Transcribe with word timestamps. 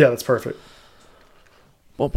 Yeah, 0.00 0.08
that's 0.08 0.22
perfect. 0.22 0.58
Was 1.98 2.12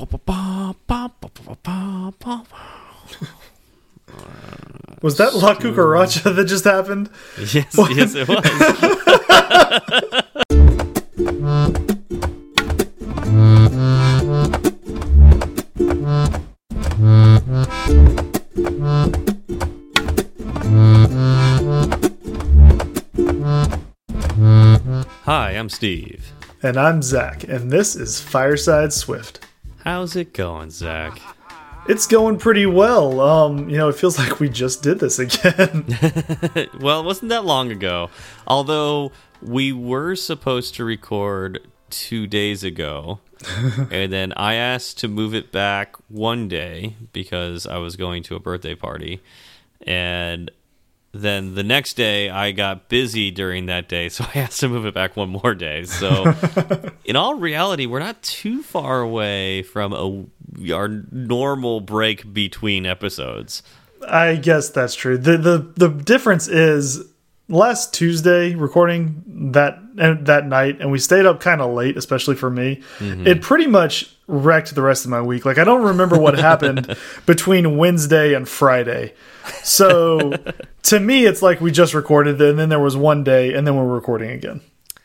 that 5.17 5.35
La 5.35 5.55
Cucaracha 5.55 6.33
that 6.33 6.45
just 6.45 6.63
happened? 6.63 7.09
Yes, 7.37 7.75
yes, 7.75 8.15
it 8.15 8.29
was. 8.29 8.39
Hi, 25.25 25.51
I'm 25.51 25.67
Steve. 25.67 26.31
And 26.65 26.77
I'm 26.77 27.01
Zach, 27.01 27.43
and 27.43 27.69
this 27.69 27.93
is 27.93 28.21
Fireside 28.21 28.93
Swift. 28.93 29.45
How's 29.83 30.15
it 30.15 30.31
going, 30.31 30.69
Zach? 30.69 31.21
It's 31.89 32.07
going 32.07 32.37
pretty 32.37 32.65
well. 32.65 33.19
Um, 33.19 33.67
you 33.69 33.75
know, 33.75 33.89
it 33.89 33.97
feels 33.97 34.17
like 34.17 34.39
we 34.39 34.47
just 34.47 34.81
did 34.81 34.97
this 34.97 35.19
again. 35.19 35.85
well, 36.79 37.01
it 37.01 37.05
wasn't 37.05 37.31
that 37.31 37.43
long 37.43 37.69
ago. 37.69 38.09
Although 38.47 39.11
we 39.41 39.73
were 39.73 40.15
supposed 40.15 40.75
to 40.75 40.85
record 40.85 41.67
two 41.89 42.27
days 42.27 42.63
ago, 42.63 43.19
and 43.91 44.13
then 44.13 44.31
I 44.37 44.53
asked 44.53 44.99
to 44.99 45.09
move 45.09 45.35
it 45.35 45.51
back 45.51 45.97
one 46.07 46.47
day 46.47 46.95
because 47.11 47.67
I 47.67 47.77
was 47.79 47.97
going 47.97 48.23
to 48.23 48.37
a 48.37 48.39
birthday 48.39 48.73
party, 48.73 49.21
and 49.81 50.49
then 51.13 51.53
the 51.53 51.63
next 51.63 51.93
day 51.93 52.29
I 52.29 52.51
got 52.51 52.89
busy 52.89 53.29
during 53.29 53.67
that 53.67 53.87
day, 53.87 54.09
so 54.09 54.25
I 54.35 54.39
asked 54.39 54.59
to 54.61 54.69
move 54.69 54.85
it 54.85 54.93
back 54.93 55.15
one 55.15 55.29
more 55.29 55.53
day. 55.53 55.83
So, 55.83 56.33
in 57.05 57.15
all 57.15 57.35
reality, 57.35 57.85
we're 57.85 57.99
not 57.99 58.21
too 58.21 58.63
far 58.63 59.01
away 59.01 59.61
from 59.61 59.93
a, 59.93 60.73
our 60.73 60.87
normal 60.87 61.81
break 61.81 62.33
between 62.33 62.85
episodes. 62.85 63.63
I 64.07 64.35
guess 64.35 64.69
that's 64.69 64.95
true. 64.95 65.17
The 65.17 65.37
the 65.37 65.57
the 65.75 65.89
difference 65.89 66.47
is 66.47 67.05
last 67.53 67.93
Tuesday 67.93 68.55
recording 68.55 69.23
that 69.51 69.79
that 69.95 70.47
night 70.47 70.81
and 70.81 70.91
we 70.91 70.97
stayed 70.97 71.25
up 71.25 71.39
kind 71.39 71.61
of 71.61 71.71
late 71.71 71.95
especially 71.95 72.35
for 72.35 72.49
me. 72.49 72.81
Mm 72.99 73.11
-hmm. 73.11 73.27
It 73.27 73.41
pretty 73.41 73.67
much 73.67 74.09
wrecked 74.27 74.75
the 74.75 74.81
rest 74.81 75.05
of 75.05 75.11
my 75.11 75.21
week. 75.21 75.45
Like 75.45 75.61
I 75.61 75.63
don't 75.63 75.85
remember 75.85 76.17
what 76.17 76.39
happened 76.39 76.97
between 77.25 77.77
Wednesday 77.77 78.35
and 78.35 78.49
Friday. 78.49 79.13
So 79.63 80.33
to 80.89 80.99
me 80.99 81.27
it's 81.29 81.41
like 81.41 81.63
we 81.63 81.71
just 81.71 81.93
recorded 81.93 82.41
and 82.41 82.57
then 82.57 82.69
there 82.69 82.83
was 82.83 82.95
one 82.95 83.23
day 83.23 83.53
and 83.55 83.67
then 83.67 83.75
we're 83.75 83.95
recording 83.95 84.31
again. 84.31 84.61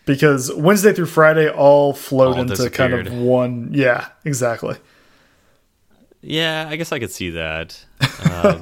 Because 0.07 0.53
Wednesday 0.55 0.93
through 0.95 1.11
Friday 1.11 1.49
all 1.51 1.93
flowed 1.93 2.37
all 2.37 2.41
into 2.41 2.71
kind 2.71 2.95
of 2.95 3.13
one 3.13 3.69
yeah, 3.73 4.05
exactly. 4.25 4.77
Yeah, 6.23 6.73
I 6.73 6.77
guess 6.77 6.93
I 6.93 6.99
could 6.99 7.13
see 7.13 7.31
that. 7.31 7.87
Um, 8.29 8.61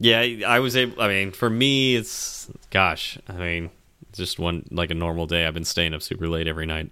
yeah, 0.00 0.20
I 0.46 0.60
was 0.60 0.76
able. 0.76 1.00
I 1.00 1.08
mean, 1.08 1.30
for 1.30 1.50
me, 1.50 1.94
it's 1.94 2.50
gosh. 2.70 3.18
I 3.28 3.34
mean, 3.34 3.70
just 4.12 4.38
one 4.38 4.66
like 4.70 4.90
a 4.90 4.94
normal 4.94 5.26
day. 5.26 5.46
I've 5.46 5.52
been 5.52 5.64
staying 5.64 5.92
up 5.92 6.00
super 6.00 6.26
late 6.26 6.46
every 6.46 6.64
night, 6.64 6.90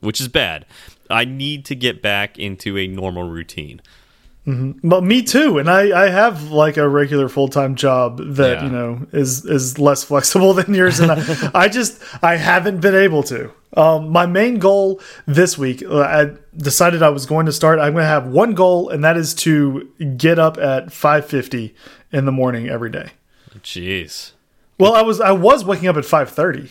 which 0.00 0.20
is 0.20 0.28
bad. 0.28 0.64
I 1.10 1.24
need 1.24 1.64
to 1.66 1.74
get 1.74 2.00
back 2.00 2.38
into 2.38 2.78
a 2.78 2.86
normal 2.86 3.28
routine. 3.28 3.82
Mm 4.46 4.60
-hmm. 4.60 4.88
But 4.88 5.02
me 5.02 5.22
too, 5.22 5.58
and 5.58 5.68
I 5.68 6.06
I 6.06 6.10
have 6.10 6.52
like 6.52 6.80
a 6.80 6.88
regular 6.88 7.28
full 7.28 7.48
time 7.48 7.74
job 7.74 8.36
that 8.36 8.52
yeah. 8.52 8.64
you 8.64 8.70
know 8.70 9.06
is 9.12 9.44
is 9.44 9.78
less 9.78 10.04
flexible 10.04 10.54
than 10.62 10.74
yours, 10.74 11.00
and 11.00 11.10
I, 11.10 11.64
I 11.64 11.68
just 11.68 12.02
I 12.22 12.36
haven't 12.36 12.80
been 12.80 12.94
able 12.94 13.22
to. 13.24 13.50
Um, 13.76 14.08
my 14.08 14.26
main 14.26 14.58
goal 14.58 15.00
this 15.26 15.58
week, 15.58 15.82
uh, 15.82 16.00
I 16.00 16.32
decided 16.56 17.02
I 17.02 17.10
was 17.10 17.26
going 17.26 17.46
to 17.46 17.52
start. 17.52 17.78
I'm 17.78 17.92
going 17.92 18.02
to 18.02 18.08
have 18.08 18.26
one 18.26 18.54
goal, 18.54 18.88
and 18.88 19.04
that 19.04 19.16
is 19.16 19.34
to 19.34 19.88
get 20.16 20.38
up 20.38 20.56
at 20.58 20.86
5:50 20.86 21.74
in 22.12 22.24
the 22.24 22.32
morning 22.32 22.68
every 22.68 22.90
day. 22.90 23.10
Jeez. 23.60 24.32
Well, 24.78 24.94
I 24.94 25.02
was 25.02 25.20
I 25.20 25.32
was 25.32 25.64
waking 25.64 25.88
up 25.88 25.96
at 25.96 26.04
5:30. 26.04 26.70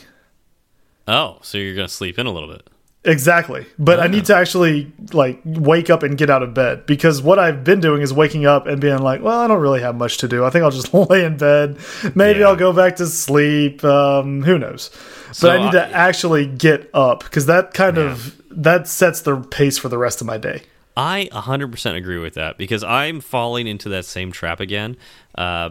Oh, 1.07 1.37
so 1.41 1.57
you're 1.57 1.75
going 1.75 1.87
to 1.87 1.93
sleep 1.93 2.17
in 2.19 2.25
a 2.25 2.31
little 2.31 2.49
bit. 2.49 2.69
Exactly. 3.07 3.65
But 3.79 4.01
I 4.01 4.07
need 4.07 4.25
to 4.25 4.35
actually 4.35 4.91
like 5.13 5.39
wake 5.45 5.89
up 5.89 6.03
and 6.03 6.17
get 6.17 6.29
out 6.29 6.43
of 6.43 6.53
bed 6.53 6.85
because 6.85 7.21
what 7.21 7.39
I've 7.39 7.63
been 7.63 7.79
doing 7.79 8.01
is 8.01 8.13
waking 8.13 8.45
up 8.45 8.67
and 8.67 8.81
being 8.81 8.99
like, 8.99 9.21
well, 9.21 9.39
I 9.39 9.47
don't 9.47 9.61
really 9.61 9.79
have 9.79 9.95
much 9.95 10.17
to 10.17 10.27
do. 10.27 10.43
I 10.43 10.49
think 10.49 10.63
I'll 10.63 10.71
just 10.71 10.93
lay 11.09 11.23
in 11.23 11.37
bed. 11.37 11.79
Maybe 12.15 12.41
yeah. 12.41 12.47
I'll 12.47 12.57
go 12.57 12.73
back 12.73 12.97
to 12.97 13.07
sleep. 13.07 13.81
Um, 13.83 14.43
who 14.43 14.59
knows? 14.59 14.91
So 15.31 15.47
but 15.47 15.59
I 15.59 15.63
need 15.63 15.75
I, 15.75 15.87
to 15.87 15.95
actually 15.95 16.47
get 16.47 16.89
up 16.93 17.23
because 17.23 17.45
that 17.45 17.73
kind 17.73 17.95
yeah. 17.95 18.11
of 18.11 18.41
that 18.51 18.87
sets 18.89 19.21
the 19.21 19.39
pace 19.39 19.77
for 19.77 19.87
the 19.87 19.97
rest 19.97 20.19
of 20.19 20.27
my 20.27 20.37
day. 20.37 20.63
I 20.97 21.29
100% 21.31 21.95
agree 21.95 22.17
with 22.17 22.33
that 22.33 22.57
because 22.57 22.83
I'm 22.83 23.21
falling 23.21 23.67
into 23.67 23.87
that 23.89 24.03
same 24.03 24.31
trap 24.31 24.59
again. 24.59 24.97
Uh, 25.35 25.69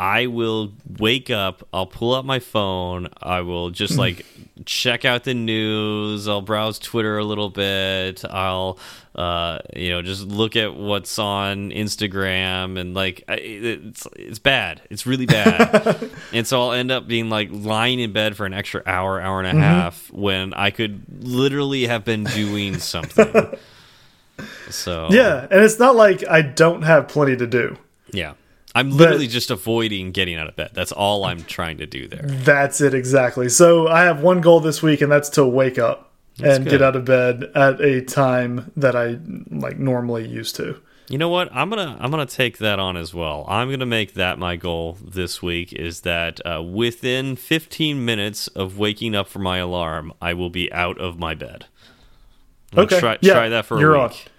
I 0.00 0.28
will 0.28 0.72
wake 0.98 1.28
up, 1.28 1.68
I'll 1.74 1.86
pull 1.86 2.14
up 2.14 2.24
my 2.24 2.38
phone, 2.38 3.08
I 3.22 3.42
will 3.42 3.68
just 3.68 3.98
like 3.98 4.24
check 4.64 5.04
out 5.04 5.24
the 5.24 5.34
news, 5.34 6.26
I'll 6.26 6.40
browse 6.40 6.78
Twitter 6.78 7.18
a 7.18 7.24
little 7.24 7.50
bit, 7.50 8.24
I'll 8.24 8.78
uh, 9.14 9.58
you 9.76 9.90
know, 9.90 10.00
just 10.00 10.26
look 10.26 10.56
at 10.56 10.74
what's 10.74 11.18
on 11.18 11.70
Instagram 11.70 12.80
and 12.80 12.94
like 12.94 13.24
it's 13.28 14.06
it's 14.16 14.38
bad. 14.38 14.80
It's 14.88 15.04
really 15.04 15.26
bad. 15.26 16.10
and 16.32 16.46
so 16.46 16.62
I'll 16.62 16.72
end 16.72 16.90
up 16.90 17.06
being 17.06 17.28
like 17.28 17.50
lying 17.52 18.00
in 18.00 18.12
bed 18.12 18.38
for 18.38 18.46
an 18.46 18.54
extra 18.54 18.82
hour, 18.86 19.20
hour 19.20 19.40
and 19.40 19.48
a 19.48 19.52
mm 19.52 19.58
-hmm. 19.58 19.82
half 19.82 20.10
when 20.12 20.54
I 20.54 20.70
could 20.70 21.02
literally 21.20 21.86
have 21.88 22.04
been 22.04 22.24
doing 22.24 22.78
something. 22.78 23.58
so 24.70 25.08
Yeah, 25.10 25.46
and 25.50 25.62
it's 25.62 25.78
not 25.78 25.94
like 25.94 26.24
I 26.26 26.40
don't 26.40 26.84
have 26.84 27.06
plenty 27.06 27.36
to 27.36 27.46
do. 27.46 27.76
Yeah. 28.12 28.32
I'm 28.74 28.90
literally 28.90 29.26
but, 29.26 29.32
just 29.32 29.50
avoiding 29.50 30.12
getting 30.12 30.36
out 30.36 30.48
of 30.48 30.56
bed. 30.56 30.70
That's 30.74 30.92
all 30.92 31.24
I'm 31.24 31.42
trying 31.44 31.78
to 31.78 31.86
do 31.86 32.06
there. 32.06 32.22
That's 32.22 32.80
it 32.80 32.94
exactly. 32.94 33.48
So 33.48 33.88
I 33.88 34.02
have 34.02 34.22
one 34.22 34.40
goal 34.40 34.60
this 34.60 34.82
week, 34.82 35.00
and 35.00 35.10
that's 35.10 35.28
to 35.30 35.44
wake 35.44 35.78
up 35.78 36.12
that's 36.36 36.56
and 36.56 36.64
good. 36.64 36.70
get 36.70 36.82
out 36.82 36.96
of 36.96 37.04
bed 37.04 37.50
at 37.54 37.80
a 37.80 38.02
time 38.02 38.70
that 38.76 38.94
I 38.94 39.18
like 39.50 39.78
normally 39.78 40.28
used 40.28 40.56
to. 40.56 40.80
You 41.08 41.18
know 41.18 41.28
what? 41.28 41.48
I'm 41.52 41.68
gonna 41.68 41.96
I'm 41.98 42.12
gonna 42.12 42.24
take 42.24 42.58
that 42.58 42.78
on 42.78 42.96
as 42.96 43.12
well. 43.12 43.44
I'm 43.48 43.68
gonna 43.68 43.84
make 43.84 44.14
that 44.14 44.38
my 44.38 44.54
goal 44.54 44.96
this 45.02 45.42
week. 45.42 45.72
Is 45.72 46.02
that 46.02 46.40
uh, 46.46 46.62
within 46.62 47.34
15 47.34 48.04
minutes 48.04 48.46
of 48.46 48.78
waking 48.78 49.16
up 49.16 49.26
for 49.26 49.40
my 49.40 49.58
alarm, 49.58 50.12
I 50.22 50.34
will 50.34 50.50
be 50.50 50.72
out 50.72 50.98
of 50.98 51.18
my 51.18 51.34
bed. 51.34 51.66
okay. 52.76 53.00
Try, 53.00 53.18
yeah, 53.20 53.32
try 53.32 53.48
that 53.48 53.66
for 53.66 53.74
a 53.84 53.92
week. 53.92 54.12
On. 54.12 54.29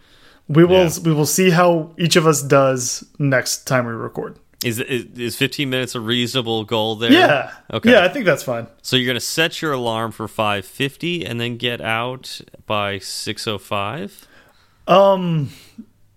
We 0.52 0.66
will 0.66 0.86
yeah. 0.86 1.00
we 1.04 1.14
will 1.14 1.26
see 1.26 1.50
how 1.50 1.94
each 1.98 2.16
of 2.16 2.28
us 2.28 2.42
does 2.42 3.06
next 3.20 3.66
time 3.66 3.86
we 3.86 3.94
record. 3.94 4.38
Is, 4.64 4.80
is 4.80 5.06
is 5.18 5.36
15 5.38 5.70
minutes 5.70 5.96
a 5.96 6.00
reasonable 6.00 6.66
goal 6.66 6.96
there? 6.96 7.12
Yeah. 7.12 7.52
Okay. 7.74 7.92
Yeah, 7.92 8.04
I 8.04 8.10
think 8.10 8.26
that's 8.26 8.44
fine. 8.44 8.68
So 8.82 8.96
you're 8.96 9.08
going 9.08 9.16
to 9.16 9.20
set 9.20 9.62
your 9.62 9.72
alarm 9.72 10.12
for 10.12 10.28
5:50 10.28 11.28
and 11.28 11.40
then 11.40 11.58
get 11.58 11.82
out 11.82 12.42
by 12.68 12.98
6:05? 12.98 14.28
Um 14.88 15.50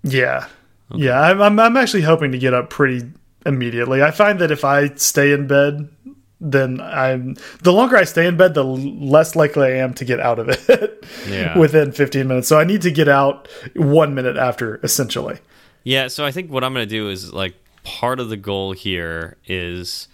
yeah. 0.03 0.49
Okay. 0.91 1.05
Yeah, 1.05 1.21
I'm, 1.21 1.41
I'm 1.41 1.59
I'm 1.59 1.77
actually 1.77 2.03
hoping 2.03 2.33
to 2.33 2.39
get 2.39 2.53
up 2.53 2.71
pretty 2.71 3.11
immediately. 3.47 4.03
I 4.03 4.11
find 4.11 4.39
that 4.41 4.51
if 4.51 4.65
I 4.65 4.89
stay 4.95 5.33
in 5.33 5.47
bed 5.47 5.89
then 6.41 6.81
I'm 6.81 7.37
the 7.63 7.73
longer 7.73 7.97
I 7.97 8.05
stay 8.05 8.27
in 8.27 8.37
bed, 8.37 8.55
the 8.55 8.65
less 8.65 9.37
likely 9.37 9.67
I 9.67 9.77
am 9.77 9.95
to 9.95 10.05
get 10.05 10.21
out 10.21 10.39
of 10.39 10.49
it 10.49 11.05
yeah. 11.29 11.57
within 11.59 11.93
15 11.93 12.27
minutes. 12.27 12.49
So 12.49 12.59
I 12.59 12.65
need 12.65 12.83
to 12.83 12.91
get 12.91 13.09
out 13.09 13.49
one 13.75 14.15
minute 14.15 14.37
after, 14.37 14.81
essentially. 14.83 15.39
Yeah. 15.85 16.09
So 16.09 16.25
I 16.25 16.33
think 16.33 16.51
what 16.51 16.65
I'm 16.65 16.75
going 16.75 16.87
to 16.87 16.91
do 16.91 17.09
is 17.09 17.33
like 17.33 17.55
part 17.83 18.21
of 18.21 18.29
the 18.29 18.37
goal 18.37 18.73
here 18.73 19.37
is 19.47 20.09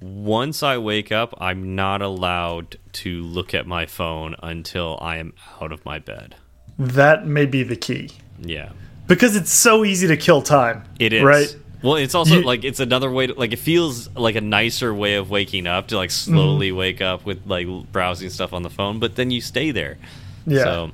once 0.00 0.62
I 0.62 0.78
wake 0.78 1.10
up, 1.10 1.34
I'm 1.38 1.74
not 1.74 2.02
allowed 2.02 2.76
to 2.92 3.22
look 3.22 3.54
at 3.54 3.66
my 3.66 3.86
phone 3.86 4.36
until 4.42 4.98
I 5.00 5.16
am 5.16 5.32
out 5.60 5.72
of 5.72 5.84
my 5.84 5.98
bed. 5.98 6.36
That 6.78 7.26
may 7.26 7.46
be 7.46 7.62
the 7.62 7.76
key. 7.76 8.10
Yeah. 8.40 8.72
Because 9.06 9.36
it's 9.36 9.50
so 9.50 9.84
easy 9.84 10.06
to 10.06 10.16
kill 10.16 10.42
time. 10.42 10.84
It 10.98 11.12
is. 11.12 11.22
Right? 11.22 11.56
Well, 11.84 11.96
it's 11.96 12.14
also 12.14 12.36
you, 12.36 12.42
like 12.42 12.64
it's 12.64 12.80
another 12.80 13.10
way 13.10 13.26
to 13.26 13.34
like 13.34 13.52
it 13.52 13.58
feels 13.58 14.08
like 14.16 14.36
a 14.36 14.40
nicer 14.40 14.92
way 14.94 15.16
of 15.16 15.30
waking 15.30 15.66
up 15.66 15.88
to 15.88 15.96
like 15.96 16.10
slowly 16.10 16.70
mm. 16.70 16.76
wake 16.76 17.00
up 17.00 17.26
with 17.26 17.46
like 17.46 17.66
browsing 17.92 18.30
stuff 18.30 18.52
on 18.52 18.62
the 18.62 18.70
phone, 18.70 18.98
but 18.98 19.16
then 19.16 19.30
you 19.30 19.40
stay 19.40 19.70
there. 19.70 19.98
Yeah. 20.46 20.64
So, 20.64 20.90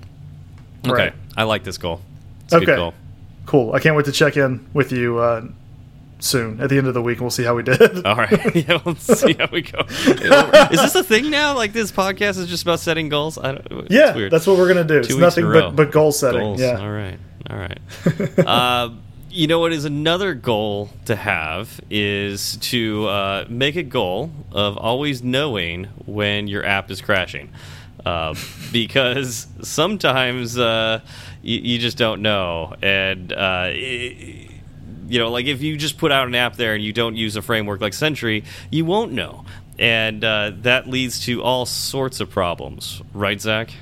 okay, 0.87 0.92
right. 0.92 1.12
I 1.37 1.44
like 1.44 1.64
this 1.64 1.78
goal. 1.78 2.00
It's 2.44 2.54
okay. 2.54 2.76
Goal. 2.76 2.94
Cool. 3.46 3.72
I 3.72 3.78
can't 3.78 3.96
wait 3.96 4.06
to 4.06 4.12
check 4.12 4.37
in 4.37 4.66
with 4.75 4.90
you 4.90 5.19
uh, 5.19 5.46
soon 6.19 6.60
at 6.60 6.70
the 6.70 6.78
end 6.78 6.87
of 6.87 6.94
the 6.94 7.02
week, 7.02 7.20
we'll 7.20 7.31
see 7.31 7.44
how 7.44 7.54
we 7.54 7.62
did. 7.62 8.04
All 8.04 8.16
right. 8.16 8.54
yeah, 8.69 8.81
we'll 8.84 8.94
see 8.96 9.34
how 9.34 9.48
we 9.52 9.62
go. 9.62 9.81
is 9.88 10.81
this 10.81 10.94
a 10.94 11.04
thing 11.04 11.31
now? 11.31 11.54
Like 11.54 11.72
this 11.72 11.92
podcast 11.92 12.38
is 12.38 12.48
just 12.48 12.62
about 12.62 12.81
setting 12.81 13.08
goals? 13.08 13.38
I 13.38 13.52
don't, 13.52 13.90
yeah, 13.90 14.28
that's 14.28 14.46
what 14.46 14.58
we're 14.58 14.69
gonna 14.69 14.84
do. 14.84 15.02
Two 15.02 15.14
it's 15.14 15.16
nothing 15.16 15.44
but 15.44 15.76
but 15.76 15.90
goal 15.90 16.12
setting. 16.12 16.40
Goals. 16.40 16.60
Yeah. 16.60 16.81
All 16.81 16.90
right. 16.90 17.19
All 17.48 17.56
right. 17.56 17.78
uh, 18.38 18.90
you 19.31 19.47
know 19.47 19.61
what 19.61 19.73
is 19.73 19.85
another 19.85 20.35
goal 20.35 20.91
to 21.05 21.15
have 21.17 21.81
is 21.88 22.56
to 22.59 23.06
uh, 23.06 23.44
make 23.49 23.77
a 23.77 23.82
goal 23.82 24.31
of 24.53 24.77
always 24.77 25.23
knowing 25.23 25.85
when 26.06 26.49
your 26.49 26.65
app 26.65 26.91
is 26.91 27.00
crashing. 27.00 27.50
uh, 28.05 28.35
because 28.73 29.47
sometimes 29.62 30.59
uh, 30.59 31.00
you, 31.43 31.79
just 31.79 31.97
don't 31.97 32.23
know, 32.23 32.75
and 32.82 33.32
uh, 33.32 33.69
it, 33.71 34.50
you 35.09 35.19
know, 35.19 35.31
like 35.31 35.47
if 35.47 35.61
you 35.62 35.76
just 35.76 35.99
put 35.99 36.12
out 36.12 36.26
an 36.26 36.35
app 36.35 36.56
there 36.56 36.75
and 36.75 36.83
you 36.85 36.93
don't 36.93 37.17
use 37.17 37.37
a 37.37 37.43
framework 37.43 37.81
like 37.81 37.94
Sentry, 37.94 38.44
you 38.71 38.85
won't 38.85 39.12
know, 39.12 39.44
and 39.79 40.25
uh, 40.25 40.53
that 40.62 40.88
leads 40.88 41.21
to 41.26 41.43
all 41.43 41.67
sorts 41.67 42.21
of 42.21 42.31
problems, 42.31 43.03
right, 43.12 43.41
Zach? 43.41 43.73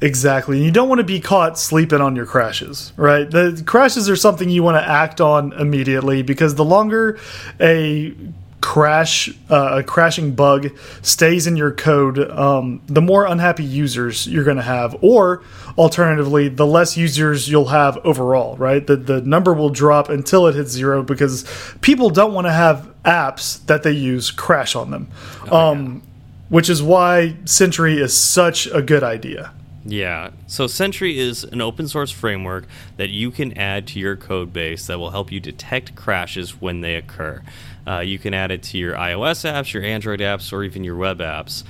Exactly. 0.00 0.58
And 0.58 0.66
you 0.66 0.70
don't 0.70 0.88
want 0.88 0.98
to 0.98 1.04
be 1.04 1.20
caught 1.20 1.58
sleeping 1.58 2.00
on 2.00 2.16
your 2.16 2.26
crashes, 2.26 2.92
right? 2.96 3.30
The 3.30 3.62
crashes 3.64 4.10
are 4.10 4.16
something 4.16 4.50
you 4.50 4.62
want 4.62 4.76
to 4.76 4.88
act 4.88 5.20
on 5.20 5.52
immediately 5.54 6.22
because 6.22 6.54
the 6.54 6.64
longer 6.64 7.18
a 7.60 8.14
crash 8.60 9.28
uh, 9.48 9.78
a 9.78 9.82
crashing 9.82 10.34
bug 10.34 10.68
stays 11.00 11.46
in 11.46 11.56
your 11.56 11.70
code 11.70 12.18
um, 12.30 12.82
the 12.86 13.00
more 13.00 13.24
unhappy 13.24 13.62
users 13.62 14.26
you're 14.26 14.44
going 14.44 14.56
to 14.56 14.62
have 14.62 14.96
or 15.02 15.42
alternatively 15.78 16.48
the 16.48 16.66
less 16.66 16.96
users 16.96 17.48
you'll 17.48 17.66
have 17.66 17.96
overall 17.98 18.56
right 18.56 18.86
the, 18.88 18.96
the 18.96 19.20
number 19.20 19.52
will 19.52 19.68
drop 19.68 20.08
until 20.08 20.46
it 20.48 20.54
hits 20.54 20.72
zero 20.72 21.02
because 21.02 21.46
people 21.80 22.10
don't 22.10 22.32
want 22.32 22.46
to 22.46 22.52
have 22.52 22.92
apps 23.04 23.64
that 23.66 23.82
they 23.84 23.92
use 23.92 24.32
crash 24.32 24.74
on 24.74 24.90
them 24.90 25.06
oh, 25.50 25.70
um, 25.70 26.02
which 26.48 26.68
is 26.68 26.82
why 26.82 27.36
sentry 27.44 28.00
is 28.00 28.18
such 28.18 28.66
a 28.68 28.82
good 28.82 29.04
idea 29.04 29.52
yeah. 29.86 30.30
So 30.48 30.66
Sentry 30.66 31.18
is 31.18 31.44
an 31.44 31.60
open 31.60 31.86
source 31.86 32.10
framework 32.10 32.66
that 32.96 33.10
you 33.10 33.30
can 33.30 33.56
add 33.56 33.86
to 33.88 34.00
your 34.00 34.16
code 34.16 34.52
base 34.52 34.86
that 34.88 34.98
will 34.98 35.10
help 35.10 35.30
you 35.30 35.38
detect 35.38 35.94
crashes 35.94 36.60
when 36.60 36.80
they 36.80 36.96
occur. 36.96 37.42
Uh, 37.86 38.00
you 38.00 38.18
can 38.18 38.34
add 38.34 38.50
it 38.50 38.64
to 38.64 38.78
your 38.78 38.94
iOS 38.94 39.48
apps, 39.48 39.72
your 39.72 39.84
Android 39.84 40.18
apps, 40.18 40.52
or 40.52 40.64
even 40.64 40.82
your 40.82 40.96
web 40.96 41.18
apps. 41.18 41.62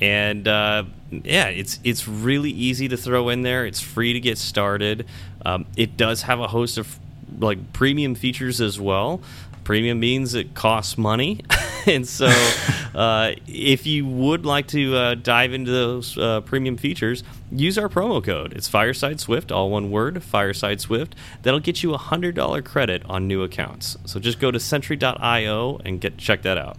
And 0.00 0.46
uh, 0.46 0.84
yeah, 1.10 1.46
it's 1.48 1.80
it's 1.82 2.06
really 2.06 2.50
easy 2.50 2.88
to 2.88 2.96
throw 2.96 3.28
in 3.28 3.42
there. 3.42 3.66
It's 3.66 3.80
free 3.80 4.12
to 4.12 4.20
get 4.20 4.38
started. 4.38 5.06
Um, 5.44 5.66
it 5.76 5.96
does 5.96 6.22
have 6.22 6.40
a 6.40 6.48
host 6.48 6.78
of 6.78 6.98
like 7.38 7.72
premium 7.72 8.14
features 8.14 8.60
as 8.60 8.78
well. 8.80 9.20
Premium 9.64 9.98
means 9.98 10.34
it 10.34 10.54
costs 10.54 10.98
money, 10.98 11.40
and 11.86 12.06
so 12.06 12.26
uh, 12.94 13.32
if 13.46 13.86
you 13.86 14.06
would 14.06 14.44
like 14.44 14.68
to 14.68 14.94
uh, 14.94 15.14
dive 15.14 15.52
into 15.52 15.70
those 15.70 16.18
uh, 16.18 16.42
premium 16.42 16.76
features, 16.76 17.24
use 17.58 17.78
our 17.78 17.88
promo 17.88 18.22
code. 18.22 18.52
It's 18.52 18.68
Fireside 18.68 19.20
Swift, 19.20 19.50
all 19.50 19.70
one 19.70 19.90
word, 19.90 20.22
Fireside 20.22 20.80
Swift. 20.80 21.14
That'll 21.42 21.60
get 21.60 21.82
you 21.82 21.94
a 21.94 21.98
hundred 21.98 22.34
dollar 22.34 22.62
credit 22.62 23.02
on 23.06 23.26
new 23.26 23.42
accounts. 23.42 23.96
So 24.04 24.20
just 24.20 24.38
go 24.38 24.50
to 24.50 24.60
Sentry.io 24.60 25.80
and 25.84 26.00
get 26.00 26.18
check 26.18 26.42
that 26.42 26.58
out. 26.58 26.76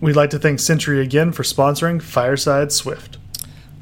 We'd 0.00 0.16
like 0.16 0.30
to 0.30 0.38
thank 0.38 0.60
Sentry 0.60 1.00
again 1.00 1.32
for 1.32 1.42
sponsoring 1.42 2.02
Fireside 2.02 2.70
Swift. 2.70 3.18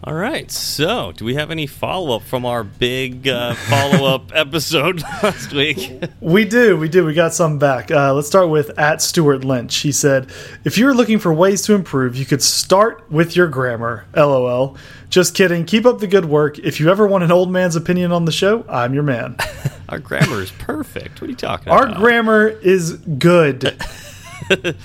All 0.06 0.12
right. 0.12 0.50
So, 0.50 1.12
do 1.12 1.24
we 1.24 1.34
have 1.36 1.50
any 1.50 1.66
follow 1.66 2.16
up 2.16 2.24
from 2.24 2.44
our 2.44 2.62
big 2.62 3.26
uh, 3.26 3.54
follow 3.54 4.14
up 4.14 4.32
episode 4.34 5.00
last 5.00 5.50
week? 5.54 6.04
We 6.20 6.44
do. 6.44 6.76
We 6.76 6.90
do. 6.90 7.06
We 7.06 7.14
got 7.14 7.32
some 7.32 7.58
back. 7.58 7.90
Uh, 7.90 8.12
let's 8.12 8.26
start 8.26 8.50
with 8.50 8.78
at 8.78 9.00
Stewart 9.00 9.44
Lynch. 9.44 9.78
He 9.78 9.92
said, 9.92 10.30
"If 10.62 10.76
you're 10.76 10.92
looking 10.92 11.18
for 11.18 11.32
ways 11.32 11.62
to 11.62 11.74
improve, 11.74 12.16
you 12.16 12.26
could 12.26 12.42
start 12.42 13.10
with 13.10 13.34
your 13.34 13.48
grammar." 13.48 14.04
LOL. 14.14 14.76
Just 15.08 15.34
kidding. 15.34 15.64
Keep 15.64 15.86
up 15.86 16.00
the 16.00 16.06
good 16.06 16.26
work. 16.26 16.58
If 16.58 16.80
you 16.80 16.90
ever 16.90 17.06
want 17.06 17.24
an 17.24 17.32
old 17.32 17.50
man's 17.50 17.74
opinion 17.74 18.12
on 18.12 18.26
the 18.26 18.32
show, 18.32 18.62
I'm 18.68 18.92
your 18.92 19.04
man. 19.04 19.38
our 19.88 20.00
grammar 20.00 20.42
is 20.42 20.50
perfect. 20.50 21.22
What 21.22 21.28
are 21.28 21.30
you 21.30 21.36
talking 21.36 21.72
our 21.72 21.84
about? 21.84 21.96
Our 21.96 22.02
grammar 22.02 22.48
is 22.48 22.92
good. 22.92 23.64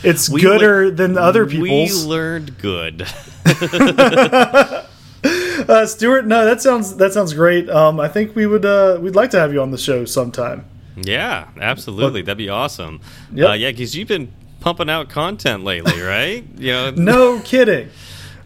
it's 0.02 0.30
gooder 0.30 0.92
than 0.92 1.18
other 1.18 1.46
people's. 1.46 2.06
We 2.06 2.10
learned 2.10 2.58
good. 2.58 3.06
Uh, 5.24 5.86
Stewart, 5.86 6.26
no, 6.26 6.46
that 6.46 6.62
sounds 6.62 6.96
that 6.96 7.14
sounds 7.14 7.34
great. 7.34 7.70
Um, 7.70 8.00
I 8.00 8.08
think 8.08 8.36
we 8.36 8.46
would 8.46 8.66
uh, 8.66 8.98
we'd 9.02 9.16
like 9.16 9.30
to 9.32 9.40
have 9.40 9.54
you 9.54 9.62
on 9.62 9.72
the 9.72 9.78
show 9.78 10.06
sometime. 10.06 10.66
Yeah, 10.96 11.50
absolutely. 11.60 12.22
But, 12.22 12.28
That'd 12.28 12.38
be 12.38 12.50
awesome. 12.50 13.02
Yep. 13.34 13.50
Uh, 13.50 13.54
yeah, 13.54 13.72
because 13.72 13.96
you've 13.96 14.08
been 14.08 14.32
pumping 14.60 14.90
out 14.90 15.10
content 15.10 15.64
lately, 15.64 16.00
right? 16.02 16.46
you 16.58 16.72
know, 16.72 16.92
no 16.92 17.40
kidding. 17.42 17.90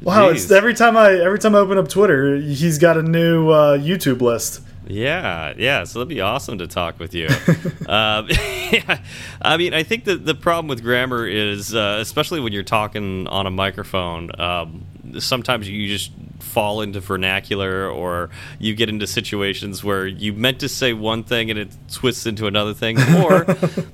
Wow, 0.02 0.30
it's 0.30 0.52
every 0.52 0.74
time 0.74 0.98
I 0.98 1.14
every 1.14 1.40
time 1.40 1.56
I 1.56 1.60
open 1.60 1.78
up 1.78 1.88
Twitter, 1.88 2.36
he's 2.36 2.78
got 2.78 2.98
a 2.98 3.04
new 3.04 3.50
uh, 3.50 3.78
YouTube 3.78 4.22
list. 4.22 4.62
Yeah, 4.86 5.54
yeah. 5.58 5.86
So 5.86 6.00
that'd 6.00 6.10
be 6.10 6.20
awesome 6.20 6.58
to 6.58 6.68
talk 6.68 7.00
with 7.00 7.14
you. 7.14 7.28
um, 7.88 8.28
yeah, 8.30 9.00
I 9.42 9.58
mean, 9.58 9.74
I 9.74 9.84
think 9.84 10.04
that 10.06 10.26
the 10.26 10.36
problem 10.36 10.68
with 10.68 10.84
grammar 10.84 11.26
is, 11.26 11.74
uh, 11.74 12.00
especially 12.02 12.42
when 12.42 12.52
you're 12.54 12.64
talking 12.64 13.28
on 13.28 13.48
a 13.48 13.52
microphone, 13.52 14.30
um, 14.40 14.86
sometimes 15.20 15.70
you 15.70 15.88
just 15.88 16.12
fall 16.40 16.82
into 16.82 17.00
vernacular 17.00 17.90
or 17.90 18.30
you 18.60 18.76
get 18.76 18.90
into 18.90 19.08
situations 19.08 19.84
where 19.84 20.06
you 20.06 20.34
meant 20.34 20.60
to 20.60 20.70
say 20.70 20.94
one 20.94 21.24
thing 21.24 21.50
and 21.50 21.60
it 21.60 21.70
twists 21.92 22.26
into 22.26 22.48
another 22.48 22.74
thing 22.74 22.98
or 23.24 23.46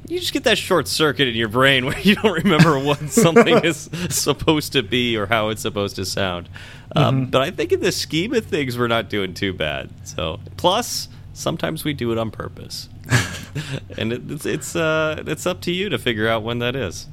you 0.07 0.19
just 0.19 0.33
get 0.33 0.43
that 0.43 0.57
short 0.57 0.87
circuit 0.87 1.27
in 1.27 1.35
your 1.35 1.47
brain 1.47 1.85
where 1.85 1.99
you 1.99 2.15
don't 2.15 2.43
remember 2.43 2.77
what 2.79 2.97
something 3.09 3.63
is 3.63 3.89
supposed 4.09 4.73
to 4.73 4.83
be 4.83 5.17
or 5.17 5.25
how 5.27 5.49
it's 5.49 5.61
supposed 5.61 5.95
to 5.95 6.05
sound. 6.05 6.49
Um, 6.95 7.03
mm 7.03 7.21
-hmm. 7.21 7.31
but 7.31 7.41
i 7.47 7.51
think 7.51 7.71
in 7.71 7.79
the 7.79 7.91
scheme 7.91 8.37
of 8.37 8.45
things 8.45 8.75
we're 8.77 8.95
not 8.97 9.09
doing 9.09 9.33
too 9.33 9.53
bad. 9.53 9.89
So 10.03 10.39
plus 10.57 11.09
sometimes 11.33 11.83
we 11.83 11.93
do 11.93 12.11
it 12.11 12.17
on 12.17 12.31
purpose. 12.31 12.89
And 13.97 14.13
it, 14.13 14.21
it's 14.31 14.45
it's 14.45 14.75
uh, 14.75 15.23
it's 15.27 15.45
up 15.45 15.61
to 15.61 15.71
you 15.71 15.89
to 15.89 15.97
figure 15.97 16.27
out 16.33 16.43
when 16.43 16.59
that 16.59 16.75
is. 16.75 17.07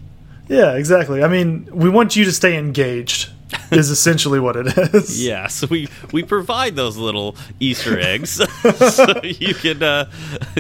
Yeah 0.48 0.78
exactly. 0.78 1.19
I 1.25 1.28
mean 1.28 1.69
we 1.72 1.88
want 1.88 2.16
you 2.16 2.25
to 2.25 2.32
stay 2.32 2.58
engaged 2.58 3.31
is 3.70 3.90
essentially 3.90 4.40
what 4.40 4.56
it 4.56 4.66
is. 4.94 5.25
Yeah, 5.25 5.46
so 5.46 5.66
we 5.69 5.88
we 6.12 6.22
provide 6.22 6.76
those 6.76 6.96
little 6.96 7.37
Easter 7.60 7.98
eggs 7.98 8.31
so 8.94 9.20
you 9.22 9.54
can 9.54 9.82
uh, 9.82 10.10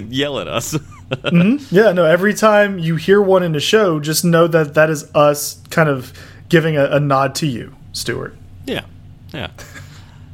yell 0.08 0.38
at 0.38 0.48
us. 0.48 0.74
mm 0.74 0.80
-hmm. 1.22 1.66
Yeah, 1.70 1.92
no. 1.92 2.04
Every 2.04 2.34
time 2.34 2.78
you 2.78 2.96
hear 2.96 3.20
one 3.20 3.46
in 3.46 3.52
the 3.52 3.60
show, 3.60 4.00
just 4.00 4.22
know 4.22 4.48
that 4.48 4.74
that 4.74 4.90
is 4.90 5.04
us 5.14 5.58
kind 5.70 5.88
of 5.88 6.12
giving 6.48 6.76
a, 6.76 6.84
a 6.84 7.00
nod 7.00 7.34
to 7.34 7.46
you, 7.46 7.72
Stewart. 7.92 8.34
Yeah, 8.66 8.84
yeah. 9.34 9.50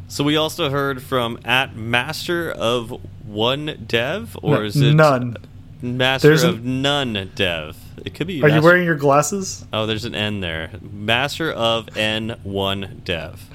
So 0.09 0.25
we 0.25 0.37
also 0.37 0.69
heard 0.69 1.03
from 1.03 1.39
at 1.45 1.75
Master 1.75 2.51
of 2.51 3.01
One 3.27 3.87
Dev, 3.87 4.37
or 4.43 4.57
no, 4.57 4.63
is 4.63 4.77
it 4.77 4.95
none? 4.95 5.37
Master 5.83 6.29
There's 6.29 6.45
of 6.45 6.65
None 6.65 7.33
Dev. 7.35 7.77
It 8.05 8.15
could 8.15 8.27
be. 8.27 8.41
Are 8.41 8.43
master, 8.43 8.57
you 8.57 8.63
wearing 8.63 8.85
your 8.85 8.95
glasses? 8.97 9.67
Oh, 9.73 9.87
there's 9.87 10.05
an 10.05 10.15
N 10.15 10.41
there. 10.41 10.71
Master 10.81 11.53
of 11.53 11.87
N1 11.87 13.05
Dev. 13.05 13.49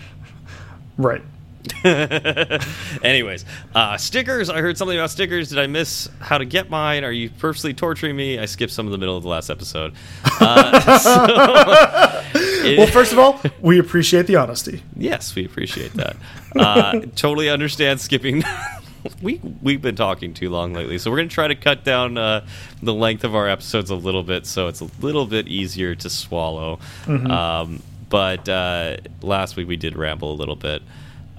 Right. 0.98 1.24
Anyways, 3.04 3.46
uh, 3.76 3.98
stickers. 3.98 4.50
I 4.50 4.62
heard 4.62 4.78
something 4.78 4.98
about 4.98 5.10
stickers. 5.10 5.50
Did 5.50 5.60
I 5.60 5.68
miss 5.68 6.10
how 6.20 6.38
to 6.38 6.46
get 6.46 6.70
mine? 6.70 7.04
Are 7.04 7.12
you 7.12 7.30
purposely 7.30 7.74
torturing 7.74 8.16
me? 8.16 8.40
I 8.40 8.46
skipped 8.46 8.72
some 8.72 8.86
of 8.86 8.92
the 8.92 8.98
middle 8.98 9.18
of 9.18 9.24
the 9.24 9.30
last 9.30 9.50
episode. 9.50 9.94
Uh, 10.40 11.00
so, 12.34 12.74
well, 12.78 12.88
first 12.88 13.12
of 13.12 13.20
all, 13.20 13.42
we 13.60 13.80
appreciate 13.80 14.28
the 14.28 14.38
honesty. 14.38 14.84
Yes, 14.96 15.36
we 15.36 15.46
appreciate 15.46 15.94
that. 15.94 16.16
Uh, 16.56 17.02
totally 17.16 17.50
understand 17.50 18.00
skipping 18.00 18.44
we 19.22 19.42
we've 19.62 19.82
been 19.82 19.96
talking 19.96 20.34
too 20.34 20.50
long 20.50 20.74
lately, 20.74 20.98
so 20.98 21.12
we're 21.12 21.18
gonna 21.18 21.30
try 21.30 21.48
to 21.48 21.56
cut 21.56 21.84
down 21.84 22.18
uh, 22.18 22.46
the 22.82 22.94
length 22.94 23.24
of 23.24 23.36
our 23.36 23.48
episodes 23.48 23.90
a 23.90 23.96
little 23.96 24.24
bit, 24.24 24.46
so 24.46 24.68
it's 24.68 24.82
a 24.82 24.90
little 25.02 25.26
bit 25.26 25.48
easier 25.48 25.96
to 25.96 26.10
swallow. 26.10 26.80
Mm 27.06 27.18
-hmm. 27.18 27.32
um, 27.32 27.84
but 28.10 28.50
uh, 28.50 28.98
last 29.22 29.56
week 29.56 29.68
we 29.68 29.78
did 29.78 29.96
ramble 29.96 30.32
a 30.32 30.36
little 30.36 30.56
bit. 30.56 30.82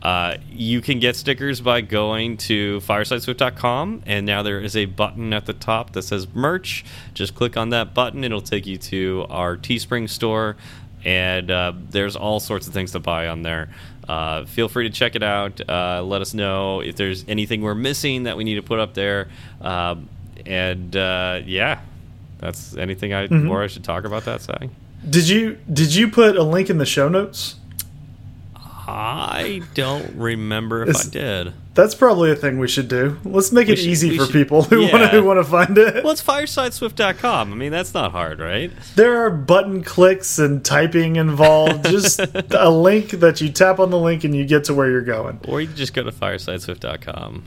Uh, 0.02 0.36
you 0.50 0.80
can 0.80 1.00
get 1.00 1.16
stickers 1.16 1.60
by 1.60 1.80
going 1.80 2.36
to 2.36 2.80
firesideswift.com, 2.80 4.02
and 4.06 4.26
now 4.26 4.42
there 4.42 4.60
is 4.60 4.76
a 4.76 4.84
button 4.84 5.32
at 5.32 5.46
the 5.46 5.52
top 5.52 5.92
that 5.92 6.02
says 6.02 6.26
merch. 6.34 6.84
Just 7.14 7.34
click 7.34 7.56
on 7.56 7.70
that 7.70 7.94
button, 7.94 8.22
it'll 8.22 8.40
take 8.40 8.66
you 8.66 8.78
to 8.78 9.26
our 9.28 9.56
Teespring 9.56 10.08
store, 10.08 10.56
and 11.04 11.50
uh, 11.50 11.72
there's 11.90 12.14
all 12.14 12.38
sorts 12.38 12.68
of 12.68 12.74
things 12.74 12.92
to 12.92 13.00
buy 13.00 13.26
on 13.26 13.42
there. 13.42 13.70
Uh, 14.08 14.44
feel 14.46 14.68
free 14.68 14.88
to 14.88 14.94
check 14.94 15.14
it 15.16 15.22
out. 15.22 15.60
Uh, 15.68 16.02
let 16.02 16.22
us 16.22 16.32
know 16.32 16.80
if 16.80 16.96
there's 16.96 17.24
anything 17.28 17.60
we're 17.60 17.74
missing 17.74 18.22
that 18.22 18.36
we 18.36 18.44
need 18.44 18.54
to 18.54 18.62
put 18.62 18.78
up 18.78 18.94
there. 18.94 19.28
Um, 19.60 20.08
and 20.46 20.96
uh, 20.96 21.40
yeah, 21.44 21.80
that's 22.38 22.76
anything 22.76 23.12
I 23.12 23.26
mm 23.26 23.28
-hmm. 23.28 23.44
more 23.44 23.64
I 23.64 23.68
should 23.68 23.84
talk 23.84 24.04
about 24.04 24.24
that 24.24 24.42
side. 24.42 24.70
Did 25.08 25.28
you 25.28 25.56
did 25.72 25.94
you 25.94 26.08
put 26.08 26.36
a 26.36 26.42
link 26.42 26.70
in 26.70 26.78
the 26.78 26.86
show 26.86 27.08
notes? 27.08 27.56
I 28.88 29.62
don't 29.74 30.10
remember 30.16 30.82
if 30.82 30.96
I 30.96 31.10
did. 31.10 31.52
That's 31.78 31.94
probably 31.94 32.32
a 32.32 32.34
thing 32.34 32.58
we 32.58 32.66
should 32.66 32.88
do. 32.88 33.18
Let's 33.22 33.52
make 33.52 33.68
we 33.68 33.74
it 33.74 33.76
should, 33.76 33.86
easy 33.86 34.18
for 34.18 34.24
should, 34.24 34.32
people 34.32 34.64
who 34.64 34.80
yeah. 34.80 34.92
want 34.92 35.04
to 35.04 35.08
who 35.10 35.24
want 35.24 35.38
to 35.38 35.44
find 35.44 35.78
it. 35.78 36.02
Well, 36.02 36.12
it's 36.12 36.24
firesideswift.com. 36.24 37.52
I 37.52 37.54
mean, 37.54 37.70
that's 37.70 37.94
not 37.94 38.10
hard, 38.10 38.40
right? 38.40 38.72
There 38.96 39.24
are 39.24 39.30
button 39.30 39.84
clicks 39.84 40.40
and 40.40 40.64
typing 40.64 41.14
involved. 41.14 41.84
just 41.84 42.18
a 42.50 42.68
link 42.68 43.10
that 43.10 43.40
you 43.40 43.50
tap 43.50 43.78
on 43.78 43.90
the 43.90 43.96
link 43.96 44.24
and 44.24 44.34
you 44.34 44.44
get 44.44 44.64
to 44.64 44.74
where 44.74 44.90
you're 44.90 45.02
going. 45.02 45.38
Or 45.46 45.60
you 45.60 45.68
can 45.68 45.76
just 45.76 45.94
go 45.94 46.02
to 46.02 46.10
firesideswift.com. 46.10 47.44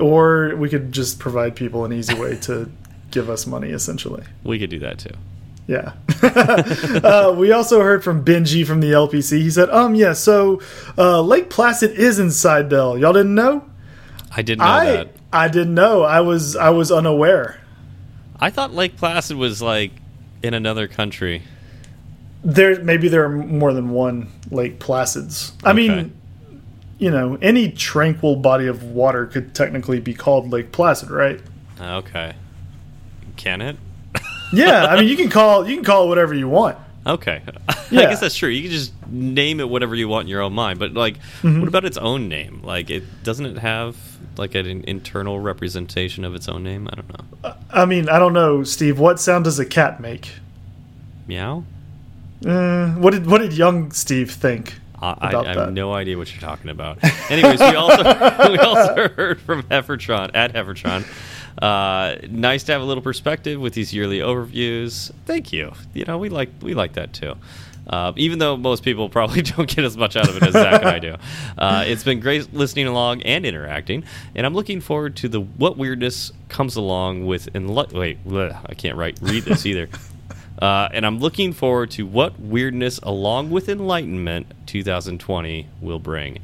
Or 0.00 0.54
we 0.54 0.68
could 0.68 0.92
just 0.92 1.18
provide 1.18 1.56
people 1.56 1.84
an 1.84 1.92
easy 1.92 2.14
way 2.14 2.36
to 2.42 2.70
give 3.10 3.28
us 3.28 3.44
money, 3.44 3.70
essentially. 3.70 4.22
We 4.44 4.60
could 4.60 4.70
do 4.70 4.78
that 4.78 5.00
too. 5.00 5.16
Yeah. 5.66 5.92
uh, 6.22 7.34
we 7.36 7.52
also 7.52 7.80
heard 7.80 8.02
from 8.02 8.24
Benji 8.24 8.66
from 8.66 8.80
the 8.80 8.88
LPC. 8.92 9.38
He 9.38 9.50
said, 9.50 9.70
"Um, 9.70 9.94
yeah. 9.94 10.12
So 10.12 10.60
uh, 10.98 11.20
Lake 11.22 11.50
Placid 11.50 11.92
is 11.92 12.18
in 12.18 12.28
Sidedale. 12.28 12.98
Y'all 13.00 13.12
didn't 13.12 13.34
know? 13.34 13.64
I 14.34 14.42
didn't 14.42 14.58
know 14.60 14.64
I 14.64 14.84
that. 14.86 15.08
I 15.32 15.48
didn't 15.48 15.74
know. 15.74 16.02
I 16.02 16.20
was 16.20 16.56
I 16.56 16.70
was 16.70 16.90
unaware. 16.90 17.60
I 18.40 18.50
thought 18.50 18.72
Lake 18.74 18.96
Placid 18.96 19.36
was 19.36 19.62
like 19.62 19.92
in 20.42 20.52
another 20.54 20.88
country. 20.88 21.42
There 22.44 22.82
maybe 22.82 23.08
there 23.08 23.24
are 23.24 23.28
more 23.28 23.72
than 23.72 23.90
one 23.90 24.28
Lake 24.50 24.80
Placids. 24.80 25.52
I 25.62 25.70
Okay. 25.70 25.76
mean, 25.88 26.12
you 26.98 27.10
know, 27.10 27.38
any 27.40 27.70
tranquil 27.70 28.34
body 28.36 28.66
of 28.66 28.82
water 28.82 29.26
could 29.26 29.54
technically 29.54 30.00
be 30.00 30.12
called 30.12 30.50
Lake 30.50 30.72
Placid, 30.72 31.08
right? 31.10 31.40
Okay. 31.80 32.34
Can 33.36 33.60
it? 33.60 33.76
Yeah. 34.52 34.86
I 34.86 35.00
mean, 35.00 35.08
you 35.08 35.16
can 35.16 35.28
call 35.30 35.68
you 35.68 35.76
can 35.76 35.84
call 35.84 36.04
it 36.04 36.08
whatever 36.08 36.34
you 36.34 36.48
want. 36.48 36.76
Okay. 37.06 37.42
I 37.68 37.74
guess 37.90 38.20
that's 38.20 38.34
true. 38.36 38.48
You 38.48 38.62
can 38.62 38.70
just 38.70 38.92
name 39.08 39.58
it 39.60 39.68
whatever 39.68 39.94
you 39.94 40.06
want 40.08 40.22
in 40.24 40.28
your 40.28 40.40
own 40.42 40.52
mind. 40.52 40.78
But 40.78 40.92
like, 40.94 41.16
Mm-hmm. 41.42 41.58
what 41.60 41.68
about 41.68 41.84
its 41.84 41.96
own 41.98 42.28
name? 42.28 42.62
Like, 42.62 42.90
it 42.90 43.02
doesn't 43.24 43.44
it 43.46 43.58
have 43.58 43.96
like 44.36 44.54
an 44.54 44.84
internal 44.86 45.40
representation 45.40 46.24
of 46.24 46.34
its 46.34 46.48
own 46.48 46.62
name? 46.62 46.88
I 46.92 46.94
don't 46.96 47.08
know. 47.44 47.54
I 47.70 47.84
mean, 47.86 48.08
I 48.08 48.18
don't 48.20 48.32
know, 48.32 48.62
Steve. 48.62 48.98
What 49.00 49.18
sound 49.20 49.44
does 49.44 49.58
a 49.58 49.66
cat 49.66 50.00
make? 50.00 50.30
Meow. 51.26 51.64
Uh, 52.46 52.88
what 52.92 53.12
did 53.12 53.26
what 53.26 53.38
did 53.38 53.52
young 53.52 53.90
Steve 53.92 54.30
think? 54.30 54.74
I, 55.00 55.16
I, 55.20 55.36
I 55.36 55.54
have 55.54 55.72
no 55.72 55.92
idea 55.92 56.16
what 56.16 56.32
you're 56.32 56.40
talking 56.40 56.70
about. 56.70 56.98
Anyways, 57.30 57.58
we 57.60 57.74
also 57.74 58.02
we 58.52 58.58
also 58.58 59.08
heard 59.16 59.40
from 59.40 59.64
Heffertron 59.64 60.30
at 60.34 60.52
Heffertron. 60.54 61.04
Uh, 61.60 62.16
nice 62.30 62.64
to 62.64 62.72
have 62.72 62.80
a 62.80 62.84
little 62.84 63.02
perspective 63.02 63.60
with 63.60 63.74
these 63.74 63.92
yearly 63.92 64.18
overviews. 64.18 65.12
Thank 65.26 65.52
you. 65.52 65.72
You 65.94 66.04
know 66.04 66.18
we 66.18 66.28
like 66.28 66.50
we 66.60 66.74
like 66.74 66.94
that 66.94 67.12
too. 67.12 67.34
Uh, 67.86 68.12
even 68.16 68.38
though 68.38 68.56
most 68.56 68.84
people 68.84 69.08
probably 69.18 69.42
don't 69.42 69.68
get 69.68 69.84
as 69.84 69.96
much 69.96 70.16
out 70.16 70.28
of 70.28 70.36
it 70.36 70.42
as 70.42 70.52
Zach 70.52 70.80
and 70.82 70.88
I 70.88 70.98
do, 70.98 71.16
uh, 71.58 71.84
it's 71.86 72.04
been 72.04 72.20
great 72.20 72.52
listening 72.54 72.86
along 72.86 73.22
and 73.22 73.44
interacting, 73.44 74.04
and 74.34 74.46
I'm 74.46 74.54
looking 74.54 74.80
forward 74.80 75.16
to 75.16 75.28
the 75.28 75.40
what 75.40 75.76
weirdness 75.76 76.32
comes 76.48 76.76
along 76.76 77.26
with 77.26 77.52
enli- 77.52 77.92
wait 77.92 78.26
bleh, 78.26 78.58
I 78.66 78.74
can't 78.74 78.96
write 78.96 79.18
read 79.20 79.44
this 79.44 79.66
either. 79.66 79.88
Uh, 80.60 80.88
and 80.92 81.04
I'm 81.04 81.18
looking 81.18 81.52
forward 81.52 81.90
to 81.92 82.06
what 82.06 82.38
weirdness, 82.38 82.98
along 83.02 83.50
with 83.50 83.68
enlightenment, 83.68 84.46
2020 84.66 85.66
will 85.80 85.98
bring. 85.98 86.38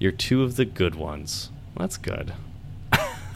You're 0.00 0.10
two 0.10 0.42
of 0.42 0.56
the 0.56 0.64
good 0.64 0.96
ones. 0.96 1.48
That's 1.76 1.96
good. 1.96 2.32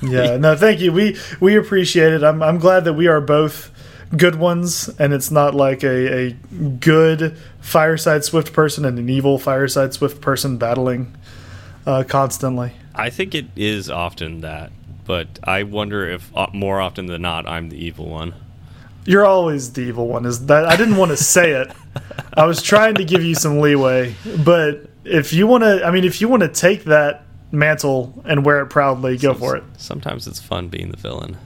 Yeah, 0.03 0.37
no, 0.41 0.57
thank 0.57 0.81
you. 0.81 0.93
We 0.93 1.19
we 1.41 1.57
appreciate 1.57 2.13
it. 2.13 2.23
I'm 2.23 2.43
I'm 2.43 2.59
glad 2.59 2.85
that 2.85 2.95
we 2.95 3.07
are 3.07 3.21
both 3.21 3.71
good 4.17 4.37
ones, 4.37 4.89
and 4.99 5.13
it's 5.13 5.31
not 5.31 5.55
like 5.55 5.83
a 5.83 6.27
a 6.29 6.33
good 6.81 7.37
Fireside 7.61 8.25
Swift 8.25 8.53
person 8.53 8.85
and 8.85 8.99
an 8.99 9.09
evil 9.09 9.39
Fireside 9.39 9.93
Swift 9.93 10.21
person 10.21 10.59
battling 10.59 11.17
uh, 11.87 12.05
constantly. 12.07 12.73
I 12.95 13.11
think 13.11 13.35
it 13.35 13.47
is 13.57 13.91
often 13.91 14.41
that, 14.41 14.71
but 15.05 15.39
I 15.45 15.63
wonder 15.65 16.09
if 16.09 16.31
uh, 16.37 16.47
more 16.53 16.81
often 16.81 17.07
than 17.07 17.23
not, 17.23 17.47
I'm 17.47 17.69
the 17.69 17.77
evil 17.77 18.09
one. 18.09 18.35
You're 19.05 19.27
always 19.27 19.73
the 19.73 19.83
evil 19.83 20.09
one. 20.09 20.27
Is 20.27 20.47
that 20.47 20.67
I 20.67 20.77
didn't 20.77 20.97
want 20.97 21.11
to 21.11 21.17
say 21.17 21.53
it. 21.53 21.71
I 22.35 22.45
was 22.45 22.61
trying 22.63 22.97
to 22.97 23.05
give 23.05 23.25
you 23.25 23.35
some 23.35 23.61
leeway, 23.61 24.15
but 24.45 24.89
if 25.05 25.33
you 25.33 25.47
want 25.47 25.63
to, 25.65 25.85
I 25.85 25.91
mean, 25.91 26.05
if 26.05 26.21
you 26.21 26.29
want 26.29 26.43
to 26.43 26.49
take 26.49 26.85
that 26.85 27.26
mantle 27.57 28.23
and 28.25 28.45
wear 28.45 28.61
it 28.61 28.67
proudly, 28.67 29.17
go 29.17 29.35
for 29.35 29.57
it. 29.57 29.65
Sometimes 29.77 30.27
it's 30.27 30.41
fun 30.41 30.69
being 30.69 30.91
the 30.91 30.97
villain. 30.97 31.37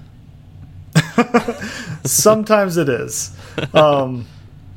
Sometimes 2.05 2.76
it 2.76 2.88
is. 2.88 3.37
Um, 3.75 4.26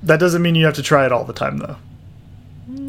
that 0.04 0.20
doesn't 0.20 0.42
mean 0.42 0.56
you 0.56 0.66
have 0.66 0.76
to 0.76 0.84
try 0.84 1.06
it 1.06 1.12
all 1.12 1.24
the 1.24 1.34
time, 1.34 1.58
though. 1.58 1.78
Mm, 2.70 2.88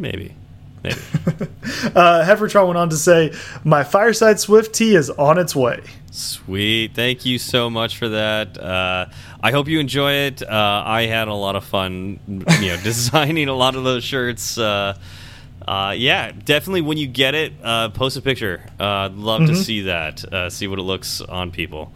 maybe. 0.00 0.34
Maybe. 0.82 0.96
Uh, 1.94 2.24
Heffertron 2.24 2.66
went 2.66 2.78
on 2.78 2.88
to 2.90 2.96
say, 2.96 3.32
"My 3.62 3.84
Fireside 3.84 4.40
Swift 4.40 4.74
tea 4.74 4.94
is 4.96 5.10
on 5.10 5.38
its 5.38 5.54
way." 5.54 5.80
Sweet. 6.10 6.92
Thank 6.94 7.24
you 7.24 7.38
so 7.38 7.70
much 7.70 7.96
for 7.98 8.08
that. 8.08 8.58
Uh, 8.58 9.06
I 9.42 9.50
hope 9.50 9.68
you 9.68 9.80
enjoy 9.80 10.12
it. 10.12 10.42
Uh, 10.42 10.82
I 10.84 11.06
had 11.06 11.28
a 11.28 11.34
lot 11.34 11.56
of 11.56 11.64
fun, 11.64 12.18
you 12.26 12.68
know, 12.68 12.76
designing 12.82 13.48
a 13.48 13.54
lot 13.54 13.76
of 13.76 13.84
those 13.84 14.02
shirts. 14.04 14.58
Uh, 14.58 14.96
uh, 15.66 15.94
yeah, 15.96 16.32
definitely. 16.32 16.82
When 16.82 16.98
you 16.98 17.06
get 17.06 17.34
it, 17.34 17.52
uh, 17.62 17.88
post 17.90 18.16
a 18.16 18.22
picture. 18.22 18.62
Uh, 18.78 18.84
I'd 18.84 19.12
love 19.14 19.42
Mm-hmm. 19.42 19.52
to 19.54 19.56
see 19.56 19.80
that. 19.82 20.24
Uh, 20.24 20.50
see 20.50 20.66
what 20.66 20.78
it 20.78 20.82
looks 20.82 21.20
on 21.20 21.50
people. 21.50 21.92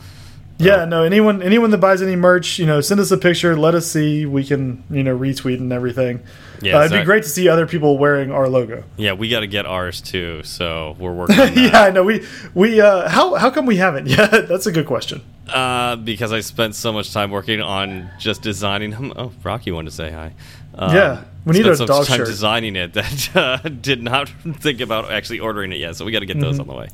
Yeah, 0.60 0.86
no. 0.86 1.04
Anyone, 1.04 1.40
anyone 1.40 1.70
that 1.70 1.78
buys 1.78 2.02
any 2.02 2.16
merch, 2.16 2.58
you 2.58 2.66
know, 2.66 2.80
send 2.80 2.98
us 3.00 3.10
a 3.12 3.16
picture. 3.18 3.56
Let 3.56 3.74
us 3.76 3.86
see. 3.86 4.26
We 4.26 4.42
can, 4.44 4.82
you 4.90 5.04
know, 5.04 5.16
retweet 5.16 5.58
and 5.58 5.72
everything. 5.72 6.20
Yeah, 6.60 6.78
uh, 6.78 6.84
it'd 6.84 7.00
be 7.00 7.04
great 7.04 7.22
to 7.22 7.28
see 7.28 7.48
other 7.48 7.66
people 7.66 7.98
wearing 7.98 8.30
our 8.32 8.48
logo. 8.48 8.82
Yeah, 8.96 9.12
we 9.12 9.28
got 9.28 9.40
to 9.40 9.46
get 9.46 9.66
ours 9.66 10.00
too. 10.00 10.42
So 10.44 10.96
we're 10.98 11.12
working. 11.12 11.36
yeah, 11.54 11.82
I 11.82 11.90
know. 11.90 12.02
We 12.04 12.26
we 12.54 12.80
uh, 12.80 13.08
how 13.08 13.34
how 13.36 13.50
come 13.50 13.66
we 13.66 13.76
haven't 13.76 14.06
yet? 14.18 14.48
That's 14.48 14.66
a 14.66 14.72
good 14.72 14.86
question. 14.86 15.22
Uh, 15.48 15.96
because 15.96 16.32
I 16.32 16.40
spent 16.40 16.74
so 16.74 16.92
much 16.92 17.12
time 17.12 17.30
working 17.30 17.60
on 17.60 18.10
just 18.18 18.42
designing 18.42 18.90
them. 18.96 19.12
Oh, 19.16 19.32
Rocky 19.42 19.70
wanted 19.72 19.90
to 19.90 19.96
say 19.96 20.10
hi. 20.10 20.32
Um, 20.74 20.94
Yeah, 20.94 21.24
we 21.44 21.52
need 21.54 21.60
spent 21.60 21.74
a 21.74 21.76
so 21.76 21.86
dog 21.86 21.98
much 22.00 22.08
time 22.08 22.16
shirt. 22.18 22.26
designing 22.26 22.76
it 22.76 22.92
that 22.94 23.36
uh, 23.36 23.56
did 23.68 24.02
not 24.02 24.28
think 24.28 24.80
about 24.80 25.10
actually 25.10 25.40
ordering 25.40 25.72
it 25.72 25.78
yet. 25.78 25.96
So 25.96 26.04
we 26.04 26.12
got 26.12 26.20
to 26.20 26.26
get 26.26 26.38
those 26.40 26.58
on 26.60 26.66
the 26.66 26.74
way. 26.74 26.88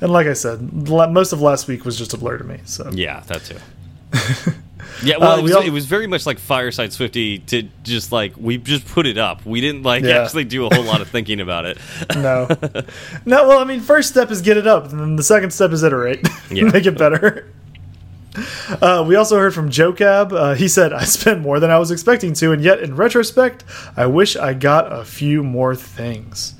And 0.00 0.12
like 0.12 0.26
I 0.26 0.34
said, 0.34 0.60
most 0.88 1.32
of 1.32 1.40
last 1.40 1.68
week 1.68 1.84
was 1.84 1.96
just 1.98 2.12
a 2.14 2.18
blur 2.18 2.36
to 2.38 2.44
me. 2.44 2.60
So 2.64 2.90
Yeah, 2.92 3.20
that 3.26 3.42
too. 3.44 4.52
Yeah, 5.02 5.16
well, 5.18 5.32
Uh, 5.32 5.34
it, 5.34 5.38
we 5.38 5.42
was, 5.44 5.52
all- 5.56 5.62
it 5.62 5.70
was 5.70 5.86
very 5.86 6.06
much 6.06 6.26
like 6.26 6.38
Fireside 6.38 6.92
Swifty 6.92 7.38
to 7.40 7.68
just 7.82 8.12
like 8.12 8.32
we 8.36 8.58
just 8.58 8.86
put 8.86 9.06
it 9.06 9.18
up. 9.18 9.44
We 9.44 9.60
didn't 9.60 9.82
like 9.82 10.04
Yeah. 10.04 10.22
actually 10.22 10.44
do 10.44 10.66
a 10.66 10.74
whole 10.74 10.84
lot 10.84 11.00
of 11.00 11.08
thinking 11.08 11.40
about 11.40 11.64
it. 11.66 11.78
no, 12.16 12.48
no. 13.26 13.48
Well, 13.48 13.58
I 13.58 13.64
mean, 13.64 13.80
first 13.80 14.08
step 14.08 14.30
is 14.30 14.42
get 14.42 14.56
it 14.56 14.66
up, 14.66 14.90
and 14.90 14.98
then 15.00 15.16
the 15.16 15.22
second 15.22 15.50
step 15.52 15.70
is 15.72 15.82
iterate, 15.82 16.26
Yeah. 16.50 16.64
make 16.72 16.86
it 16.86 16.96
better. 16.98 17.50
Uh, 18.82 19.02
we 19.06 19.16
also 19.16 19.38
heard 19.38 19.54
from 19.54 19.70
Joe 19.70 19.92
Cab. 19.94 20.30
Uh, 20.32 20.54
he 20.54 20.68
said, 20.68 20.92
"I 20.92 21.04
spent 21.04 21.40
more 21.40 21.58
than 21.58 21.70
I 21.70 21.78
was 21.78 21.90
expecting 21.90 22.34
to, 22.34 22.52
and 22.52 22.62
yet, 22.62 22.80
in 22.80 22.94
retrospect, 22.94 23.64
I 23.96 24.06
wish 24.06 24.36
I 24.36 24.52
got 24.52 24.92
a 24.92 25.04
few 25.04 25.42
more 25.42 25.74
things." 25.74 26.52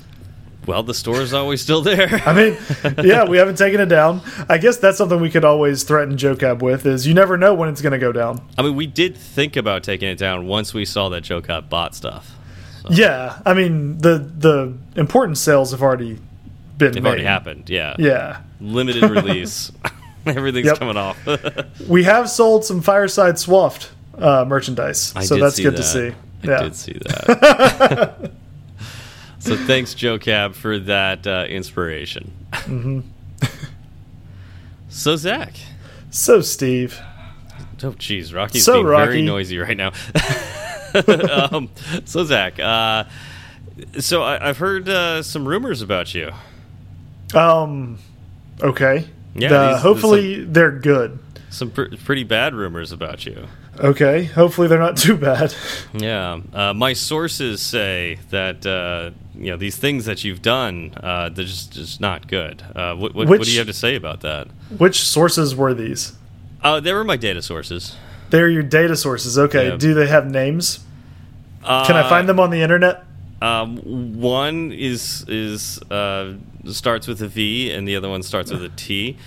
Well, 0.67 0.83
the 0.83 0.93
store 0.93 1.21
is 1.21 1.33
always 1.33 1.61
still 1.61 1.81
there. 1.81 2.07
I 2.25 2.33
mean, 2.33 2.57
yeah, 3.03 3.23
we 3.25 3.37
haven't 3.37 3.57
taken 3.57 3.79
it 3.79 3.85
down. 3.87 4.21
I 4.49 4.57
guess 4.57 4.77
that's 4.77 4.97
something 4.97 5.19
we 5.21 5.29
could 5.29 5.45
always 5.45 5.83
threaten 5.83 6.17
Joe 6.17 6.35
Cab 6.35 6.61
with: 6.61 6.85
is 6.85 7.07
you 7.07 7.13
never 7.13 7.37
know 7.37 7.53
when 7.53 7.69
it's 7.69 7.81
going 7.81 7.93
to 7.93 7.97
go 7.99 8.11
down. 8.11 8.41
I 8.57 8.61
mean, 8.61 8.75
we 8.75 8.85
did 8.85 9.15
think 9.17 9.55
about 9.55 9.83
taking 9.83 10.09
it 10.09 10.17
down 10.17 10.45
once 10.45 10.73
we 10.73 10.83
saw 10.85 11.09
that 11.09 11.21
Joe 11.21 11.41
Cop 11.41 11.69
bought 11.69 11.95
stuff. 11.95 12.31
Yeah, 12.89 13.39
I 13.45 13.53
mean, 13.53 13.97
the 13.97 14.17
the 14.17 14.73
important 14.95 15.37
sales 15.37 15.71
have 15.71 15.81
already 15.81 16.19
been 16.77 16.91
They've 16.91 17.01
made. 17.03 17.09
already 17.09 17.23
happened. 17.23 17.69
Yeah. 17.69 17.95
Yeah. 17.97 18.41
Limited 18.61 19.03
release. 19.09 19.71
Everything's 20.25 20.67
Yep. 20.67 20.79
coming 20.79 20.97
off. 20.97 21.17
We 21.87 22.03
have 22.03 22.29
sold 22.29 22.65
some 22.65 22.81
Fireside 22.81 23.39
Swift 23.39 23.91
uh, 24.17 24.43
merchandise, 24.45 25.13
I 25.15 25.23
so 25.23 25.37
that's 25.37 25.57
good 25.59 25.73
that. 25.73 25.77
to 25.77 25.83
see. 25.83 26.07
I 26.43 26.47
yeah. 26.47 26.61
did 26.63 26.75
see 26.75 26.93
that. 26.93 28.31
So 29.47 29.55
thanks, 29.65 29.93
Joe 29.93 30.17
Cab, 30.19 30.53
for 30.53 30.77
that 30.79 31.25
uh, 31.27 31.45
inspiration. 31.49 32.31
Mm-hmm. 32.51 32.99
so 34.89 35.15
Zach. 35.15 35.53
So, 36.09 36.41
Steve, 36.41 36.99
Oh, 37.83 37.91
jeez, 37.91 38.33
Rocky's 38.33 38.63
So, 38.65 38.75
being 38.83 38.87
very 38.87 39.21
noisy 39.21 39.59
right 39.59 39.77
now. 39.77 39.91
um, 41.51 41.69
so 42.05 42.23
Zach, 42.23 42.59
uh, 42.59 43.03
so 43.99 44.23
I, 44.23 44.49
I've 44.49 44.57
heard 44.57 44.89
uh, 44.89 45.21
some 45.21 45.47
rumors 45.47 45.81
about 45.83 46.15
you. 46.15 46.31
um, 47.35 47.99
okay. 48.61 49.05
Yeah, 49.35 49.49
The- 49.49 49.71
these- 49.73 49.81
hopefully 49.81 50.43
they're 50.43 50.71
good. 50.71 51.19
Some 51.49 51.71
pr 51.71 51.83
pretty 52.03 52.23
bad 52.23 52.53
rumors 52.55 52.91
about 52.91 53.25
you. 53.25 53.47
Okay. 53.79 54.23
Hopefully 54.25 54.67
they're 54.67 54.79
not 54.79 54.97
too 54.97 55.15
bad. 55.15 55.53
Yeah, 55.93 56.41
uh, 56.53 56.73
my 56.73 56.93
sources 56.93 57.61
say 57.61 58.17
that 58.31 58.65
uh, 58.65 59.11
you 59.37 59.51
know 59.51 59.57
these 59.57 59.77
things 59.77 60.05
that 60.05 60.23
you've 60.23 60.41
done, 60.41 60.93
uh, 61.01 61.29
they're 61.29 61.45
just 61.45 61.73
just 61.73 62.01
not 62.01 62.27
good. 62.27 62.63
Uh, 62.75 62.95
what, 62.95 63.13
what, 63.15 63.27
what 63.27 63.43
do 63.43 63.51
you 63.51 63.57
have 63.59 63.67
to 63.67 63.73
say 63.73 63.95
about 63.95 64.21
that? 64.21 64.47
Which 64.77 65.01
sources 65.01 65.55
were 65.55 65.73
these? 65.73 66.13
Uh, 66.61 66.79
they 66.79 66.93
were 66.93 67.03
my 67.03 67.17
data 67.17 67.41
sources. 67.41 67.95
They're 68.29 68.49
your 68.49 68.63
data 68.63 68.95
sources. 68.95 69.37
Okay. 69.37 69.69
Yeah. 69.69 69.77
Do 69.77 69.93
they 69.93 70.07
have 70.07 70.29
names? 70.29 70.79
Uh, 71.63 71.85
Can 71.85 71.95
I 71.95 72.07
find 72.09 72.27
them 72.27 72.39
on 72.39 72.49
the 72.49 72.61
internet? 72.61 73.03
Um, 73.41 73.77
one 74.19 74.71
is 74.71 75.23
is 75.27 75.79
uh, 75.91 76.33
starts 76.65 77.07
with 77.07 77.21
a 77.21 77.27
V, 77.27 77.71
and 77.71 77.87
the 77.87 77.95
other 77.95 78.09
one 78.09 78.23
starts 78.23 78.51
with 78.51 78.63
a 78.63 78.69
T. 78.69 79.17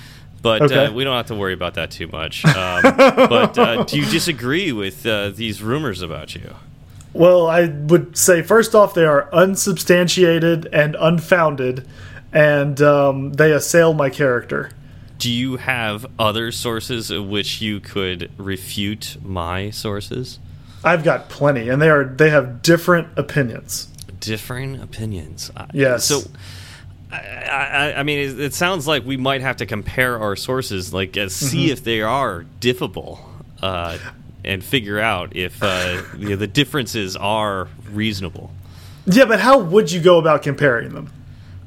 But 0.42 0.62
Okay. 0.62 0.86
uh, 0.86 0.92
we 0.92 1.04
don't 1.04 1.16
have 1.16 1.26
to 1.26 1.34
worry 1.34 1.52
about 1.52 1.74
that 1.74 1.90
too 1.90 2.08
much. 2.08 2.44
Um, 2.46 2.82
but 2.82 3.58
uh, 3.58 3.84
do 3.84 3.98
you 3.98 4.06
disagree 4.06 4.72
with 4.72 5.04
uh, 5.06 5.30
these 5.30 5.62
rumors 5.62 6.00
about 6.02 6.34
you? 6.34 6.54
Well, 7.12 7.46
I 7.46 7.66
would 7.66 8.16
say 8.16 8.42
first 8.42 8.74
off, 8.74 8.94
they 8.94 9.04
are 9.04 9.28
unsubstantiated 9.32 10.68
and 10.72 10.96
unfounded, 10.98 11.86
and 12.32 12.80
um, 12.80 13.32
they 13.32 13.52
assail 13.52 13.94
my 13.94 14.10
character. 14.10 14.70
do 15.18 15.30
you 15.30 15.56
have 15.58 16.06
other 16.18 16.50
sources 16.50 17.10
of 17.10 17.28
which 17.28 17.60
you 17.60 17.78
could 17.78 18.30
refute 18.38 19.16
my 19.22 19.70
sources? 19.70 20.38
I've 20.82 21.04
got 21.04 21.28
plenty, 21.28 21.68
and 21.68 21.80
they 21.80 21.90
are 21.90 22.04
they 22.04 22.30
have 22.30 22.62
different 22.62 23.08
opinions. 23.18 23.88
Different 24.18 24.82
opinions. 24.82 25.50
Yes. 25.72 26.06
So. 26.06 26.22
I, 27.12 27.16
I, 27.16 27.94
I, 27.98 28.02
mean, 28.04 28.18
it, 28.20 28.40
it, 28.40 28.54
sounds 28.54 28.86
like 28.86 29.04
we 29.04 29.16
might 29.16 29.40
have 29.40 29.56
to 29.56 29.66
compare 29.66 30.16
our 30.20 30.36
sources, 30.36 30.94
like 30.94 31.16
uh, 31.16 31.28
see 31.28 31.64
mm 31.64 31.66
-hmm. 31.66 31.72
if 31.72 31.82
they 31.82 32.02
are 32.02 32.44
diffable, 32.60 33.18
uh, 33.62 33.96
and 34.50 34.64
figure 34.64 34.98
out 34.98 35.36
if 35.36 35.62
uh, 35.62 36.02
you 36.18 36.30
know, 36.30 36.36
the 36.36 36.48
differences 36.48 37.14
are 37.16 37.68
reasonable. 37.92 38.50
Yeah, 39.06 39.24
but 39.24 39.38
how 39.38 39.60
would 39.60 39.92
you 39.92 40.00
go 40.00 40.18
about 40.18 40.42
comparing 40.42 40.92
them? 40.92 41.12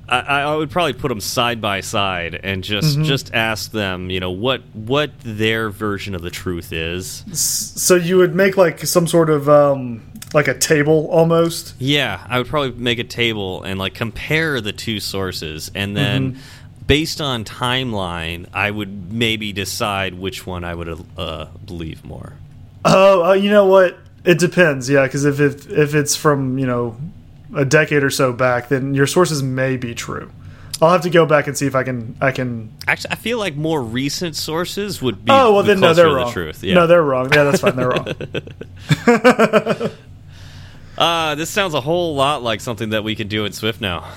I, 0.09 0.41
I, 0.41 0.55
would 0.55 0.69
probably 0.69 0.91
put 0.91 1.07
them 1.07 1.21
side 1.21 1.61
by 1.61 1.79
side 1.79 2.39
and 2.43 2.61
just 2.61 2.97
mm 2.97 3.03
-hmm. 3.03 3.07
just 3.07 3.33
ask 3.33 3.71
them, 3.71 4.09
you 4.09 4.19
know, 4.19 4.31
what 4.31 4.61
what 4.73 5.11
their 5.23 5.69
version 5.69 6.15
of 6.15 6.21
the 6.21 6.29
truth 6.29 6.73
is. 6.73 7.23
So 7.85 7.95
you 7.95 8.17
would 8.17 8.35
make 8.35 8.57
like 8.57 8.85
some 8.85 9.07
sort 9.07 9.29
of 9.29 9.47
um, 9.47 10.01
like 10.33 10.51
a 10.51 10.53
table 10.53 11.07
almost. 11.09 11.75
Yeah, 11.79 12.19
I 12.29 12.35
would 12.37 12.49
probably 12.49 12.73
make 12.83 12.99
a 13.01 13.07
table 13.23 13.71
and 13.71 13.79
like 13.79 13.97
compare 13.97 14.61
the 14.61 14.73
two 14.73 14.99
sources, 14.99 15.71
and 15.75 15.95
then. 15.95 16.23
Mm 16.23 16.33
-hmm. 16.33 16.61
Based 16.87 17.21
on 17.21 17.43
timeline, 17.43 18.45
I 18.67 18.69
would 18.71 18.89
maybe 19.11 19.53
decide 19.53 20.11
which 20.19 20.47
one 20.47 20.71
I 20.71 20.75
would 20.75 20.89
uh, 21.17 21.45
believe 21.65 21.99
more. 22.03 22.33
Oh, 22.85 23.23
uh, 23.23 23.33
you 23.33 23.49
know 23.49 23.65
what? 23.65 23.97
It 24.25 24.39
depends. 24.39 24.89
Yeah, 24.89 25.03
because 25.03 25.25
if 25.25 25.39
it, 25.39 25.69
if 25.69 25.95
it's 25.95 26.15
from 26.15 26.57
you 26.57 26.65
know 26.65 26.97
a 27.55 27.65
decade 27.65 28.03
or 28.03 28.09
so 28.09 28.33
back, 28.33 28.69
then 28.69 28.93
your 28.93 29.07
sources 29.07 29.43
may 29.43 29.77
be 29.77 29.93
true. 29.93 30.31
I'll 30.81 30.91
have 30.91 31.01
to 31.01 31.09
go 31.09 31.25
back 31.25 31.47
and 31.47 31.57
see 31.57 31.65
if 31.65 31.75
I 31.75 31.83
can. 31.83 32.15
I 32.19 32.31
can. 32.31 32.73
Actually, 32.87 33.11
I 33.11 33.15
feel 33.15 33.37
like 33.37 33.55
more 33.55 33.81
recent 33.81 34.35
sources 34.35 35.01
would 35.01 35.23
be. 35.23 35.31
Oh 35.31 35.53
well, 35.53 35.63
then 35.63 35.79
no, 35.79 35.93
they're 35.93 36.07
wrong. 36.07 36.27
The 36.27 36.33
truth. 36.33 36.63
Yeah. 36.63 36.73
No, 36.73 36.87
they're 36.87 37.03
wrong. 37.03 37.31
Yeah, 37.33 37.43
that's 37.45 37.61
fine. 37.61 37.75
They're 37.75 37.89
wrong. 37.89 38.07
uh, 40.97 41.35
this 41.35 41.49
sounds 41.49 41.73
a 41.73 41.81
whole 41.81 42.15
lot 42.15 42.43
like 42.43 42.59
something 42.59 42.89
that 42.89 43.03
we 43.03 43.15
could 43.15 43.29
do 43.29 43.45
in 43.45 43.53
Swift 43.53 43.79
now. 43.79 44.11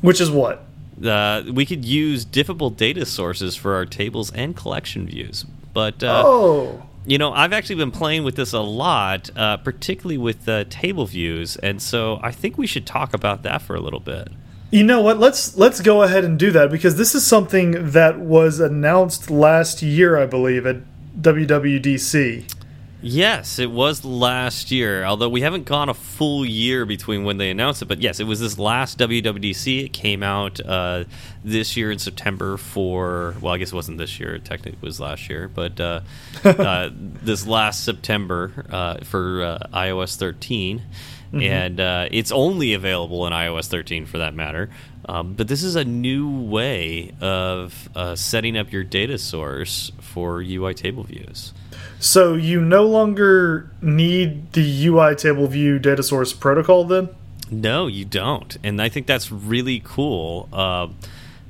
Which 0.00 0.20
is 0.20 0.30
what? 0.30 0.64
Uh, 1.04 1.42
we 1.52 1.66
could 1.66 1.84
use 1.84 2.24
diffable 2.24 2.74
data 2.74 3.04
sources 3.04 3.54
for 3.54 3.74
our 3.74 3.84
tables 3.84 4.32
and 4.32 4.56
collection 4.56 5.06
views, 5.06 5.44
but 5.74 6.02
uh, 6.02 6.22
oh, 6.24 6.87
you 7.08 7.16
know, 7.16 7.32
I've 7.32 7.54
actually 7.54 7.76
been 7.76 7.90
playing 7.90 8.22
with 8.24 8.36
this 8.36 8.52
a 8.52 8.60
lot, 8.60 9.30
uh, 9.34 9.56
particularly 9.56 10.18
with 10.18 10.46
uh, 10.46 10.64
table 10.68 11.06
views, 11.06 11.56
and 11.56 11.80
so 11.80 12.20
I 12.22 12.32
think 12.32 12.58
we 12.58 12.66
should 12.66 12.86
talk 12.86 13.14
about 13.14 13.42
that 13.44 13.62
for 13.62 13.74
a 13.74 13.80
little 13.80 14.00
bit. 14.00 14.28
You 14.70 14.84
know 14.84 15.00
what? 15.00 15.18
Let's 15.18 15.56
let's 15.56 15.80
go 15.80 16.02
ahead 16.02 16.24
and 16.24 16.38
do 16.38 16.50
that 16.50 16.70
because 16.70 16.96
this 16.96 17.14
is 17.14 17.26
something 17.26 17.92
that 17.92 18.18
was 18.18 18.60
announced 18.60 19.30
last 19.30 19.80
year, 19.80 20.18
I 20.18 20.26
believe, 20.26 20.66
at 20.66 20.76
WWDC. 21.18 22.57
Yes, 23.00 23.60
it 23.60 23.70
was 23.70 24.04
last 24.04 24.72
year. 24.72 25.04
Although 25.04 25.28
we 25.28 25.42
haven't 25.42 25.66
gone 25.66 25.88
a 25.88 25.94
full 25.94 26.44
year 26.44 26.84
between 26.84 27.22
when 27.22 27.38
they 27.38 27.48
announced 27.50 27.80
it, 27.80 27.84
but 27.86 28.00
yes, 28.00 28.18
it 28.18 28.24
was 28.24 28.40
this 28.40 28.58
last 28.58 28.98
WWDC. 28.98 29.84
It 29.84 29.92
came 29.92 30.24
out 30.24 30.58
uh, 30.60 31.04
this 31.44 31.76
year 31.76 31.92
in 31.92 32.00
September 32.00 32.56
for 32.56 33.36
well, 33.40 33.54
I 33.54 33.58
guess 33.58 33.72
it 33.72 33.74
wasn't 33.76 33.98
this 33.98 34.18
year. 34.18 34.34
It 34.34 34.44
technically 34.44 34.84
was 34.84 34.98
last 34.98 35.30
year, 35.30 35.46
but 35.46 35.80
uh, 35.80 36.00
uh, 36.44 36.90
this 36.92 37.46
last 37.46 37.84
September 37.84 38.66
uh, 38.70 39.04
for 39.04 39.44
uh, 39.44 39.58
iOS 39.72 40.16
13, 40.16 40.78
mm 40.78 41.38
-hmm. 41.38 41.42
and 41.42 41.80
uh, 41.80 42.08
it's 42.10 42.32
only 42.32 42.74
available 42.74 43.26
in 43.28 43.32
iOS 43.32 43.68
13 43.68 44.06
for 44.06 44.18
that 44.18 44.34
matter. 44.34 44.70
Um, 45.08 45.34
but 45.34 45.46
this 45.46 45.62
is 45.62 45.76
a 45.76 45.84
new 45.84 46.28
way 46.28 47.12
of 47.20 47.88
setting 48.14 48.58
up 48.58 48.72
your 48.72 48.84
data 48.84 49.18
source 49.18 49.92
for 50.00 50.42
UI 50.42 50.74
table 50.74 51.04
views. 51.04 51.54
So 52.00 52.34
you 52.34 52.60
no 52.60 52.84
longer 52.86 53.70
need 53.82 54.52
the 54.52 54.86
UI 54.86 55.14
table 55.16 55.46
view 55.46 55.78
data 55.78 56.02
source 56.02 56.32
protocol 56.32 56.84
then? 56.84 57.08
No, 57.50 57.86
you 57.86 58.04
don't, 58.04 58.56
and 58.62 58.80
I 58.80 58.88
think 58.88 59.06
that's 59.06 59.32
really 59.32 59.80
cool. 59.84 60.48
Uh, 60.52 60.88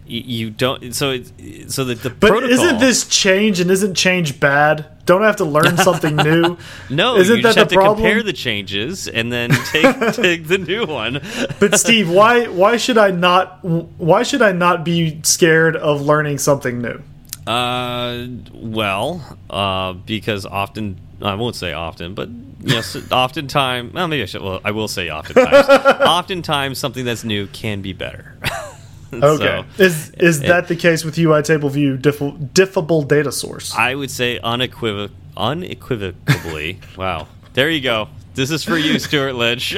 you 0.08 0.48
don't 0.50 0.94
so 0.94 1.10
it, 1.10 1.70
so 1.70 1.84
that 1.84 2.02
the 2.02 2.08
but 2.08 2.30
protocol, 2.30 2.50
isn't 2.50 2.78
this 2.78 3.06
change 3.06 3.60
and 3.60 3.70
isn't 3.70 3.94
change 3.94 4.40
bad 4.40 4.86
don't 5.04 5.22
I 5.22 5.26
have 5.26 5.36
to 5.36 5.44
learn 5.44 5.76
something 5.88 6.16
new 6.16 6.56
no 6.88 7.16
isn't 7.16 7.36
you 7.36 7.42
that 7.42 7.54
the 7.54 7.60
have 7.60 7.68
problem? 7.68 7.96
to 7.98 8.02
compare 8.02 8.22
the 8.22 8.32
changes 8.32 9.06
and 9.06 9.30
then 9.30 9.50
take 9.50 9.84
take 10.14 10.46
the 10.48 10.56
new 10.56 10.86
one 10.86 11.20
but 11.60 11.78
steve 11.78 12.10
why 12.10 12.46
why 12.46 12.78
should 12.78 12.96
i 12.96 13.10
not 13.10 13.62
why 13.62 14.22
should 14.22 14.40
i 14.40 14.50
not 14.50 14.82
be 14.82 15.20
scared 15.24 15.76
of 15.76 16.00
learning 16.00 16.38
something 16.38 16.80
new 16.80 17.02
uh, 17.48 18.26
well, 18.52 19.38
uh, 19.48 19.94
because 19.94 20.44
often 20.44 21.00
I 21.22 21.34
won't 21.34 21.56
say 21.56 21.72
often, 21.72 22.14
but 22.14 22.28
yes, 22.60 22.94
oftentimes. 23.10 23.94
Well, 23.94 24.06
maybe 24.06 24.22
I 24.22 24.26
should. 24.26 24.42
Well, 24.42 24.60
I 24.64 24.70
will 24.72 24.88
say 24.88 25.10
oftentimes. 25.10 25.66
oftentimes, 26.06 26.78
something 26.78 27.06
that's 27.06 27.24
new 27.24 27.46
can 27.46 27.80
be 27.80 27.94
better. 27.94 28.36
okay, 29.14 29.64
so, 29.76 29.82
is 29.82 30.10
is 30.10 30.42
it, 30.42 30.48
that 30.48 30.68
the 30.68 30.76
case 30.76 31.06
with 31.06 31.18
UI 31.18 31.42
Table 31.42 31.70
View 31.70 31.96
diff 31.96 32.18
diffable 32.18 33.08
data 33.08 33.32
source? 33.32 33.74
I 33.74 33.94
would 33.94 34.10
say 34.10 34.38
unequivoc 34.40 35.10
unequivocally. 35.34 36.80
wow, 36.98 37.28
there 37.54 37.70
you 37.70 37.80
go. 37.80 38.08
This 38.34 38.50
is 38.50 38.62
for 38.62 38.76
you, 38.76 38.98
Stewart 38.98 39.34
Lynch. 39.34 39.74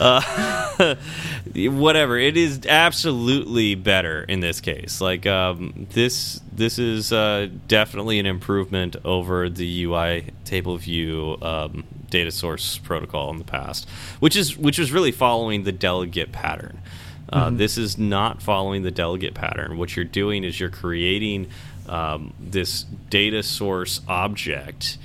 Uh, 0.00 0.94
whatever. 1.54 2.18
It 2.18 2.36
is 2.36 2.66
absolutely 2.66 3.74
better 3.74 4.22
in 4.22 4.40
this 4.40 4.60
case. 4.60 5.00
Like 5.00 5.26
um, 5.26 5.86
this, 5.92 6.40
this 6.52 6.78
is 6.78 7.12
uh, 7.12 7.48
definitely 7.68 8.18
an 8.18 8.26
improvement 8.26 8.96
over 9.04 9.48
the 9.48 9.84
UI 9.84 10.32
table 10.44 10.76
view 10.76 11.36
um, 11.42 11.84
data 12.10 12.30
source 12.30 12.78
protocol 12.78 13.30
in 13.30 13.38
the 13.38 13.44
past, 13.44 13.88
which 14.20 14.36
is 14.36 14.56
which 14.56 14.78
was 14.78 14.92
really 14.92 15.12
following 15.12 15.64
the 15.64 15.72
delegate 15.72 16.32
pattern. 16.32 16.80
Uh, 17.28 17.48
mm 17.48 17.54
-hmm. 17.54 17.58
This 17.58 17.78
is 17.78 17.98
not 17.98 18.42
following 18.42 18.82
the 18.82 18.90
delegate 18.90 19.34
pattern. 19.34 19.76
What 19.78 19.96
you're 19.96 20.12
doing 20.22 20.44
is 20.44 20.60
you're 20.60 20.78
creating 20.82 21.48
um, 21.88 22.32
this 22.52 22.86
data 23.10 23.42
source 23.42 24.00
object, 24.06 24.98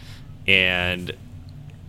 and 0.47 1.11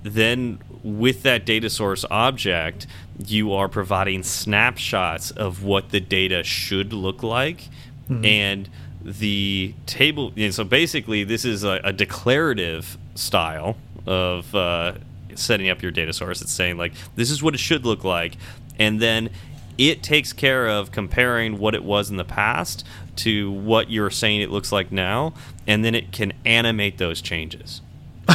then 0.03 0.59
with 0.83 1.23
that 1.23 1.45
data 1.45 1.71
source 1.71 2.05
object, 2.11 2.87
you 3.25 3.53
are 3.53 3.69
providing 3.69 4.23
snapshots 4.23 5.31
of 5.31 5.63
what 5.63 5.91
the 5.91 6.01
data 6.01 6.43
should 6.43 6.93
look 6.93 7.23
like 7.23 7.69
mm 8.09 8.21
-hmm. 8.21 8.27
and 8.27 8.69
the 9.05 9.75
table 9.87 10.33
and 10.37 10.55
so 10.55 10.65
basically 10.65 11.25
this 11.25 11.45
is 11.45 11.65
a, 11.65 11.81
a 11.85 11.93
declarative 11.93 12.97
style 13.15 13.77
of 14.07 14.55
uh, 14.55 14.93
setting 15.35 15.69
up 15.69 15.83
your 15.83 15.93
data 15.93 16.13
source. 16.13 16.43
It's 16.43 16.53
saying 16.53 16.77
like 16.77 16.93
this 17.17 17.31
is 17.31 17.43
what 17.43 17.55
it 17.55 17.59
should 17.59 17.85
look 17.85 18.05
like. 18.05 18.37
And 18.79 19.01
then 19.01 19.31
it 19.79 20.03
takes 20.03 20.33
care 20.33 20.69
of 20.69 20.93
comparing 20.93 21.59
what 21.59 21.75
it 21.75 21.85
was 21.85 22.11
in 22.11 22.17
the 22.17 22.25
past 22.25 22.87
to 23.17 23.51
what 23.51 23.91
you're 23.91 24.11
saying 24.11 24.41
it 24.41 24.51
looks 24.51 24.73
like 24.73 24.93
now. 24.93 25.35
And 25.67 25.85
then 25.85 25.95
it 25.95 26.13
can 26.13 26.33
animate 26.45 26.99
those 26.99 27.21
changes. 27.21 27.81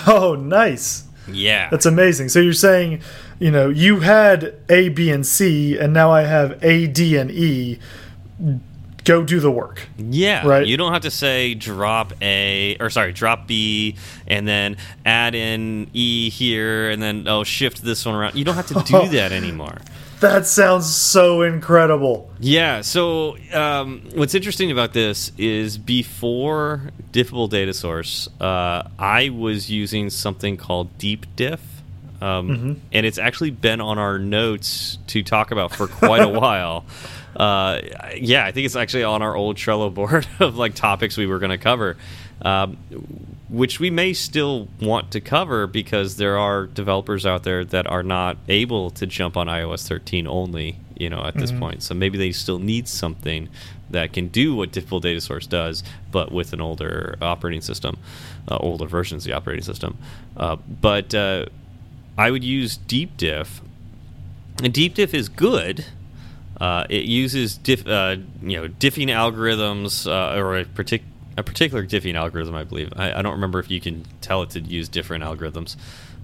Oh 0.05 0.35
nice 0.35 1.06
yeah. 1.27 1.69
That's 1.69 1.85
amazing. 1.85 2.29
So 2.29 2.39
you're 2.39 2.53
saying, 2.53 3.01
you 3.39 3.51
know, 3.51 3.69
you 3.69 4.01
had 4.01 4.55
A, 4.69 4.89
B, 4.89 5.11
and 5.11 5.25
C, 5.25 5.77
and 5.77 5.93
now 5.93 6.11
I 6.11 6.23
have 6.23 6.63
A, 6.63 6.87
D, 6.87 7.17
and 7.17 7.31
E. 7.31 7.79
Go 9.03 9.23
do 9.23 9.39
the 9.39 9.51
work. 9.51 9.87
Yeah. 9.97 10.45
Right. 10.45 10.67
You 10.67 10.75
don't 10.75 10.91
have 10.91 11.03
to 11.03 11.11
say 11.11 11.53
drop 11.53 12.13
A, 12.21 12.75
or 12.79 12.89
sorry, 12.89 13.13
drop 13.13 13.47
B, 13.47 13.95
and 14.27 14.47
then 14.47 14.77
add 15.05 15.33
in 15.33 15.89
E 15.93 16.29
here, 16.29 16.89
and 16.89 17.01
then, 17.01 17.27
oh, 17.27 17.43
shift 17.43 17.81
this 17.83 18.05
one 18.05 18.15
around. 18.15 18.35
You 18.35 18.43
don't 18.43 18.55
have 18.55 18.67
to 18.67 18.73
do 18.73 18.83
oh. 18.97 19.07
that 19.07 19.31
anymore. 19.31 19.77
That 20.19 20.47
sounds 20.47 20.93
so 20.93 21.43
incredible. 21.43 22.31
Yeah. 22.39 22.81
So, 22.81 23.37
um, 23.53 24.01
what's 24.15 24.33
interesting 24.33 24.71
about 24.71 24.93
this 24.93 25.31
is 25.37 25.77
before 25.77 26.91
Diffable 27.11 27.49
Data 27.49 27.73
Source, 27.73 28.27
uh, 28.41 28.87
I 28.97 29.29
was 29.29 29.69
using 29.69 30.09
something 30.09 30.57
called 30.57 30.97
Deep 30.97 31.25
Diff. 31.35 31.61
Um, 32.19 32.49
mm 32.49 32.55
-hmm. 32.55 32.75
And 32.93 33.05
it's 33.05 33.19
actually 33.19 33.51
been 33.51 33.79
on 33.79 33.99
our 33.99 34.17
notes 34.17 34.97
to 35.07 35.21
talk 35.21 35.51
about 35.51 35.75
for 35.75 35.87
quite 35.87 36.23
a 36.23 36.29
while. 36.41 36.83
Uh, 37.35 37.81
yeah, 38.19 38.47
I 38.47 38.51
think 38.51 38.65
it's 38.65 38.75
actually 38.75 39.03
on 39.03 39.21
our 39.21 39.35
old 39.35 39.57
Trello 39.57 39.93
board 39.93 40.25
of 40.39 40.57
like 40.57 40.73
topics 40.73 41.17
we 41.17 41.27
were 41.27 41.39
going 41.39 41.59
to 41.59 41.69
cover. 41.69 41.95
Um, 42.41 42.77
which 43.49 43.79
we 43.79 43.89
may 43.89 44.13
still 44.13 44.67
want 44.81 45.11
to 45.11 45.21
cover 45.21 45.67
because 45.67 46.17
there 46.17 46.37
are 46.37 46.67
developers 46.67 47.25
out 47.25 47.43
there 47.43 47.63
that 47.63 47.87
are 47.87 48.03
not 48.03 48.37
able 48.49 48.89
to 48.89 49.05
jump 49.05 49.37
on 49.37 49.47
iOS 49.47 49.87
13 49.87 50.27
only, 50.27 50.79
you 50.97 51.09
know, 51.09 51.23
at 51.23 51.35
this 51.35 51.51
mm 51.51 51.57
-hmm. 51.57 51.61
point. 51.61 51.83
So 51.83 51.95
maybe 51.95 52.17
they 52.17 52.31
still 52.31 52.59
need 52.59 52.87
something 52.87 53.47
that 53.89 54.13
can 54.13 54.27
do 54.27 54.55
what 54.55 54.71
Diffable 54.71 54.99
Data 54.99 55.21
Source 55.21 55.47
does, 55.47 55.83
but 56.11 56.31
with 56.31 56.53
an 56.53 56.61
older 56.61 57.15
operating 57.21 57.61
system, 57.61 57.97
uh, 58.49 58.57
older 58.59 58.85
versions 58.87 59.23
of 59.23 59.31
the 59.31 59.37
operating 59.37 59.63
system. 59.63 59.97
Uh, 60.35 60.57
but 60.81 61.13
uh, 61.13 61.45
I 62.17 62.31
would 62.31 62.43
use 62.43 62.77
Deep 62.87 63.15
Diff, 63.17 63.61
and 64.63 64.73
Deep 64.73 64.95
Diff 64.95 65.13
is 65.13 65.29
good. 65.29 65.85
Uh, 66.59 66.85
it 66.89 67.05
uses 67.05 67.55
diff, 67.57 67.85
uh, 67.85 68.15
you 68.41 68.57
know 68.57 68.67
diffing 68.67 69.09
algorithms 69.09 70.07
uh, 70.07 70.39
or 70.39 70.57
a, 70.57 70.65
partic 70.65 71.03
a 71.37 71.43
particular 71.43 71.85
diffing 71.85 72.15
algorithm, 72.15 72.55
I 72.55 72.63
believe. 72.63 72.91
I, 72.95 73.19
I, 73.19 73.21
don't 73.21 73.33
remember 73.33 73.59
if 73.59 73.69
you 73.69 73.79
can 73.79 74.05
tell 74.21 74.41
it 74.41 74.49
to 74.51 74.59
use 74.59 74.89
different 74.89 75.23
algorithms, 75.23 75.77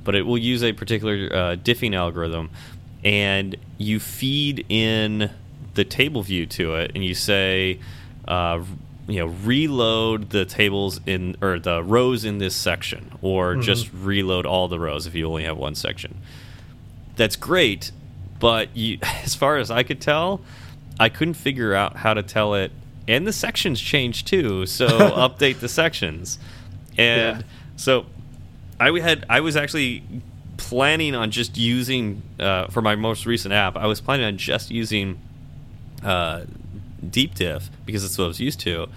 but 0.04 0.15
it 0.15 0.23
will 0.23 0.39
use 0.39 0.63
a 0.63 0.73
particular 0.73 1.30
uh, 1.32 1.56
diffing 1.56 1.95
algorithm, 1.95 2.49
and 3.04 3.56
you 3.78 3.99
feed 3.99 4.65
in 4.69 5.30
the 5.76 5.84
table 5.84 6.23
view 6.23 6.45
to 6.47 6.76
it, 6.76 6.91
and 6.95 7.06
you 7.06 7.13
say, 7.13 7.80
uh, 8.28 8.62
you 9.08 9.19
know, 9.19 9.28
reload 9.43 10.32
the 10.32 10.45
tables 10.45 10.99
in 11.06 11.36
or 11.41 11.60
the 11.60 11.84
rows 11.84 12.26
in 12.26 12.39
this 12.39 12.56
section, 12.56 13.12
or 13.21 13.54
mm 13.54 13.60
-hmm. 13.60 13.63
just 13.63 13.89
reload 13.93 14.45
all 14.45 14.67
the 14.67 14.80
rows 14.80 15.06
if 15.06 15.15
you 15.15 15.28
only 15.28 15.45
have 15.45 15.60
one 15.60 15.76
section. 15.76 16.15
That's 17.15 17.36
great, 17.36 17.91
but 18.39 18.69
you, 18.73 18.97
as 19.23 19.36
far 19.36 19.60
as 19.60 19.69
I 19.69 19.84
could 19.84 20.02
tell, 20.02 20.39
I 20.99 21.10
couldn't 21.10 21.36
figure 21.36 21.76
out 21.76 21.97
how 21.97 22.13
to 22.13 22.23
tell 22.23 22.63
it. 22.63 22.71
And 23.08 23.28
the 23.28 23.34
sections 23.34 23.82
change 23.82 24.26
too, 24.26 24.66
so 24.66 24.88
update 24.88 25.60
the 25.60 25.70
sections. 25.70 26.39
And 26.98 27.39
yeah. 27.39 27.44
so 27.76 28.06
I 28.80 28.98
had 29.00 29.26
I 29.30 29.42
was 29.42 29.56
actually 29.56 30.04
planning 30.58 31.16
on 31.16 31.32
just 31.32 31.58
using 31.58 32.22
uh, 32.39 32.68
for 32.68 32.82
my 32.82 32.96
most 32.96 33.26
recent 33.26 33.54
app. 33.54 33.76
I 33.76 33.88
was 33.88 34.02
planning 34.02 34.26
on 34.26 34.38
just 34.38 34.72
using 34.72 35.20
uh, 36.04 36.46
deep 37.08 37.36
diff 37.36 37.70
because 37.86 38.04
it's 38.04 38.18
what 38.18 38.26
I 38.26 38.28
was 38.28 38.39
used 38.39 38.60
to. 38.62 38.88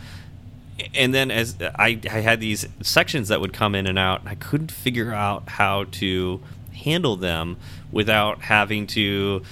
And 0.95 1.14
then 1.14 1.31
as 1.31 1.57
I, 1.61 1.99
I 2.11 2.19
had 2.21 2.40
these 2.40 2.66
sections 2.83 3.29
that 3.29 3.40
would 3.40 3.53
come 3.53 3.75
in 3.75 3.87
and 3.87 3.99
out, 3.99 4.23
I 4.27 4.35
couldn't 4.35 4.71
figure 4.71 5.12
out 5.12 5.49
how 5.49 5.85
to 5.92 6.42
handle 6.75 7.16
them 7.16 7.57
without 7.90 8.42
having 8.42 8.87
to 8.88 9.42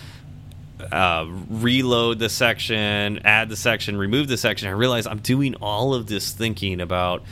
uh, 0.93 1.27
reload 1.49 2.19
the 2.19 2.29
section, 2.29 3.21
add 3.25 3.49
the 3.49 3.57
section, 3.57 3.97
remove 3.97 4.29
the 4.29 4.37
section. 4.37 4.69
I 4.69 4.73
realized 4.73 5.09
I'm 5.09 5.21
doing 5.21 5.55
all 5.57 5.95
of 5.95 6.07
this 6.07 6.33
thinking 6.33 6.81
about 6.81 7.23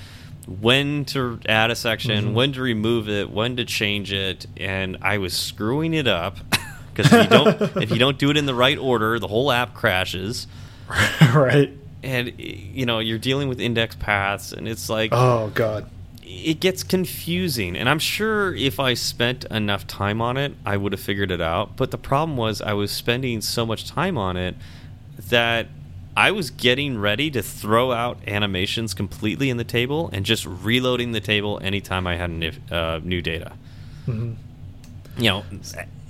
when 0.46 1.04
to 1.06 1.38
add 1.48 1.70
a 1.70 1.76
section, 1.76 2.24
mm 2.24 2.30
-hmm. 2.30 2.34
when 2.34 2.52
to 2.52 2.62
remove 2.62 3.08
it, 3.08 3.30
when 3.30 3.56
to 3.56 3.64
change 3.64 4.12
it, 4.12 4.46
and 4.60 4.96
I 5.02 5.18
was 5.18 5.32
screwing 5.32 5.94
it 5.94 6.06
up 6.06 6.38
because 6.94 7.12
if 7.12 7.22
you 7.22 7.28
don't 7.28 7.76
if 7.82 7.90
you 7.90 7.98
don't 7.98 8.18
do 8.18 8.30
it 8.30 8.36
in 8.36 8.46
the 8.46 8.54
right 8.54 8.78
order, 8.78 9.18
the 9.18 9.28
whole 9.28 9.52
app 9.52 9.74
crashes. 9.74 10.46
right. 11.34 11.70
And 12.02 12.32
you 12.38 12.84
know 12.84 13.00
you're 13.00 13.20
dealing 13.20 13.48
with 13.48 13.60
index 13.60 13.94
paths, 13.94 14.52
and 14.52 14.68
it's 14.68 14.88
like 14.88 15.10
oh 15.12 15.50
god, 15.54 15.86
it 16.32 16.60
gets 16.60 16.82
confusing. 16.82 17.76
And 17.76 17.88
I'm 17.88 17.98
sure 17.98 18.54
if 18.54 18.80
I 18.80 18.94
spent 18.94 19.44
enough 19.46 19.86
time 19.86 20.20
on 20.20 20.36
it, 20.36 20.54
I 20.64 20.76
would 20.76 20.92
have 20.92 21.00
figured 21.00 21.30
it 21.30 21.40
out. 21.40 21.76
But 21.76 21.90
the 21.90 21.98
problem 21.98 22.36
was 22.36 22.62
I 22.62 22.72
was 22.72 22.90
spending 22.90 23.40
so 23.40 23.66
much 23.66 23.86
time 23.86 24.16
on 24.16 24.36
it 24.36 24.56
that 25.28 25.68
I 26.16 26.30
was 26.30 26.50
getting 26.50 26.98
ready 26.98 27.30
to 27.30 27.42
throw 27.42 27.92
out 27.92 28.18
animations 28.26 28.94
completely 28.94 29.50
in 29.50 29.56
the 29.56 29.64
table 29.64 30.10
and 30.12 30.24
just 30.24 30.46
reloading 30.46 31.12
the 31.12 31.20
table 31.20 31.60
anytime 31.62 32.06
I 32.06 32.16
had 32.16 32.30
uh, 32.70 33.00
new 33.02 33.22
data. 33.22 33.52
Mm 34.06 34.18
-hmm. 34.18 34.34
You 35.22 35.30
know, 35.30 35.44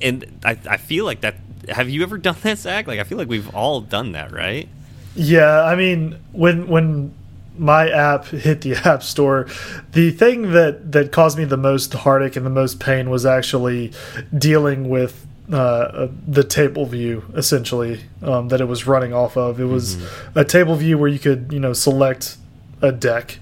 and 0.00 0.24
I, 0.44 0.56
I 0.74 0.76
feel 0.76 1.08
like 1.08 1.20
that. 1.20 1.34
Have 1.68 1.90
you 1.90 2.02
ever 2.02 2.18
done 2.18 2.36
that, 2.42 2.58
Zach? 2.58 2.86
Like, 2.86 3.00
I 3.00 3.04
feel 3.04 3.18
like 3.18 3.30
we've 3.30 3.54
all 3.54 3.80
done 3.80 4.12
that, 4.12 4.32
right? 4.32 4.68
Yeah, 5.14 5.72
I 5.72 5.76
mean, 5.76 6.16
when 6.32 6.68
when 6.68 7.12
my 7.58 7.90
app 7.90 8.26
hit 8.26 8.62
the 8.62 8.74
app 8.84 9.02
store 9.02 9.46
the 9.92 10.10
thing 10.10 10.52
that 10.52 10.92
that 10.92 11.12
caused 11.12 11.36
me 11.36 11.44
the 11.44 11.56
most 11.56 11.92
heartache 11.92 12.36
and 12.36 12.46
the 12.46 12.50
most 12.50 12.80
pain 12.80 13.10
was 13.10 13.26
actually 13.26 13.92
dealing 14.36 14.88
with 14.88 15.26
uh, 15.52 16.08
the 16.26 16.44
table 16.44 16.86
view 16.86 17.24
essentially 17.34 18.00
um, 18.22 18.48
that 18.48 18.60
it 18.60 18.66
was 18.66 18.86
running 18.86 19.12
off 19.12 19.36
of. 19.36 19.60
It 19.60 19.64
was 19.64 19.96
mm 19.96 20.02
-hmm. 20.02 20.40
a 20.40 20.44
table 20.44 20.76
view 20.76 20.98
where 20.98 21.12
you 21.12 21.18
could 21.18 21.52
you 21.52 21.60
know 21.60 21.72
select 21.74 22.36
a 22.80 22.92
deck, 22.92 23.38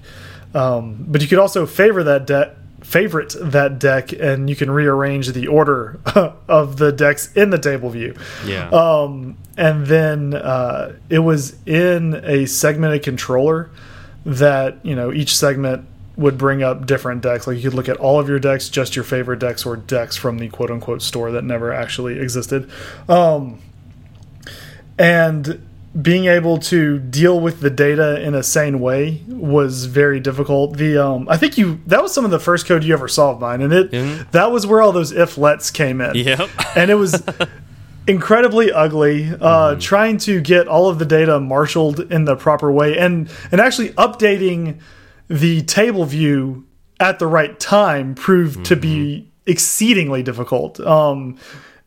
um, 0.53 1.05
but 1.07 1.21
you 1.21 1.27
could 1.27 1.39
also 1.39 1.65
favor 1.65 2.03
that 2.03 2.27
deck 2.27 2.47
favorite 2.83 3.35
that 3.51 3.79
deck 3.79 4.11
and 4.19 4.49
you 4.49 4.55
can 4.55 4.69
rearrange 4.69 5.31
the 5.31 5.47
order 5.47 5.99
of 6.47 6.75
the 6.75 6.91
decks 6.91 7.29
in 7.35 7.49
the 7.51 7.59
table 7.59 7.89
view. 7.89 8.13
Yeah. 8.45 8.69
Um, 8.69 9.37
and 9.55 9.87
then 9.87 10.33
uh, 10.33 10.91
it 11.09 11.19
was 11.19 11.53
in 11.65 12.15
a 12.25 12.45
segmented 12.47 13.03
controller 13.03 13.69
that 14.25 14.77
you 14.83 14.95
know 14.95 15.11
each 15.11 15.35
segment 15.35 15.85
would 16.17 16.37
bring 16.37 16.61
up 16.63 16.85
different 16.85 17.21
decks. 17.21 17.47
Like 17.47 17.57
you 17.57 17.63
could 17.63 17.73
look 17.73 17.89
at 17.89 17.97
all 17.97 18.19
of 18.19 18.29
your 18.29 18.39
decks, 18.39 18.69
just 18.69 18.95
your 18.95 19.05
favorite 19.05 19.39
decks, 19.39 19.65
or 19.65 19.75
decks 19.75 20.15
from 20.15 20.37
the 20.37 20.49
quote 20.49 20.71
unquote 20.71 21.01
store 21.01 21.31
that 21.31 21.43
never 21.43 21.73
actually 21.73 22.19
existed. 22.19 22.69
Um, 23.09 23.59
and 24.97 25.67
being 25.99 26.25
able 26.25 26.57
to 26.57 26.99
deal 26.99 27.39
with 27.39 27.59
the 27.59 27.69
data 27.69 28.21
in 28.21 28.33
a 28.33 28.43
sane 28.43 28.79
way 28.79 29.21
was 29.27 29.85
very 29.85 30.19
difficult. 30.19 30.77
The 30.77 30.97
um, 30.97 31.27
I 31.27 31.37
think 31.37 31.57
you 31.57 31.81
that 31.87 32.01
was 32.01 32.13
some 32.13 32.23
of 32.23 32.31
the 32.31 32.39
first 32.39 32.65
code 32.65 32.83
you 32.83 32.93
ever 32.93 33.07
saw 33.07 33.31
of 33.31 33.39
mine, 33.39 33.61
and 33.61 33.73
it 33.73 33.91
mm 33.91 33.99
-hmm. 33.99 34.31
that 34.31 34.51
was 34.51 34.65
where 34.65 34.81
all 34.81 34.93
those 34.93 35.11
if 35.11 35.37
lets 35.37 35.71
came 35.71 36.01
in. 36.01 36.15
Yep, 36.15 36.49
and 36.75 36.89
it 36.89 36.95
was 36.95 37.21
incredibly 38.07 38.71
ugly. 38.71 39.29
Uh, 39.29 39.75
mm. 39.75 39.81
Trying 39.81 40.17
to 40.19 40.41
get 40.41 40.67
all 40.67 40.89
of 40.89 40.99
the 40.99 41.05
data 41.05 41.39
marshaled 41.39 41.99
in 42.11 42.25
the 42.25 42.35
proper 42.35 42.71
way, 42.71 42.97
and 42.97 43.29
and 43.51 43.61
actually 43.61 43.89
updating 43.89 44.79
the 45.27 45.61
table 45.63 46.05
view 46.05 46.65
at 46.99 47.19
the 47.19 47.27
right 47.27 47.59
time 47.59 48.13
proved 48.13 48.57
mm 48.57 48.63
-hmm. 48.63 48.67
to 48.67 48.75
be 48.75 48.87
mm-hmm. 48.87 49.51
exceedingly 49.51 50.23
difficult. 50.23 50.79
Um, 50.79 51.37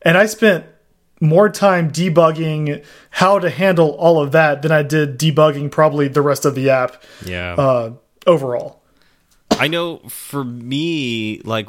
and 0.02 0.16
I 0.16 0.26
spent 0.26 0.64
more 1.20 1.48
time 1.48 1.90
debugging 1.90 2.84
how 3.10 3.38
to 3.38 3.48
handle 3.48 3.96
all 3.98 4.18
of 4.18 4.32
that 4.32 4.62
than 4.62 4.72
I 4.72 4.82
did 4.82 5.18
debugging 5.18 5.70
probably 5.70 6.08
the 6.08 6.22
rest 6.22 6.44
of 6.44 6.54
the 6.54 6.70
app. 6.70 7.02
Yeah. 7.24 7.54
Uh, 7.54 7.92
overall. 8.26 8.82
I 9.50 9.68
know 9.68 10.00
for 10.08 10.44
me, 10.44 11.40
like, 11.44 11.68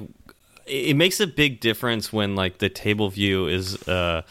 it 0.65 0.95
makes 0.95 1.19
a 1.19 1.27
big 1.27 1.59
difference 1.59 2.11
when 2.11 2.35
like 2.35 2.57
the 2.57 2.69
table 2.69 3.09
view 3.09 3.47
is 3.47 3.87
uh, 3.87 4.23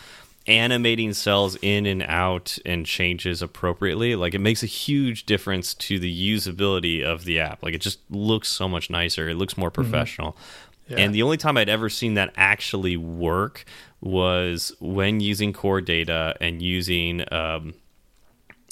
animating 0.46 1.12
cells 1.12 1.56
in 1.62 1.86
and 1.86 2.02
out 2.02 2.58
and 2.66 2.84
changes 2.84 3.40
appropriately. 3.40 4.14
Like, 4.14 4.34
it 4.34 4.40
makes 4.40 4.62
a 4.62 4.66
huge 4.66 5.24
difference 5.24 5.74
to 5.74 5.98
the 5.98 6.34
usability 6.36 7.02
of 7.02 7.24
the 7.24 7.40
app. 7.40 7.62
Like, 7.62 7.74
it 7.74 7.80
just 7.80 8.00
looks 8.10 8.48
so 8.48 8.68
much 8.68 8.90
nicer. 8.90 9.28
It 9.28 9.36
looks 9.36 9.56
more 9.56 9.70
mm-hmm. 9.70 9.82
professional. 9.82 10.32
Mm 10.32 10.36
-hmm. 10.36 10.74
Yeah. 10.86 11.00
And 11.00 11.14
the 11.14 11.22
only 11.22 11.36
time 11.38 11.56
I'd 11.56 11.70
ever 11.70 11.88
seen 11.88 12.14
that 12.14 12.32
actually 12.36 12.96
work 12.96 13.64
was 14.00 14.76
when 14.80 15.20
using 15.20 15.52
core 15.52 15.80
data 15.80 16.34
and 16.40 16.60
using 16.60 17.24
um, 17.32 17.74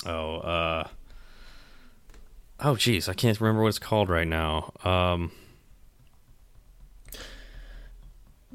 oh 0.04 0.36
uh, 0.36 0.88
oh 2.60 2.76
geez, 2.76 3.08
I 3.08 3.14
can't 3.14 3.40
remember 3.40 3.62
what 3.62 3.68
it's 3.68 3.78
called 3.78 4.10
right 4.10 4.28
now. 4.28 4.72
Um, 4.84 5.32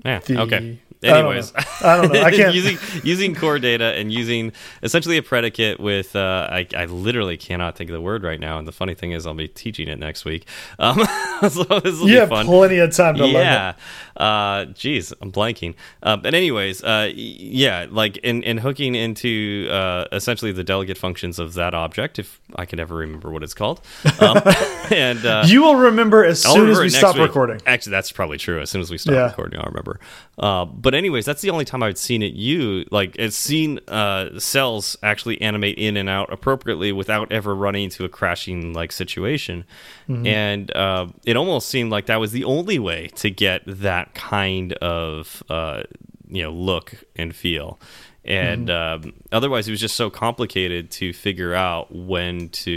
yeah, 0.05 0.19
the, 0.19 0.41
okay. 0.41 0.79
Anyways, 1.03 1.53
I 1.55 1.61
don't 1.61 1.63
know. 1.81 1.87
I, 1.87 2.01
don't 2.01 2.13
know. 2.13 2.21
I 2.21 2.31
can't 2.35 2.55
using 2.55 2.77
using 3.03 3.35
core 3.35 3.59
data 3.59 3.95
and 3.95 4.11
using 4.11 4.51
essentially 4.81 5.17
a 5.17 5.23
predicate 5.23 5.79
with 5.79 6.15
uh, 6.15 6.47
I 6.49 6.67
I 6.75 6.85
literally 6.85 7.37
cannot 7.37 7.75
think 7.75 7.89
of 7.89 7.93
the 7.93 8.01
word 8.01 8.23
right 8.23 8.39
now. 8.39 8.57
And 8.57 8.67
the 8.67 8.71
funny 8.71 8.95
thing 8.95 9.11
is, 9.11 9.27
I'll 9.27 9.33
be 9.33 9.47
teaching 9.47 9.87
it 9.87 9.99
next 9.99 10.25
week. 10.25 10.47
Um, 10.79 10.97
so 11.41 11.63
this 11.63 11.99
will 11.99 12.09
you 12.09 12.19
have 12.19 12.29
fun. 12.29 12.45
plenty 12.45 12.79
of 12.79 12.95
time 12.95 13.15
to 13.15 13.27
yeah. 13.27 13.33
learn. 13.33 13.43
Yeah. 13.43 13.73
Uh, 14.17 14.65
geez, 14.65 15.13
I'm 15.21 15.31
blanking. 15.31 15.75
Uh, 16.01 16.17
but 16.17 16.33
anyways, 16.33 16.83
uh, 16.83 17.11
yeah, 17.13 17.85
like 17.89 18.17
in 18.17 18.41
in 18.43 18.57
hooking 18.57 18.95
into 18.95 19.67
uh, 19.69 20.05
essentially 20.11 20.51
the 20.51 20.63
delegate 20.63 20.97
functions 20.97 21.37
of 21.37 21.53
that 21.53 21.73
object, 21.73 22.17
if 22.17 22.41
I 22.55 22.65
can 22.65 22.79
ever 22.79 22.95
remember 22.95 23.29
what 23.31 23.43
it's 23.43 23.53
called. 23.53 23.81
Um, 24.19 24.41
and 24.91 25.23
uh, 25.25 25.43
you 25.45 25.61
will 25.61 25.75
remember 25.75 26.25
as 26.25 26.41
soon 26.41 26.69
as 26.69 26.79
we 26.79 26.89
stop 26.89 27.15
week. 27.15 27.27
recording. 27.27 27.61
Actually, 27.67 27.91
that's 27.91 28.11
probably 28.11 28.37
true. 28.37 28.59
As 28.59 28.69
soon 28.69 28.81
as 28.81 28.89
we 28.89 28.97
stop 28.97 29.13
yeah. 29.13 29.27
recording, 29.27 29.59
I'll 29.59 29.67
remember. 29.67 29.99
Uh, 30.37 30.65
but 30.87 30.95
anyways, 30.95 31.25
that's 31.25 31.41
the 31.41 31.49
only 31.49 31.65
time 31.65 31.83
I've 31.83 31.97
seen 31.97 32.23
it. 32.23 32.31
You 32.31 32.85
like 32.91 33.17
it's 33.19 33.35
seen 33.35 33.81
uh, 33.89 34.39
cells 34.39 34.95
actually 35.03 35.41
animate 35.41 35.77
in 35.77 35.97
and 35.97 36.07
out 36.07 36.31
appropriately 36.31 36.93
without 36.93 37.29
ever 37.29 37.53
running 37.53 37.83
into 37.83 38.05
a 38.05 38.07
crashing 38.07 38.71
like 38.71 38.93
situation, 38.93 39.65
mm 40.07 40.15
-hmm. 40.15 40.27
and 40.27 40.75
uh, 40.77 41.07
it 41.25 41.35
almost 41.35 41.67
seemed 41.67 41.91
like 41.91 42.05
that 42.05 42.21
was 42.21 42.31
the 42.31 42.45
only 42.45 42.79
way 42.79 43.09
to 43.15 43.29
get 43.29 43.63
that 43.65 44.15
kind 44.15 44.75
of 44.75 45.43
uh, 45.49 45.83
you 46.29 46.41
know 46.41 46.53
look 46.53 46.93
and 47.17 47.35
feel. 47.35 47.77
And 48.23 48.69
mm 48.69 48.75
-hmm. 48.75 49.05
um, 49.05 49.13
otherwise, 49.33 49.67
it 49.69 49.73
was 49.73 49.81
just 49.81 49.95
so 49.95 50.09
complicated 50.09 50.89
to 50.99 51.05
figure 51.11 51.53
out 51.53 51.87
when 51.91 52.49
to, 52.63 52.71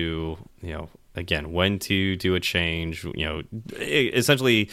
you 0.63 0.73
know, 0.75 0.89
again, 1.15 1.53
when 1.53 1.79
to 1.79 2.17
do 2.29 2.35
a 2.35 2.41
change. 2.41 2.95
You 3.21 3.27
know, 3.29 3.43
essentially 4.21 4.69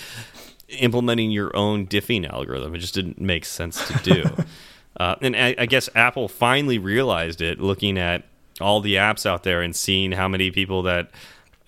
implementing 0.69 1.32
your 1.32 1.56
own 1.56 1.88
diffing 1.88 2.30
algorithm. 2.32 2.75
It 2.75 2.80
just 2.80 2.93
didn't 2.93 3.19
make 3.19 3.45
sense 3.45 3.88
to 3.88 3.93
do. 4.03 4.23
uh, 4.99 5.15
and 5.21 5.36
I, 5.36 5.56
I, 5.58 5.65
guess 5.65 5.89
Apple 5.95 6.27
finally 6.27 6.77
realized 6.77 7.41
it, 7.41 7.60
looking 7.60 7.97
at 7.97 8.25
all 8.60 8.82
the 8.82 8.95
apps 8.95 9.25
out 9.25 9.43
there 9.43 9.62
and 9.62 9.75
seeing 9.75 10.12
how 10.12 10.27
many 10.27 10.51
people 10.51 10.84
that 10.84 11.12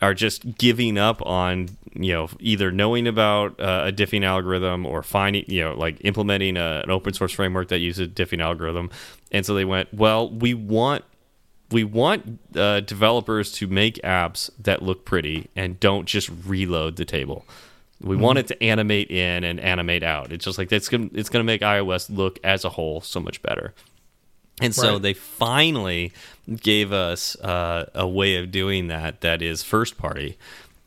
are 0.02 0.14
just 0.14 0.58
giving 0.58 0.98
up 0.98 1.26
on 1.26 1.70
you 1.94 2.14
know 2.14 2.30
either 2.40 2.72
knowing 2.72 3.08
about 3.08 3.60
uh, 3.60 3.84
a 3.88 3.92
diffing 3.92 4.24
algorithm 4.24 4.86
or 4.86 5.04
finding 5.04 5.44
you 5.48 5.62
know 5.62 5.74
like 5.74 5.98
implementing 6.06 6.56
a, 6.56 6.82
an 6.84 6.90
open 6.90 7.14
source 7.14 7.34
framework 7.34 7.68
that 7.68 7.80
uses 7.80 8.08
a 8.08 8.10
diffing 8.10 8.42
algorithm 8.42 8.90
and 9.32 9.46
so 9.46 9.54
they 9.54 9.66
went, 9.66 9.94
well, 9.94 10.30
we 10.30 10.54
want 10.54 11.04
we 11.72 11.84
want 11.84 12.40
uh, 12.56 12.80
developers 12.80 13.52
to 13.52 13.68
make 13.68 13.96
apps 14.04 14.50
that 14.58 14.82
look 14.82 15.06
pretty 15.06 15.50
and 15.56 15.80
don't 15.80 16.08
just 16.08 16.32
reload 16.46 16.96
the 16.96 17.06
table. 17.06 17.46
We 18.02 18.16
mm 18.16 18.20
-hmm. 18.20 18.24
want 18.24 18.40
it 18.40 18.48
to 18.48 18.64
animate 18.64 19.10
in 19.10 19.44
and 19.44 19.60
animate 19.60 20.06
out. 20.06 20.32
It's 20.32 20.46
just 20.46 20.58
like 20.58 20.76
it's 20.76 20.90
gonna 20.90 21.10
it's 21.14 21.30
gonna 21.30 21.44
make 21.44 21.62
iOS 21.62 22.10
look 22.10 22.40
as 22.44 22.66
a 22.66 22.70
whole 22.70 23.02
so 23.02 23.20
much 23.20 23.42
better. 23.42 23.74
And 24.62 24.76
so 24.76 24.94
right. 24.94 25.02
they 25.02 25.14
finally 25.14 26.12
gave 26.62 26.92
us 26.92 27.36
uh, 27.38 27.86
a 27.94 28.08
way 28.08 28.36
of 28.36 28.52
doing 28.52 28.88
that 28.88 29.22
that 29.22 29.42
is 29.42 29.64
first 29.64 29.98
party, 29.98 30.38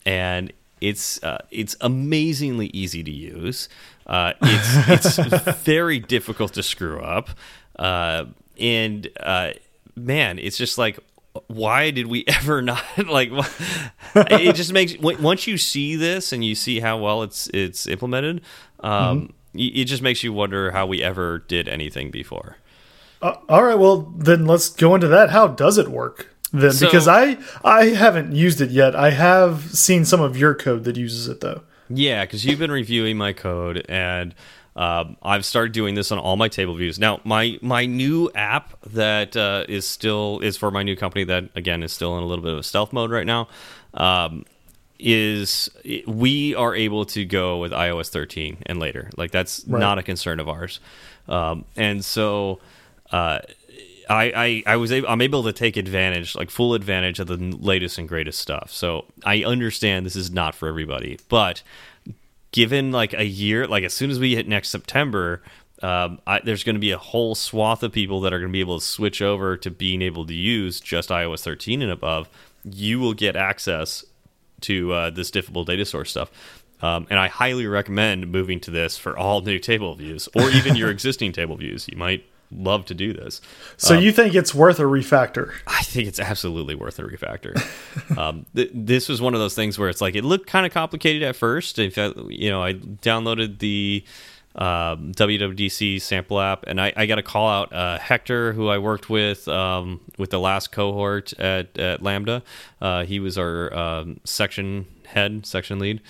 and 0.04 0.52
it's 0.80 1.22
uh, 1.22 1.38
it's 1.50 1.76
amazingly 1.80 2.66
easy 2.74 3.02
to 3.02 3.10
use. 3.10 3.68
Uh, 4.06 4.32
it's 4.42 5.18
it's 5.18 5.58
very 5.62 5.98
difficult 5.98 6.52
to 6.54 6.62
screw 6.62 7.00
up, 7.00 7.30
uh, 7.78 8.26
and 8.58 9.08
uh, 9.20 9.52
man, 9.96 10.38
it's 10.38 10.58
just 10.58 10.76
like 10.76 10.98
why 11.46 11.90
did 11.90 12.06
we 12.06 12.24
ever 12.28 12.62
not 12.62 12.82
like 13.06 13.30
it 14.14 14.54
just 14.54 14.72
makes 14.72 14.98
once 14.98 15.46
you 15.46 15.56
see 15.58 15.96
this 15.96 16.32
and 16.32 16.44
you 16.44 16.54
see 16.54 16.80
how 16.80 16.98
well 16.98 17.22
it's 17.22 17.48
it's 17.48 17.86
implemented 17.86 18.40
um, 18.80 19.18
mm 19.18 19.34
-hmm. 19.54 19.80
it 19.80 19.84
just 19.88 20.02
makes 20.02 20.22
you 20.22 20.32
wonder 20.32 20.72
how 20.72 20.86
we 20.86 21.02
ever 21.02 21.44
did 21.48 21.68
anything 21.68 22.10
before 22.10 22.56
uh, 23.22 23.34
all 23.48 23.62
right 23.62 23.78
well 23.78 24.12
then 24.24 24.46
let's 24.46 24.68
go 24.68 24.94
into 24.94 25.08
that 25.08 25.30
how 25.30 25.46
does 25.48 25.78
it 25.78 25.88
work 25.88 26.32
then 26.52 26.72
so, 26.72 26.86
because 26.86 27.08
I 27.08 27.38
I 27.64 27.86
haven't 27.86 28.32
used 28.32 28.60
it 28.60 28.70
yet. 28.70 28.94
I 28.94 29.10
have 29.10 29.74
seen 29.74 30.04
some 30.04 30.20
of 30.20 30.36
your 30.36 30.54
code 30.54 30.84
that 30.84 30.96
uses 30.96 31.26
it 31.26 31.40
though. 31.40 31.62
Yeah, 31.88 32.24
because 32.24 32.44
you've 32.44 32.58
been 32.58 32.70
reviewing 32.70 33.16
my 33.16 33.32
code 33.32 33.84
and. 33.88 34.34
Um, 34.74 35.16
I've 35.22 35.44
started 35.44 35.72
doing 35.72 35.94
this 35.94 36.10
on 36.12 36.18
all 36.18 36.36
my 36.36 36.48
table 36.48 36.74
views. 36.74 36.98
Now, 36.98 37.20
my 37.24 37.58
my 37.60 37.86
new 37.86 38.30
app 38.34 38.80
that 38.84 39.36
uh, 39.36 39.64
is 39.68 39.86
still 39.86 40.40
is 40.40 40.56
for 40.56 40.70
my 40.70 40.82
new 40.82 40.96
company 40.96 41.24
that 41.24 41.50
again 41.54 41.82
is 41.82 41.92
still 41.92 42.16
in 42.16 42.24
a 42.24 42.26
little 42.26 42.42
bit 42.42 42.52
of 42.52 42.58
a 42.58 42.62
stealth 42.62 42.92
mode 42.92 43.10
right 43.10 43.26
now. 43.26 43.48
Um, 43.94 44.44
is 44.98 45.68
we 46.06 46.54
are 46.54 46.74
able 46.74 47.04
to 47.04 47.24
go 47.24 47.58
with 47.58 47.72
iOS 47.72 48.08
13 48.08 48.58
and 48.66 48.78
later. 48.78 49.10
Like 49.16 49.30
that's 49.30 49.64
right. 49.66 49.80
not 49.80 49.98
a 49.98 50.02
concern 50.02 50.40
of 50.40 50.48
ours. 50.48 50.80
Um, 51.28 51.64
and 51.76 52.04
so 52.04 52.60
uh, 53.10 53.40
I, 54.08 54.32
I, 54.34 54.62
I 54.66 54.76
was 54.76 54.92
able, 54.92 55.08
I'm 55.08 55.20
able 55.20 55.42
to 55.44 55.52
take 55.52 55.76
advantage, 55.76 56.34
like 56.34 56.50
full 56.50 56.74
advantage 56.74 57.18
of 57.18 57.26
the 57.26 57.36
latest 57.36 57.98
and 57.98 58.08
greatest 58.08 58.38
stuff. 58.38 58.70
So 58.70 59.06
I 59.24 59.44
understand 59.44 60.06
this 60.06 60.16
is 60.16 60.30
not 60.30 60.54
for 60.54 60.68
everybody, 60.68 61.18
but 61.28 61.62
given 62.52 62.92
like 62.92 63.14
a 63.14 63.24
year, 63.24 63.66
like 63.66 63.84
as 63.84 63.94
soon 63.94 64.10
as 64.10 64.18
we 64.18 64.34
hit 64.34 64.46
next 64.46 64.68
September, 64.68 65.42
um, 65.82 66.20
I, 66.26 66.40
there's 66.40 66.62
going 66.62 66.76
to 66.76 66.80
be 66.80 66.92
a 66.92 66.98
whole 66.98 67.34
swath 67.34 67.82
of 67.82 67.92
people 67.92 68.20
that 68.20 68.32
are 68.32 68.38
going 68.38 68.50
to 68.50 68.52
be 68.52 68.60
able 68.60 68.78
to 68.78 68.84
switch 68.84 69.20
over 69.20 69.56
to 69.56 69.70
being 69.70 70.00
able 70.00 70.24
to 70.26 70.34
use 70.34 70.80
just 70.80 71.08
iOS 71.08 71.42
13 71.42 71.82
and 71.82 71.90
above. 71.90 72.28
You 72.62 73.00
will 73.00 73.14
get 73.14 73.34
access 73.34 74.04
to 74.60 74.92
uh, 74.92 75.10
this 75.10 75.30
diffable 75.30 75.66
data 75.66 75.84
source 75.84 76.10
stuff. 76.10 76.30
Um, 76.82 77.06
and 77.10 77.18
I 77.18 77.28
highly 77.28 77.66
recommend 77.66 78.30
moving 78.30 78.60
to 78.60 78.70
this 78.70 78.96
for 78.98 79.16
all 79.16 79.40
new 79.40 79.58
table 79.58 79.94
views 79.94 80.28
or 80.34 80.50
even 80.50 80.76
your 80.76 80.90
existing 80.96 81.32
table 81.32 81.56
views. 81.56 81.88
You 81.88 81.96
might 81.96 82.24
love 82.56 82.84
to 82.86 82.94
do 82.94 83.12
this. 83.12 83.40
So 83.76 83.96
um, 83.96 84.02
you 84.02 84.12
think 84.12 84.34
it's 84.34 84.54
worth 84.54 84.78
a 84.78 84.84
refactor? 84.84 85.52
I 85.66 85.82
think 85.82 86.08
it's 86.08 86.20
absolutely 86.20 86.74
worth 86.74 86.98
a 86.98 87.02
refactor. 87.02 87.56
um, 88.18 88.46
th 88.54 88.70
this 88.72 89.08
was 89.08 89.20
one 89.20 89.34
of 89.34 89.40
those 89.40 89.54
things 89.54 89.78
where 89.78 89.88
it's 89.88 90.00
like 90.00 90.14
it 90.14 90.24
looked 90.24 90.46
kind 90.46 90.66
of 90.66 90.72
complicated 90.72 91.22
at 91.22 91.36
first. 91.36 91.78
If 91.78 91.98
I, 91.98 92.12
you 92.28 92.50
know, 92.50 92.62
I 92.62 92.74
downloaded 92.74 93.58
the 93.58 94.04
um, 94.54 95.12
WWDC 95.12 96.00
sample 96.00 96.40
app, 96.40 96.64
and 96.66 96.80
I, 96.80 96.92
I 96.96 97.06
got 97.06 97.16
to 97.16 97.22
call 97.22 97.48
out 97.48 97.72
uh, 97.72 97.98
Hector, 97.98 98.52
who 98.52 98.68
I 98.68 98.78
worked 98.78 99.08
with 99.08 99.48
um, 99.48 100.00
with 100.18 100.30
the 100.30 100.40
last 100.40 100.72
cohort 100.72 101.32
at, 101.38 101.78
at 101.78 102.02
Lambda. 102.02 102.42
Uh, 102.80 103.04
he 103.04 103.18
was 103.20 103.38
our 103.38 103.72
um, 103.74 104.20
section 104.24 104.86
head, 105.06 105.46
section 105.46 105.78
lead. 105.78 106.00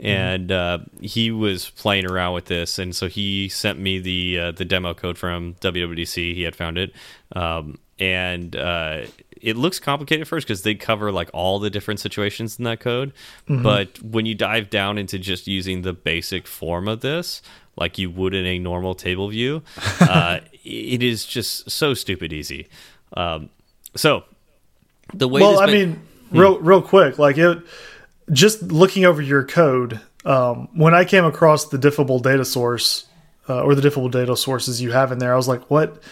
And 0.00 0.50
uh, 0.50 0.78
he 1.00 1.30
was 1.30 1.70
playing 1.70 2.06
around 2.06 2.34
with 2.34 2.46
this, 2.46 2.78
and 2.78 2.94
so 2.96 3.06
he 3.06 3.48
sent 3.48 3.78
me 3.78 3.98
the 3.98 4.38
uh, 4.38 4.50
the 4.52 4.64
demo 4.64 4.94
code 4.94 5.18
from 5.18 5.54
WWDC. 5.60 6.34
He 6.34 6.42
had 6.42 6.56
found 6.56 6.78
it, 6.78 6.92
um, 7.36 7.78
and 7.98 8.56
uh, 8.56 9.02
it 9.40 9.56
looks 9.56 9.78
complicated 9.78 10.22
at 10.22 10.28
first 10.28 10.46
because 10.46 10.62
they 10.62 10.74
cover 10.74 11.12
like 11.12 11.28
all 11.34 11.58
the 11.58 11.70
different 11.70 12.00
situations 12.00 12.58
in 12.58 12.64
that 12.64 12.80
code. 12.80 13.12
Mm 13.48 13.58
-hmm. 13.58 13.62
But 13.62 13.98
when 14.02 14.26
you 14.26 14.34
dive 14.34 14.70
down 14.70 14.98
into 14.98 15.18
just 15.18 15.46
using 15.46 15.82
the 15.82 15.92
basic 15.92 16.46
form 16.46 16.88
of 16.88 17.00
this, 17.00 17.42
like 17.76 18.00
you 18.02 18.10
would 18.10 18.34
in 18.34 18.46
a 18.46 18.58
normal 18.58 18.94
table 18.94 19.28
view, 19.28 19.62
uh, 20.00 20.38
it 20.64 21.02
is 21.02 21.26
just 21.26 21.70
so 21.70 21.94
stupid 21.94 22.32
easy. 22.32 22.68
Um, 23.16 23.50
so 23.94 24.24
the 25.14 25.28
way 25.28 25.40
well, 25.42 25.68
I 25.68 25.72
mean, 25.72 26.00
real 26.30 26.58
real 26.60 26.82
quick, 26.82 27.18
like 27.18 27.38
it 27.38 27.58
just 28.32 28.62
looking 28.62 29.04
over 29.04 29.20
your 29.22 29.44
code, 29.44 30.00
um, 30.24 30.68
when 30.74 30.94
I 30.94 31.04
came 31.04 31.24
across 31.24 31.66
the 31.66 31.78
diffable 31.78 32.22
data 32.22 32.44
source 32.44 33.06
uh, 33.48 33.62
or 33.62 33.74
the 33.74 33.82
diffable 33.82 34.10
data 34.10 34.36
sources 34.36 34.80
you 34.80 34.92
have 34.92 35.12
in 35.12 35.18
there, 35.18 35.32
I 35.32 35.36
was 35.36 35.48
like, 35.48 35.70
what? 35.70 36.02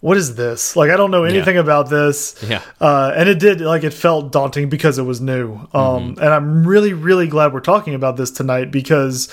What 0.00 0.16
is 0.16 0.36
this? 0.36 0.76
Like, 0.76 0.90
I 0.90 0.96
don't 0.96 1.10
know 1.10 1.24
anything 1.24 1.54
yeah. 1.54 1.62
about 1.62 1.88
this. 1.88 2.42
Yeah. 2.46 2.62
Uh, 2.80 3.12
and 3.16 3.28
it 3.28 3.38
did, 3.38 3.60
like, 3.60 3.82
it 3.82 3.94
felt 3.94 4.30
daunting 4.30 4.68
because 4.68 4.98
it 4.98 5.02
was 5.02 5.20
new. 5.20 5.54
Um, 5.54 5.58
mm 5.72 6.14
-hmm. 6.14 6.22
And 6.22 6.28
I'm 6.34 6.68
really, 6.68 6.92
really 6.92 7.26
glad 7.28 7.52
we're 7.52 7.60
talking 7.60 7.94
about 7.94 8.16
this 8.16 8.30
tonight 8.30 8.70
because 8.70 9.28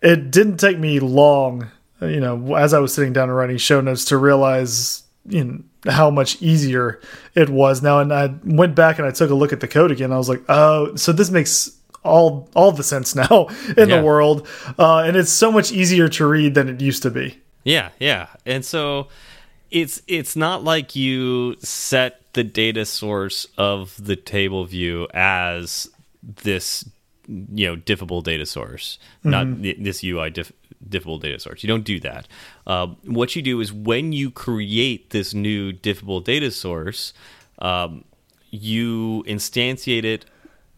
it 0.00 0.30
didn't 0.30 0.56
take 0.56 0.78
me 0.78 1.00
long, 1.00 1.66
you 2.00 2.20
know, 2.20 2.56
as 2.56 2.72
I 2.72 2.78
was 2.78 2.94
sitting 2.94 3.12
down 3.12 3.28
and 3.28 3.38
writing 3.38 3.58
show 3.58 3.80
notes 3.80 4.04
to 4.04 4.16
realize, 4.16 5.02
you 5.28 5.44
know, 5.44 5.58
how 5.86 6.10
much 6.10 6.40
easier 6.42 7.00
it 7.34 7.48
was. 7.48 7.82
Now 7.82 8.00
and 8.00 8.12
i 8.12 8.34
went 8.44 8.74
back 8.74 8.98
and 8.98 9.06
i 9.06 9.10
took 9.10 9.30
a 9.30 9.34
look 9.34 9.52
at 9.52 9.60
the 9.60 9.68
code 9.68 9.90
again. 9.90 10.12
I 10.12 10.18
was 10.18 10.28
like 10.28 10.42
oh 10.48 10.94
so 10.96 11.12
this 11.12 11.30
makes 11.30 11.76
all 12.04 12.48
all 12.54 12.72
the 12.72 12.82
sense 12.82 13.14
now 13.30 13.48
in 13.76 13.88
yeah. 13.88 13.96
the 13.96 14.02
world. 14.02 14.46
Uh, 14.78 14.98
and 14.98 15.16
it's 15.16 15.32
so 15.32 15.52
much 15.52 15.72
easier 15.72 16.08
to 16.08 16.26
read 16.26 16.54
than 16.54 16.68
it 16.68 16.80
used 16.80 17.02
to 17.02 17.10
be. 17.10 17.40
Yeah 17.64 17.90
yeah. 17.98 18.28
And 18.46 18.64
so 18.64 19.08
it's 19.70 20.02
it's 20.06 20.36
not 20.36 20.64
like 20.64 20.96
you 20.96 21.56
set 21.60 22.32
the 22.32 22.44
data 22.44 22.84
source 22.84 23.46
of 23.56 23.94
the 24.02 24.16
table 24.16 24.64
view 24.64 25.08
as 25.12 25.90
this 26.22 26.84
you 27.28 27.66
know 27.66 27.76
diffable 27.76 28.22
data 28.22 28.46
source 28.46 28.98
mm 28.98 29.28
-hmm. 29.28 29.30
not 29.30 29.46
mm-hmm. 29.46 29.82
this 29.84 30.02
ui 30.02 30.30
diff 30.30 30.52
diffable 30.86 31.18
data 31.18 31.38
source. 31.38 31.62
You 31.62 31.68
don't 31.68 31.84
do 31.84 32.00
that. 32.00 32.28
Uh, 32.66 32.88
what 33.04 33.34
you 33.36 33.42
do 33.42 33.60
is 33.60 33.72
when 33.72 34.12
you 34.12 34.30
create 34.30 35.10
this 35.10 35.34
new 35.34 35.72
diffable 35.72 36.22
data 36.22 36.50
source, 36.50 37.12
um, 37.58 38.04
you 38.50 39.24
instantiate 39.26 40.04
it, 40.04 40.24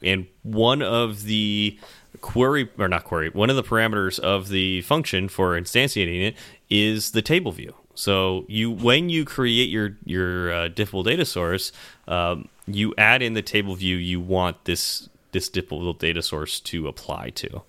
and 0.03 0.27
one 0.43 0.83
of 0.83 1.25
the 1.25 1.79
query 2.21 2.69
or 2.79 2.89
not 2.89 3.05
query, 3.05 3.31
one 3.31 3.51
of 3.51 3.57
the 3.57 3.63
parameters 3.63 4.19
of 4.19 4.49
the 4.49 4.83
function 4.83 5.29
for 5.29 5.61
instantiating 5.61 6.23
it 6.29 6.37
is 6.69 7.13
the 7.13 7.23
table 7.23 7.53
view. 7.53 7.75
So 7.95 8.45
you 8.49 8.71
when 8.71 9.11
you 9.11 9.25
create 9.25 9.69
your 9.69 9.97
your 10.05 10.53
uh, 10.53 10.69
diffable 10.69 11.05
data 11.05 11.25
source, 11.25 11.71
um, 12.09 12.49
you 12.67 12.95
add 12.97 13.21
in 13.21 13.35
the 13.35 13.43
table 13.43 13.75
view 13.75 13.97
you 13.97 14.21
want 14.21 14.65
this 14.65 15.09
this 15.33 15.49
diffable 15.51 15.97
data 15.99 16.23
source 16.23 16.61
to 16.61 16.89
apply 16.89 17.31
to, 17.31 17.63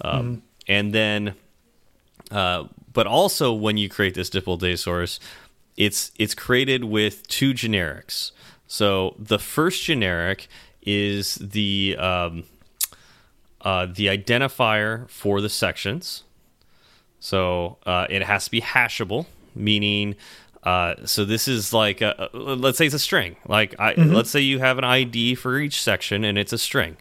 um, 0.00 0.36
mm 0.36 0.40
and 0.66 0.94
then 0.94 1.34
uh, 2.30 2.64
but 2.92 3.06
also 3.06 3.52
when 3.52 3.76
you 3.76 3.88
create 3.88 4.14
this 4.14 4.30
diffable 4.30 4.58
data 4.58 4.76
source, 4.76 5.20
it's 5.76 6.12
it's 6.16 6.34
created 6.34 6.84
with 6.84 7.26
two 7.28 7.52
generics. 7.52 8.32
So 8.66 9.14
the 9.18 9.38
first 9.38 9.82
generic 9.82 10.48
is 10.82 11.34
the 11.36 11.96
um, 11.98 12.44
uh, 13.60 13.86
the 13.86 14.06
identifier 14.06 15.08
for 15.10 15.40
the 15.40 15.48
sections. 15.48 16.22
So 17.20 17.78
uh, 17.86 18.06
it 18.10 18.22
has 18.22 18.44
to 18.46 18.50
be 18.50 18.60
hashable, 18.60 19.26
meaning 19.54 20.14
uh, 20.64 20.94
so 21.04 21.24
this 21.24 21.46
is 21.46 21.72
like 21.72 22.00
a, 22.00 22.28
let's 22.32 22.78
say 22.78 22.86
it's 22.86 22.94
a 22.94 22.98
string. 22.98 23.36
Like 23.46 23.74
I, 23.78 23.94
mm 23.94 24.04
-hmm. 24.04 24.14
let's 24.14 24.30
say 24.30 24.40
you 24.40 24.58
have 24.60 24.78
an 24.78 24.84
ID 24.84 25.36
for 25.36 25.58
each 25.58 25.80
section 25.82 26.24
and 26.24 26.38
it's 26.38 26.52
a 26.52 26.58
string, 26.58 26.96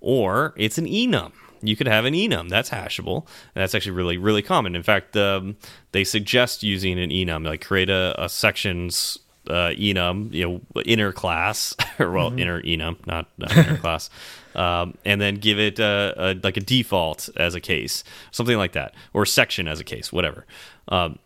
or 0.00 0.52
it's 0.56 0.78
an 0.78 0.86
enum 0.86 1.32
you 1.64 1.76
could 1.76 1.88
have 1.88 2.04
an 2.04 2.14
enum 2.14 2.48
that's 2.48 2.70
hashable. 2.70 3.26
that's 3.54 3.74
actually 3.74 3.92
really 3.92 4.18
really 4.18 4.42
common. 4.42 4.76
In 4.76 4.82
fact, 4.82 5.16
um, 5.16 5.56
they 5.92 6.04
suggest 6.04 6.62
using 6.62 6.98
an 6.98 7.10
enum, 7.10 7.44
like 7.44 7.64
create 7.66 7.90
a, 7.90 8.14
a 8.18 8.28
sections 8.28 9.18
uh, 9.48 9.72
enum, 9.76 10.32
you 10.32 10.44
know, 10.44 10.82
inner 10.84 11.12
class 11.12 11.74
or 11.98 12.10
well, 12.12 12.30
mm 12.30 12.36
-hmm. 12.36 12.40
inner 12.40 12.62
enum, 12.62 12.96
not, 13.06 13.26
not 13.38 13.56
inner 13.56 13.78
class, 13.84 14.10
um, 14.54 14.94
and 15.04 15.20
then 15.20 15.34
give 15.36 15.58
it 15.58 15.78
a, 15.78 16.14
a, 16.16 16.26
like 16.42 16.56
a 16.56 16.64
default 16.64 17.28
as 17.36 17.54
a 17.54 17.60
case, 17.60 18.04
something 18.30 18.58
like 18.58 18.72
that, 18.72 18.94
or 19.12 19.26
section 19.26 19.68
as 19.68 19.80
a 19.80 19.84
case, 19.84 20.12
whatever. 20.12 20.46
Um, 20.88 21.18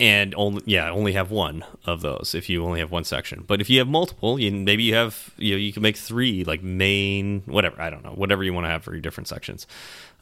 and 0.00 0.34
only 0.36 0.62
yeah 0.64 0.90
only 0.90 1.12
have 1.12 1.30
one 1.30 1.64
of 1.84 2.00
those 2.02 2.34
if 2.34 2.48
you 2.48 2.64
only 2.64 2.80
have 2.80 2.90
one 2.90 3.04
section. 3.04 3.44
But 3.46 3.60
if 3.60 3.68
you 3.68 3.78
have 3.78 3.88
multiple 3.88 4.38
you 4.38 4.52
maybe 4.52 4.84
you 4.84 4.94
have 4.94 5.30
you 5.36 5.52
know 5.52 5.58
you 5.58 5.72
can 5.72 5.82
make 5.82 5.96
three 5.96 6.44
like 6.44 6.62
main 6.62 7.42
whatever 7.46 7.80
i 7.80 7.90
don't 7.90 8.04
know 8.04 8.12
whatever 8.12 8.44
you 8.44 8.52
want 8.52 8.64
to 8.64 8.70
have 8.70 8.84
for 8.84 8.92
your 8.92 9.00
different 9.00 9.28
sections. 9.28 9.66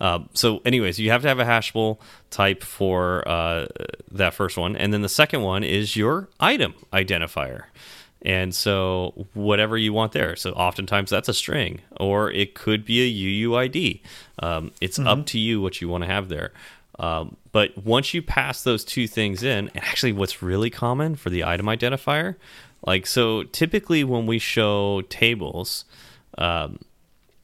Um, 0.00 0.28
so 0.34 0.60
anyways 0.64 0.98
you 0.98 1.10
have 1.10 1.22
to 1.22 1.28
have 1.28 1.38
a 1.38 1.44
hashable 1.44 1.98
type 2.30 2.62
for 2.62 3.26
uh, 3.28 3.66
that 4.12 4.34
first 4.34 4.56
one. 4.56 4.76
And 4.76 4.92
then 4.92 5.02
the 5.02 5.08
second 5.08 5.42
one 5.42 5.64
is 5.64 5.96
your 5.96 6.28
item 6.40 6.74
identifier. 6.92 7.64
And 8.22 8.54
so 8.54 9.26
whatever 9.34 9.76
you 9.78 9.92
want 9.92 10.12
there. 10.12 10.36
So 10.36 10.50
oftentimes 10.52 11.10
that's 11.10 11.28
a 11.28 11.34
string 11.34 11.80
or 11.98 12.30
it 12.30 12.54
could 12.54 12.84
be 12.84 13.00
a 13.00 13.46
uuid 13.46 14.00
um, 14.40 14.72
it's 14.80 14.98
mm 14.98 15.04
-hmm. 15.04 15.20
up 15.20 15.26
to 15.26 15.38
you 15.38 15.62
what 15.62 15.80
you 15.80 15.88
want 15.88 16.04
to 16.04 16.10
have 16.10 16.28
there 16.28 16.52
um, 16.98 17.36
but 17.52 17.76
once 17.84 18.14
you 18.14 18.22
pass 18.22 18.62
those 18.62 18.84
two 18.84 19.06
things 19.06 19.42
in, 19.42 19.68
and 19.74 19.84
actually, 19.84 20.12
what's 20.12 20.42
really 20.42 20.70
common 20.70 21.16
for 21.16 21.30
the 21.30 21.44
item 21.44 21.66
identifier, 21.66 22.36
like 22.86 23.06
so, 23.06 23.42
typically 23.42 24.04
when 24.04 24.26
we 24.26 24.38
show 24.38 25.02
tables, 25.08 25.84
um, 26.38 26.78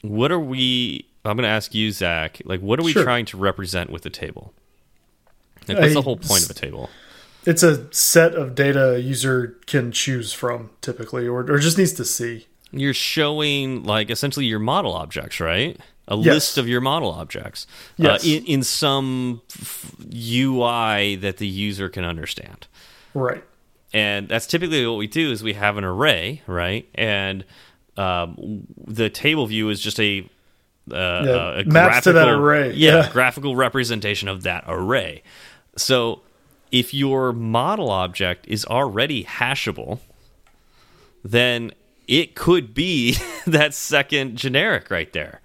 what 0.03 0.33
are 0.33 0.41
we? 0.41 1.07
I'm 1.25 1.37
going 1.37 1.45
to 1.45 1.51
ask 1.51 1.75
you, 1.75 1.93
Zach. 1.93 2.41
Like, 2.45 2.61
what 2.61 2.81
are 2.81 2.83
we 2.83 2.93
sure. 2.93 3.05
trying 3.05 3.27
to 3.27 3.37
represent 3.37 3.91
with 3.91 4.03
the 4.03 4.11
table? 4.11 4.53
Like, 5.69 5.79
what's 5.79 5.95
the 5.95 6.03
whole 6.03 6.17
point 6.17 6.45
of 6.45 6.51
a 6.51 6.55
table? 6.55 6.91
It's 7.45 7.63
a 7.63 7.93
set 7.93 8.35
of 8.35 8.55
data 8.55 8.95
a 8.95 8.99
user 8.99 9.59
can 9.67 9.93
choose 9.93 10.33
from, 10.33 10.71
typically, 10.81 11.27
or 11.29 11.41
or 11.51 11.59
just 11.59 11.77
needs 11.77 11.93
to 11.95 12.05
see. 12.05 12.47
You're 12.71 12.95
showing 12.95 13.83
like 13.85 14.11
essentially 14.11 14.47
your 14.47 14.59
model 14.59 14.95
objects, 14.95 15.41
right? 15.41 15.79
A 16.13 16.17
yes. 16.17 16.35
list 16.35 16.59
of 16.59 16.69
your 16.69 16.81
model 16.81 17.11
objects 17.11 17.67
uh, 17.99 18.05
yes. 18.05 18.25
uh, 18.25 18.29
in, 18.29 18.45
in 18.45 18.63
some 18.63 19.41
UI 20.15 21.17
that 21.17 21.39
the 21.39 21.47
user 21.47 21.89
can 21.89 22.05
understand. 22.05 22.67
Right. 23.15 23.43
And 23.95 24.29
that's 24.29 24.47
typically 24.47 24.87
what 24.87 24.97
we 24.97 25.07
do 25.07 25.33
is 25.33 25.43
we 25.43 25.55
have 25.55 25.77
an 25.77 25.85
array, 25.85 26.43
right? 26.47 26.89
And 26.95 27.45
um, 27.97 28.67
the 28.87 29.11
table 29.11 29.47
view 29.47 29.71
is 29.71 29.81
just 29.81 29.99
a, 30.01 30.21
uh, 30.91 30.95
yeah, 31.25 31.61
a 31.61 31.65
maps 31.65 32.05
to 32.05 32.13
that 32.13 32.29
array. 32.29 32.73
Yeah, 32.73 32.97
yeah, 32.97 33.13
graphical 33.13 33.57
representation 33.57 34.29
of 34.29 34.43
that 34.43 34.65
array. 34.67 35.23
So 35.77 36.21
if 36.71 36.93
your 36.93 37.33
model 37.33 37.91
object 37.91 38.47
is 38.49 38.65
already 38.65 39.25
hashable, 39.25 40.01
then 41.25 41.73
it 42.09 42.35
could 42.35 42.75
be 42.75 43.17
that 43.47 43.75
second 43.75 44.37
generic 44.37 44.91
right 44.91 45.13
there. 45.13 45.42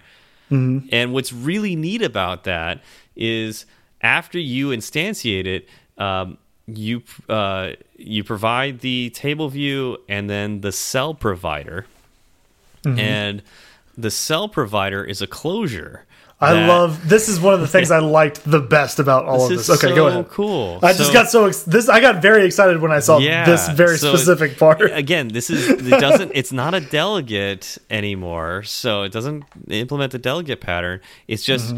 Mm 0.50 0.58
-hmm. 0.58 1.02
And 1.02 1.14
what's 1.14 1.34
really 1.34 1.76
neat 1.76 2.02
about 2.02 2.44
that 2.44 2.78
is 3.16 3.66
after 4.02 4.40
you 4.40 4.72
instantiate 4.72 5.46
it, 5.46 5.70
um, 5.98 6.38
you 6.68 7.02
uh, 7.30 7.72
you 7.98 8.24
provide 8.24 8.80
the 8.80 9.10
table 9.10 9.50
view 9.50 9.98
and 10.10 10.30
then 10.30 10.62
the 10.62 10.72
cell 10.72 11.14
provider, 11.14 11.86
mm 12.84 12.94
-hmm. 12.94 13.00
and 13.00 13.42
the 14.02 14.12
cell 14.12 14.48
provider 14.50 15.04
is 15.04 15.22
a 15.22 15.28
closure. 15.28 16.06
I 16.40 16.68
love 16.68 17.10
this 17.10 17.30
is 17.30 17.40
one 17.40 17.56
of 17.56 17.62
the 17.62 17.68
things 17.68 17.90
I 18.00 18.00
liked 18.00 18.44
the 18.50 18.60
best 18.60 19.00
about 19.00 19.26
all 19.26 19.48
this 19.48 19.62
of 19.62 19.68
this. 19.68 19.70
Okay, 19.84 19.90
so 19.90 19.96
go 19.96 20.08
ahead. 20.08 20.30
Cool. 20.30 20.80
I 20.84 20.92
so, 20.92 20.98
just 21.00 21.14
got 21.14 21.30
so 21.30 21.50
this 21.50 21.90
I 21.90 22.00
got 22.00 22.22
very 22.22 22.46
excited 22.46 22.80
when 22.80 22.92
I 22.92 23.00
saw 23.00 23.18
yeah, 23.18 23.46
this 23.46 23.68
very 23.70 23.98
so 23.98 24.16
specific 24.16 24.58
part. 24.60 24.82
Again, 24.92 25.30
this 25.30 25.50
is 25.50 25.68
it 25.68 26.00
doesn't 26.00 26.32
it's 26.36 26.52
not 26.52 26.76
a 26.76 26.80
delegate 26.80 27.78
anymore, 27.90 28.64
so 28.64 29.04
it 29.04 29.12
doesn't 29.12 29.46
implement 29.70 30.12
the 30.12 30.20
delegate 30.20 30.62
pattern. 30.62 31.00
It's 31.28 31.44
just 31.44 31.74
mm 31.74 31.78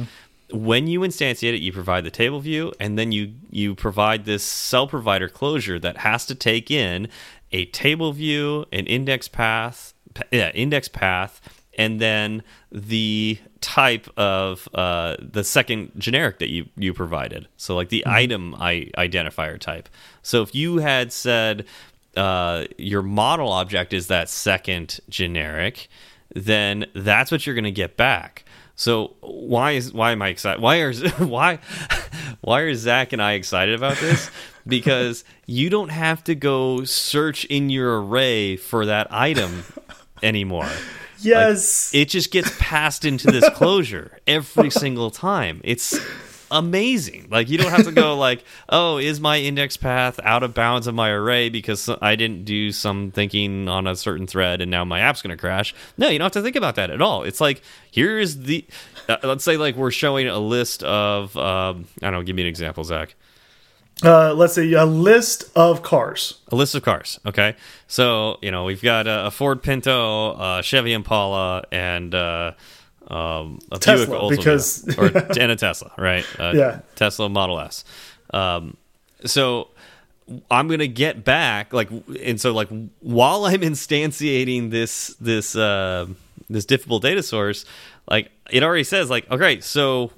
-hmm. 0.52 0.66
when 0.66 0.88
you 0.88 1.04
instantiate 1.04 1.56
it, 1.56 1.62
you 1.62 1.72
provide 1.72 2.04
the 2.04 2.12
table 2.12 2.42
view, 2.42 2.74
and 2.80 2.98
then 2.98 3.12
you 3.14 3.32
you 3.50 3.76
provide 3.76 4.26
this 4.26 4.44
cell 4.44 4.88
provider 4.88 5.30
closure 5.30 5.80
that 5.80 5.98
has 5.98 6.26
to 6.26 6.36
take 6.36 6.70
in 6.70 7.08
a 7.52 7.66
table 7.66 8.12
view, 8.12 8.66
an 8.72 8.86
index 8.86 9.30
path, 9.30 9.94
yeah, 10.32 10.52
index 10.54 10.90
path 10.90 11.40
and 11.80 12.02
then 12.02 12.44
the 12.74 13.40
type 13.62 14.10
of 14.18 14.68
uh, 14.74 15.16
the 15.20 15.46
second 15.46 15.92
generic 15.98 16.40
that 16.40 16.50
you 16.50 16.68
you 16.76 16.94
provided. 16.94 17.48
So 17.56 17.76
like 17.76 17.88
the 17.90 18.04
mm 18.06 18.12
-hmm. 18.12 18.24
item 18.24 18.56
I 18.56 18.92
identifier 18.98 19.58
type. 19.58 19.90
So 20.22 20.44
if 20.44 20.54
you 20.54 20.80
had 20.80 21.14
said 21.14 21.66
uh, 22.18 22.66
your 22.78 23.02
model 23.02 23.50
object 23.52 23.94
is 23.94 24.08
that 24.08 24.30
second 24.30 25.00
generic, 25.10 25.88
then 26.36 26.86
that's 26.94 27.32
what 27.32 27.46
you're 27.46 27.60
going 27.62 27.76
to 27.76 27.82
get 27.82 27.96
back. 27.96 28.44
So 28.76 29.16
why 29.22 29.72
is 29.78 29.94
why 29.94 30.12
am 30.12 30.22
I 30.22 30.30
excited? 30.30 30.62
Why 30.62 30.82
are 30.82 30.94
why 31.36 31.60
why 32.42 32.60
are 32.62 32.76
Zach 32.76 33.14
and 33.14 33.22
I 33.22 33.34
excited 33.34 33.84
about 33.84 33.98
this? 34.00 34.32
because 34.68 35.24
you 35.46 35.70
don't 35.70 35.92
have 35.92 36.24
to 36.24 36.36
go 36.36 36.86
search 36.86 37.46
in 37.46 37.70
your 37.70 38.02
array 38.02 38.58
for 38.58 38.86
that 38.86 39.08
item 39.12 39.64
anymore. 40.22 40.72
Yes. 41.22 41.94
Like, 41.94 42.02
it 42.02 42.10
just 42.10 42.32
gets 42.32 42.52
passed 42.60 43.06
into 43.06 43.32
this 43.32 43.48
closure 43.54 44.18
every 44.28 44.70
single 44.70 45.12
time. 45.12 45.62
It's 45.64 45.98
amazing. 46.52 47.28
Like 47.30 47.50
you 47.50 47.58
don't 47.58 47.72
have 47.72 47.86
to 47.86 47.92
go 47.92 48.18
like, 48.18 48.44
"Oh, 48.68 48.98
is 48.98 49.20
my 49.20 49.38
index 49.40 49.78
path 49.78 50.20
out 50.24 50.44
of 50.44 50.54
bounds 50.54 50.88
of 50.88 50.96
my 50.96 51.10
array 51.10 51.50
because 51.50 51.90
I 52.02 52.16
didn't 52.16 52.46
do 52.46 52.72
some 52.72 53.12
thinking 53.12 53.68
on 53.68 53.88
a 53.88 53.96
certain 53.96 54.28
thread 54.28 54.62
and 54.62 54.72
now 54.72 54.86
my 54.86 55.00
app's 55.00 55.22
going 55.22 55.36
to 55.36 55.40
crash." 55.40 55.76
No, 55.98 56.10
you 56.10 56.20
don't 56.20 56.26
have 56.26 56.32
to 56.34 56.42
think 56.42 56.56
about 56.56 56.76
that 56.76 56.90
at 56.90 57.02
all. 57.02 57.24
It's 57.24 57.42
like, 57.42 57.62
here 57.92 58.20
is 58.20 58.44
the 58.44 58.66
uh, 59.08 59.18
let's 59.24 59.44
say 59.44 59.58
like 59.58 59.76
we're 59.76 59.92
showing 59.92 60.28
a 60.28 60.40
list 60.40 60.84
of 60.84 61.36
um, 61.38 61.88
I 62.02 62.06
don't 62.06 62.14
know, 62.14 62.24
give 62.24 62.36
me 62.36 62.44
an 62.44 62.48
example, 62.48 62.84
Zach. 62.84 63.16
Uh, 64.04 64.34
let's 64.34 64.54
see, 64.54 64.74
a 64.74 64.86
list 64.86 65.46
of 65.56 65.84
cars. 65.84 66.40
A 66.50 66.56
list 66.56 66.76
of 66.76 66.84
cars. 66.84 67.20
Okay, 67.26 67.56
so 67.88 68.38
you 68.42 68.52
know 68.52 68.64
we've 68.64 68.82
got 68.82 69.08
a, 69.08 69.28
a 69.28 69.32
Ford 69.32 69.62
Pinto, 69.62 70.36
a 70.40 70.64
Chevy 70.64 70.94
Impala, 70.94 71.64
and 71.72 72.16
uh, 72.16 72.54
um, 73.08 73.60
a 73.72 73.78
Tesla, 73.78 74.30
Buick 74.30 74.40
because 74.40 74.88
or 74.98 75.06
and 75.40 75.52
a 75.52 75.56
Tesla, 75.56 75.92
right? 75.98 76.26
Uh, 76.40 76.54
yeah, 76.56 76.80
Tesla 76.96 77.28
Model 77.30 77.60
S. 77.60 77.84
Um, 78.32 78.78
so 79.26 79.70
I'm 80.50 80.68
gonna 80.68 80.88
get 80.88 81.26
back 81.26 81.74
like, 81.74 81.90
and 82.22 82.40
so 82.40 82.54
like 82.54 82.70
while 83.00 83.46
I'm 83.46 83.62
instantiating 83.62 84.72
this 84.72 85.16
this 85.20 85.56
uh, 85.56 86.08
this 86.50 86.66
diffable 86.66 87.02
data 87.02 87.24
source, 87.24 87.66
like 88.10 88.32
it 88.50 88.64
already 88.64 88.84
says 88.84 89.10
like, 89.10 89.30
okay, 89.30 89.60
so 89.60 90.12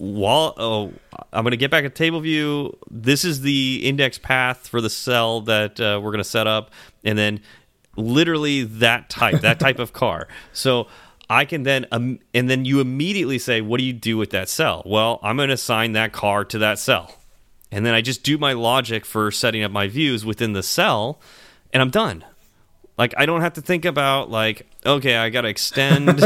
while 0.00 0.54
oh, 0.56 0.92
I'm 1.30 1.44
going 1.44 1.50
to 1.50 1.58
get 1.58 1.70
back 1.70 1.84
a 1.84 1.90
table 1.90 2.20
view. 2.20 2.76
This 2.90 3.22
is 3.22 3.42
the 3.42 3.82
index 3.84 4.16
path 4.16 4.66
for 4.66 4.80
the 4.80 4.88
cell 4.88 5.42
that 5.42 5.78
uh, 5.78 6.00
we're 6.02 6.10
going 6.10 6.18
to 6.18 6.24
set 6.24 6.46
up, 6.46 6.70
and 7.04 7.18
then 7.18 7.40
literally 7.96 8.64
that 8.64 9.10
type, 9.10 9.42
that 9.42 9.60
type 9.60 9.78
of 9.78 9.92
car. 9.92 10.26
So 10.54 10.86
I 11.28 11.44
can 11.44 11.64
then, 11.64 11.86
um, 11.92 12.18
and 12.32 12.48
then 12.48 12.64
you 12.64 12.80
immediately 12.80 13.38
say, 13.38 13.60
what 13.60 13.78
do 13.78 13.84
you 13.84 13.92
do 13.92 14.16
with 14.16 14.30
that 14.30 14.48
cell? 14.48 14.82
Well, 14.86 15.20
I'm 15.22 15.36
going 15.36 15.48
to 15.48 15.54
assign 15.54 15.92
that 15.92 16.12
car 16.12 16.46
to 16.46 16.58
that 16.58 16.78
cell, 16.78 17.14
and 17.70 17.84
then 17.84 17.92
I 17.92 18.00
just 18.00 18.22
do 18.22 18.38
my 18.38 18.54
logic 18.54 19.04
for 19.04 19.30
setting 19.30 19.62
up 19.62 19.70
my 19.70 19.86
views 19.86 20.24
within 20.24 20.54
the 20.54 20.62
cell, 20.62 21.20
and 21.74 21.82
I'm 21.82 21.90
done. 21.90 22.24
Like 22.98 23.14
I 23.16 23.24
don't 23.24 23.40
have 23.40 23.54
to 23.54 23.62
think 23.62 23.84
about 23.84 24.30
like 24.30 24.66
okay, 24.84 25.16
I 25.16 25.30
got 25.30 25.42
to 25.42 25.48
extend 25.48 26.20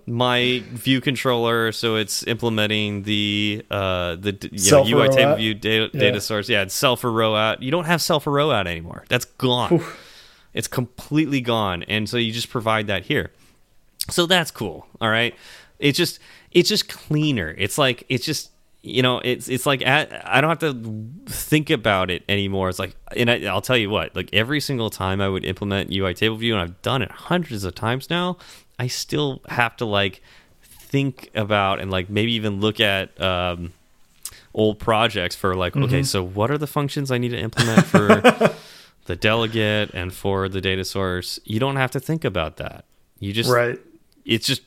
my 0.06 0.62
view 0.70 1.00
controller 1.00 1.70
so 1.72 1.96
it's 1.96 2.26
implementing 2.26 3.04
the 3.04 3.64
uh 3.70 4.16
the 4.16 4.36
you 4.50 4.70
know, 4.70 4.84
UI 4.86 5.08
table 5.10 5.36
view 5.36 5.54
data, 5.54 5.90
yeah. 5.92 6.00
data 6.00 6.20
source. 6.20 6.48
Yeah, 6.48 6.62
it's 6.62 6.74
cell 6.74 6.96
for 6.96 7.12
row 7.12 7.34
out. 7.34 7.62
You 7.62 7.70
don't 7.70 7.84
have 7.84 8.02
cell 8.02 8.20
for 8.20 8.32
row 8.32 8.50
out 8.50 8.66
anymore. 8.66 9.04
That's 9.08 9.24
gone. 9.24 9.74
Oof. 9.74 10.04
It's 10.54 10.68
completely 10.68 11.40
gone. 11.40 11.84
And 11.84 12.08
so 12.08 12.16
you 12.16 12.32
just 12.32 12.50
provide 12.50 12.88
that 12.88 13.04
here. 13.04 13.30
So 14.10 14.26
that's 14.26 14.50
cool. 14.50 14.86
All 15.00 15.10
right. 15.10 15.34
It's 15.78 15.96
just 15.96 16.18
it's 16.50 16.68
just 16.68 16.88
cleaner. 16.88 17.54
It's 17.56 17.78
like 17.78 18.04
it's 18.08 18.24
just 18.24 18.50
you 18.82 19.02
know 19.02 19.18
it's 19.18 19.48
it's 19.48 19.66
like 19.66 19.82
I 19.84 20.40
don't 20.40 20.50
have 20.50 20.58
to 20.60 21.32
think 21.32 21.70
about 21.70 22.10
it 22.10 22.22
anymore. 22.28 22.68
It's 22.68 22.78
like 22.78 22.96
and 23.16 23.30
I, 23.30 23.52
will 23.52 23.60
tell 23.60 23.76
you 23.76 23.90
what 23.90 24.14
like 24.14 24.30
every 24.32 24.60
single 24.60 24.90
time 24.90 25.20
i 25.20 25.28
would 25.28 25.44
implement 25.44 25.90
ui 25.90 26.14
table 26.14 26.36
view 26.36 26.54
and 26.54 26.62
i've 26.62 26.82
done 26.82 27.02
it 27.02 27.10
hundreds 27.10 27.64
of 27.64 27.74
times 27.74 28.10
now 28.10 28.36
i 28.78 28.86
still 28.86 29.40
have 29.48 29.76
to 29.78 29.84
like 29.84 30.22
think 30.62 31.30
about 31.34 31.80
and 31.80 31.90
like 31.90 32.10
maybe 32.10 32.32
even 32.32 32.60
look 32.60 32.80
at 32.80 33.18
um, 33.20 33.72
old 34.54 34.78
projects 34.78 35.34
for 35.34 35.54
like 35.54 35.74
mm 35.74 35.82
-hmm. 35.82 35.86
okay 35.86 36.02
so 36.02 36.22
what 36.22 36.50
are 36.50 36.58
the 36.58 36.66
functions 36.66 37.10
i 37.10 37.18
need 37.18 37.30
to 37.30 37.38
implement 37.38 37.86
for 37.86 38.22
the 39.08 39.16
delegate 39.16 39.90
and 39.94 40.12
for 40.12 40.48
the 40.48 40.60
data 40.60 40.84
source? 40.84 41.40
You 41.44 41.58
don't 41.58 41.76
have 41.76 41.90
to 41.92 42.00
think 42.00 42.24
about 42.24 42.58
that. 42.58 42.84
You 43.18 43.32
just 43.32 43.50
right. 43.50 43.80
it's 44.24 44.46
just 44.46 44.62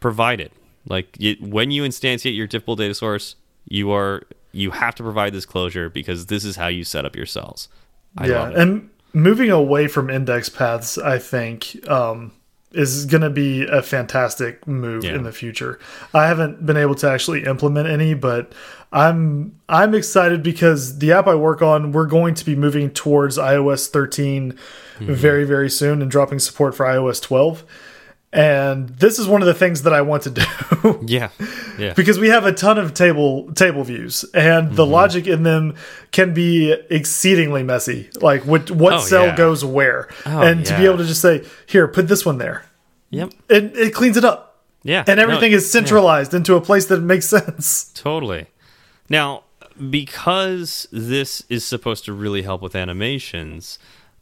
provided. 0.00 0.50
Like 0.88 1.16
it, 1.20 1.40
when 1.40 1.70
you 1.70 1.84
instantiate 1.84 2.34
your 2.34 2.48
diffable 2.48 2.76
data 2.76 2.94
source 2.94 3.36
you 3.74 3.90
are 3.92 4.22
you 4.52 4.70
have 4.70 4.94
to 4.94 5.02
provide 5.02 5.32
this 5.32 5.44
closure 5.44 5.90
because 5.90 6.26
this 6.26 6.44
is 6.44 6.54
how 6.56 6.68
you 6.68 6.84
set 6.84 7.04
up 7.04 7.16
your 7.16 7.26
cells. 7.26 7.68
I 8.16 8.28
yeah, 8.28 8.48
and 8.54 8.88
moving 9.12 9.50
away 9.50 9.88
from 9.88 10.10
index 10.10 10.48
paths, 10.48 10.96
I 10.96 11.18
think 11.18 11.86
um, 11.88 12.30
is 12.70 13.04
going 13.06 13.22
to 13.22 13.30
be 13.30 13.66
a 13.66 13.82
fantastic 13.82 14.66
move 14.68 15.04
Yeah. 15.04 15.14
in 15.16 15.24
the 15.24 15.32
future. 15.32 15.80
I 16.12 16.28
haven't 16.28 16.64
been 16.64 16.76
able 16.76 16.94
to 16.96 17.10
actually 17.10 17.44
implement 17.44 17.88
any, 17.88 18.14
but 18.14 18.52
I'm 18.92 19.58
I'm 19.68 19.92
excited 19.92 20.44
because 20.44 20.98
the 20.98 21.10
app 21.10 21.26
I 21.26 21.34
work 21.34 21.60
on, 21.62 21.90
we're 21.90 22.06
going 22.06 22.34
to 22.34 22.44
be 22.44 22.54
moving 22.54 22.90
towards 22.90 23.38
iOS 23.38 23.88
13 23.88 24.56
very 25.00 25.42
very 25.44 25.68
soon 25.68 26.00
and 26.00 26.08
dropping 26.08 26.38
support 26.38 26.76
for 26.76 26.86
iOS 26.86 27.20
12. 27.20 27.64
And 28.34 28.88
this 28.88 29.20
is 29.20 29.28
one 29.28 29.42
of 29.42 29.46
the 29.46 29.54
things 29.54 29.82
that 29.82 29.92
I 29.92 30.02
want 30.02 30.24
to 30.24 30.30
do. 30.30 30.42
Yeah, 31.06 31.30
yeah, 31.78 31.94
because 31.94 32.18
we 32.18 32.28
have 32.28 32.44
a 32.44 32.52
ton 32.52 32.76
of 32.76 32.92
table 32.92 33.50
table 33.52 33.84
views 33.84 34.22
and 34.34 34.72
the 34.72 34.82
mm-hmm. 34.82 34.92
logic 34.92 35.26
in 35.26 35.42
them 35.42 35.76
can 36.12 36.34
be 36.34 36.72
exceedingly 36.90 37.62
messy. 37.62 38.10
Like 38.20 38.44
what 38.44 38.70
what 38.70 38.94
Oh, 38.94 38.98
cell 38.98 39.26
yeah. 39.26 39.36
goes 39.36 39.64
where. 39.64 40.10
Oh, 40.26 40.42
and 40.42 40.66
to 40.66 40.76
be 40.76 40.84
able 40.84 40.98
to 40.98 41.04
just 41.04 41.22
say 41.22 41.42
here 41.66 41.88
put 41.88 42.08
this 42.08 42.26
one 42.26 42.36
there. 42.36 42.66
Yep, 43.10 43.32
it, 43.48 43.76
it 43.76 43.94
cleans 43.94 44.18
it 44.18 44.24
up. 44.24 44.62
Yeah, 44.82 45.04
and 45.06 45.16
No, 45.16 45.22
everything 45.22 45.52
is 45.52 45.70
centralized 45.70 46.34
into 46.34 46.54
a 46.54 46.60
place 46.60 46.84
that 46.86 47.00
makes 47.00 47.26
sense. 47.28 47.90
Totally. 47.94 48.48
Now, 49.08 49.44
because 49.90 50.86
this 50.92 51.44
is 51.48 51.64
supposed 51.64 52.04
to 52.04 52.12
really 52.12 52.42
help 52.42 52.60
with 52.60 52.76
animations, 52.76 53.78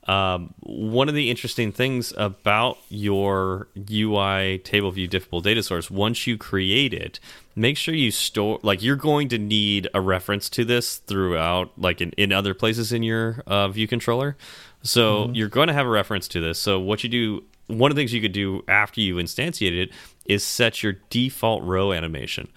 um, 0.08 0.54
one 0.60 1.08
of 1.08 1.14
the 1.14 1.30
interesting 1.30 1.70
things 1.70 2.12
about 2.16 2.78
your 2.88 3.68
UI 3.90 4.58
table 4.58 4.90
view 4.90 5.08
diffable 5.08 5.42
data 5.42 5.62
source, 5.62 5.90
once 5.90 6.26
you 6.26 6.36
create 6.36 6.92
it, 6.92 7.20
make 7.54 7.76
sure 7.76 7.94
you 7.94 8.10
store, 8.10 8.58
like, 8.62 8.82
you're 8.82 8.96
going 8.96 9.28
to 9.28 9.38
need 9.38 9.88
a 9.94 10.00
reference 10.00 10.48
to 10.50 10.64
this 10.64 10.96
throughout, 10.96 11.70
like, 11.78 12.00
in, 12.00 12.10
in 12.12 12.32
other 12.32 12.52
places 12.52 12.92
in 12.92 13.02
your 13.02 13.42
uh, 13.46 13.68
view 13.68 13.86
controller. 13.86 14.36
So 14.82 15.30
you're 15.32 15.48
going 15.48 15.68
to 15.68 15.74
have 15.74 15.86
a 15.86 15.90
reference 15.90 16.26
to 16.28 16.40
this. 16.40 16.58
So, 16.58 16.80
what 16.80 17.04
you 17.04 17.08
do, 17.08 17.44
one 17.68 17.92
of 17.92 17.94
the 17.94 18.00
things 18.00 18.12
you 18.12 18.20
could 18.20 18.32
do 18.32 18.64
after 18.66 19.00
you 19.00 19.16
instantiate 19.16 19.80
it 19.80 19.90
is 20.26 20.44
set 20.44 20.82
your 20.82 20.94
default 21.10 21.62
row 21.62 21.92
animation. 21.92 22.48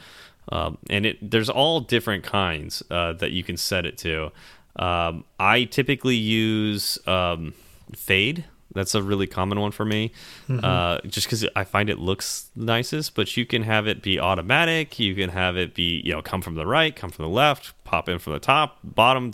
Um, 0.50 0.78
and 0.90 1.06
it 1.06 1.32
there's 1.32 1.50
all 1.50 1.80
different 1.80 2.24
kinds 2.24 2.84
uh, 2.92 3.14
that 3.14 3.32
you 3.32 3.44
can 3.44 3.58
set 3.58 3.86
it 3.86 3.98
to. 4.00 4.32
Um, 4.78 5.24
I 5.40 5.64
typically 5.66 6.16
use 6.16 6.98
um, 7.08 7.54
fade. 7.96 8.46
That's 8.74 8.94
a 8.94 9.02
really 9.02 9.26
common 9.26 9.62
one 9.62 9.72
for 9.72 9.86
me, 9.86 10.12
uh, 10.50 11.00
just 11.08 11.28
because 11.28 11.48
I 11.56 11.64
find 11.64 11.90
it 11.90 11.98
looks 11.98 12.50
nicest. 12.58 13.16
But 13.16 13.38
you 13.38 13.46
can 13.46 13.64
have 13.64 13.88
it 13.88 14.02
be 14.02 14.20
automatic. 14.20 15.00
You 15.00 15.16
can 15.16 15.30
have 15.30 15.56
it 15.56 15.74
be 15.74 16.02
you 16.04 16.12
know 16.12 16.22
come 16.22 16.42
from 16.42 16.56
the 16.56 16.66
right, 16.68 16.94
come 16.94 17.10
from 17.10 17.24
the 17.24 17.30
left, 17.30 17.74
pop 17.86 18.10
in 18.10 18.20
from 18.20 18.34
the 18.34 18.40
top, 18.40 18.80
bottom. 18.84 19.32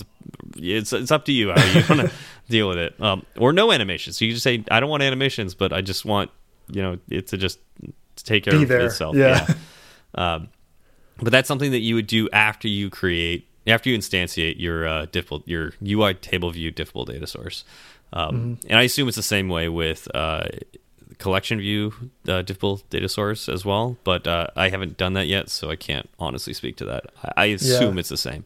It's 0.58 0.94
it's 0.94 1.10
up 1.10 1.26
to 1.26 1.32
you 1.32 1.52
how 1.52 1.66
you 1.74 1.84
want 1.90 2.02
to 2.02 2.12
deal 2.50 2.70
with 2.70 2.78
it. 2.78 3.02
Um, 3.02 3.26
or 3.36 3.52
no 3.52 3.72
animations. 3.72 4.18
So 4.18 4.26
you 4.26 4.32
just 4.34 4.44
say 4.44 4.64
I 4.70 4.80
don't 4.80 4.92
want 4.92 5.02
animations, 5.02 5.56
but 5.56 5.74
I 5.74 5.82
just 5.82 6.06
want 6.06 6.30
you 6.70 6.84
know 6.84 7.00
it 7.10 7.26
to 7.30 7.38
just 7.38 7.58
take 8.18 8.44
care 8.44 8.54
Be 8.54 8.62
of 8.62 8.70
there. 8.70 8.86
itself. 8.86 9.16
Yeah. 9.16 9.52
Um, 10.14 10.50
but 11.18 11.32
that's 11.32 11.48
something 11.48 11.72
that 11.72 11.80
you 11.80 11.96
would 11.96 12.08
do 12.08 12.30
after 12.32 12.68
you 12.68 12.92
create 12.92 13.48
after 13.68 13.90
you 13.90 13.98
instantiate 13.98 14.60
your 14.60 14.88
uh, 14.88 15.06
diffable, 15.08 15.44
your 15.46 15.74
UI 15.86 16.14
table 16.14 16.52
view 16.52 16.72
diffable 16.72 17.06
data 17.06 17.28
source. 17.28 17.64
Um, 18.14 18.60
And 18.68 18.78
I 18.80 18.84
assume 18.84 19.08
it's 19.08 19.18
the 19.18 19.24
same 19.24 19.48
way 19.48 19.70
with 19.70 20.08
uh, 20.14 20.44
collection 21.18 21.60
view 21.60 21.94
uh, 22.28 22.42
diffable 22.44 22.82
data 22.90 23.08
source 23.08 23.48
as 23.48 23.64
well. 23.64 23.98
But 24.04 24.28
uh, 24.28 24.48
I 24.56 24.70
haven't 24.70 24.98
done 24.98 25.14
that 25.14 25.28
yet, 25.28 25.50
so 25.50 25.70
I 25.70 25.76
can't 25.76 26.10
honestly 26.20 26.54
speak 26.54 26.76
to 26.78 26.86
that. 26.86 27.06
I, 27.24 27.44
I 27.44 27.46
assume 27.46 27.98
it's 27.98 28.10
the 28.10 28.18
same. 28.18 28.44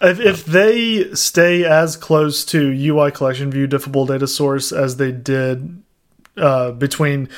if, 0.00 0.18
if 0.20 0.44
they 0.44 1.12
stay 1.14 1.64
as 1.64 1.96
close 1.96 2.44
to 2.46 2.58
ui 2.72 3.10
collection 3.10 3.50
view 3.50 3.66
diffable 3.66 4.06
data 4.06 4.26
source 4.26 4.72
as 4.72 4.96
they 4.96 5.12
did 5.12 5.82
uh, 6.36 6.72
between 6.72 7.28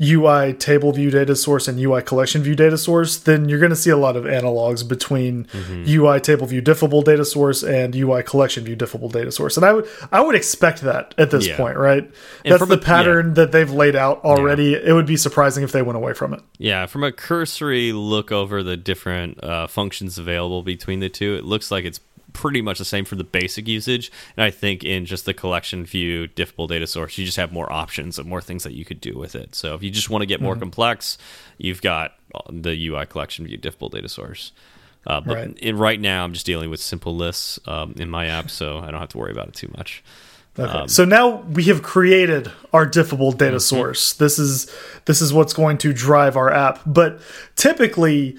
UI 0.00 0.52
table 0.52 0.92
view 0.92 1.10
data 1.10 1.34
source 1.36 1.68
and 1.68 1.78
UI 1.80 2.02
collection 2.02 2.42
view 2.42 2.54
data 2.54 2.76
source, 2.76 3.16
then 3.18 3.48
you're 3.48 3.58
going 3.58 3.70
to 3.70 3.76
see 3.76 3.90
a 3.90 3.96
lot 3.96 4.16
of 4.16 4.24
analogs 4.24 4.86
between 4.86 5.44
Mm-hmm. 5.46 5.84
UI 5.88 6.20
table 6.20 6.46
view 6.46 6.60
diffable 6.62 7.02
data 7.04 7.24
source 7.24 7.62
and 7.62 7.94
UI 7.96 8.22
collection 8.22 8.64
view 8.64 8.76
diffable 8.76 9.10
data 9.10 9.30
source. 9.32 9.56
And 9.56 9.64
I 9.66 9.72
would 9.72 9.88
I 10.12 10.20
would 10.20 10.34
expect 10.34 10.82
that 10.82 11.14
at 11.18 11.30
this 11.30 11.46
Yeah. 11.46 11.56
point, 11.56 11.76
right? 11.76 12.10
That's 12.44 12.66
the 12.66 12.74
a- 12.74 12.78
pattern 12.78 13.34
that 13.34 13.52
they've 13.52 13.70
laid 13.70 13.96
out 13.96 14.22
already. 14.24 14.74
It 14.74 14.92
would 14.92 15.06
be 15.06 15.16
surprising 15.16 15.64
if 15.64 15.72
they 15.72 15.82
went 15.82 15.96
away 15.96 16.12
from 16.14 16.32
it. 16.34 16.40
Yeah, 16.58 16.86
from 16.86 17.04
a 17.04 17.12
cursory 17.12 17.92
look 17.92 18.30
over 18.32 18.62
the 18.62 18.76
different 18.76 19.42
uh, 19.42 19.66
functions 19.66 20.18
available 20.18 20.62
between 20.62 21.00
the 21.00 21.08
two, 21.08 21.34
it 21.36 21.44
looks 21.44 21.70
like 21.70 21.84
it's 21.84 22.00
pretty 22.36 22.60
much 22.60 22.78
the 22.78 22.84
same 22.84 23.06
for 23.06 23.16
the 23.16 23.24
basic 23.24 23.66
usage. 23.66 24.12
And 24.36 24.44
I 24.44 24.50
think 24.50 24.84
in 24.84 25.06
just 25.06 25.24
the 25.24 25.32
collection 25.32 25.86
view 25.86 26.28
diffable 26.28 26.68
data 26.68 26.86
source, 26.86 27.16
you 27.16 27.24
just 27.24 27.38
have 27.38 27.50
more 27.50 27.72
options 27.72 28.18
and 28.18 28.28
more 28.28 28.42
things 28.42 28.62
that 28.64 28.74
you 28.74 28.84
could 28.84 29.00
do 29.00 29.16
with 29.18 29.34
it. 29.34 29.54
So 29.54 29.74
if 29.74 29.82
you 29.82 29.90
just 29.90 30.10
want 30.10 30.20
to 30.20 30.26
get 30.26 30.42
more 30.42 30.54
complex, 30.54 31.16
you've 31.56 31.80
got 31.80 32.12
uh, 32.34 32.40
the 32.50 32.86
UI 32.88 33.06
collection 33.06 33.46
view 33.46 33.56
diffable 33.58 33.90
data 33.90 34.08
source. 34.10 34.52
Uh, 35.06 35.20
but 35.22 35.34
Right. 35.36 35.58
in, 35.58 35.78
right 35.78 36.00
now, 36.00 36.24
I'm 36.24 36.34
just 36.34 36.44
dealing 36.44 36.68
with 36.68 36.80
simple 36.80 37.16
lists 37.16 37.58
um, 37.66 37.94
in 37.96 38.10
my 38.10 38.26
app, 38.26 38.50
so 38.50 38.78
I 38.80 38.90
don't 38.90 39.00
have 39.00 39.08
to 39.10 39.18
worry 39.18 39.32
about 39.32 39.48
it 39.48 39.54
too 39.54 39.72
much. 39.76 40.04
Okay. 40.58 40.86
so 40.86 41.04
now 41.04 41.42
we 41.52 41.64
have 41.64 41.82
created 41.82 42.50
our 42.72 42.86
diffable 42.86 43.36
data 43.36 43.60
source. 43.60 44.14
This 44.14 44.38
is 44.38 44.70
this 45.04 45.20
is 45.20 45.30
what's 45.32 45.52
going 45.52 45.76
to 45.78 45.92
drive 45.92 46.34
our 46.34 46.50
app. 46.50 46.80
But 46.86 47.20
typically 47.56 48.38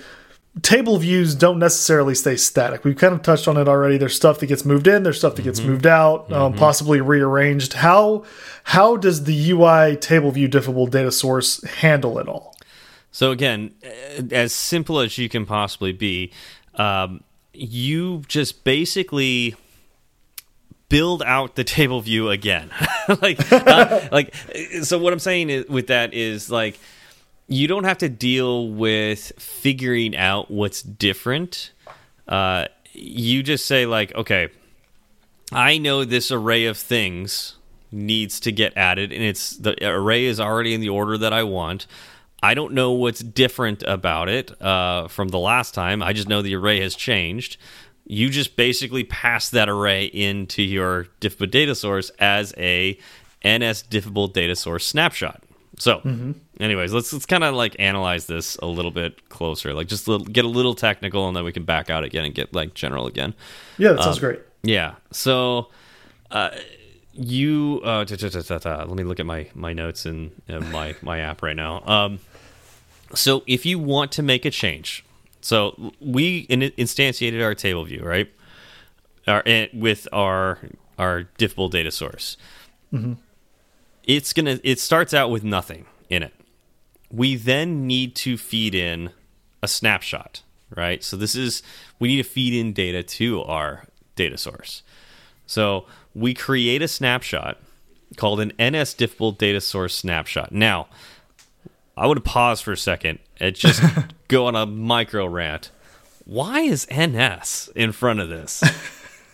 table 0.62 0.97
views 0.97 1.36
don't 1.36 1.60
necessarily 1.60 2.16
stay 2.16 2.36
static. 2.36 2.84
We've 2.84 2.95
kind 2.95 3.14
of 3.14 3.22
touched 3.22 3.47
on 3.47 3.58
it 3.58 3.68
already. 3.68 3.97
There's 3.97 4.16
stuff 4.16 4.39
that 4.39 4.47
gets 4.47 4.66
moved 4.66 4.88
in, 4.88 5.03
there's 5.03 5.18
stuff 5.18 5.36
that 5.36 5.43
gets 5.43 5.60
moved 5.62 5.86
out, 5.86 6.32
um, 6.32 6.53
possibly 6.53 7.01
rearranged. 7.01 7.74
How 7.74 8.24
how 8.64 8.97
does 8.97 9.24
the 9.26 9.51
UI 9.51 9.95
table 9.95 10.32
view 10.32 10.47
diffable 10.47 10.89
data 10.89 11.12
source 11.12 11.64
handle 11.64 12.20
it 12.20 12.28
all? 12.28 12.55
So 13.12 13.32
again, 13.32 13.74
as 14.32 14.53
simple 14.53 14.99
as 14.99 15.18
you 15.18 15.30
can 15.30 15.45
possibly 15.45 15.91
be, 15.91 16.32
um, 16.76 17.24
you 17.53 18.24
just 18.28 18.64
basically 18.64 19.55
build 20.89 21.24
out 21.24 21.55
the 21.55 21.64
table 21.78 22.01
view 22.01 22.30
again. 22.30 22.70
like, 23.22 23.51
uh, 23.51 24.10
like, 24.12 24.34
so 24.84 24.97
what 24.97 25.14
I'm 25.14 25.20
saying 25.20 25.49
is, 25.49 25.68
with 25.68 25.88
that 25.88 26.14
is 26.14 26.49
like, 26.49 26.80
you 27.47 27.67
don't 27.67 27.85
have 27.85 27.97
to 27.99 28.09
deal 28.09 28.69
with 28.69 29.31
figuring 29.37 30.15
out 30.15 30.51
what's 30.51 30.81
different. 30.81 31.71
Uh, 32.27 32.65
you 32.93 33.43
just 33.43 33.65
say 33.65 33.85
like, 33.85 34.13
okay, 34.15 34.49
I 35.51 35.77
know 35.77 36.03
this 36.03 36.31
array 36.31 36.65
of 36.65 36.77
things 36.77 37.55
needs 37.91 38.39
to 38.41 38.51
get 38.51 38.75
added, 38.75 39.13
and 39.13 39.23
it's 39.23 39.55
the 39.55 39.75
array 39.87 40.25
is 40.25 40.39
already 40.39 40.73
in 40.73 40.81
the 40.81 40.89
order 40.89 41.17
that 41.17 41.31
I 41.31 41.43
want. 41.43 41.87
I 42.43 42.53
don't 42.53 42.73
know 42.73 42.91
what's 42.91 43.21
different 43.21 43.81
about 43.83 44.29
it 44.29 44.61
uh, 44.61 45.07
from 45.07 45.29
the 45.29 45.39
last 45.39 45.73
time. 45.73 46.03
I 46.03 46.13
just 46.13 46.27
know 46.27 46.41
the 46.41 46.55
array 46.55 46.81
has 46.81 46.95
changed. 46.95 47.57
You 48.05 48.29
just 48.29 48.55
basically 48.55 49.03
pass 49.03 49.49
that 49.49 49.69
array 49.69 50.05
into 50.05 50.61
your 50.61 51.07
diffable 51.19 51.49
data 51.49 51.75
source 51.75 52.09
as 52.19 52.53
a 52.57 52.97
NS 53.43 53.83
diffable 53.83 54.31
data 54.31 54.55
source 54.55 54.85
snapshot. 54.85 55.41
So, 55.80 56.01
anyways, 56.59 56.91
let's 56.91 57.13
let's 57.13 57.28
kind 57.28 57.43
of 57.43 57.53
like 57.53 57.75
analyze 57.78 58.25
this 58.25 58.55
a 58.57 58.65
little 58.65 58.89
bit 58.89 59.30
closer. 59.30 59.73
Like 59.75 59.88
just 59.88 60.07
little, 60.07 60.25
get 60.25 60.43
a 60.43 60.47
little 60.47 60.73
technical, 60.73 61.28
and 61.28 61.36
then 61.36 61.43
we 61.43 61.51
can 61.51 61.65
back 61.65 61.89
out 61.91 62.03
again 62.03 62.25
and 62.25 62.34
get 62.34 62.53
like 62.53 62.73
general 62.73 63.05
again. 63.05 63.36
Yeah, 63.78 63.93
that 63.93 64.03
sounds 64.03 64.19
great. 64.19 64.39
Yeah. 64.63 64.95
So, 65.11 65.69
uh, 66.32 66.49
you 67.13 67.82
uh, 67.84 68.05
ta- 68.05 68.15
ta- 68.15 68.57
ta- 68.57 68.84
let 68.86 68.95
me 68.95 69.03
look 69.03 69.19
at 69.19 69.25
my 69.25 69.49
my 69.53 69.73
notes 69.73 70.05
in, 70.05 70.32
in 70.47 70.71
my 70.71 70.95
my 71.01 71.19
app 71.19 71.43
right 71.43 71.55
now. 71.55 71.84
Um, 71.86 72.19
so 73.13 73.43
if 73.45 73.65
you 73.65 73.78
want 73.80 74.11
to 74.13 74.23
make 74.23 74.45
a 74.45 74.51
change, 74.51 75.05
so 75.41 75.93
we 75.99 76.39
in, 76.49 76.61
instantiated 76.61 77.43
our 77.43 77.55
table 77.55 77.86
view, 77.86 78.01
right? 78.03 78.32
Our, 79.28 79.43
eh, 79.45 79.67
with 79.73 80.07
our 80.11 80.59
our 80.97 81.25
diffable 81.38 81.69
data 81.69 81.91
source. 81.91 82.36
It's 84.08 84.34
gonna. 84.34 84.60
It 84.64 84.80
starts 84.80 85.14
out 85.14 85.30
with 85.30 85.43
nothing 85.43 85.86
in 86.10 86.24
it. 86.24 86.34
We 87.12 87.36
then 87.36 87.86
need 87.86 88.16
to 88.18 88.38
feed 88.38 88.74
in 88.74 89.12
a 89.62 89.68
snapshot, 89.68 90.41
right? 90.76 91.03
So 91.03 91.16
this 91.18 91.36
is 91.36 91.62
we 91.99 92.08
need 92.08 92.18
to 92.18 92.30
feed 92.30 92.53
in 92.53 92.74
data 92.74 93.03
to 93.03 93.43
our 93.43 93.86
data 94.16 94.38
source. 94.38 94.82
So 95.45 95.86
we 96.16 96.34
create 96.34 96.82
a 96.82 96.88
snapshot 96.88 97.58
called 98.16 98.39
an 98.39 98.53
NS 98.60 98.95
diffable 98.95 99.38
data 99.38 99.62
source 99.62 99.95
snapshot. 99.95 100.51
Now, 100.51 100.88
I 101.95 102.08
would 102.08 102.24
pause 102.24 102.62
for 102.62 102.72
a 102.72 102.78
second 102.78 103.20
and 103.39 103.55
just 103.55 103.84
go 104.28 104.47
on 104.47 104.55
a 104.55 104.66
micro 104.66 105.26
rant. 105.26 105.72
Why 106.26 106.62
is 106.62 106.88
NS 106.91 107.70
in 107.76 107.91
front 107.91 108.20
of 108.20 108.30
this? 108.30 108.64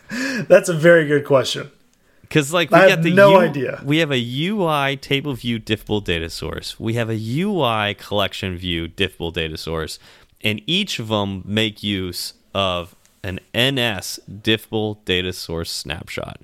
That's 0.48 0.70
a 0.70 0.74
very 0.74 1.08
good 1.08 1.26
question. 1.26 1.72
Because 2.34 2.52
like 2.52 2.72
we 2.72 2.80
I 2.80 2.88
got 2.90 3.04
the 3.04 3.14
no 3.14 3.34
U- 3.34 3.38
idea. 3.38 3.80
We 3.86 4.00
have 4.00 4.12
a 4.12 4.18
UI 4.48 4.98
table 4.98 5.36
view 5.36 5.60
diffable 5.60 6.04
data 6.04 6.32
source. 6.32 6.80
We 6.80 6.96
have 6.96 7.08
a 7.08 7.14
UI 7.42 7.94
collection 7.94 8.58
view 8.58 8.88
diffable 8.88 9.32
data 9.32 9.56
source, 9.56 10.00
and 10.42 10.60
each 10.66 10.98
of 10.98 11.10
them 11.10 11.44
make 11.46 11.84
use 11.84 12.34
of 12.56 12.96
an 13.24 13.40
NS 13.56 14.20
diffable 14.28 15.06
data 15.06 15.32
source 15.32 15.72
snapshot. 15.72 16.42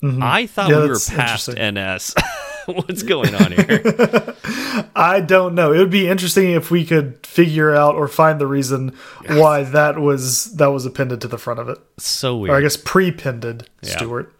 Mm-hmm. 0.00 0.22
I 0.22 0.46
thought. 0.46 0.70
Yeah, 0.70 0.82
we 0.84 0.88
were 0.90 1.00
past. 1.10 1.48
NS. 1.50 2.14
What's 2.66 3.02
going 3.02 3.34
on 3.34 3.50
here? 3.50 3.82
I 4.94 5.20
don't 5.26 5.56
know. 5.56 5.72
It 5.72 5.78
would 5.78 5.90
be 5.90 6.08
interesting 6.08 6.52
if 6.52 6.70
we 6.70 6.84
could 6.84 7.26
figure 7.26 7.74
out 7.74 7.96
or 7.96 8.06
find 8.06 8.40
the 8.40 8.46
reason 8.46 8.94
why 9.26 9.64
that 9.64 9.98
was 9.98 10.54
that 10.54 10.68
was 10.68 10.86
appended 10.86 11.20
to 11.22 11.28
the 11.28 11.36
front 11.38 11.58
of 11.58 11.68
it. 11.68 11.78
So 11.98 12.36
weird. 12.36 12.54
Or 12.54 12.58
I 12.58 12.60
guess 12.60 12.76
pre-pended, 12.76 13.68
Yeah. 13.82 13.96
Stewart. 13.96 14.32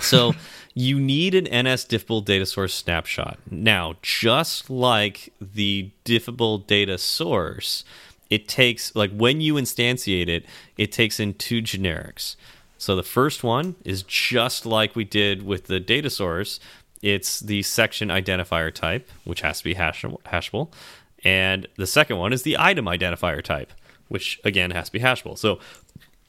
So 0.00 0.34
you 0.74 0.98
need 0.98 1.34
an 1.34 1.44
NS 1.44 1.86
diffable 1.86 2.24
data 2.24 2.46
source 2.46 2.74
snapshot. 2.74 3.38
Now, 3.50 3.94
just 4.02 4.68
like 4.68 5.32
the 5.40 5.90
diffable 6.04 6.66
data 6.66 6.98
source, 6.98 7.84
it 8.28 8.48
takes 8.48 8.94
like 8.96 9.12
when 9.12 9.40
you 9.40 9.54
instantiate 9.54 10.28
it, 10.28 10.44
it 10.76 10.90
takes 10.90 11.20
in 11.20 11.34
two 11.34 11.62
generics. 11.62 12.36
So 12.76 12.96
the 12.96 13.02
first 13.02 13.44
one 13.44 13.76
is 13.84 14.02
just 14.02 14.66
like 14.66 14.96
we 14.96 15.04
did 15.04 15.44
with 15.44 15.66
the 15.66 15.80
data 15.80 16.10
source. 16.10 16.58
It's 17.02 17.40
the 17.40 17.62
section 17.62 18.08
identifier 18.08 18.74
type, 18.74 19.08
which 19.24 19.42
has 19.42 19.58
to 19.58 19.64
be 19.64 19.74
hashable, 19.74 20.20
hashable. 20.22 20.72
And 21.22 21.66
the 21.76 21.86
second 21.86 22.18
one 22.18 22.32
is 22.32 22.42
the 22.42 22.56
item 22.58 22.86
identifier 22.86 23.42
type, 23.42 23.72
which 24.08 24.40
again 24.44 24.72
has 24.72 24.86
to 24.86 24.92
be 24.92 25.00
hashable. 25.00 25.38
So 25.38 25.60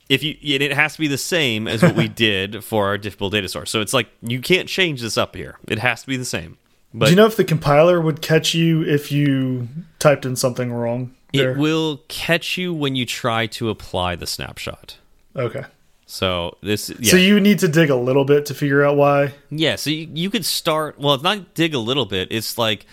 if 0.10 0.24
you 0.24 0.36
and 0.56 0.64
it 0.64 0.74
has 0.74 0.94
to 0.94 1.00
be 1.00 1.08
the 1.08 1.18
same 1.18 1.68
as 1.68 1.82
what 1.82 1.96
we 1.96 2.08
did 2.28 2.64
for 2.64 2.88
our 2.88 2.98
diffable 2.98 3.32
data 3.32 3.48
source. 3.48 3.72
So 3.72 3.82
it's 3.82 3.94
like 3.94 4.08
you 4.22 4.42
can't 4.42 4.70
change 4.70 5.02
this 5.02 5.18
up 5.18 5.36
here. 5.36 5.58
It 5.68 5.80
has 5.80 6.02
to 6.02 6.08
be 6.08 6.18
the 6.18 6.26
same. 6.26 6.58
But 6.94 7.06
Do 7.06 7.12
you 7.12 7.18
know 7.18 7.26
if 7.26 7.36
the 7.36 7.44
compiler 7.44 8.00
would 8.00 8.22
catch 8.22 8.54
you 8.54 8.82
if 8.84 9.12
you 9.12 9.68
typed 10.00 10.26
in 10.26 10.36
something 10.36 10.72
wrong? 10.72 11.14
There? 11.34 11.52
it 11.52 11.58
will 11.58 12.02
catch 12.08 12.58
you 12.58 12.74
when 12.74 12.96
you 12.96 13.06
try 13.06 13.48
to 13.48 13.70
apply 13.70 14.16
the 14.16 14.26
snapshot. 14.26 14.98
Okay. 15.36 15.66
So 16.06 16.58
this 16.62 16.90
yeah. 17.00 17.12
So 17.12 17.18
you 17.18 17.40
need 17.40 17.60
to 17.60 17.68
dig 17.68 17.90
a 17.90 17.96
little 17.96 18.24
bit 18.24 18.46
to 18.46 18.54
figure 18.54 18.84
out 18.84 18.96
why. 18.96 19.34
Yeah, 19.50 19.76
so 19.76 19.90
you, 19.90 20.08
you 20.14 20.30
could 20.30 20.46
start. 20.46 21.00
Well, 21.00 21.16
it's 21.16 21.24
not 21.24 21.56
dig 21.56 21.74
a 21.74 21.80
little 21.80 22.06
bit. 22.06 22.30
It's 22.32 22.58
like 22.58 22.86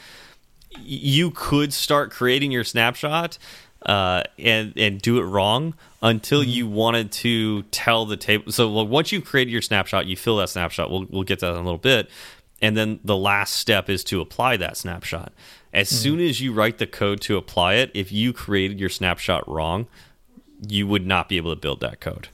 you 0.81 1.31
could 1.31 1.73
start 1.73 2.11
creating 2.11 2.51
your 2.51 2.65
snapshot 2.65 3.39
uh, 3.85 4.23
and 4.39 4.73
and 4.77 5.01
do 5.01 5.19
it 5.19 5.25
wrong 5.25 5.75
until 6.03 6.41
mm-hmm. 6.41 6.51
you 6.51 6.67
wanted 6.67 7.13
to 7.13 7.63
tell 7.65 8.05
the 8.05 8.17
table. 8.17 8.53
So 8.53 8.69
like, 8.69 8.89
once 8.89 9.13
you've 9.13 9.25
created 9.25 9.53
your 9.53 9.63
snapshot, 9.63 10.07
you 10.07 10.17
fill 10.17 10.37
that 10.39 10.49
snapshot. 10.49 10.91
We'll 10.91 11.07
we'll 11.09 11.23
get 11.23 11.39
to 11.41 11.47
that 11.47 11.53
in 11.53 11.59
a 11.59 11.63
little 11.63 11.79
bit. 11.79 12.11
And 12.61 12.77
then 12.77 13.01
the 13.03 13.17
last 13.17 13.55
step 13.55 13.91
is 13.91 14.05
to 14.05 14.21
apply 14.21 14.57
that 14.59 14.77
snapshot. 14.77 15.33
As 15.73 15.89
mm-hmm. 15.89 15.97
soon 15.97 16.21
as 16.21 16.41
you 16.41 16.53
write 16.53 16.79
the 16.79 16.87
code 16.87 17.21
to 17.23 17.37
apply 17.37 17.75
it, 17.75 17.91
if 17.95 18.13
you 18.13 18.33
created 18.33 18.79
your 18.79 18.89
snapshot 18.89 19.49
wrong, 19.49 19.87
you 20.69 20.87
would 20.87 21.07
not 21.07 21.29
be 21.29 21.39
able 21.39 21.53
to 21.53 21.61
build 21.61 21.81
that 21.81 22.01
code. 22.01 22.29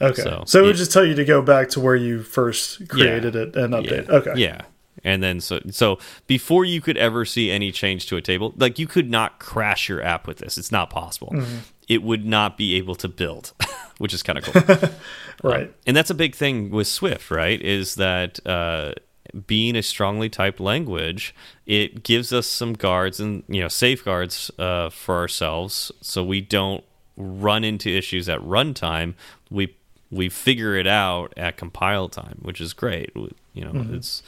Okay. 0.00 0.22
So, 0.22 0.44
So, 0.46 0.60
it 0.60 0.62
would 0.62 0.76
yeah. 0.76 0.78
just 0.78 0.92
tell 0.92 1.04
you 1.04 1.14
to 1.14 1.24
go 1.24 1.42
back 1.42 1.70
to 1.70 1.80
where 1.80 1.96
you 1.96 2.22
first 2.22 2.88
created 2.88 3.34
it 3.34 3.56
and 3.56 3.72
update. 3.72 4.08
Yeah. 4.08 4.14
Okay. 4.14 4.32
Yeah. 4.36 4.60
And 5.04 5.22
then 5.22 5.40
so 5.40 5.60
so 5.70 5.98
before 6.26 6.64
you 6.64 6.80
could 6.80 6.96
ever 6.96 7.24
see 7.24 7.50
any 7.50 7.72
change 7.72 8.06
to 8.06 8.16
a 8.16 8.22
table, 8.22 8.54
like 8.56 8.78
you 8.78 8.86
could 8.86 9.10
not 9.10 9.38
crash 9.38 9.88
your 9.88 10.02
app 10.02 10.26
with 10.26 10.38
this. 10.38 10.58
It's 10.58 10.72
not 10.72 10.90
possible. 10.90 11.32
Mm-hmm. 11.34 11.58
It 11.88 12.02
would 12.02 12.24
not 12.24 12.56
be 12.56 12.74
able 12.74 12.96
to 12.96 13.08
build, 13.08 13.52
which 13.98 14.12
is 14.12 14.22
kind 14.22 14.38
of 14.38 14.44
cool. 14.44 14.90
Right. 15.42 15.70
and 15.86 15.94
that's 15.94 16.08
a 16.08 16.14
big 16.14 16.34
thing 16.34 16.70
with 16.70 16.86
Swift, 16.86 17.30
right? 17.30 17.60
Is 17.60 17.96
that 17.96 18.44
uh, 18.46 18.94
being 19.46 19.76
a 19.76 19.82
strongly 19.82 20.30
typed 20.30 20.60
language, 20.60 21.34
it 21.66 22.02
gives 22.02 22.32
us 22.32 22.46
some 22.46 22.72
guards 22.72 23.20
and 23.20 23.42
you 23.48 23.60
know 23.60 23.68
safeguards 23.68 24.50
uh, 24.58 24.90
for 24.90 25.16
ourselves, 25.16 25.92
so 26.00 26.24
we 26.24 26.40
don't 26.40 26.82
run 27.16 27.64
into 27.64 27.90
issues 27.90 28.28
at 28.28 28.40
runtime. 28.40 29.14
We 29.50 29.76
we 30.10 30.28
figure 30.28 30.74
it 30.76 30.86
out 30.86 31.34
at 31.36 31.56
compile 31.56 32.08
time, 32.08 32.38
which 32.42 32.60
is 32.60 32.72
great. 32.72 33.10
You 33.14 33.64
know, 33.64 33.86
it's 33.92 34.22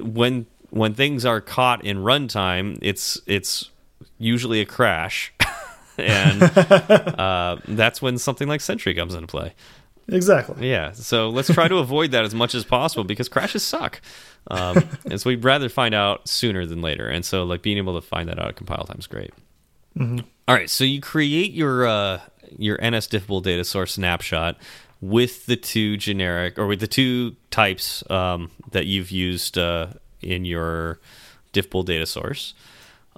when 0.00 0.46
when 0.70 0.94
things 0.94 1.24
are 1.24 1.40
caught 1.40 1.84
in 1.84 1.98
runtime, 1.98 2.78
it's 2.82 3.20
it's 3.26 3.70
usually 4.18 4.60
a 4.60 4.66
crash. 4.66 5.32
and 5.98 6.42
uh, 7.18 7.56
that's 7.66 8.00
when 8.00 8.18
something 8.18 8.48
like 8.48 8.60
Sentry 8.60 8.94
comes 8.94 9.14
into 9.14 9.26
play. 9.26 9.54
Exactly. 10.10 10.70
Yeah, 10.70 10.92
so 10.92 11.28
let's 11.28 11.52
try 11.52 11.68
to 11.68 11.76
avoid 11.78 12.12
that 12.12 12.24
as 12.24 12.34
much 12.34 12.54
as 12.54 12.64
possible 12.64 13.04
because 13.04 13.28
crashes 13.28 13.62
suck. 13.62 14.00
Um, 14.50 14.82
and 15.04 15.20
so 15.20 15.28
we'd 15.28 15.44
rather 15.44 15.68
find 15.68 15.94
out 15.94 16.26
sooner 16.28 16.64
than 16.64 16.80
later. 16.80 17.06
And 17.08 17.24
so, 17.24 17.44
like 17.44 17.60
being 17.60 17.76
able 17.76 18.00
to 18.00 18.06
find 18.06 18.28
that 18.28 18.38
out 18.38 18.48
at 18.48 18.56
compile 18.56 18.84
time 18.84 18.98
is 18.98 19.06
great. 19.06 19.32
All 20.00 20.54
right, 20.54 20.70
so 20.70 20.84
you 20.84 21.00
create 21.00 21.52
your 21.52 21.86
uh, 21.86 22.20
your 22.56 22.76
NS 22.76 23.08
diffable 23.08 23.42
data 23.42 23.64
source 23.64 23.94
snapshot 23.94 24.56
with 25.00 25.46
the 25.46 25.56
two 25.56 25.96
generic 25.96 26.58
or 26.58 26.66
with 26.66 26.80
the 26.80 26.86
two 26.86 27.36
types 27.50 28.08
um, 28.10 28.50
that 28.72 28.86
you've 28.86 29.10
used 29.10 29.56
uh, 29.58 29.88
in 30.20 30.44
your 30.44 30.98
diffable 31.52 31.84
data 31.84 32.06
source. 32.06 32.54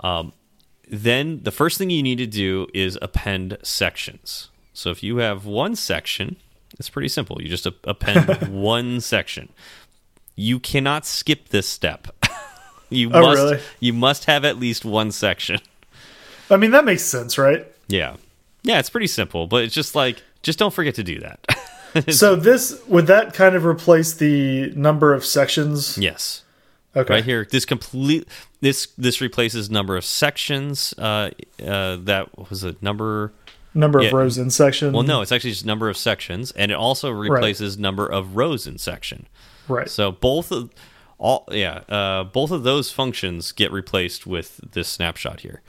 Um, 0.04 0.32
then 0.88 1.40
the 1.42 1.50
first 1.50 1.78
thing 1.78 1.88
you 1.90 2.02
need 2.02 2.18
to 2.18 2.26
do 2.26 2.66
is 2.74 2.98
append 3.00 3.56
sections. 3.62 4.48
So 4.74 4.90
if 4.90 5.02
you 5.02 5.18
have 5.18 5.46
one 5.46 5.76
section, 5.76 6.36
it's 6.78 6.90
pretty 6.90 7.08
simple. 7.08 7.40
You 7.40 7.48
just 7.48 7.66
append 7.84 8.48
one 8.48 9.00
section. 9.00 9.50
You 10.36 10.58
cannot 10.58 11.06
skip 11.06 11.48
this 11.48 11.66
step. 11.68 12.08
you 12.90 13.10
Oh, 13.12 13.20
must 13.22 13.38
really? 13.42 13.60
you 13.78 13.92
must 13.92 14.24
have 14.26 14.44
at 14.44 14.58
least 14.58 14.84
one 14.84 15.12
section. 15.12 15.60
I 16.50 16.56
mean, 16.56 16.72
that 16.72 16.84
makes 16.84 17.04
sense, 17.04 17.38
right? 17.38 17.66
Yeah. 17.88 18.16
Yeah, 18.62 18.78
it's 18.78 18.90
pretty 18.90 19.06
simple, 19.06 19.46
but 19.46 19.64
it's 19.64 19.74
just 19.74 19.94
like 19.94 20.22
just 20.42 20.58
don't 20.58 20.72
forget 20.74 20.94
to 20.96 21.04
do 21.04 21.20
that. 21.20 21.40
So 22.11 22.36
this 22.36 22.80
would 22.86 23.07
that 23.09 23.34
kind 23.34 23.55
of 23.55 23.64
replace 23.64 24.14
the 24.14 24.70
number 24.76 25.12
of 25.14 25.24
sections? 25.24 25.97
yes. 25.99 26.45
Okay. 26.97 27.14
Right 27.14 27.24
here, 27.24 27.47
this 27.49 27.64
complete 27.64 28.26
this 28.61 28.88
this 28.99 29.20
replaces 29.20 29.70
number 29.70 29.97
of 29.97 30.05
sections. 30.05 30.93
Uh, 30.99 31.30
uh, 31.64 31.97
that 32.03 32.36
was 32.51 32.64
a 32.64 32.74
number. 32.80 33.32
Number 33.74 34.01
Yeah. 34.03 34.09
of 34.09 34.14
rows 34.14 34.36
in 34.38 34.51
section. 34.51 34.93
Well, 34.93 35.05
no, 35.05 35.20
it's 35.22 35.30
actually 35.30 35.51
just 35.53 35.64
number 35.64 35.88
of 35.88 35.97
sections, 35.97 36.51
and 36.53 36.72
it 36.72 36.74
also 36.74 37.11
replaces 37.11 37.78
number 37.78 38.05
of 38.07 38.34
rows 38.34 38.66
in 38.66 38.78
section. 38.78 39.28
Right. 39.68 39.88
So 39.88 40.11
both 40.11 40.51
of 40.51 40.70
all 41.18 41.45
yeah, 41.53 41.82
uh, 41.88 42.24
both 42.24 42.51
of 42.51 42.64
those 42.64 42.91
functions 42.91 43.53
get 43.53 43.70
replaced 43.70 44.26
with 44.26 44.61
this 44.72 44.88
snapshot 44.88 45.41
here. 45.43 45.62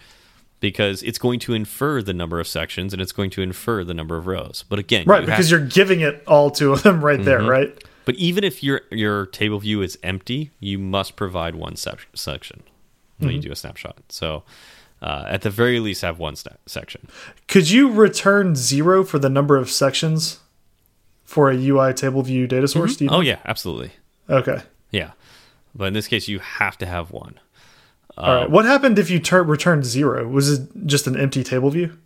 Because 0.62 1.04
it's 1.04 1.18
going 1.18 1.40
to 1.42 1.54
infer 1.54 2.02
the 2.02 2.14
number 2.14 2.40
of 2.40 2.48
sections 2.48 2.94
and 2.94 3.02
it's 3.02 3.12
going 3.12 3.32
to 3.32 3.42
infer 3.42 3.84
the 3.84 3.94
number 3.94 4.16
of 4.16 4.28
rows. 4.28 4.64
But 4.70 4.80
again, 4.80 5.06
right, 5.06 5.22
you 5.22 5.26
because 5.26 5.52
you're 5.52 5.60
giving 5.60 6.00
it 6.00 6.24
all 6.26 6.50
to 6.52 6.76
them 6.78 7.04
right 7.04 7.22
there, 7.22 7.40
mm-hmm. 7.40 7.50
right? 7.50 7.84
but 8.06 8.16
even 8.16 8.44
if 8.44 8.64
your 8.64 8.82
your 8.90 9.26
table 9.28 9.60
view 9.60 9.82
is 9.82 9.98
empty, 10.04 10.52
you 10.60 10.78
must 10.78 11.16
provide 11.16 11.56
one 11.56 11.76
sec 11.76 12.08
section 12.14 12.64
when 13.20 13.32
you 13.32 13.38
mm-hmm. 13.38 13.48
do 13.48 13.52
a 13.52 13.56
snapshot. 13.56 13.98
So 14.10 14.44
uh, 15.02 15.26
at 15.28 15.42
the 15.42 15.50
very 15.50 15.80
least, 15.80 16.02
have 16.02 16.20
one 16.20 16.36
section. 16.66 17.08
Could 17.48 17.70
you 17.70 17.92
return 17.92 18.56
zero 18.56 19.04
for 19.04 19.20
the 19.20 19.30
number 19.30 19.58
of 19.58 19.70
sections 19.70 20.40
for 21.24 21.50
a 21.50 21.56
UI 21.56 21.94
table 21.94 22.22
view 22.22 22.48
data 22.48 22.68
source? 22.68 22.94
Mm-hmm. 22.94 22.98
Do 22.98 23.06
you 23.06 23.12
Oh 23.12 23.22
yeah, 23.22 23.40
absolutely. 23.46 23.92
Okay. 24.30 24.62
Yeah, 24.92 25.12
but 25.74 25.86
in 25.86 25.94
this 25.94 26.08
case, 26.08 26.28
you 26.28 26.40
have 26.40 26.78
to 26.80 26.86
have 26.86 27.12
one. 27.12 27.40
All 28.22 28.36
right. 28.36 28.50
What 28.50 28.66
happened 28.66 29.00
if 29.00 29.10
you 29.10 29.20
tur 29.20 29.44
returned 29.44 29.86
zero? 29.86 30.28
Was 30.28 30.50
it 30.50 30.70
just 30.86 31.08
an 31.08 31.18
empty 31.18 31.44
table 31.44 31.70
view? 31.70 31.98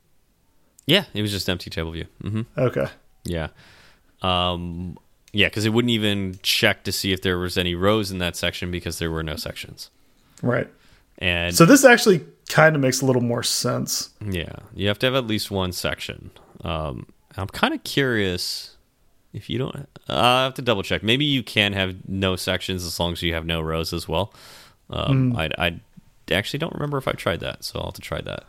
Yeah, 0.85 1.05
it 1.13 1.21
was 1.21 1.31
just 1.31 1.49
empty 1.49 1.69
table 1.69 1.91
view. 1.91 2.05
Mm 2.23 2.31
-hmm. 2.31 2.65
Okay. 2.67 2.87
Yeah. 3.23 3.49
Um, 4.21 4.97
yeah, 5.33 5.47
because 5.47 5.65
it 5.65 5.73
wouldn't 5.73 5.91
even 5.91 6.39
check 6.41 6.83
to 6.83 6.91
see 6.91 7.11
if 7.11 7.21
there 7.21 7.37
was 7.37 7.57
any 7.57 7.75
rows 7.75 8.11
in 8.11 8.19
that 8.19 8.37
section 8.37 8.71
because 8.71 8.99
there 8.99 9.11
were 9.11 9.23
no 9.23 9.35
sections. 9.35 9.89
Right. 10.41 10.67
And 11.17 11.55
So 11.55 11.65
this 11.65 11.83
actually 11.83 12.21
kind 12.49 12.75
of 12.75 12.81
makes 12.81 13.01
a 13.01 13.05
little 13.05 13.21
more 13.21 13.43
sense. 13.43 14.09
yeah, 14.21 14.55
you 14.73 14.87
have 14.87 14.99
to 14.99 15.07
have 15.07 15.15
at 15.15 15.27
least 15.27 15.51
one 15.51 15.73
section. 15.73 16.31
Um, 16.63 17.05
I'm 17.37 17.47
kind 17.47 17.73
of 17.73 17.83
curious 17.83 18.77
if 19.33 19.49
you 19.49 19.57
don't. 19.57 19.75
Uh, 19.75 19.85
I 20.07 20.43
have 20.43 20.53
to 20.53 20.61
double 20.61 20.83
check. 20.83 21.03
Maybe 21.03 21.25
you 21.25 21.43
can 21.43 21.73
have 21.73 21.95
no 22.07 22.35
sections 22.35 22.85
as 22.85 22.99
long 22.99 23.13
as 23.13 23.21
you 23.21 23.33
have 23.33 23.45
no 23.45 23.61
rows 23.61 23.93
as 23.93 24.07
well. 24.07 24.33
Um, 24.89 25.35
I, 25.35 25.49
I 25.57 25.79
actually 26.33 26.59
don't 26.59 26.73
remember 26.73 26.97
if 26.97 27.07
I 27.07 27.11
tried 27.11 27.39
that, 27.41 27.63
so 27.63 27.79
I'll 27.79 27.85
have 27.87 27.93
to 27.95 28.01
try 28.01 28.21
that. 28.21 28.45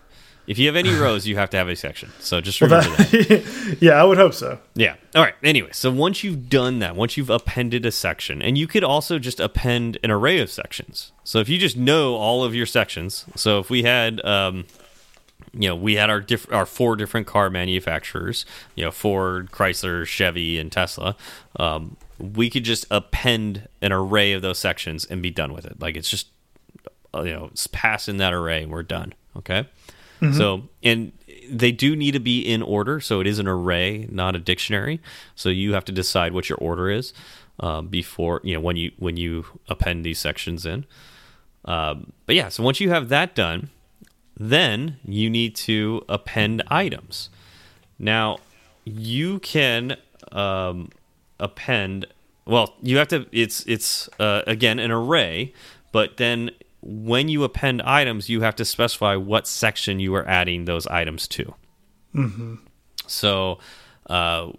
If 0.47 0.59
you 0.59 0.67
have 0.69 0.77
any 0.77 0.95
rows, 0.95 1.27
you 1.27 1.37
have 1.37 1.51
to 1.51 1.57
have 1.57 1.69
a 1.69 1.75
section. 1.77 2.11
So 2.21 2.41
just 2.41 2.61
Well, 2.61 2.71
remember 2.71 2.97
that. 2.97 3.11
that, 3.11 3.77
yeah, 3.81 3.93
I 4.01 4.05
would 4.05 4.17
hope 4.17 4.33
so. 4.33 4.61
Yeah. 4.75 4.95
All 5.15 5.23
right. 5.23 5.35
Anyway, 5.43 5.71
so 5.73 5.91
once 5.91 6.23
you've 6.23 6.49
done 6.49 6.79
that, 6.79 6.95
once 6.95 7.17
you've 7.17 7.31
appended 7.31 7.85
a 7.85 7.91
section, 7.91 8.41
and 8.41 8.57
you 8.57 8.67
could 8.69 8.85
also 8.85 9.19
just 9.19 9.41
append 9.41 9.99
an 10.05 10.11
array 10.13 10.39
of 10.39 10.49
sections. 10.51 11.11
So 11.25 11.41
if 11.41 11.49
you 11.49 11.59
just 11.59 11.77
know 11.77 12.15
all 12.15 12.45
of 12.45 12.55
your 12.55 12.67
sections, 12.67 13.25
so 13.35 13.59
if 13.59 13.69
we 13.71 13.83
had, 13.83 14.25
um, 14.25 14.67
you 15.53 15.69
know, 15.69 15.75
we 15.75 15.97
had 15.97 16.11
our 16.11 16.21
diff- 16.21 16.51
our 16.53 16.65
four 16.67 16.95
different 16.97 17.27
car 17.27 17.51
manufacturers, 17.51 18.47
you 18.77 18.85
know, 18.85 18.91
Ford, 18.93 19.51
Chrysler, 19.51 20.07
Chevy, 20.07 20.59
and 20.59 20.71
Tesla. 20.71 21.17
Um, 21.59 21.97
we 22.19 22.49
could 22.51 22.65
just 22.65 22.87
append 22.91 23.69
an 23.83 23.93
array 23.93 24.33
of 24.33 24.43
those 24.43 24.59
sections 24.59 25.05
and 25.05 25.21
be 25.21 25.31
done 25.31 25.53
with 25.53 25.67
it. 25.67 25.81
Like 25.81 25.97
it's 25.97 26.09
just, 26.09 26.29
you 27.15 27.33
know, 27.33 27.49
it's 27.53 27.67
pass 27.67 28.09
in 28.09 28.17
that 28.19 28.33
array 28.33 28.67
we're 28.67 28.83
done. 28.83 29.15
Okay. 29.37 29.69
So, 30.33 30.63
and 30.83 31.13
they 31.51 31.73
do 31.73 31.95
need 31.95 32.13
to 32.13 32.21
be 32.21 32.41
in 32.41 32.63
order. 32.63 33.01
So 33.01 33.21
it 33.21 33.27
is 33.27 33.39
an 33.39 33.47
array, 33.47 34.09
not 34.11 34.35
a 34.35 34.39
dictionary. 34.39 35.01
So 35.35 35.51
you 35.51 35.75
have 35.75 35.85
to 35.85 35.93
decide 35.93 36.33
what 36.33 36.49
your 36.49 36.59
order 36.59 36.91
is. 36.91 37.13
um, 37.61 37.89
before 37.89 38.41
you 38.45 38.55
know 38.55 38.61
when 38.61 38.77
you 38.77 38.93
when 38.99 39.17
you 39.17 39.45
append 39.69 40.05
these 40.05 40.19
sections 40.19 40.67
in. 40.67 40.85
Um, 41.65 42.13
but 42.27 42.35
yeah, 42.37 42.49
so 42.49 42.63
once 42.63 42.81
you 42.81 42.91
have 42.91 43.09
that 43.09 43.35
done, 43.35 43.71
then 44.37 44.99
you 45.05 45.31
need 45.31 45.57
to 45.57 46.05
append 46.09 46.63
items. 46.69 47.31
Now 47.99 48.39
you 48.85 49.39
can 49.41 49.97
um, 50.33 50.91
append. 51.41 52.07
Well, 52.45 52.75
you 52.83 52.99
have 52.99 53.09
to. 53.09 53.27
It's 53.33 53.65
it's 53.67 54.09
uh, 54.21 54.43
again 54.47 54.79
an 54.79 54.91
array, 54.91 55.53
but 55.93 56.17
then 56.19 56.51
when 56.89 57.29
you 57.29 57.43
append 57.43 57.83
items, 57.83 58.29
you 58.29 58.43
have 58.43 58.55
to 58.57 58.65
specify 58.65 59.17
what 59.17 59.49
section 59.49 59.99
you 59.99 60.15
are 60.15 60.27
adding 60.29 60.65
those 60.65 60.87
items 60.87 61.27
to. 61.29 61.55
Mm 62.15 62.33
-hmm. 62.33 62.59
So, 63.07 63.59
uh, 64.09 64.53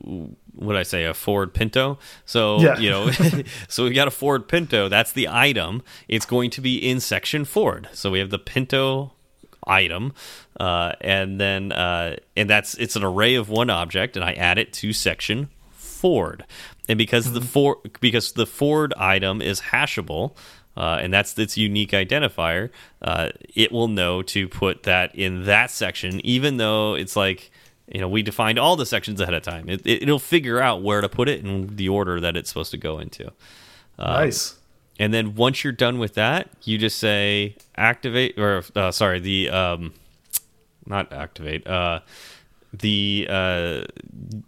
what 0.53 0.75
I 0.75 0.83
say, 0.83 1.05
a 1.05 1.13
Ford 1.13 1.53
Pinto. 1.53 1.97
So, 2.25 2.59
yeah. 2.59 2.79
you 2.79 2.89
know, 2.89 3.11
so 3.67 3.83
we 3.83 3.93
got 3.93 4.07
a 4.07 4.11
Ford 4.11 4.47
Pinto. 4.47 4.89
That's 4.89 5.13
the 5.13 5.27
item. 5.29 5.81
It's 6.07 6.25
going 6.25 6.51
to 6.51 6.61
be 6.61 6.75
in 6.89 6.99
section 6.99 7.45
Ford. 7.45 7.87
So 7.93 8.11
we 8.11 8.19
have 8.19 8.29
the 8.29 8.39
Pinto 8.53 9.13
item, 9.67 10.13
uh, 10.59 10.91
and 11.01 11.39
then 11.39 11.71
uh, 11.71 12.15
and 12.35 12.49
that's 12.49 12.73
it's 12.75 12.95
an 12.95 13.03
array 13.03 13.35
of 13.35 13.49
one 13.49 13.69
object, 13.69 14.17
and 14.17 14.25
I 14.25 14.33
add 14.33 14.57
it 14.57 14.73
to 14.81 14.93
section 14.93 15.49
Ford. 15.71 16.45
And 16.89 16.97
because 16.97 17.27
mm 17.27 17.31
-hmm. 17.31 17.39
the 17.39 17.39
mm-hmm. 17.39 17.51
Ford 17.51 17.99
because 17.99 18.33
the 18.33 18.45
Ford 18.45 18.93
item 18.97 19.41
is 19.41 19.61
hashable, 19.71 20.35
uh, 20.77 20.99
and 21.01 21.11
that's 21.11 21.37
its 21.39 21.57
unique 21.57 21.91
identifier, 21.91 22.69
uh, 23.01 23.29
it 23.55 23.71
will 23.71 23.87
know 23.87 24.21
to 24.21 24.47
put 24.47 24.83
that 24.83 25.13
in 25.15 25.45
that 25.45 25.71
section, 25.71 26.23
even 26.23 26.57
though 26.57 26.93
it's 26.93 27.15
like 27.15 27.51
you 27.91 27.99
know 27.99 28.07
we 28.07 28.21
defined 28.21 28.59
all 28.59 28.75
the 28.75 28.85
sections 28.85 29.19
ahead 29.19 29.33
of 29.33 29.41
time. 29.41 29.67
It, 29.67 29.81
it, 29.85 30.07
will 30.07 30.19
figure 30.19 30.61
out 30.61 30.83
where 30.83 31.01
to 31.01 31.09
put 31.09 31.27
it 31.27 31.43
in 31.43 31.75
the 31.77 31.89
order 31.89 32.19
that 32.19 32.37
it's 32.37 32.49
supposed 32.49 32.69
to 32.71 32.77
go 32.77 32.99
into. 32.99 33.25
Um, 33.97 34.13
nice. 34.13 34.55
And 34.99 35.13
then 35.13 35.33
once 35.33 35.63
you're 35.63 35.73
done 35.73 35.97
with 35.97 36.13
that, 36.13 36.49
you 36.63 36.77
just 36.77 36.99
say 36.99 37.55
activate, 37.75 38.37
or 38.37 38.63
uh, 38.75 38.91
sorry, 38.91 39.19
the 39.19 39.49
um, 39.49 39.93
not 40.85 41.11
activate. 41.11 41.65
The 42.73 43.27
uh, 43.29 43.81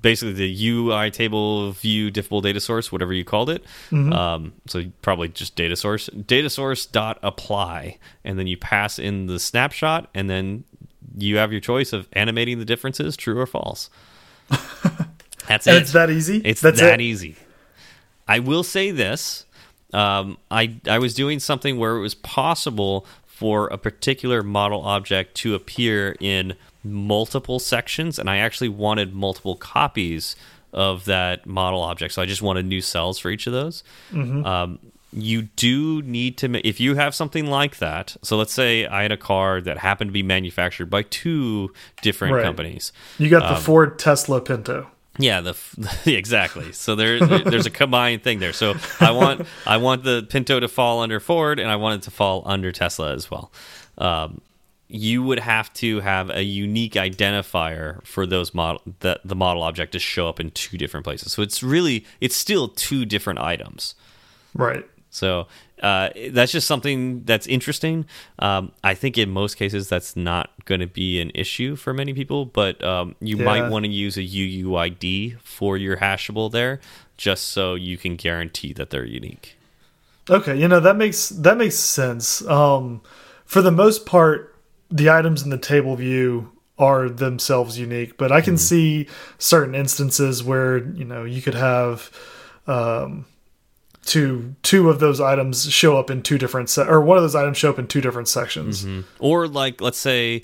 basically 0.02 0.34
the 0.34 0.68
UI 0.70 1.10
table 1.10 1.72
view 1.72 2.12
diffable 2.12 2.42
data 2.42 2.60
source, 2.60 2.92
whatever 2.92 3.14
you 3.14 3.24
called 3.24 3.50
it. 3.50 3.64
Mm 3.92 4.10
-hmm. 4.10 4.14
um, 4.14 4.54
so 4.68 4.84
probably 5.02 5.30
just 5.30 5.56
data 5.56 5.76
source, 5.76 6.10
data 6.28 6.50
source 6.50 6.86
dot 6.86 7.18
apply, 7.22 7.98
and 8.24 8.38
then 8.38 8.48
you 8.48 8.58
pass 8.58 9.00
in 9.00 9.28
the 9.28 9.40
snapshot, 9.40 10.10
and 10.14 10.30
then 10.30 10.64
you 11.18 11.38
have 11.38 11.52
your 11.52 11.62
choice 11.62 11.94
of 11.98 12.08
animating 12.14 12.60
the 12.60 12.66
differences, 12.66 13.18
true 13.18 13.40
or 13.40 13.48
false. 13.48 13.90
That's 15.48 15.68
it. 15.68 15.82
It's 15.82 15.92
that 15.92 16.10
easy. 16.10 16.42
It's 16.44 16.62
That's 16.62 16.80
that 16.80 17.00
it? 17.00 17.02
easy. 17.02 17.36
I 18.28 18.40
will 18.40 18.64
say 18.64 18.92
this: 18.92 19.46
um, 19.94 20.38
I 20.52 20.76
I 20.86 21.00
was 21.00 21.14
doing 21.14 21.40
something 21.40 21.78
where 21.78 21.96
it 21.98 22.02
was 22.02 22.16
possible 22.16 23.06
for 23.26 23.68
a 23.68 23.78
particular 23.78 24.44
model 24.44 24.82
object 24.82 25.34
to 25.34 25.56
appear 25.56 26.16
in 26.20 26.56
multiple 26.84 27.60
sections, 27.60 28.20
and 28.20 28.30
I 28.30 28.38
actually 28.38 28.70
wanted 28.70 29.14
multiple 29.14 29.56
copies 29.56 30.36
of 30.72 31.06
that 31.06 31.46
model 31.46 31.82
object. 31.82 32.14
So 32.14 32.22
I 32.22 32.26
just 32.26 32.42
wanted 32.42 32.66
new 32.66 32.82
cells 32.82 33.20
for 33.20 33.30
each 33.30 33.48
of 33.48 33.54
those. 33.54 33.84
Mm 34.12 34.32
-hmm. 34.32 34.46
um, 34.46 34.80
you 35.12 35.44
do 35.56 36.02
need 36.04 36.38
to 36.38 36.68
if 36.68 36.80
you 36.80 36.96
have 36.96 37.16
something 37.16 37.50
like 37.50 37.78
that. 37.78 38.16
So 38.22 38.38
let's 38.38 38.54
say 38.54 38.86
I 38.86 39.02
had 39.02 39.12
a 39.12 39.18
car 39.18 39.62
that 39.62 39.78
happened 39.78 40.10
to 40.10 40.14
be 40.14 40.24
manufactured 40.24 40.90
by 40.90 41.04
two 41.04 41.74
different 42.02 42.36
right. 42.36 42.46
companies. 42.46 42.94
You 43.18 43.30
got 43.30 43.42
the 43.42 43.56
um, 43.56 43.62
Ford 43.62 43.98
Tesla 43.98 44.42
Pinto. 44.42 44.88
Yeah, 45.18 45.42
the 45.42 45.56
exactly. 46.06 46.72
So 46.72 46.96
there, 46.96 47.20
there's 47.20 47.66
a 47.66 47.72
combined 47.72 48.24
thing 48.24 48.40
there. 48.40 48.54
So 48.54 48.76
I 49.00 49.12
want 49.12 49.48
I 49.66 49.78
want 49.78 50.04
the 50.04 50.26
Pinto 50.30 50.60
to 50.60 50.68
fall 50.68 51.02
under 51.02 51.20
Ford, 51.20 51.60
and 51.60 51.70
I 51.70 51.76
want 51.76 52.02
it 52.02 52.06
to 52.06 52.12
fall 52.12 52.44
under 52.46 52.72
Tesla 52.72 53.14
as 53.14 53.30
well. 53.30 53.52
Um, 53.98 54.42
you 54.92 55.22
would 55.22 55.40
have 55.40 55.72
to 55.72 56.00
have 56.00 56.32
a 56.32 56.44
unique 56.44 56.94
identifier 56.94 58.04
for 58.06 58.26
those 58.26 58.56
model 58.56 58.82
that 59.02 59.22
the 59.24 59.36
model 59.36 59.62
object 59.62 59.92
to 59.92 60.00
show 60.00 60.28
up 60.28 60.40
in 60.40 60.50
two 60.52 60.78
different 60.78 61.04
places. 61.04 61.32
So 61.32 61.44
it's 61.44 61.62
really 61.62 62.06
it's 62.20 62.36
still 62.36 62.68
two 62.68 63.06
different 63.06 63.40
items. 63.40 63.94
Right. 64.56 64.86
So 65.12 65.48
uh, 65.82 66.10
that's 66.32 66.52
just 66.52 66.68
something 66.68 67.24
that's 67.24 67.46
interesting. 67.46 68.06
Um, 68.40 68.72
I 68.84 68.96
think 68.96 69.18
in 69.18 69.30
most 69.30 69.56
cases 69.56 69.90
that's 69.90 70.16
not 70.16 70.50
going 70.66 70.82
to 70.82 70.88
be 70.88 71.22
an 71.22 71.32
issue 71.36 71.76
for 71.76 71.94
many 71.94 72.14
people, 72.14 72.46
but 72.46 72.84
um, 72.84 73.16
you 73.20 73.38
yeah. 73.38 73.46
might 73.46 73.70
want 73.70 73.86
to 73.86 73.92
use 73.92 74.18
a 74.18 74.22
UUID 74.22 75.40
for 75.42 75.78
your 75.78 75.98
hashable 75.98 76.52
there, 76.52 76.80
just 77.18 77.50
so 77.50 77.76
you 77.76 77.98
can 77.98 78.16
guarantee 78.16 78.74
that 78.74 78.90
they're 78.90 79.06
unique. 79.06 79.56
Okay, 80.30 80.60
you 80.60 80.68
know 80.68 80.80
that 80.80 80.96
makes 80.96 81.30
that 81.30 81.58
makes 81.58 81.76
sense. 81.76 82.46
Um, 82.48 83.02
for 83.46 83.64
the 83.64 83.72
most 83.72 84.06
part, 84.06 84.49
the 84.90 85.10
items 85.10 85.44
in 85.44 85.50
the 85.50 85.58
table 85.58 85.96
view 85.96 86.52
are 86.78 87.10
themselves 87.10 87.78
unique, 87.78 88.18
but 88.18 88.32
I 88.32 88.42
can 88.42 88.54
mm 88.54 88.58
-hmm. 88.58 88.70
see 88.70 89.08
certain 89.38 89.76
instances 89.76 90.44
where 90.44 90.78
you 90.78 91.06
know 91.06 91.26
you 91.26 91.42
could 91.42 91.56
have. 91.58 92.10
Um, 92.68 93.26
two 94.10 94.56
two 94.64 94.90
of 94.90 95.00
those 95.00 95.22
items 95.22 95.72
show 95.72 96.00
up 96.00 96.10
in 96.10 96.22
two 96.22 96.38
different 96.38 96.70
se 96.70 96.82
or 96.82 97.02
one 97.02 97.18
of 97.18 97.24
those 97.24 97.36
items 97.36 97.58
show 97.58 97.70
up 97.70 97.80
in 97.80 97.88
two 97.88 98.02
different 98.02 98.28
sections. 98.28 98.84
Mm 98.84 98.90
-hmm. 98.90 99.04
Or 99.20 99.48
like 99.48 99.84
let's 99.84 100.00
say 100.00 100.42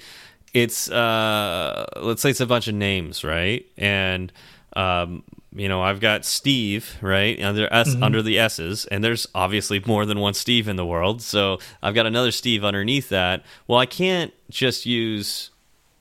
it's 0.53 0.89
uh 0.89 1.85
let's 2.01 2.21
say 2.21 2.29
it's 2.29 2.41
a 2.41 2.45
bunch 2.45 2.67
of 2.67 2.75
names, 2.75 3.23
right? 3.23 3.65
And 3.77 4.31
um 4.75 5.23
you 5.55 5.69
know, 5.69 5.81
I've 5.81 5.99
got 5.99 6.25
Steve, 6.25 6.97
right, 7.01 7.41
under 7.41 7.71
S 7.71 7.89
mm 7.89 7.95
-hmm. 7.95 8.05
under 8.05 8.21
the 8.21 8.37
S's, 8.37 8.85
and 8.85 9.03
there's 9.03 9.27
obviously 9.33 9.81
more 9.85 10.05
than 10.05 10.19
one 10.19 10.33
Steve 10.33 10.67
in 10.67 10.75
the 10.75 10.85
world. 10.85 11.21
So 11.21 11.59
I've 11.81 11.95
got 11.95 12.05
another 12.05 12.31
Steve 12.31 12.67
underneath 12.67 13.09
that. 13.09 13.43
Well, 13.67 13.79
I 13.79 13.85
can't 13.85 14.33
just 14.49 14.85
use, 14.85 15.51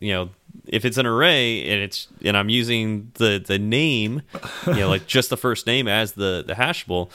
you 0.00 0.12
know, 0.12 0.30
if 0.66 0.84
it's 0.84 0.98
an 0.98 1.07
array 1.07 1.70
and 1.70 1.82
it's 1.82 2.09
and 2.24 2.36
I'm 2.36 2.48
using 2.48 3.11
the 3.14 3.38
the 3.38 3.59
name, 3.59 4.22
you 4.66 4.80
know, 4.80 4.92
like 4.92 5.07
just 5.07 5.28
the 5.28 5.36
first 5.36 5.66
name 5.66 5.90
as 5.90 6.12
the 6.12 6.44
the 6.46 6.55
hashable 6.55 7.11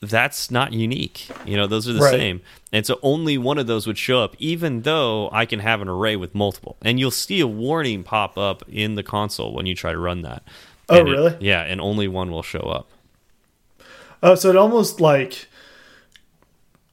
that's 0.00 0.50
not 0.50 0.72
unique. 0.72 1.28
You 1.44 1.56
know, 1.56 1.66
those 1.66 1.88
are 1.88 1.92
the 1.92 2.00
right. 2.00 2.10
same. 2.10 2.40
And 2.72 2.86
so 2.86 2.98
only 3.02 3.36
one 3.36 3.58
of 3.58 3.66
those 3.66 3.86
would 3.86 3.98
show 3.98 4.22
up, 4.22 4.36
even 4.38 4.82
though 4.82 5.28
I 5.32 5.44
can 5.46 5.58
have 5.60 5.80
an 5.80 5.88
array 5.88 6.16
with 6.16 6.34
multiple. 6.34 6.76
And 6.82 7.00
you'll 7.00 7.10
see 7.10 7.40
a 7.40 7.46
warning 7.46 8.04
pop 8.04 8.38
up 8.38 8.62
in 8.68 8.94
the 8.94 9.02
console 9.02 9.52
when 9.52 9.66
you 9.66 9.74
try 9.74 9.92
to 9.92 9.98
run 9.98 10.22
that. 10.22 10.42
Oh, 10.88 11.00
and 11.00 11.08
really? 11.08 11.32
It, 11.32 11.42
yeah, 11.42 11.62
and 11.62 11.80
only 11.80 12.08
one 12.08 12.30
will 12.30 12.42
show 12.42 12.60
up. 12.60 12.88
Oh, 14.22 14.34
so 14.34 14.50
it 14.50 14.56
almost 14.56 15.00
like 15.00 15.48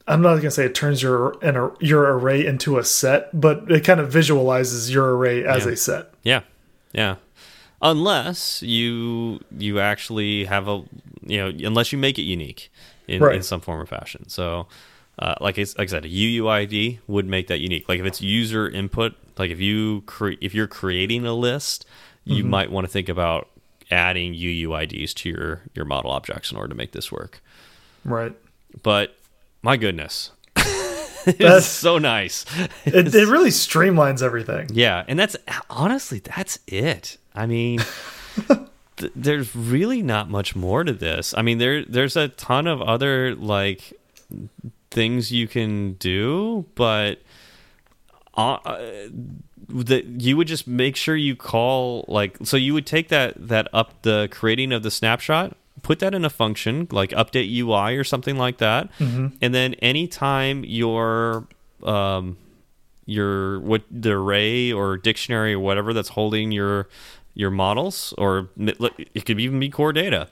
I'm 0.07 0.21
not 0.21 0.35
gonna 0.35 0.51
say 0.51 0.65
it 0.65 0.75
turns 0.75 1.01
your 1.01 1.37
an, 1.43 1.71
your 1.79 2.03
array 2.17 2.45
into 2.45 2.77
a 2.77 2.83
set, 2.83 3.39
but 3.39 3.69
it 3.71 3.83
kind 3.83 3.99
of 3.99 4.11
visualizes 4.11 4.93
your 4.93 5.15
array 5.15 5.43
as 5.45 5.65
yeah. 5.65 5.71
a 5.71 5.75
set. 5.75 6.13
Yeah, 6.23 6.41
yeah. 6.93 7.15
Unless 7.81 8.61
you 8.61 9.39
you 9.57 9.79
actually 9.79 10.45
have 10.45 10.67
a 10.67 10.83
you 11.23 11.37
know 11.37 11.47
unless 11.67 11.91
you 11.91 11.97
make 11.97 12.19
it 12.19 12.23
unique 12.23 12.71
in, 13.07 13.21
right. 13.21 13.35
in 13.35 13.43
some 13.43 13.61
form 13.61 13.81
or 13.81 13.85
fashion. 13.85 14.27
So, 14.29 14.67
uh, 15.19 15.35
like, 15.41 15.57
it's 15.57 15.77
like 15.77 15.89
I 15.89 15.91
said, 15.91 16.05
a 16.05 16.09
UUID 16.09 16.99
would 17.07 17.27
make 17.27 17.47
that 17.47 17.59
unique. 17.59 17.89
Like 17.89 17.99
if 17.99 18.05
it's 18.05 18.21
user 18.21 18.69
input, 18.69 19.15
like 19.37 19.49
if 19.49 19.59
you 19.59 20.03
if 20.41 20.53
you're 20.53 20.67
creating 20.67 21.25
a 21.25 21.33
list, 21.33 21.85
you 22.23 22.43
mm 22.43 22.47
-hmm. 22.47 22.49
might 22.49 22.71
want 22.71 22.85
to 22.85 22.91
think 22.91 23.09
about 23.09 23.47
adding 23.91 24.33
UUIDs 24.33 25.13
to 25.15 25.29
your 25.29 25.61
your 25.73 25.85
model 25.85 26.11
objects 26.11 26.51
in 26.51 26.57
order 26.57 26.69
to 26.69 26.75
make 26.75 26.91
this 26.91 27.11
work. 27.11 27.41
Right. 28.03 28.35
But 28.83 29.17
my 29.61 29.77
goodness. 29.77 30.31
it's 31.27 31.65
so 31.65 31.97
nice. 31.97 32.45
It, 32.85 33.13
it 33.15 33.27
really 33.27 33.49
streamlines 33.49 34.21
everything. 34.21 34.69
Yeah, 34.71 35.03
and 35.07 35.17
that's 35.17 35.35
honestly 35.69 36.19
that's 36.19 36.59
it. 36.67 37.17
I 37.33 37.47
mean, 37.47 37.79
th 38.97 39.11
there's 39.15 39.55
really 39.55 40.01
not 40.01 40.29
much 40.29 40.55
more 40.55 40.83
to 40.83 40.93
this. 40.93 41.33
I 41.35 41.41
mean, 41.41 41.57
there 41.57 41.83
there's 41.83 42.15
a 42.15 42.27
ton 42.29 42.67
of 42.67 42.81
other 42.81 43.35
like 43.35 43.93
things 44.91 45.31
you 45.31 45.47
can 45.47 45.93
do, 45.93 46.65
but 46.75 47.21
uh, 48.35 49.07
that 49.83 50.21
you 50.21 50.37
would 50.37 50.47
just 50.47 50.67
make 50.67 50.95
sure 50.95 51.15
you 51.15 51.35
call 51.35 52.05
like 52.07 52.37
so 52.43 52.57
you 52.57 52.73
would 52.73 52.85
take 52.85 53.09
that 53.09 53.33
that 53.47 53.67
up 53.73 54.01
the 54.01 54.27
creating 54.31 54.71
of 54.71 54.83
the 54.83 54.91
snapshot 54.91 55.55
put 55.81 55.99
that 55.99 56.13
in 56.15 56.23
a 56.23 56.29
function 56.29 56.87
like 56.91 57.09
update 57.11 57.53
UI 57.53 57.95
or 57.97 58.03
something 58.03 58.37
like 58.37 58.57
that 58.57 58.89
mm 58.97 59.07
-hmm. 59.07 59.31
and 59.41 59.53
then 59.53 59.73
anytime 59.75 60.63
your 60.65 61.47
um 61.83 62.37
your 63.05 63.59
what 63.59 63.81
the 63.91 64.11
array 64.11 64.71
or 64.71 64.97
dictionary 64.97 65.53
or 65.53 65.59
whatever 65.59 65.93
that's 65.93 66.09
holding 66.09 66.51
your 66.51 66.87
your 67.35 67.51
models, 67.51 68.13
or 68.17 68.49
it 68.57 69.25
could 69.25 69.39
even 69.39 69.59
be 69.59 69.69
core 69.69 69.93
data. 69.93 70.29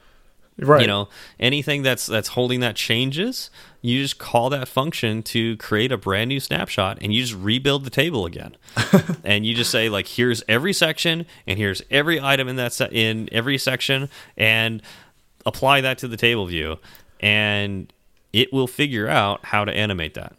Right. 0.57 0.81
You 0.81 0.87
know, 0.87 1.09
anything 1.39 1.81
that's 1.81 2.05
that's 2.05 2.29
holding 2.29 2.59
that 2.59 2.75
changes, 2.75 3.49
you 3.81 4.01
just 4.01 4.19
call 4.19 4.49
that 4.51 4.67
function 4.67 5.23
to 5.23 5.57
create 5.57 5.91
a 5.91 5.97
brand 5.97 6.29
new 6.29 6.39
snapshot 6.39 6.99
and 7.01 7.11
you 7.11 7.21
just 7.21 7.33
rebuild 7.33 7.85
the 7.85 7.89
table 7.89 8.25
again. 8.27 8.55
and 9.23 9.45
you 9.45 9.55
just 9.55 9.71
say 9.71 9.89
like 9.89 10.07
here's 10.07 10.43
every 10.47 10.73
section 10.73 11.25
and 11.47 11.57
here's 11.57 11.81
every 11.89 12.21
item 12.21 12.47
in 12.47 12.55
that 12.57 12.79
in 12.91 13.29
every 13.31 13.57
section 13.57 14.09
and 14.37 14.81
apply 15.45 15.81
that 15.81 15.97
to 15.99 16.07
the 16.07 16.17
table 16.17 16.45
view, 16.45 16.77
and 17.19 17.91
it 18.31 18.53
will 18.53 18.67
figure 18.67 19.07
out 19.07 19.43
how 19.45 19.65
to 19.65 19.73
animate 19.73 20.13
that. 20.13 20.35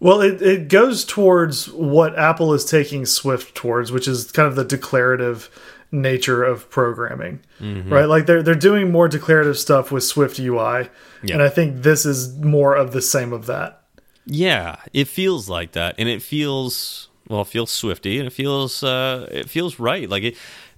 Well, 0.00 0.20
it, 0.20 0.42
it 0.42 0.68
goes 0.68 1.04
towards 1.04 1.70
what 1.70 2.18
Apple 2.18 2.52
is 2.52 2.64
taking 2.64 3.06
Swift 3.06 3.54
towards, 3.54 3.90
which 3.90 4.06
is 4.06 4.30
kind 4.32 4.46
of 4.48 4.56
the 4.56 4.64
declarative 4.64 5.48
nature 5.94 6.44
of 6.44 6.68
programming, 6.70 7.40
mm 7.60 7.82
-hmm. 7.82 7.92
right? 7.92 8.08
Like 8.08 8.26
they're 8.26 8.42
they're 8.42 8.68
doing 8.70 8.90
more 8.90 9.08
declarative 9.08 9.56
stuff 9.56 9.90
with 9.90 10.04
Swift 10.04 10.38
UI, 10.38 10.88
yeah. 11.22 11.34
and 11.34 11.42
I 11.42 11.48
think 11.48 11.82
this 11.82 12.04
is 12.04 12.36
more 12.38 12.80
of 12.80 12.90
the 12.90 13.00
same 13.00 13.34
of 13.34 13.46
that. 13.46 13.80
Yeah, 14.26 14.76
it 14.92 15.08
feels 15.08 15.48
like 15.48 15.72
that, 15.72 15.94
and 15.98 16.08
it 16.08 16.22
feels 16.22 17.08
well, 17.28 17.42
it 17.42 17.48
feels 17.48 17.70
Swifty, 17.70 18.18
and 18.18 18.26
it 18.26 18.32
feels 18.32 18.82
uh, 18.82 19.28
it 19.30 19.50
feels 19.50 19.78
right. 19.78 20.10
Like 20.10 20.22
it, 20.22 20.36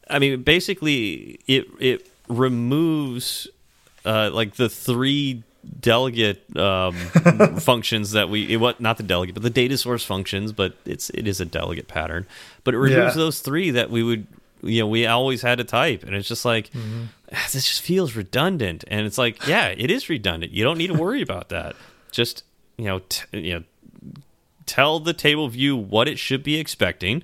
I 0.08 0.18
mean, 0.18 0.42
basically, 0.42 1.40
it 1.46 1.66
it 1.78 2.10
removes 2.28 3.48
uh, 4.04 4.30
like 4.32 4.54
the 4.54 4.68
three 4.68 5.42
delegate 5.80 6.56
um, 6.56 6.94
functions 7.60 8.12
that 8.12 8.28
we 8.28 8.52
it, 8.52 8.56
what 8.56 8.80
not 8.80 8.96
the 8.96 9.02
delegate 9.02 9.34
but 9.34 9.42
the 9.42 9.50
data 9.50 9.76
source 9.76 10.04
functions 10.04 10.52
but 10.52 10.76
it's 10.84 11.10
it 11.10 11.26
is 11.26 11.40
a 11.40 11.44
delegate 11.44 11.88
pattern 11.88 12.24
but 12.62 12.72
it 12.72 12.78
removes 12.78 13.16
yeah. 13.16 13.22
those 13.22 13.40
three 13.40 13.70
that 13.70 13.90
we 13.90 14.02
would 14.02 14.26
you 14.66 14.80
know 14.80 14.86
we 14.86 15.06
always 15.06 15.42
had 15.42 15.58
to 15.58 15.64
type. 15.64 16.02
And 16.02 16.14
it's 16.14 16.28
just 16.28 16.44
like 16.44 16.70
mm 16.72 16.80
-hmm. 16.80 17.52
this 17.52 17.66
just 17.68 17.82
feels 17.82 18.16
redundant. 18.16 18.84
And 18.90 19.06
it's 19.06 19.18
like 19.18 19.46
yeah 19.46 19.74
it 19.76 19.90
is 19.90 20.08
redundant. 20.08 20.52
You 20.52 20.64
don't 20.64 20.78
need 20.78 20.90
to 20.90 21.02
worry 21.04 21.22
about 21.22 21.48
that. 21.48 21.76
Just 22.12 22.44
you 22.76 22.86
know 22.86 23.00
you 23.32 23.54
know 23.54 23.64
tell 24.66 25.00
the 25.00 25.14
table 25.14 25.48
view 25.48 25.76
what 25.76 26.08
it 26.08 26.18
should 26.18 26.42
be 26.42 26.58
expecting. 26.58 27.22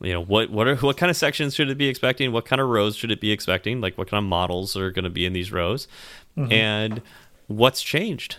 You 0.00 0.12
know 0.12 0.24
what 0.24 0.50
what 0.50 0.66
are 0.66 0.76
what 0.76 0.96
kind 0.96 1.10
of 1.10 1.16
sections 1.16 1.54
should 1.54 1.70
it 1.70 1.78
be 1.78 1.88
expecting? 1.88 2.32
What 2.32 2.44
kind 2.48 2.60
of 2.60 2.68
rows 2.68 2.96
should 2.96 3.10
it 3.10 3.20
be 3.20 3.32
expecting? 3.32 3.80
Like 3.80 3.96
what 3.96 4.08
kind 4.10 4.24
of 4.24 4.28
models 4.28 4.76
are 4.76 4.90
going 4.90 5.04
to 5.04 5.10
be 5.10 5.24
in 5.26 5.32
these 5.32 5.50
rows? 5.52 5.88
Mm 6.36 6.44
-hmm. 6.44 6.52
and 6.52 7.02
what's 7.46 7.82
changed 7.82 8.36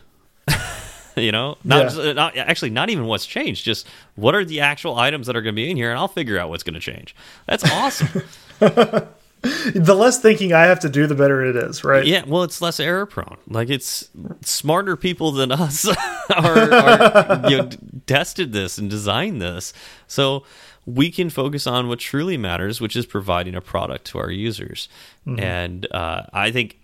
you 1.22 1.32
know 1.32 1.58
not, 1.64 1.96
yeah. 1.96 2.14
not, 2.14 2.38
actually 2.38 2.70
not 2.70 2.90
even 2.90 3.06
what's 3.06 3.26
changed 3.26 3.66
just 3.66 3.88
what 4.16 4.36
are 4.36 4.46
the 4.46 4.62
actual 4.62 4.96
items 4.96 5.28
that 5.28 5.36
are 5.36 5.42
going 5.42 5.54
to 5.54 5.62
be 5.62 5.70
in 5.70 5.78
here 5.78 5.90
and 5.90 6.00
i'll 6.00 6.08
figure 6.08 6.38
out 6.38 6.50
what's 6.50 6.64
going 6.64 6.74
to 6.74 6.80
change 6.80 7.16
that's 7.46 7.64
awesome 7.72 8.24
the 8.60 9.96
less 9.96 10.20
thinking 10.20 10.54
i 10.54 10.64
have 10.64 10.80
to 10.80 10.90
do 10.90 11.06
the 11.06 11.16
better 11.16 11.44
it 11.46 11.56
is 11.56 11.84
right 11.84 12.06
yeah 12.06 12.24
well 12.26 12.44
it's 12.44 12.62
less 12.62 12.80
error 12.80 13.06
prone 13.06 13.38
like 13.48 13.70
it's 13.70 14.10
smarter 14.42 14.96
people 14.96 15.32
than 15.32 15.52
us 15.52 15.88
are, 16.36 16.74
are 16.74 17.50
you 17.50 17.58
know, 17.58 17.70
tested 18.08 18.52
this 18.52 18.78
and 18.78 18.90
designed 18.90 19.42
this 19.42 19.74
so 20.08 20.44
we 20.88 21.12
can 21.12 21.30
focus 21.30 21.68
on 21.68 21.90
what 21.90 22.00
truly 22.00 22.38
matters, 22.38 22.80
which 22.80 22.96
is 22.96 23.06
providing 23.06 23.54
a 23.56 23.62
product 23.62 24.06
to 24.06 24.18
our 24.18 24.32
users. 24.32 24.88
Mm 25.26 25.36
-hmm. 25.36 25.44
And 25.44 25.88
uh, 25.92 26.22
I 26.48 26.52
think 26.52 26.78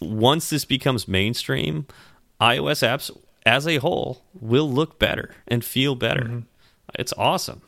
once 0.00 0.48
this 0.48 0.64
becomes 0.64 1.06
mainstream, 1.06 1.86
iOS 2.40 2.82
apps 2.82 3.10
as 3.48 3.66
a 3.66 3.78
whole 3.78 4.22
will 4.34 4.70
look 4.70 4.98
better 4.98 5.34
and 5.46 5.64
feel 5.64 5.94
better. 5.94 6.24
Mm 6.24 6.30
-hmm. 6.30 6.44
It's 6.98 7.14
awesome. 7.16 7.60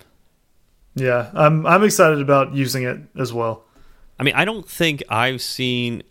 Yeah, 0.94 1.30
I'm 1.34 1.66
I'm 1.66 1.84
excited 1.84 2.20
about 2.20 2.54
using 2.54 2.84
it 2.84 2.98
as 3.20 3.32
well. 3.32 3.64
I 4.18 4.22
mean, 4.22 4.34
I 4.34 4.44
don't 4.44 4.68
think 4.68 5.02
I've 5.08 5.38
seen 5.38 6.02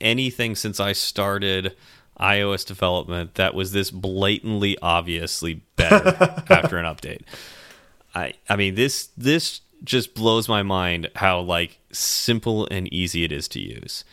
anything 0.00 0.56
since 0.56 0.90
I 0.90 0.94
started 0.94 1.76
iOS 2.20 2.66
development 2.66 3.34
that 3.34 3.54
was 3.54 3.72
this 3.72 3.90
blatantly 3.90 4.76
obviously 4.80 5.62
better 5.76 6.16
after 6.50 6.78
an 6.78 6.84
update. 6.84 7.22
I 8.14 8.34
I 8.48 8.56
mean 8.56 8.74
this 8.74 9.08
this 9.16 9.60
just 9.84 10.14
blows 10.14 10.48
my 10.48 10.62
mind 10.62 11.10
how 11.16 11.40
like 11.40 11.78
simple 11.92 12.68
and 12.70 12.92
easy 12.92 13.24
it 13.24 13.32
is 13.32 13.48
to 13.48 13.60
use. 13.60 14.04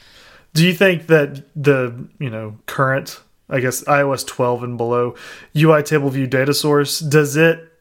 Do 0.54 0.66
you 0.66 0.74
think 0.74 1.08
that 1.08 1.44
the 1.56 2.08
you 2.20 2.30
know 2.30 2.58
current 2.66 3.22
I 3.50 3.60
guess 3.60 3.84
iOS 3.84 4.26
12 4.26 4.64
and 4.64 4.78
below 4.78 5.16
UI 5.56 5.84
table 5.84 6.10
view 6.10 6.28
data 6.28 6.54
source 6.54 7.00
does 7.00 7.36
it 7.36 7.72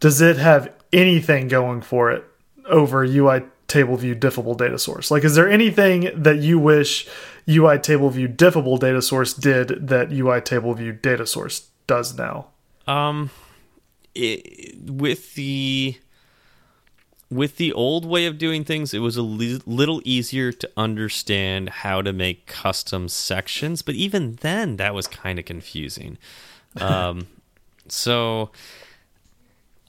does 0.00 0.20
it 0.20 0.36
have 0.36 0.72
anything 0.92 1.48
going 1.48 1.80
for 1.80 2.10
it 2.10 2.24
over 2.66 3.04
UI 3.04 3.42
table 3.68 3.96
view 3.96 4.14
diffable 4.14 4.56
data 4.56 4.78
source? 4.78 5.10
Like 5.10 5.24
is 5.24 5.34
there 5.34 5.48
anything 5.48 6.10
that 6.14 6.38
you 6.38 6.58
wish 6.58 7.08
UI 7.48 7.78
table 7.78 8.10
view 8.10 8.28
diffable 8.28 8.78
data 8.78 9.02
source 9.02 9.32
did 9.32 9.88
that 9.88 10.12
UI 10.12 10.40
table 10.40 10.74
view 10.74 10.92
data 10.92 11.26
source 11.26 11.68
does 11.86 12.16
now? 12.16 12.48
Um 12.86 13.30
it, 14.14 14.78
with 14.90 15.34
the 15.34 15.96
with 17.32 17.56
the 17.56 17.72
old 17.72 18.04
way 18.04 18.26
of 18.26 18.38
doing 18.38 18.64
things, 18.64 18.92
it 18.92 18.98
was 18.98 19.16
a 19.16 19.22
li 19.22 19.60
little 19.66 20.00
easier 20.04 20.52
to 20.52 20.70
understand 20.76 21.68
how 21.68 22.02
to 22.02 22.12
make 22.12 22.46
custom 22.46 23.08
sections, 23.08 23.82
but 23.82 23.94
even 23.94 24.36
then, 24.36 24.76
that 24.76 24.94
was 24.94 25.06
kind 25.06 25.38
of 25.38 25.44
confusing. 25.44 26.18
Um, 26.80 27.26
so, 27.86 28.50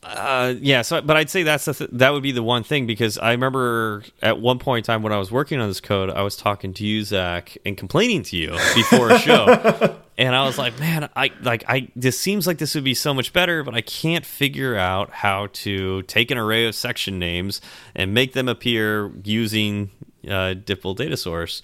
uh, 0.03 0.55
yeah. 0.59 0.81
So, 0.81 1.01
but 1.01 1.17
I'd 1.17 1.29
say 1.29 1.43
that's 1.43 1.65
th 1.65 1.89
that 1.91 2.11
would 2.11 2.23
be 2.23 2.31
the 2.31 2.43
one 2.43 2.63
thing 2.63 2.85
because 2.85 3.17
I 3.17 3.31
remember 3.31 4.03
at 4.21 4.39
one 4.39 4.59
point 4.59 4.85
in 4.85 4.93
time 4.93 5.03
when 5.03 5.13
I 5.13 5.17
was 5.17 5.31
working 5.31 5.59
on 5.59 5.67
this 5.67 5.81
code, 5.81 6.09
I 6.09 6.21
was 6.21 6.35
talking 6.35 6.73
to 6.75 6.85
you, 6.85 7.03
Zach, 7.03 7.57
and 7.65 7.77
complaining 7.77 8.23
to 8.23 8.37
you 8.37 8.51
before 8.75 9.11
a 9.11 9.19
show. 9.19 9.95
and 10.17 10.35
I 10.35 10.45
was 10.45 10.57
like, 10.57 10.79
man, 10.79 11.09
I 11.15 11.31
like 11.41 11.63
I 11.67 11.89
this 11.95 12.19
seems 12.19 12.45
like 12.45 12.57
this 12.57 12.75
would 12.75 12.83
be 12.83 12.93
so 12.93 13.13
much 13.13 13.33
better, 13.33 13.63
but 13.63 13.73
I 13.73 13.81
can't 13.81 14.25
figure 14.25 14.75
out 14.75 15.09
how 15.11 15.47
to 15.53 16.01
take 16.03 16.31
an 16.31 16.37
array 16.37 16.65
of 16.65 16.75
section 16.75 17.17
names 17.17 17.61
and 17.95 18.13
make 18.13 18.33
them 18.33 18.47
appear 18.47 19.11
using 19.23 19.89
uh, 20.25 20.53
diffable 20.53 20.95
data 20.95 21.17
source, 21.17 21.61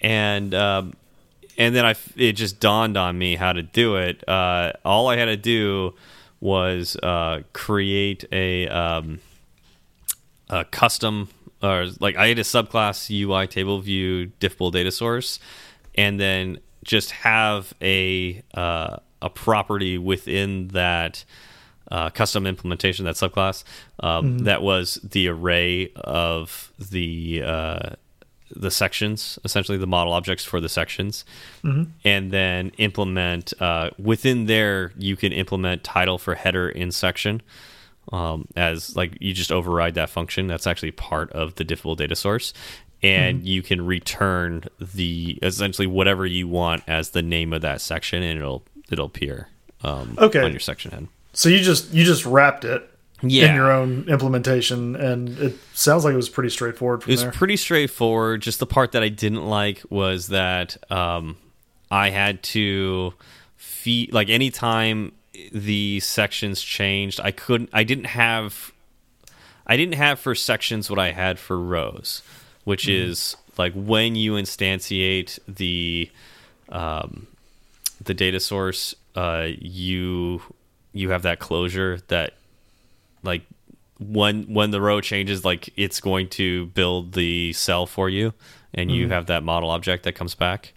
and 0.00 0.54
um, 0.54 0.94
and 1.58 1.74
then 1.74 1.84
I 1.84 1.94
it 2.16 2.32
just 2.32 2.60
dawned 2.60 2.96
on 2.96 3.18
me 3.18 3.36
how 3.36 3.52
to 3.52 3.62
do 3.62 3.96
it. 3.96 4.26
Uh, 4.28 4.72
all 4.84 5.08
I 5.08 5.16
had 5.16 5.26
to 5.26 5.36
do 5.36 5.94
was 6.42 6.96
uh, 7.02 7.40
create 7.52 8.24
a 8.32 8.68
um, 8.68 9.20
a 10.50 10.64
custom 10.64 11.28
or 11.62 11.86
like 12.00 12.16
I 12.16 12.26
had 12.26 12.38
a 12.38 12.42
subclass 12.42 13.08
UI 13.08 13.46
table 13.46 13.78
view 13.78 14.26
diffable 14.40 14.72
data 14.72 14.90
source, 14.90 15.38
and 15.94 16.18
then 16.18 16.58
just 16.82 17.12
have 17.12 17.72
a 17.80 18.42
uh, 18.54 18.96
a 19.22 19.30
property 19.30 19.96
within 19.98 20.68
that 20.68 21.24
uh, 21.92 22.10
custom 22.10 22.46
implementation 22.46 23.04
that 23.04 23.14
subclass 23.14 23.62
um, 24.00 24.24
mm 24.24 24.36
-hmm. 24.36 24.44
that 24.44 24.62
was 24.62 24.94
the 25.04 25.28
array 25.28 25.92
of 25.94 26.72
the 26.90 27.42
uh, 27.44 27.90
the 28.54 28.70
sections, 28.70 29.38
essentially 29.44 29.78
the 29.78 29.86
model 29.86 30.12
objects 30.12 30.44
for 30.44 30.60
the 30.60 30.68
sections, 30.68 31.24
mm 31.62 31.72
-hmm. 31.72 31.86
and 32.04 32.30
then 32.30 32.72
implement 32.76 33.52
uh, 33.60 33.90
within 33.98 34.46
there. 34.46 34.92
You 34.98 35.16
can 35.16 35.32
implement 35.32 35.84
title 35.84 36.18
for 36.18 36.34
header 36.34 36.68
in 36.68 36.92
section. 36.92 37.42
Um, 38.12 38.44
as 38.56 38.96
like 38.96 39.16
you 39.20 39.32
just 39.32 39.52
override 39.52 39.94
that 39.94 40.10
function 40.10 40.48
that's 40.48 40.66
actually 40.66 40.92
part 40.92 41.32
of 41.32 41.54
the 41.54 41.64
diffable 41.64 41.94
data 41.94 42.16
source 42.16 42.52
and 43.02 43.38
mm 43.38 43.42
-hmm. 43.42 43.46
you 43.46 43.62
can 43.62 43.86
return 43.86 44.64
the 44.94 45.38
essentially 45.42 45.86
whatever 45.88 46.26
you 46.26 46.48
want 46.48 46.82
as 46.86 47.10
the 47.10 47.22
name 47.22 47.56
of 47.56 47.62
that 47.62 47.80
section, 47.80 48.22
and 48.22 48.38
it'll 48.38 48.62
it'll 48.90 49.06
appear 49.06 49.48
um, 49.82 50.14
okay. 50.18 50.42
on 50.44 50.50
your 50.50 50.60
section 50.60 50.90
head. 50.90 51.08
So 51.32 51.48
you 51.48 51.60
just 51.60 51.92
you 51.92 52.04
just 52.04 52.24
wrapped 52.24 52.64
it 52.64 52.82
yeah. 53.22 53.50
in 53.50 53.54
your 53.54 53.70
own 53.70 54.08
implementation, 54.08 54.96
and 54.96 55.38
it 55.38 55.56
sounds 55.74 56.04
like 56.04 56.12
it 56.12 56.16
was 56.16 56.28
pretty 56.28 56.50
straightforward. 56.50 57.02
it 57.02 57.08
was 57.08 57.22
there. 57.22 57.32
pretty 57.32 57.56
straightforward. 57.56 58.42
Just 58.42 58.58
the 58.58 58.66
part 58.66 58.92
that 58.92 59.02
I 59.02 59.08
didn't 59.08 59.46
like 59.46 59.82
was 59.90 60.28
that 60.28 60.76
um, 60.90 61.36
I 61.90 62.10
had 62.10 62.42
to 62.44 63.14
feed 63.56 64.12
like 64.12 64.28
anytime 64.28 65.12
the 65.52 66.00
sections 66.00 66.62
changed, 66.62 67.20
I 67.22 67.30
couldn't. 67.30 67.70
I 67.72 67.84
didn't 67.84 68.06
have. 68.06 68.72
I 69.66 69.76
didn't 69.76 69.94
have 69.94 70.18
for 70.18 70.34
sections 70.34 70.90
what 70.90 70.98
I 70.98 71.12
had 71.12 71.38
for 71.38 71.58
rows 71.58 72.22
which 72.64 72.86
mm 72.86 73.08
is 73.08 73.36
like 73.58 73.72
when 73.74 74.14
you 74.14 74.34
instantiate 74.34 75.38
the 75.46 76.10
um, 76.70 77.26
the 78.02 78.14
data 78.14 78.40
source, 78.40 78.94
uh, 79.14 79.48
you 79.58 80.40
you 80.92 81.10
have 81.10 81.22
that 81.22 81.38
closure 81.38 82.00
that 82.08 82.34
like 83.22 83.42
when 83.98 84.44
when 84.52 84.70
the 84.70 84.80
row 84.80 85.00
changes, 85.00 85.44
like 85.44 85.72
it's 85.76 86.00
going 86.00 86.28
to 86.30 86.66
build 86.66 87.12
the 87.12 87.52
cell 87.52 87.86
for 87.86 88.08
you, 88.08 88.32
and 88.74 88.90
you 88.90 89.04
mm 89.04 89.10
-hmm. 89.10 89.14
have 89.14 89.26
that 89.26 89.42
model 89.42 89.70
object 89.70 90.02
that 90.04 90.14
comes 90.14 90.34
back. 90.34 90.72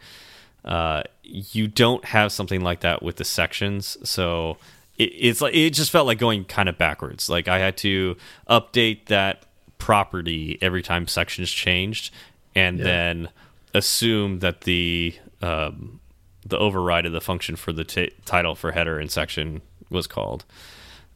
Uh, 0.64 1.04
you 1.24 1.68
don't 1.68 2.06
have 2.06 2.30
something 2.30 2.62
like 2.62 2.82
that 2.82 3.02
with 3.04 3.16
the 3.16 3.24
sections, 3.24 3.98
so 4.04 4.58
it, 4.98 5.12
it's 5.14 5.42
like 5.42 5.56
it 5.56 5.76
just 5.76 5.92
felt 5.92 6.08
like 6.08 6.20
going 6.20 6.46
kind 6.46 6.70
of 6.70 6.78
backwards. 6.78 7.30
Like 7.30 7.48
I 7.48 7.60
had 7.60 7.78
to 7.78 8.16
update 8.48 9.06
that 9.06 9.46
property 9.78 10.58
every 10.62 10.82
time 10.82 11.08
sections 11.08 11.52
changed, 11.52 12.14
and 12.56 12.78
yeah. 12.78 12.86
then 12.86 13.30
assume 13.74 14.40
that 14.40 14.62
the 14.62 15.16
um, 15.42 16.00
the 16.46 16.58
override 16.58 17.06
of 17.06 17.12
the 17.12 17.22
function 17.22 17.56
for 17.56 17.74
the 17.74 17.84
title 18.26 18.56
for 18.56 18.72
header 18.72 19.00
and 19.00 19.12
section 19.12 19.62
was 19.90 20.08
called. 20.08 20.46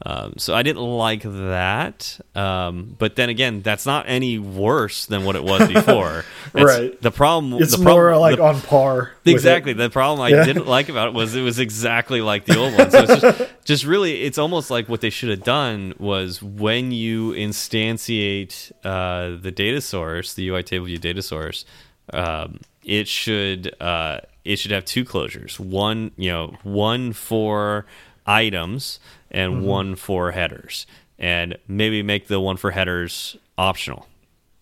Um, 0.05 0.35
so 0.37 0.55
I 0.55 0.63
didn't 0.63 0.81
like 0.81 1.23
that. 1.23 2.19
Um, 2.33 2.95
but 2.97 3.17
then 3.17 3.27
again, 3.27 3.61
that's 3.61 3.85
not 3.85 4.05
any 4.07 4.39
worse 4.39 5.05
than 5.05 5.25
what 5.25 5.35
it 5.35 5.43
was 5.43 5.67
before. 5.73 6.23
right. 6.53 6.99
The 7.01 7.11
problem. 7.11 7.61
It's 7.61 7.75
the 7.75 7.83
more 7.83 8.15
like 8.17 8.37
the, 8.37 8.43
on 8.43 8.61
par. 8.61 9.11
Exactly. 9.25 9.73
The 9.73 9.89
problem 9.89 10.21
I 10.21 10.29
yeah. 10.29 10.45
didn't 10.45 10.67
like 10.67 10.87
about 10.87 11.09
it 11.09 11.13
was 11.13 11.35
it 11.35 11.41
was 11.41 11.59
exactly 11.59 12.21
like 12.21 12.45
the 12.45 12.57
old 12.57 12.77
one. 12.77 12.89
So 12.91 12.99
it's 13.03 13.21
just, 13.21 13.51
just 13.65 13.85
really, 13.85 14.23
it's 14.23 14.37
almost 14.37 14.71
like 14.71 14.87
what 14.87 15.01
they 15.01 15.09
should 15.09 15.29
have 15.29 15.43
done 15.43 15.93
was 15.99 16.41
when 16.41 16.91
you 16.91 17.31
instantiate 17.31 18.71
uh, 18.85 19.37
the 19.41 19.51
data 19.51 19.81
source, 19.81 20.33
the 20.33 20.47
UI 20.47 20.63
table 20.63 20.85
view 20.85 20.97
data 20.97 21.21
source, 21.21 21.65
um, 22.13 22.61
it 22.85 23.07
should 23.07 23.75
uh, 23.81 24.21
it 24.45 24.55
should 24.57 24.71
have 24.71 24.85
two 24.85 25.03
closures. 25.03 25.59
One, 25.59 26.11
you 26.15 26.31
know, 26.31 26.55
one 26.63 27.11
for 27.11 27.85
items 28.25 28.99
and 29.31 29.53
mm 29.53 29.59
-hmm. 29.59 29.65
one 29.65 29.95
for 29.95 30.31
headers, 30.31 30.87
and 31.19 31.57
maybe 31.67 32.03
make 32.03 32.27
the 32.27 32.39
one 32.39 32.57
for 32.57 32.71
headers 32.71 33.37
optional. 33.57 34.07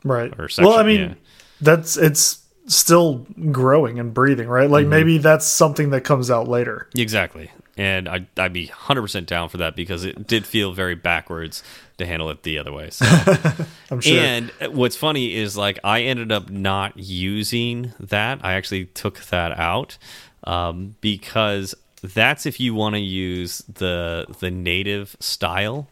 Right. 0.03 0.33
Or 0.39 0.49
section, 0.49 0.65
well, 0.65 0.79
I 0.79 0.83
mean, 0.83 0.99
yeah. 0.99 1.13
that's 1.61 1.97
it's 1.97 2.47
still 2.67 3.25
growing 3.51 3.99
and 3.99 4.13
breathing, 4.13 4.47
right? 4.47 4.69
Like 4.69 4.85
mm 4.85 4.91
-hmm. 4.91 5.05
maybe 5.05 5.17
that's 5.17 5.45
something 5.45 5.91
that 5.91 6.03
comes 6.03 6.29
out 6.29 6.47
later. 6.47 6.87
Exactly. 6.95 7.49
And 7.77 8.07
I'd, 8.09 8.25
I'd 8.37 8.53
be 8.53 8.67
100% 8.67 9.27
down 9.27 9.49
for 9.49 9.57
that 9.57 9.75
because 9.75 10.03
it 10.03 10.27
did 10.27 10.45
feel 10.45 10.73
very 10.73 10.95
backwards 10.95 11.63
to 11.97 12.05
handle 12.05 12.31
it 12.31 12.41
the 12.43 12.59
other 12.59 12.73
way. 12.73 12.89
So. 12.89 13.05
I'm 13.91 14.01
sure. 14.01 14.19
And 14.19 14.51
what's 14.73 14.95
funny 14.95 15.35
is 15.35 15.55
like 15.55 15.79
I 15.83 16.01
ended 16.01 16.31
up 16.31 16.49
not 16.49 16.91
using 16.95 17.93
that. 17.99 18.39
I 18.43 18.53
actually 18.53 18.85
took 18.85 19.19
that 19.25 19.59
out 19.59 19.97
um, 20.43 20.95
because 21.01 21.75
that's 22.13 22.45
if 22.45 22.59
you 22.59 22.73
want 22.73 22.95
to 22.95 23.01
use 23.01 23.59
the 23.73 24.25
the 24.39 24.51
native 24.51 25.15
style 25.19 25.87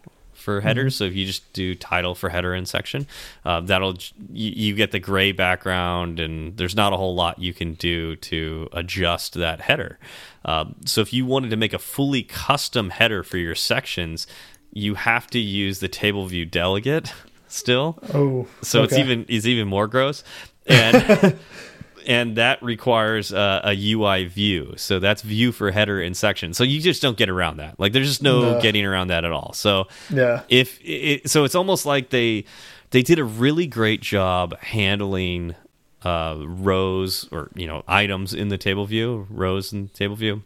for 0.45 0.61
headers. 0.61 0.93
Mm 0.93 0.95
-hmm. 0.95 0.97
So 0.97 1.03
if 1.05 1.15
you 1.15 1.25
just 1.25 1.53
do 1.53 1.75
title 1.75 2.15
for 2.15 2.29
header 2.29 2.53
and 2.53 2.67
section, 2.67 3.07
uh, 3.45 3.61
that'll 3.61 3.97
you, 4.31 4.51
you, 4.55 4.75
get 4.75 4.91
the 4.91 4.99
gray 4.99 5.33
background, 5.33 6.19
and 6.19 6.57
there's 6.57 6.75
not 6.75 6.93
a 6.93 6.97
whole 6.97 7.15
lot 7.15 7.39
you 7.39 7.53
can 7.53 7.73
do 7.73 8.15
to 8.15 8.69
adjust 8.71 9.33
that 9.33 9.61
header. 9.61 9.97
Uh, 10.45 10.65
so 10.85 11.01
if 11.01 11.13
you 11.13 11.25
wanted 11.25 11.49
to 11.49 11.57
make 11.57 11.75
a 11.75 11.79
fully 11.79 12.23
custom 12.23 12.89
header 12.89 13.23
for 13.23 13.37
your 13.37 13.55
sections, 13.55 14.27
you 14.71 14.95
have 14.95 15.27
to 15.27 15.39
use 15.39 15.79
the 15.79 15.87
table 15.87 16.27
view 16.27 16.45
delegate 16.45 17.13
still. 17.47 17.97
Oh, 18.13 18.47
so 18.61 18.79
okay. 18.79 18.85
it's 18.85 18.97
even 18.97 19.25
it's 19.27 19.45
even 19.45 19.67
more 19.67 19.87
gross. 19.87 20.23
And 20.67 21.37
and 22.07 22.35
that 22.37 22.61
requires 22.61 23.33
uh, 23.33 23.61
a 23.63 23.93
UI 23.93 24.25
view. 24.25 24.73
So 24.77 24.99
that's 24.99 25.21
view 25.21 25.51
for 25.51 25.71
header 25.71 26.01
and 26.01 26.15
section. 26.15 26.53
So 26.53 26.63
you 26.63 26.79
just 26.81 27.01
don't 27.01 27.17
get 27.17 27.29
around 27.29 27.57
that. 27.57 27.79
Like 27.79 27.93
there's 27.93 28.07
just 28.07 28.23
no, 28.23 28.53
no. 28.53 28.61
getting 28.61 28.85
around 28.85 29.07
that 29.07 29.25
at 29.25 29.31
all. 29.31 29.53
So 29.53 29.87
yeah, 30.09 30.43
if 30.49 30.79
it, 30.83 31.29
so, 31.29 31.43
it's 31.43 31.55
almost 31.55 31.85
like 31.85 32.09
they 32.09 32.45
they 32.91 33.01
did 33.01 33.19
a 33.19 33.23
really 33.23 33.67
great 33.67 34.01
job 34.01 34.57
handling 34.59 35.55
uh, 36.03 36.37
rows 36.39 37.27
or 37.31 37.49
you 37.55 37.67
know 37.67 37.83
items 37.87 38.33
in 38.33 38.49
the 38.49 38.57
table 38.57 38.85
view, 38.85 39.27
rows 39.29 39.73
in 39.73 39.89
table 39.89 40.15
view. 40.15 40.43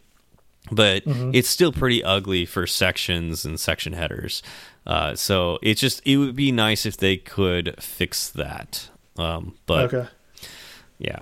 But 0.72 1.06
mm 1.06 1.14
-hmm. 1.14 1.32
it's 1.34 1.50
still 1.50 1.72
pretty 1.72 2.04
ugly 2.04 2.46
for 2.46 2.68
sections 2.68 3.46
and 3.46 3.60
section 3.60 3.94
headers. 3.94 4.44
Uh, 4.86 5.16
so 5.16 5.60
it's 5.62 5.82
just 5.82 6.02
it 6.06 6.18
would 6.18 6.36
be 6.36 6.52
nice 6.52 6.88
if 6.88 6.98
they 6.98 7.18
could 7.18 7.76
fix 7.80 8.30
that. 8.30 8.90
Um, 9.18 9.56
but 9.66 9.94
okay. 9.94 10.08
yeah, 10.98 11.20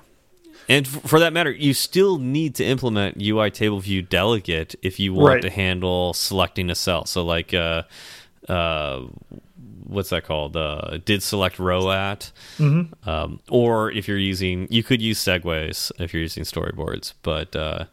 and 0.70 0.88
for 0.88 1.20
that 1.20 1.34
matter, 1.34 1.52
you 1.52 1.74
still 1.74 2.18
need 2.18 2.56
to 2.56 2.66
implement 2.66 3.22
UI 3.22 3.52
table 3.52 3.80
view 3.80 4.02
delegate 4.02 4.76
if 4.82 5.00
you 5.00 5.14
want 5.14 5.36
right. 5.36 5.42
to 5.42 5.50
handle 5.50 6.14
selecting 6.14 6.70
a 6.70 6.76
cell. 6.76 7.06
So 7.06 7.24
like, 7.24 7.54
uh, 7.54 7.84
uh, 8.50 9.06
what's 9.86 10.10
that 10.10 10.26
called? 10.26 10.58
Uh, 10.58 10.98
did 11.06 11.24
select 11.24 11.60
row 11.60 11.92
at, 11.92 12.32
mm 12.58 12.70
-hmm. 12.70 13.10
um, 13.10 13.40
or 13.50 13.92
if 13.92 14.08
you're 14.08 14.32
using, 14.32 14.68
you 14.70 14.84
could 14.84 15.02
use 15.02 15.20
segues 15.20 15.92
if 16.00 16.14
you're 16.14 16.26
using 16.26 16.46
storyboards, 16.46 17.14
but 17.24 17.56
uh, 17.56 17.86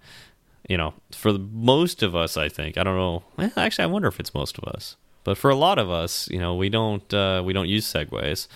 you 0.69 0.77
know, 0.77 0.95
for 1.13 1.33
the, 1.33 1.39
most 1.53 2.03
of 2.03 2.15
us, 2.15 2.37
I 2.37 2.49
think 2.49 2.77
I 2.77 2.83
don't 2.83 2.97
know. 2.97 3.23
Actually, 3.57 3.85
I 3.85 3.93
wonder 3.93 4.09
if 4.09 4.19
it's 4.19 4.35
most 4.35 4.59
of 4.59 4.65
us, 4.77 4.97
but 5.25 5.39
for 5.39 5.51
a 5.51 5.57
lot 5.57 5.79
of 5.79 5.89
us, 5.91 6.29
you 6.31 6.39
know, 6.39 6.55
we 6.55 6.69
don't 6.69 7.13
uh, 7.15 7.43
we 7.45 7.53
don't 7.53 7.69
use 7.69 7.87
segues, 7.93 8.49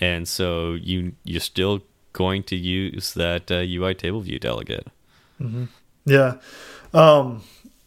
and 0.00 0.26
so 0.28 0.74
you 0.74 1.12
you 1.24 1.40
still 1.40 1.82
going 2.14 2.42
to 2.44 2.56
use 2.56 3.12
that 3.12 3.50
uh, 3.50 3.56
UI 3.56 3.94
table 3.94 4.22
view 4.22 4.38
delegate. 4.38 4.86
Mm 5.38 5.52
-hmm. 5.52 5.66
Yeah. 6.04 6.34
Um, 6.92 7.42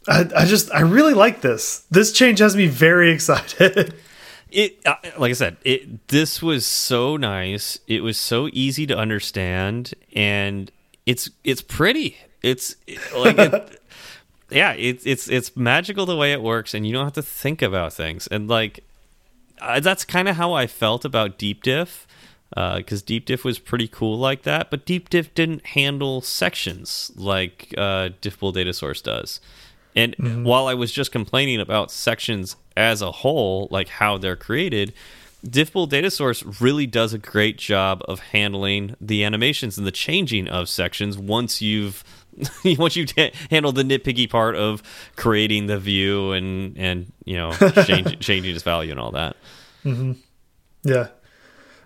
I, 0.07 0.25
I 0.35 0.45
just, 0.45 0.71
I 0.73 0.81
really 0.81 1.13
like 1.13 1.41
this. 1.41 1.85
This 1.89 2.11
change 2.11 2.39
has 2.39 2.55
me 2.55 2.67
very 2.67 3.11
excited. 3.15 3.93
it, 4.51 4.79
uh, 4.85 4.95
like 5.17 5.31
I 5.31 5.33
said, 5.33 5.57
it, 5.63 6.07
this 6.07 6.41
was 6.41 6.65
so 6.65 7.17
nice. 7.17 7.79
It 7.87 8.01
was 8.01 8.17
so 8.17 8.49
easy 8.53 8.85
to 8.87 8.97
understand 8.97 9.93
and 10.15 10.71
it's, 11.05 11.29
it's 11.43 11.61
pretty. 11.61 12.17
It's 12.41 12.75
like, 13.15 13.37
it, 13.37 13.81
yeah, 14.49 14.73
it's, 14.73 15.05
it's, 15.05 15.29
it's 15.29 15.55
magical 15.55 16.05
the 16.05 16.15
way 16.15 16.33
it 16.33 16.41
works 16.41 16.73
and 16.73 16.85
you 16.85 16.93
don't 16.93 17.05
have 17.05 17.13
to 17.13 17.23
think 17.41 17.61
about 17.61 17.93
things. 17.93 18.27
And 18.27 18.47
like, 18.49 18.83
that's 19.81 20.05
kind 20.05 20.27
of 20.27 20.35
how 20.35 20.53
I 20.53 20.67
felt 20.67 21.05
about 21.05 21.39
DeepDiff 21.39 22.06
because 22.49 23.01
uh, 23.01 23.05
DeepDiff 23.05 23.43
was 23.43 23.59
pretty 23.59 23.87
cool 23.87 24.17
like 24.17 24.43
that 24.43 24.69
but 24.71 24.85
DeepDiff 24.85 25.33
didn't 25.33 25.65
handle 25.67 26.21
sections 26.21 27.11
like 27.15 27.73
uh, 27.77 28.09
data 28.19 28.73
source 28.73 29.01
does 29.01 29.39
and 29.95 30.15
mm 30.17 30.25
-hmm. 30.25 30.43
while 30.43 30.67
i 30.67 30.73
was 30.73 30.91
just 30.91 31.11
complaining 31.11 31.59
about 31.59 31.91
sections 31.91 32.55
as 32.75 33.01
a 33.01 33.11
whole 33.11 33.67
like 33.71 33.89
how 33.89 34.17
they're 34.17 34.37
created 34.37 34.93
diffable 35.45 35.87
data 35.87 36.09
source 36.09 36.43
really 36.61 36.87
does 36.87 37.13
a 37.13 37.17
great 37.17 37.57
job 37.57 38.01
of 38.07 38.19
handling 38.19 38.95
the 39.01 39.23
animations 39.23 39.77
and 39.77 39.85
the 39.85 39.91
changing 39.91 40.47
of 40.47 40.69
sections 40.69 41.17
once 41.17 41.61
you've 41.61 42.03
once 42.77 42.95
you 42.95 43.05
handle 43.49 43.71
the 43.71 43.83
nitpicky 43.83 44.29
part 44.29 44.55
of 44.55 44.81
creating 45.15 45.67
the 45.67 45.79
view 45.79 46.31
and 46.31 46.77
and 46.77 47.11
you 47.25 47.35
know 47.35 47.51
change, 47.85 48.19
changing 48.19 48.53
its 48.53 48.63
value 48.63 48.91
and 48.91 48.99
all 48.99 49.11
that 49.11 49.35
mm 49.83 49.95
-hmm. 49.95 50.15
yeah 50.83 51.07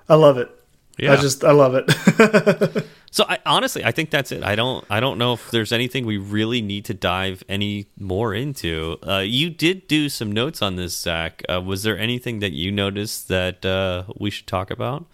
I 0.10 0.16
love 0.16 0.38
it. 0.38 0.49
Yeah. 0.97 1.14
I 1.14 1.16
just 1.16 1.43
I 1.43 1.52
love 1.52 1.74
it. 1.76 2.86
so 3.12 3.26
I 3.28 3.39
honestly 3.45 3.84
I 3.84 3.91
think 3.91 4.12
that's 4.12 4.32
it. 4.32 4.43
I 4.43 4.56
don't 4.56 4.86
I 4.89 4.99
don't 4.99 5.18
know 5.18 5.34
if 5.34 5.49
there's 5.49 5.72
anything 5.72 6.06
we 6.06 6.18
really 6.18 6.62
need 6.62 6.86
to 6.86 6.93
dive 6.93 7.43
any 7.49 7.88
more 7.97 8.34
into. 8.34 8.97
Uh, 9.06 9.20
you 9.20 9.49
did 9.49 9.88
do 9.88 10.10
some 10.10 10.32
notes 10.32 10.62
on 10.62 10.76
this, 10.76 10.95
Zach. 10.95 11.43
Uh, 11.49 11.62
was 11.62 11.84
there 11.84 11.97
anything 11.97 12.39
that 12.39 12.52
you 12.52 12.72
noticed 12.72 13.30
that 13.30 13.66
uh, 13.66 14.04
we 14.18 14.30
should 14.30 14.47
talk 14.47 14.70
about? 14.70 15.06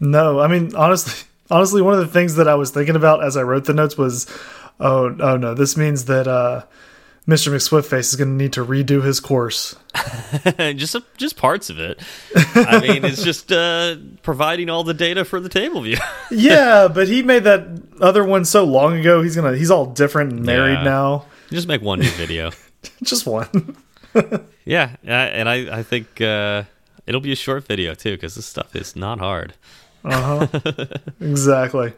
No, 0.00 0.40
I 0.40 0.48
mean 0.48 0.74
honestly, 0.74 1.26
honestly, 1.50 1.82
one 1.82 1.94
of 1.94 2.00
the 2.00 2.12
things 2.12 2.34
that 2.34 2.48
I 2.48 2.54
was 2.54 2.70
thinking 2.70 2.96
about 2.96 3.24
as 3.24 3.36
I 3.36 3.42
wrote 3.42 3.64
the 3.64 3.74
notes 3.74 3.96
was, 3.96 4.26
oh, 4.80 5.16
oh 5.20 5.36
no, 5.36 5.54
this 5.54 5.76
means 5.76 6.06
that 6.06 6.26
uh, 6.26 6.64
Mr. 7.28 7.52
McSwiftface 7.52 8.12
is 8.12 8.16
going 8.16 8.28
to 8.28 8.34
need 8.36 8.52
to 8.52 8.64
redo 8.64 9.02
his 9.02 9.18
course. 9.18 9.74
just 10.76 10.96
just 11.16 11.36
parts 11.36 11.70
of 11.70 11.80
it. 11.80 12.00
I 12.54 12.80
mean, 12.80 13.04
it's 13.04 13.24
just 13.24 13.50
uh, 13.50 13.96
providing 14.22 14.70
all 14.70 14.84
the 14.84 14.94
data 14.94 15.24
for 15.24 15.40
the 15.40 15.48
table 15.48 15.80
view. 15.80 15.96
yeah, 16.30 16.86
but 16.86 17.08
he 17.08 17.22
made 17.22 17.42
that 17.42 17.66
other 18.00 18.22
one 18.22 18.44
so 18.44 18.62
long 18.64 18.98
ago. 18.98 19.22
He's 19.22 19.34
gonna 19.34 19.56
he's 19.56 19.72
all 19.72 19.86
different 19.86 20.32
and 20.34 20.44
married 20.44 20.78
yeah. 20.78 20.84
now. 20.84 21.24
Just 21.50 21.66
make 21.66 21.82
one 21.82 21.98
new 21.98 22.10
video. 22.10 22.52
just 23.02 23.26
one. 23.26 23.76
yeah, 24.64 24.94
and 25.02 25.48
I 25.48 25.78
I 25.78 25.82
think 25.82 26.20
uh, 26.20 26.62
it'll 27.06 27.20
be 27.20 27.32
a 27.32 27.36
short 27.36 27.66
video 27.66 27.94
too 27.94 28.12
because 28.12 28.36
this 28.36 28.46
stuff 28.46 28.76
is 28.76 28.94
not 28.94 29.18
hard. 29.18 29.54
Uh 30.04 30.46
huh. 30.46 30.86
exactly. 31.20 31.92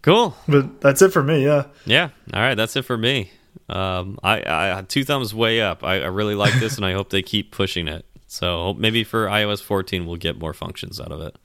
Cool. 0.00 0.34
But 0.48 0.80
that's 0.80 1.02
it 1.02 1.12
for 1.12 1.22
me. 1.22 1.44
Yeah. 1.44 1.66
Yeah. 1.84 2.08
All 2.32 2.40
right. 2.40 2.54
That's 2.54 2.76
it 2.76 2.82
for 2.82 2.96
me. 2.96 3.30
Um, 3.68 4.18
I, 4.22 4.78
I 4.78 4.82
two 4.86 5.04
thumbs 5.04 5.34
way 5.34 5.60
up. 5.60 5.82
I, 5.82 6.02
I 6.02 6.06
really 6.06 6.34
like 6.34 6.54
this, 6.60 6.76
and 6.76 6.84
I 6.84 6.92
hope 6.92 7.10
they 7.10 7.22
keep 7.22 7.50
pushing 7.50 7.88
it. 7.88 8.04
So 8.26 8.74
maybe 8.74 9.04
for 9.04 9.26
iOS 9.26 9.62
14, 9.62 10.06
we'll 10.06 10.16
get 10.16 10.38
more 10.38 10.52
functions 10.52 11.00
out 11.00 11.12
of 11.12 11.20
it. 11.20 11.36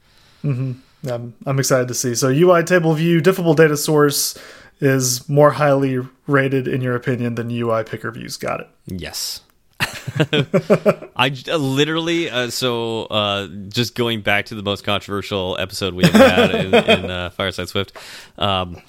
Mm 0.43 0.57
-hmm. 0.57 0.75
I'm, 1.07 1.33
I'm 1.45 1.59
excited 1.59 1.87
to 1.87 1.93
see. 1.93 2.15
So 2.15 2.27
UI 2.29 2.63
table 2.63 2.93
view, 2.93 3.21
diffable 3.21 3.53
data 3.53 3.77
source 3.77 4.37
is 4.81 5.27
more 5.29 5.51
highly 5.51 5.99
rated 6.27 6.67
in 6.67 6.81
your 6.81 6.95
opinion 6.95 7.35
than 7.35 7.49
UI 7.51 7.83
picker 7.83 8.11
views. 8.11 8.37
Got 8.37 8.61
it. 8.61 8.67
Yes. 8.85 9.41
I 11.15 11.33
uh, 11.47 11.57
literally 11.57 12.29
uh, 12.29 12.49
so 12.49 13.05
uh, 13.05 13.47
just 13.69 13.95
going 13.95 14.21
back 14.21 14.47
to 14.47 14.55
the 14.55 14.63
most 14.63 14.83
controversial 14.83 15.57
episode 15.57 15.93
we 15.93 16.03
have 16.03 16.13
had 16.13 16.55
in, 16.55 16.75
in 16.75 17.11
uh, 17.11 17.29
Fireside 17.29 17.69
Swift. 17.69 17.95
Um, 18.37 18.81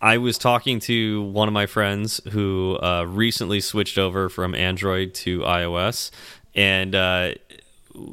I 0.00 0.18
was 0.18 0.38
talking 0.38 0.80
to 0.80 1.22
one 1.22 1.46
of 1.48 1.54
my 1.54 1.66
friends 1.66 2.20
who 2.30 2.78
uh, 2.82 3.04
recently 3.06 3.60
switched 3.60 3.98
over 3.98 4.28
from 4.28 4.54
Android 4.54 5.14
to 5.14 5.40
iOS, 5.40 6.10
and 6.54 6.94
uh, 6.94 7.32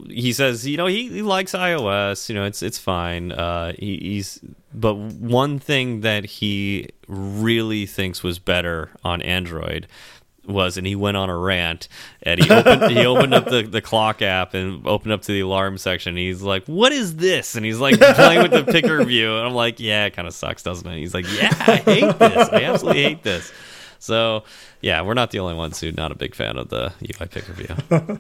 he 0.10 0.34
says, 0.34 0.68
you 0.68 0.78
know, 0.78 0.88
he, 0.88 1.08
he 1.10 1.22
likes 1.22 1.54
iOS. 1.54 2.28
You 2.28 2.36
know, 2.36 2.44
it's 2.44 2.62
it's 2.62 2.78
fine. 2.78 3.32
Uh, 3.32 3.74
he, 3.78 3.98
he's 3.98 4.40
but 4.74 4.96
one 4.96 5.60
thing 5.60 6.02
that 6.02 6.26
he 6.26 6.90
really 7.08 7.86
thinks 7.86 8.22
was 8.22 8.38
better 8.38 8.92
on 9.04 9.22
Android 9.22 9.88
was, 10.48 10.78
and 10.78 10.88
he 10.88 10.96
went 10.96 11.18
on 11.18 11.30
a 11.30 11.38
rant. 11.38 11.88
And 12.24 12.44
he 12.44 12.50
opened 12.50 12.92
he 12.92 13.06
opened 13.06 13.34
up 13.34 13.46
the, 13.46 13.64
the 13.64 13.82
clock 13.82 14.22
app 14.22 14.54
and 14.54 14.86
opened 14.88 15.12
up 15.14 15.22
to 15.24 15.32
the 15.32 15.42
alarm 15.42 15.78
section. 15.78 16.16
He's 16.16 16.42
like, 16.42 16.66
"What 16.66 16.92
is 16.92 17.18
this?" 17.18 17.56
And 17.56 17.66
he's 17.66 17.80
like 17.80 18.00
playing 18.00 18.44
with 18.44 18.52
the 18.52 18.72
picker 18.72 19.04
view. 19.04 19.38
And 19.38 19.48
I'm 19.48 19.54
like, 19.54 19.80
"Yeah, 19.80 20.06
it 20.06 20.16
kind 20.16 20.28
of 20.28 20.34
sucks, 20.34 20.64
doesn't 20.64 20.88
it?" 20.88 20.98
He's 20.98 21.14
like, 21.14 21.26
"Yeah, 21.34 21.50
I 21.52 21.76
hate 21.78 22.20
this. 22.20 22.50
I 22.50 22.64
absolutely 22.64 23.04
hate 23.04 23.24
this." 23.24 23.52
So 24.00 24.44
yeah, 24.82 25.02
we're 25.02 25.14
not 25.14 25.32
the 25.32 25.40
only 25.40 25.56
ones 25.56 25.80
who 25.80 25.92
not 25.92 26.12
a 26.12 26.16
big 26.16 26.36
fan 26.36 26.58
of 26.58 26.70
the 26.70 26.94
UI 27.04 27.28
picker 27.28 27.54
view. 27.54 28.20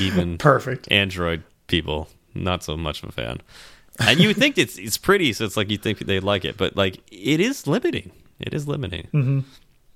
Even 0.00 0.38
Perfect. 0.38 0.90
Android 0.90 1.42
people, 1.66 2.08
not 2.34 2.62
so 2.62 2.76
much 2.76 3.02
of 3.02 3.10
a 3.10 3.12
fan. 3.12 3.40
And 4.00 4.20
you 4.20 4.34
think 4.34 4.58
it's 4.58 4.78
it's 4.78 4.98
pretty, 4.98 5.32
so 5.32 5.44
it's 5.44 5.56
like 5.56 5.70
you 5.70 5.78
think 5.78 5.98
they'd 6.00 6.20
like 6.22 6.44
it, 6.44 6.56
but 6.56 6.76
like 6.76 7.00
it 7.10 7.40
is 7.40 7.66
limiting. 7.66 8.12
It 8.40 8.52
is 8.52 8.68
limiting. 8.68 9.08
Mm-hmm. 9.12 9.40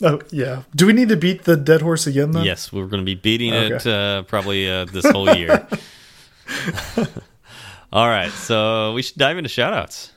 Oh 0.02 0.20
yeah. 0.30 0.62
Do 0.74 0.86
we 0.86 0.92
need 0.92 1.08
to 1.10 1.16
beat 1.16 1.44
the 1.44 1.56
dead 1.56 1.82
horse 1.82 2.06
again 2.06 2.30
though? 2.32 2.42
Yes, 2.42 2.72
we're 2.72 2.86
going 2.86 3.02
to 3.02 3.04
be 3.06 3.14
beating 3.14 3.52
Okay. 3.52 3.74
it 3.74 3.86
uh, 3.86 4.22
probably 4.22 4.70
uh, 4.70 4.84
this 4.86 5.08
whole 5.10 5.28
year. 5.34 5.66
All 7.92 8.08
right, 8.08 8.30
so 8.30 8.92
we 8.94 9.02
should 9.02 9.16
dive 9.18 9.36
into 9.36 9.50
shoutouts. 9.50 10.10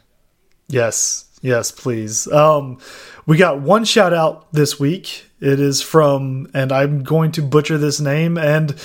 Yes, 0.68 1.26
yes, 1.42 1.72
please. 1.72 2.28
Um, 2.32 2.78
we 3.26 3.38
got 3.38 3.62
one 3.62 3.84
shout 3.84 4.14
out 4.14 4.52
this 4.54 4.80
week. 4.80 5.26
It 5.40 5.60
is 5.60 5.82
from, 5.82 6.50
and 6.54 6.72
I'm 6.72 7.04
going 7.04 7.32
to 7.34 7.42
butcher 7.42 7.78
this 7.78 8.00
name. 8.00 8.38
And 8.38 8.76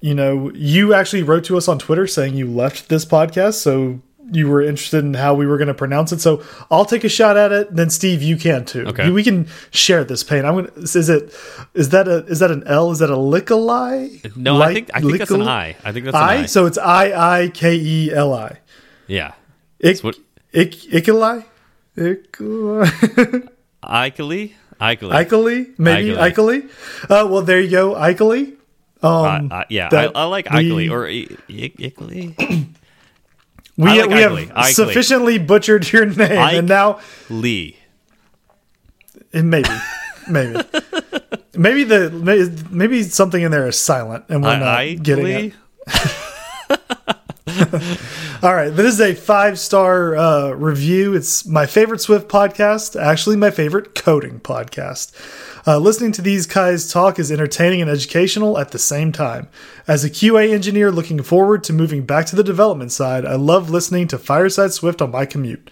you 0.00 0.14
know, 0.14 0.50
you 0.54 0.92
actually 0.94 1.22
wrote 1.22 1.44
to 1.44 1.56
us 1.56 1.68
on 1.68 1.78
Twitter 1.78 2.06
saying 2.06 2.34
you 2.34 2.46
left 2.50 2.88
this 2.90 3.04
podcast, 3.06 3.54
so 3.54 4.00
you 4.32 4.48
were 4.48 4.62
interested 4.62 5.04
in 5.04 5.14
how 5.14 5.34
we 5.34 5.46
were 5.46 5.58
going 5.58 5.68
to 5.68 5.74
pronounce 5.74 6.12
it. 6.12 6.20
So 6.20 6.42
I'll 6.70 6.84
take 6.84 7.04
a 7.04 7.08
shot 7.08 7.36
at 7.36 7.52
it. 7.52 7.74
Then 7.74 7.90
Steve, 7.90 8.22
you 8.22 8.36
can 8.36 8.64
too. 8.64 8.86
Okay. 8.88 9.10
we 9.10 9.22
can 9.22 9.46
share 9.70 10.04
this 10.04 10.22
pain. 10.22 10.44
I'm 10.44 10.54
gonna. 10.54 10.70
Is 10.76 11.08
it? 11.08 11.32
Is 11.74 11.90
that 11.90 12.08
a? 12.08 12.24
Is 12.26 12.38
that 12.40 12.50
an 12.50 12.62
L? 12.66 12.90
Is 12.90 12.98
that 13.00 13.10
a 13.10 13.16
lickali? 13.16 14.34
No, 14.36 14.60
I 14.62 14.72
think 14.74 14.90
I 14.94 15.00
think 15.00 15.18
that's 15.18 15.30
an 15.30 15.42
I. 15.42 15.76
I 15.84 15.92
think 15.92 16.04
that's 16.06 16.16
an 16.16 16.22
I. 16.22 16.34
I. 16.42 16.46
So 16.46 16.66
it's 16.66 16.78
I 16.78 17.42
I 17.42 17.48
K 17.48 17.74
E 17.76 18.12
L 18.12 18.32
I. 18.34 18.58
yeah, 19.06 19.32
Ik, 19.80 20.00
what- 20.02 20.18
ik, 20.52 20.72
Ikali? 20.92 21.44
Ikali? 21.96 23.48
Ikely. 23.84 24.54
Ikely? 24.80 25.66
Maybe. 25.78 26.14
Ikely? 26.16 26.64
Uh, 27.10 27.26
well, 27.30 27.42
there 27.42 27.60
you 27.60 27.70
go, 27.70 27.94
Ikely. 27.94 28.54
Um, 29.02 29.52
I- 29.52 29.56
I- 29.60 29.66
yeah, 29.68 29.88
I, 29.92 30.06
I 30.14 30.24
like 30.24 30.50
we- 30.50 30.88
or 30.88 31.06
I- 31.06 31.28
I- 31.50 31.72
Ikely. 31.78 32.34
we, 33.76 34.02
like 34.02 34.10
we 34.10 34.20
have 34.20 34.68
sufficiently 34.74 35.38
butchered 35.38 35.90
your 35.92 36.06
name, 36.06 36.38
Ike- 36.38 36.54
and 36.54 36.68
now 36.68 37.00
Lee. 37.28 37.76
maybe, 39.32 39.68
maybe, 40.30 40.60
maybe 41.56 41.84
the 41.84 42.10
maybe, 42.10 42.50
maybe 42.70 43.02
something 43.02 43.42
in 43.42 43.50
there 43.50 43.66
is 43.66 43.78
silent, 43.78 44.24
and 44.28 44.42
we're 44.42 44.58
not 44.58 44.62
I- 44.68 44.94
getting 44.94 45.26
it. 45.26 45.54
All 48.42 48.54
right, 48.54 48.70
this 48.70 48.94
is 48.94 49.00
a 49.00 49.14
five 49.14 49.58
star 49.58 50.16
uh, 50.16 50.50
review. 50.50 51.14
It's 51.14 51.46
my 51.46 51.66
favorite 51.66 52.00
Swift 52.00 52.28
podcast, 52.28 53.00
actually, 53.00 53.36
my 53.36 53.50
favorite 53.50 53.94
coding 53.94 54.40
podcast. 54.40 55.12
Uh, 55.66 55.78
listening 55.78 56.12
to 56.12 56.20
these 56.20 56.44
guys 56.46 56.92
talk 56.92 57.18
is 57.18 57.32
entertaining 57.32 57.80
and 57.80 57.90
educational 57.90 58.58
at 58.58 58.70
the 58.70 58.78
same 58.78 59.10
time. 59.12 59.48
As 59.88 60.04
a 60.04 60.10
QA 60.10 60.52
engineer 60.52 60.92
looking 60.92 61.22
forward 61.22 61.64
to 61.64 61.72
moving 61.72 62.04
back 62.04 62.26
to 62.26 62.36
the 62.36 62.44
development 62.44 62.92
side, 62.92 63.24
I 63.24 63.36
love 63.36 63.70
listening 63.70 64.06
to 64.08 64.18
Fireside 64.18 64.74
Swift 64.74 65.00
on 65.00 65.10
my 65.10 65.24
commute. 65.24 65.70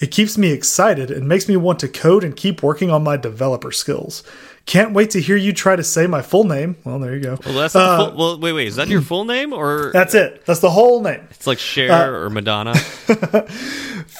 It 0.00 0.10
keeps 0.10 0.38
me 0.38 0.50
excited 0.50 1.10
and 1.10 1.28
makes 1.28 1.46
me 1.46 1.58
want 1.58 1.78
to 1.80 1.88
code 1.88 2.24
and 2.24 2.34
keep 2.34 2.62
working 2.62 2.90
on 2.90 3.04
my 3.04 3.18
developer 3.18 3.70
skills. 3.70 4.22
Can't 4.66 4.94
wait 4.94 5.10
to 5.10 5.20
hear 5.20 5.36
you 5.36 5.52
try 5.52 5.76
to 5.76 5.84
say 5.84 6.06
my 6.06 6.22
full 6.22 6.44
name. 6.44 6.76
Well, 6.84 6.98
there 6.98 7.14
you 7.14 7.20
go. 7.20 7.38
Well, 7.44 7.54
that's 7.54 7.74
not 7.74 7.96
the 7.98 8.04
full, 8.10 8.16
well. 8.18 8.40
Wait, 8.40 8.52
wait. 8.54 8.66
Is 8.68 8.76
that 8.76 8.88
your 8.88 9.02
full 9.02 9.24
name 9.26 9.52
or 9.52 9.88
Uh, 9.88 9.92
That's 9.92 10.14
it. 10.14 10.44
That's 10.46 10.60
the 10.60 10.70
whole 10.70 11.02
name. 11.02 11.26
it's 11.30 11.46
like 11.46 11.58
Cher 11.58 11.92
Uh, 11.92 12.08
or 12.10 12.30
Madonna? 12.30 12.74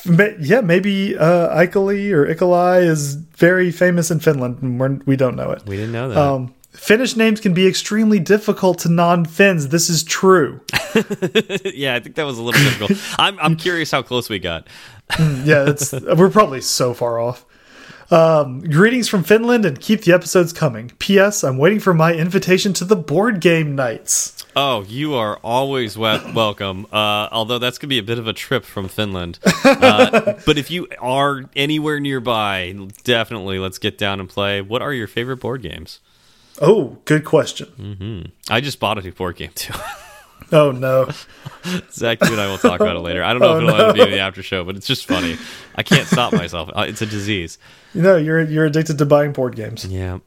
Ma- 0.07 0.29
yeah, 0.39 0.61
maybe 0.61 1.17
uh, 1.17 1.49
Ikeli 1.57 2.11
or 2.13 2.27
Ikolai 2.27 2.85
is 2.87 3.15
very 3.15 3.71
famous 3.71 4.11
in 4.11 4.21
Finland, 4.21 4.59
and 4.63 4.79
we're, 4.79 4.99
we 5.07 5.17
don't 5.17 5.37
know 5.37 5.51
it. 5.51 5.63
We 5.67 5.77
didn't 5.77 5.93
know 5.93 6.09
that. 6.11 6.19
Um, 6.19 6.55
Finnish 6.73 7.17
names 7.17 7.41
can 7.41 7.55
be 7.55 7.67
extremely 7.69 8.19
difficult 8.19 8.79
to 8.81 8.89
non-Finns. 8.91 9.69
This 9.69 9.89
is 9.89 10.03
true. 10.03 10.61
yeah, 11.65 11.95
I 11.95 12.01
think 12.01 12.17
that 12.17 12.25
was 12.27 12.37
a 12.39 12.43
little 12.43 12.61
difficult. 12.61 12.99
I'm 13.19 13.39
I'm 13.39 13.55
curious 13.57 13.91
how 13.93 14.03
close 14.03 14.29
we 14.29 14.41
got. 14.41 14.67
Yeah, 15.19 15.69
it's 15.71 15.93
we're 15.93 16.31
probably 16.31 16.61
so 16.61 16.93
far 16.93 17.21
off. 17.21 17.47
Um, 18.15 18.61
greetings 18.61 19.09
from 19.09 19.25
Finland, 19.25 19.65
and 19.65 19.81
keep 19.81 20.03
the 20.03 20.13
episodes 20.13 20.53
coming. 20.53 20.93
P.S. 21.01 21.43
I'm 21.43 21.59
waiting 21.59 21.81
for 21.81 21.93
my 21.93 22.15
invitation 22.15 22.73
to 22.75 22.85
the 22.85 22.95
board 22.95 23.41
game 23.41 23.75
nights. 23.75 24.47
Oh, 24.55 24.85
you 24.85 25.15
are 25.15 25.39
always 25.39 25.99
we 25.99 26.17
welcome. 26.33 26.87
Uh, 26.93 27.29
although 27.33 27.59
that's 27.59 27.77
gonna 27.77 27.89
be 27.89 27.99
a 27.99 28.05
bit 28.05 28.21
of 28.21 28.29
a 28.29 28.33
trip 28.33 28.65
from 28.65 28.89
Finland. 28.89 29.41
Uh, 29.65 30.35
but 30.47 30.57
if 30.57 30.71
you 30.71 30.87
are 31.01 31.45
anywhere 31.57 31.99
nearby, 31.99 32.75
definitely 33.03 33.59
let's 33.59 33.79
get 33.79 33.99
down 33.99 34.21
and 34.21 34.29
play. 34.29 34.61
What 34.61 34.83
are 34.83 34.93
your 34.93 35.07
favorite 35.07 35.39
board 35.39 35.63
games? 35.63 36.01
Oh, 36.61 36.99
good 37.05 37.25
question. 37.25 38.33
I 38.49 38.61
just 38.61 38.79
bought 38.79 38.99
a 38.99 39.03
new 39.03 39.13
board 39.13 39.37
game 39.37 39.51
too. 39.55 39.75
Oh 40.61 40.71
no. 40.71 41.09
Zach, 41.91 42.19
you 42.25 42.31
and 42.33 42.41
I 42.41 42.47
will 42.49 42.59
talk 42.59 42.81
about 42.81 42.95
it 42.97 43.01
later. 43.01 43.23
I 43.25 43.33
don't 43.33 43.41
know 43.41 43.49
Oh, 43.55 43.57
if 43.59 43.63
it'll 43.65 43.71
end 43.75 43.81
up 43.91 43.95
being 43.97 44.11
the 44.11 44.19
after 44.21 44.43
show, 44.43 44.63
but 44.65 44.77
it's 44.77 44.87
just 44.87 45.07
funny. 45.07 45.37
I 45.75 45.83
can't 45.83 46.07
stop 46.07 46.33
myself. 46.33 46.71
Uh, 46.75 46.87
It's 46.89 47.03
a 47.03 47.07
disease. 47.07 47.59
You 47.95 48.03
know, 48.03 48.17
you're 48.17 48.43
you're 48.43 48.65
addicted 48.67 48.99
to 48.99 49.07
buying 49.07 49.33
board 49.33 49.57
games. 49.57 49.85
Yeah. 49.85 50.19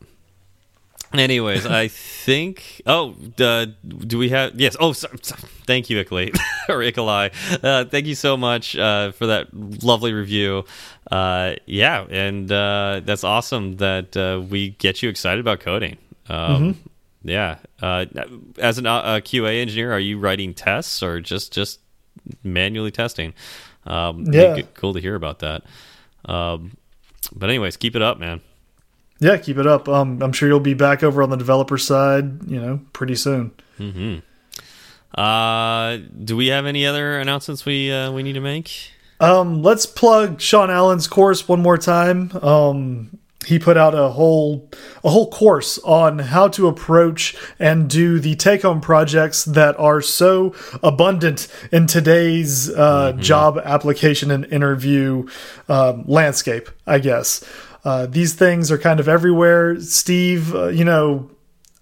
Anyways, 1.14 1.66
I 1.66 1.88
think. 1.88 2.82
Oh, 2.86 3.16
uh, 3.40 3.68
do 3.86 4.18
we 4.18 4.28
have? 4.30 4.60
Yes. 4.60 4.76
Oh, 4.80 4.92
so, 4.92 5.08
so- 5.22 5.36
thank 5.66 5.90
you, 5.90 6.04
Ikalai 6.04 6.36
or 6.70 6.80
Ikalai. 6.80 7.32
Uh, 7.64 7.86
thank 7.86 8.08
you 8.08 8.16
so 8.16 8.36
much 8.36 8.76
uh, 8.76 9.12
for 9.14 9.28
that 9.28 9.48
lovely 9.54 10.12
review. 10.12 10.66
Uh, 11.10 11.54
yeah, 11.66 12.06
and 12.10 12.52
uh, 12.52 13.00
that's 13.06 13.24
awesome 13.24 13.78
that 13.78 14.18
uh, 14.18 14.42
we 14.50 14.72
get 14.72 15.02
you 15.02 15.08
excited 15.08 15.40
about 15.40 15.62
coding. 15.62 15.98
Um, 16.28 16.78
Yeah. 17.28 17.58
Uh, 17.82 18.06
as 18.58 18.78
an 18.78 18.86
uh, 18.86 19.20
QA 19.20 19.62
engineer, 19.62 19.92
are 19.92 20.00
you 20.00 20.18
writing 20.18 20.54
tests 20.54 21.04
or 21.04 21.20
just 21.20 21.52
just 21.52 21.80
manually 22.44 22.90
testing? 22.92 23.34
Um, 23.86 24.26
Yeah. 24.32 24.62
Cool 24.74 24.94
to 24.94 25.02
hear 25.02 25.16
about 25.16 25.40
that. 25.40 25.64
Um, 26.26 26.78
but 27.36 27.50
anyways, 27.50 27.76
keep 27.78 27.96
it 27.96 28.02
up, 28.02 28.18
man. 28.18 28.42
Yeah, 29.20 29.38
keep 29.38 29.58
it 29.58 29.68
up. 29.68 29.90
Um, 29.90 30.22
I'm 30.22 30.32
sure 30.32 30.48
you'll 30.48 30.60
be 30.60 30.74
back 30.74 31.04
over 31.04 31.22
on 31.22 31.30
the 31.30 31.38
developer 31.38 31.78
side, 31.78 32.50
you 32.50 32.62
know, 32.62 32.80
pretty 32.94 33.16
soon. 33.16 33.52
Uh, 35.16 35.98
do 36.24 36.38
we 36.38 36.48
have 36.48 36.66
any 36.66 36.86
other 36.86 37.20
announcements 37.20 37.66
we 37.66 37.92
uh, 37.92 38.12
we 38.12 38.24
need 38.24 38.34
to 38.34 38.40
make? 38.42 38.92
Um, 39.20 39.64
let's 39.64 39.86
plug 39.86 40.40
Sean 40.40 40.70
Allen's 40.70 41.08
course 41.08 41.48
one 41.48 41.62
more 41.62 41.78
time. 41.78 42.32
Um, 42.42 43.18
he 43.48 43.58
put 43.60 43.78
out 43.78 43.96
a 43.96 44.10
whole 44.10 44.70
a 45.06 45.10
whole 45.10 45.30
course 45.32 45.80
on 45.86 46.20
how 46.20 46.50
to 46.50 46.68
approach 46.68 47.34
and 47.60 47.90
do 47.90 48.20
the 48.20 48.36
take 48.36 48.64
home 48.64 48.82
projects 48.82 49.46
that 49.46 49.80
are 49.80 50.02
so 50.02 50.54
abundant 50.84 51.48
in 51.72 51.88
today's 51.88 52.70
uh, 52.70 53.14
job 53.14 53.58
application 53.64 54.32
and 54.32 54.44
interview 54.46 55.26
um, 55.70 56.04
landscape. 56.08 56.70
I 56.86 57.00
guess 57.00 57.42
uh, 57.86 58.06
these 58.08 58.34
things 58.34 58.70
are 58.70 58.78
kind 58.78 59.00
of 59.00 59.08
everywhere. 59.08 59.80
Steve, 59.80 60.54
uh, 60.54 60.68
you 60.68 60.84
know. 60.86 61.30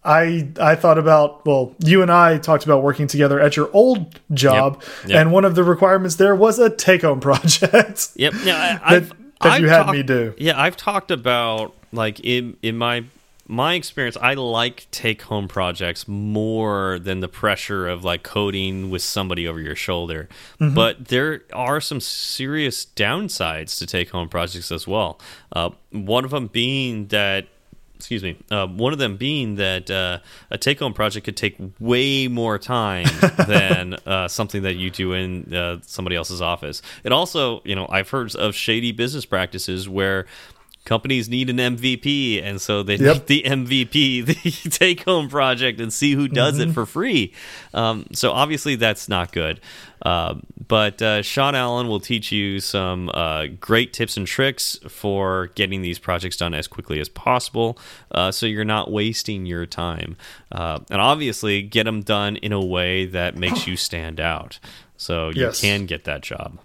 I 0.08 0.50
I 0.60 0.76
thought 0.76 1.00
about 1.00 1.48
well, 1.48 1.74
you 1.80 2.04
and 2.04 2.12
I 2.12 2.38
talked 2.38 2.64
about 2.64 2.84
working 2.84 3.08
together 3.08 3.40
at 3.40 3.58
your 3.58 3.72
old 3.74 4.20
job, 4.32 4.84
Yep. 5.08 5.20
and 5.20 5.32
one 5.32 5.46
of 5.46 5.56
the 5.56 5.64
requirements 5.64 6.18
there 6.18 6.36
was 6.36 6.60
a 6.60 6.70
take 6.70 7.02
home 7.02 7.20
project. 7.30 8.10
Yep. 8.16 8.34
Yeah, 8.44 8.80
I, 8.84 8.96
that 9.42 9.54
I've 9.54 9.62
you 9.62 9.68
had 9.68 9.90
me 9.90 10.04
do. 10.04 10.34
Yeah, 10.38 10.60
I've 10.60 10.78
talked 10.78 11.12
about 11.12 11.74
like 11.92 12.20
in 12.20 12.58
in 12.62 12.78
my 12.78 13.06
my 13.48 13.76
experience, 13.76 14.18
I 14.18 14.34
like 14.34 14.88
take 14.90 15.24
home 15.24 15.48
projects 15.48 16.08
more 16.08 16.98
than 17.00 17.20
the 17.20 17.28
pressure 17.28 17.88
of 17.88 18.04
like 18.04 18.24
coding 18.24 18.90
with 18.90 19.04
somebody 19.04 19.48
over 19.48 19.60
your 19.60 19.76
shoulder. 19.76 20.28
Mm-hmm. 20.60 20.74
But 20.74 21.06
there 21.10 21.44
are 21.54 21.80
some 21.80 22.00
serious 22.00 22.86
downsides 22.86 23.78
to 23.78 23.86
take 23.86 24.10
home 24.10 24.30
projects 24.30 24.72
as 24.72 24.88
well. 24.88 25.20
Uh, 25.52 25.72
one 25.92 26.26
of 26.26 26.32
them 26.32 26.48
being 26.48 27.08
that 27.08 27.48
excuse 27.96 28.24
me 28.24 28.38
uh, 28.52 28.68
one 28.68 28.94
of 28.94 29.00
them 29.00 29.18
being 29.18 29.56
that 29.56 29.90
uh, 29.90 30.20
a 30.52 30.58
take-home 30.58 30.94
project 30.94 31.26
could 31.26 31.38
take 31.38 31.58
way 31.80 32.28
more 32.28 32.58
time 32.58 33.06
than 33.48 33.96
uh, 34.06 34.28
something 34.28 34.64
that 34.64 34.76
you 34.76 34.90
do 34.90 35.14
in 35.14 35.54
uh, 35.54 35.80
somebody 35.82 36.16
else's 36.16 36.42
office. 36.42 36.82
It 37.04 37.12
also 37.12 37.62
you 37.64 37.76
know 37.76 37.88
i've 37.90 38.10
heard 38.10 38.36
of 38.36 38.56
shady 38.56 38.92
business 38.92 39.26
practices 39.26 39.88
where 39.88 40.26
companies 40.86 41.28
need 41.28 41.50
an 41.50 41.58
MVP, 41.58 42.42
and 42.42 42.62
so 42.62 42.82
they 42.84 42.96
Yep. 42.96 43.26
the 43.26 43.44
MVP 43.46 44.26
the 44.64 44.70
take 44.70 45.04
home 45.04 45.28
project 45.30 45.80
and 45.82 45.92
see 45.92 46.14
who 46.14 46.28
does 46.28 46.58
Mm-hmm. 46.60 46.70
it 46.70 46.74
for 46.74 46.86
free. 46.86 47.34
Um, 47.74 48.06
so 48.14 48.32
obviously 48.32 48.76
that's 48.76 49.10
not 49.10 49.32
good. 49.34 49.60
Uh, 50.02 50.36
but 50.68 51.02
uh, 51.02 51.22
Sean 51.24 51.56
Allen 51.56 51.88
will 51.88 52.00
teach 52.00 52.32
you 52.32 52.60
some 52.60 53.10
uh, 53.14 53.48
great 53.60 53.92
tips 53.94 54.18
and 54.18 54.28
tricks 54.28 54.78
for 54.88 55.48
getting 55.56 55.82
these 55.82 55.98
projects 56.00 56.38
done 56.38 56.54
as 56.54 56.68
quickly 56.68 57.00
as 57.00 57.10
possible, 57.10 57.78
uh, 58.12 58.32
so 58.32 58.46
you're 58.46 58.64
not 58.64 58.92
wasting 58.92 59.46
your 59.48 59.66
time. 59.66 60.16
Uh, 60.52 60.80
and 60.92 61.02
obviously, 61.02 61.62
get 61.64 61.86
them 61.86 62.02
done 62.02 62.36
in 62.38 62.52
a 62.52 62.64
way 62.64 63.06
that 63.08 63.36
makes 63.36 63.66
you 63.68 63.76
stand 63.76 64.20
out, 64.20 64.60
so 64.98 65.30
you 65.30 65.42
Yes. 65.44 65.62
can 65.62 65.86
get 65.88 66.04
that 66.04 66.22
job. 66.22 66.60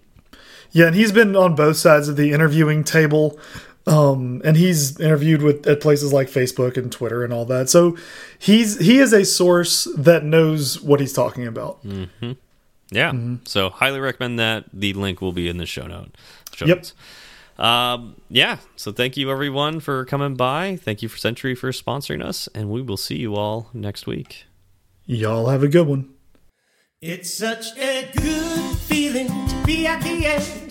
Yeah, 0.71 0.87
and 0.87 0.95
he's 0.95 1.11
been 1.11 1.35
on 1.35 1.55
both 1.55 1.77
sides 1.77 2.07
of 2.07 2.15
the 2.17 2.31
interviewing 2.31 2.83
table. 2.83 3.39
Um, 3.87 4.41
and 4.45 4.55
he's 4.55 4.99
interviewed 4.99 5.41
with 5.41 5.65
at 5.67 5.81
places 5.81 6.13
like 6.13 6.27
Facebook 6.27 6.77
and 6.77 6.91
Twitter 6.91 7.23
and 7.23 7.33
all 7.33 7.45
that. 7.45 7.69
So 7.69 7.97
he's 8.37 8.77
he 8.79 8.99
is 8.99 9.11
a 9.11 9.25
source 9.25 9.87
that 9.97 10.23
knows 10.23 10.79
what 10.81 10.99
he's 10.99 11.13
talking 11.13 11.47
about. 11.47 11.79
Yeah. 11.83 13.11
Mm-hmm. 13.11 13.35
So 13.45 13.69
highly 13.69 13.99
recommend 13.99 14.37
that. 14.37 14.65
The 14.71 14.93
link 14.93 15.19
will 15.21 15.31
be 15.31 15.47
in 15.49 15.57
the 15.57 15.65
show 15.65 15.87
note. 15.87 16.15
Show 16.53 16.65
Yep. 16.67 16.77
notes. 16.77 16.93
Um, 17.57 18.15
yeah. 18.29 18.57
So 18.75 18.91
thank 18.91 19.17
you 19.17 19.31
everyone 19.31 19.79
for 19.79 20.05
coming 20.05 20.35
by. 20.35 20.77
Thank 20.77 21.01
you 21.01 21.09
for 21.09 21.17
Sentry 21.17 21.55
for 21.55 21.71
sponsoring 21.71 22.23
us, 22.23 22.47
and 22.53 22.69
we 22.69 22.81
will 22.81 22.97
see 22.97 23.17
you 23.17 23.35
all 23.35 23.69
next 23.73 24.05
week. 24.05 24.45
Y'all 25.05 25.47
have 25.47 25.63
a 25.63 25.67
good 25.67 25.87
one. 25.87 26.09
It's 27.01 27.33
such 27.33 27.75
a 27.77 28.09
good 28.15 28.77
feeling 28.77 29.27
to 29.27 29.63
be 29.65 29.87
at 29.87 30.01
the 30.03 30.25
end. 30.27 30.70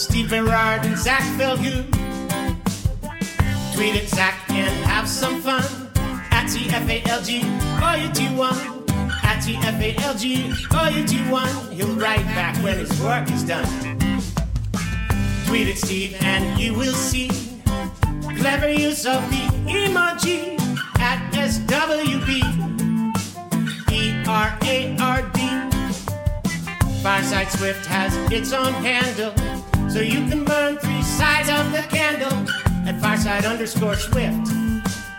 Steve 0.00 0.30
Berard 0.30 0.86
and 0.86 0.96
Zach 0.96 1.22
Falgout. 1.36 1.84
Tweet 3.74 3.96
at 3.96 4.08
Zach 4.08 4.34
and 4.48 4.74
have 4.86 5.06
some 5.06 5.42
fun. 5.42 5.62
At 6.30 6.46
TFALG, 6.46 7.28
or 7.84 7.98
you 8.00 8.08
do 8.10 8.34
one. 8.34 8.56
At 9.22 9.42
TFALG, 9.44 10.24
or 10.72 10.90
you 10.90 11.06
do 11.06 11.18
one. 11.30 11.54
He'll 11.70 11.94
write 11.96 12.24
back 12.34 12.56
when 12.64 12.78
his 12.78 12.90
work 13.02 13.30
is 13.30 13.44
done. 13.44 13.68
Tweet 15.46 15.68
at 15.68 15.76
Steve 15.76 16.16
and 16.22 16.58
you 16.58 16.72
will 16.72 16.94
see 16.94 17.28
clever 18.38 18.70
use 18.70 19.04
of 19.04 19.20
the 19.30 19.44
emoji 19.68 20.58
at 20.98 21.30
SWB. 21.34 22.40
E 23.92 24.24
R 24.26 24.58
A 24.62 24.96
R 24.98 25.22
D. 25.34 25.40
Fireside 27.02 27.50
Swift 27.50 27.86
has 27.86 28.14
its 28.30 28.52
own 28.52 28.74
handle, 28.74 29.32
so 29.90 30.00
you 30.00 30.26
can 30.28 30.44
burn 30.44 30.76
three 30.78 31.02
sides 31.02 31.48
of 31.48 31.72
the 31.72 31.82
candle 31.88 32.32
at 32.88 33.00
Fireside 33.00 33.44
underscore 33.44 33.96
Swift. 33.96 34.48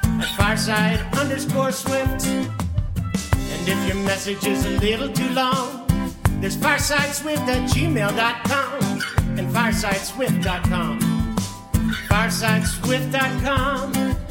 At 0.03 0.33
Fireside 0.37 1.01
underscore 1.13 1.71
Swift. 1.71 2.25
And 2.25 3.67
if 3.67 3.87
your 3.87 3.97
message 4.05 4.45
is 4.47 4.65
a 4.65 4.69
little 4.79 5.11
too 5.11 5.29
long, 5.29 5.85
there's 6.39 6.57
firesideswift 6.57 7.47
at 7.47 7.69
gmail.com 7.69 8.83
and 9.37 9.47
firesideswift.com. 9.53 10.99
Firesideswift.com. 12.09 14.30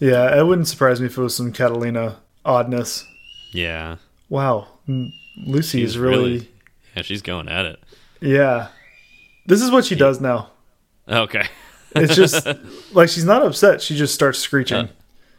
Yeah, 0.00 0.38
it 0.38 0.44
wouldn't 0.46 0.66
surprise 0.68 1.00
me 1.00 1.06
if 1.06 1.16
it 1.18 1.20
was 1.22 1.34
some 1.36 1.52
Catalina 1.52 2.16
oddness. 2.44 3.06
Yeah. 3.52 3.96
Wow, 4.28 4.68
Lucy 5.36 5.80
She's 5.80 5.90
is 5.90 5.98
really, 5.98 6.48
Yeah, 6.96 7.02
she's 7.02 7.22
going 7.22 7.48
at 7.48 7.66
it. 7.66 7.80
yeah. 8.20 8.68
This 9.46 9.60
is 9.62 9.70
what 9.70 9.84
she 9.84 9.94
does 9.96 10.20
now. 10.20 10.50
Okay. 11.08 11.44
It's 11.96 12.14
just 12.14 12.46
like 12.92 13.08
she's 13.08 13.24
not 13.24 13.42
upset; 13.44 13.82
she 13.82 13.96
just 13.96 14.14
starts 14.14 14.38
screeching. 14.38 14.88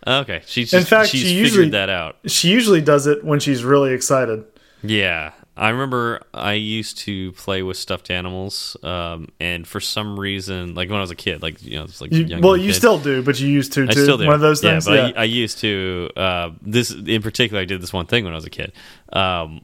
Oh, 0.06 0.20
okay. 0.20 0.42
She's 0.46 0.74
In 0.74 0.84
fact, 0.84 1.10
she's 1.10 1.22
she 1.22 1.28
figured 1.28 1.46
usually- 1.46 1.70
that 1.70 1.90
out. 1.90 2.18
she 2.26 2.50
usually 2.50 2.82
does 2.82 3.08
it 3.08 3.24
when 3.24 3.40
she's 3.40 3.64
really 3.64 3.94
excited. 3.94 4.44
Yeah. 4.84 5.32
I 5.58 5.70
remember 5.70 6.22
I 6.34 6.54
used 6.54 6.98
to 7.00 7.34
play 7.34 7.62
with 7.62 7.76
stuffed 7.78 8.10
animals, 8.10 8.78
um, 8.84 9.28
and 9.40 9.68
for 9.68 9.80
some 9.82 10.20
reason, 10.20 10.76
like 10.76 10.90
when 10.90 10.98
I 10.98 11.02
was 11.02 11.12
a 11.12 11.16
kid, 11.16 11.42
like 11.42 11.62
you 11.62 11.78
know, 11.78 11.84
it's 11.84 12.00
like 12.00 12.12
You, 12.14 12.24
young 12.24 12.42
well, 12.42 12.56
kid. 12.56 12.64
you 12.64 12.74
still 12.74 12.98
do, 12.98 13.22
but 13.22 13.40
you 13.40 13.50
used 13.50 13.74
to 13.74 13.84
I 13.84 13.88
too. 13.88 14.04
still 14.04 14.18
do. 14.18 14.26
One 14.26 14.36
of 14.36 14.42
those 14.42 14.62
things. 14.62 14.88
Yeah, 14.88 14.94
Yeah, 15.08 15.12
I, 15.16 15.22
I 15.22 15.24
used 15.26 15.60
to. 15.60 16.10
Uh, 16.16 16.52
this 16.62 16.92
in 16.92 17.22
particular, 17.22 17.62
I 17.62 17.66
did 17.66 17.82
this 17.82 17.92
one 17.92 18.06
thing 18.06 18.24
when 18.24 18.34
I 18.34 18.38
was 18.38 18.46
a 18.46 18.50
kid. 18.50 18.72
Um, 19.12 19.62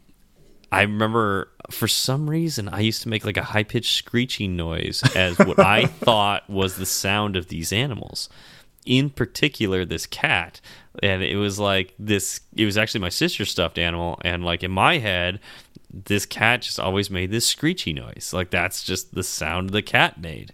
I 0.72 0.82
remember 0.82 1.52
for 1.72 1.88
some 1.88 2.30
reason 2.30 2.68
I 2.68 2.82
used 2.82 3.02
to 3.04 3.10
make 3.10 3.24
like 3.24 3.38
a 3.38 3.44
high 3.44 3.64
pitched 3.64 3.96
screeching 3.96 4.58
noise 4.58 5.02
as 5.16 5.38
what 5.40 5.58
I 5.60 5.86
thought 6.04 6.50
was 6.50 6.76
the 6.76 6.86
sound 6.86 7.38
of 7.38 7.48
these 7.48 7.72
animals. 7.72 8.28
In 8.86 9.10
particular, 9.10 9.84
this 9.84 10.06
cat, 10.06 10.62
and 11.04 11.22
it 11.22 11.36
was 11.36 11.60
like 11.60 11.94
this. 12.00 12.40
It 12.56 12.64
was 12.66 12.78
actually 12.78 13.02
my 13.02 13.10
sister's 13.10 13.50
stuffed 13.52 13.78
animal, 13.78 14.18
and 14.24 14.46
like 14.46 14.64
in 14.64 14.72
my 14.72 14.98
head, 14.98 15.40
this 16.06 16.26
cat 16.26 16.62
just 16.62 16.80
always 16.80 17.10
made 17.10 17.32
this 17.32 17.46
screechy 17.46 17.94
noise. 17.94 18.32
Like 18.34 18.50
that's 18.50 18.84
just 18.84 19.14
the 19.14 19.24
sound 19.24 19.72
the 19.72 19.82
cat 19.82 20.20
made, 20.20 20.54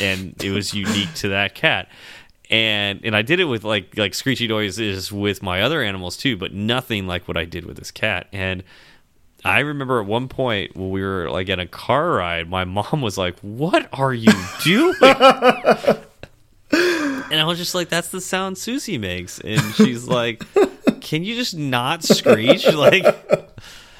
and 0.00 0.34
it 0.42 0.50
was 0.50 0.74
unique 0.74 1.12
to 1.14 1.28
that 1.28 1.54
cat 1.54 1.88
and 2.50 3.00
and 3.04 3.14
I 3.14 3.22
did 3.22 3.40
it 3.40 3.44
with 3.44 3.64
like 3.64 3.96
like 3.96 4.14
screechy 4.14 4.48
noises 4.48 5.12
with 5.12 5.42
my 5.42 5.62
other 5.62 5.82
animals 5.82 6.16
too, 6.16 6.36
but 6.36 6.54
nothing 6.54 7.06
like 7.06 7.28
what 7.28 7.36
I 7.36 7.44
did 7.44 7.64
with 7.64 7.76
this 7.76 7.90
cat. 7.90 8.28
And 8.32 8.64
I 9.44 9.60
remember 9.60 10.00
at 10.00 10.06
one 10.06 10.28
point 10.28 10.76
when 10.76 10.90
we 10.90 11.02
were 11.02 11.30
like 11.30 11.48
in 11.48 11.60
a 11.60 11.66
car 11.66 12.12
ride, 12.12 12.48
my 12.48 12.64
mom 12.64 13.02
was 13.02 13.18
like, 13.18 13.38
"What 13.40 13.88
are 13.92 14.14
you 14.14 14.32
doing?" 14.62 14.94
and 15.02 16.00
I 17.40 17.44
was 17.44 17.58
just 17.58 17.74
like, 17.74 17.90
"That's 17.90 18.08
the 18.08 18.20
sound 18.20 18.56
Susie 18.56 18.98
makes," 18.98 19.40
and 19.40 19.60
she's 19.74 20.08
like, 20.08 20.44
"Can 21.00 21.24
you 21.24 21.34
just 21.34 21.56
not 21.56 22.02
screech?" 22.02 22.66
like. 22.72 23.04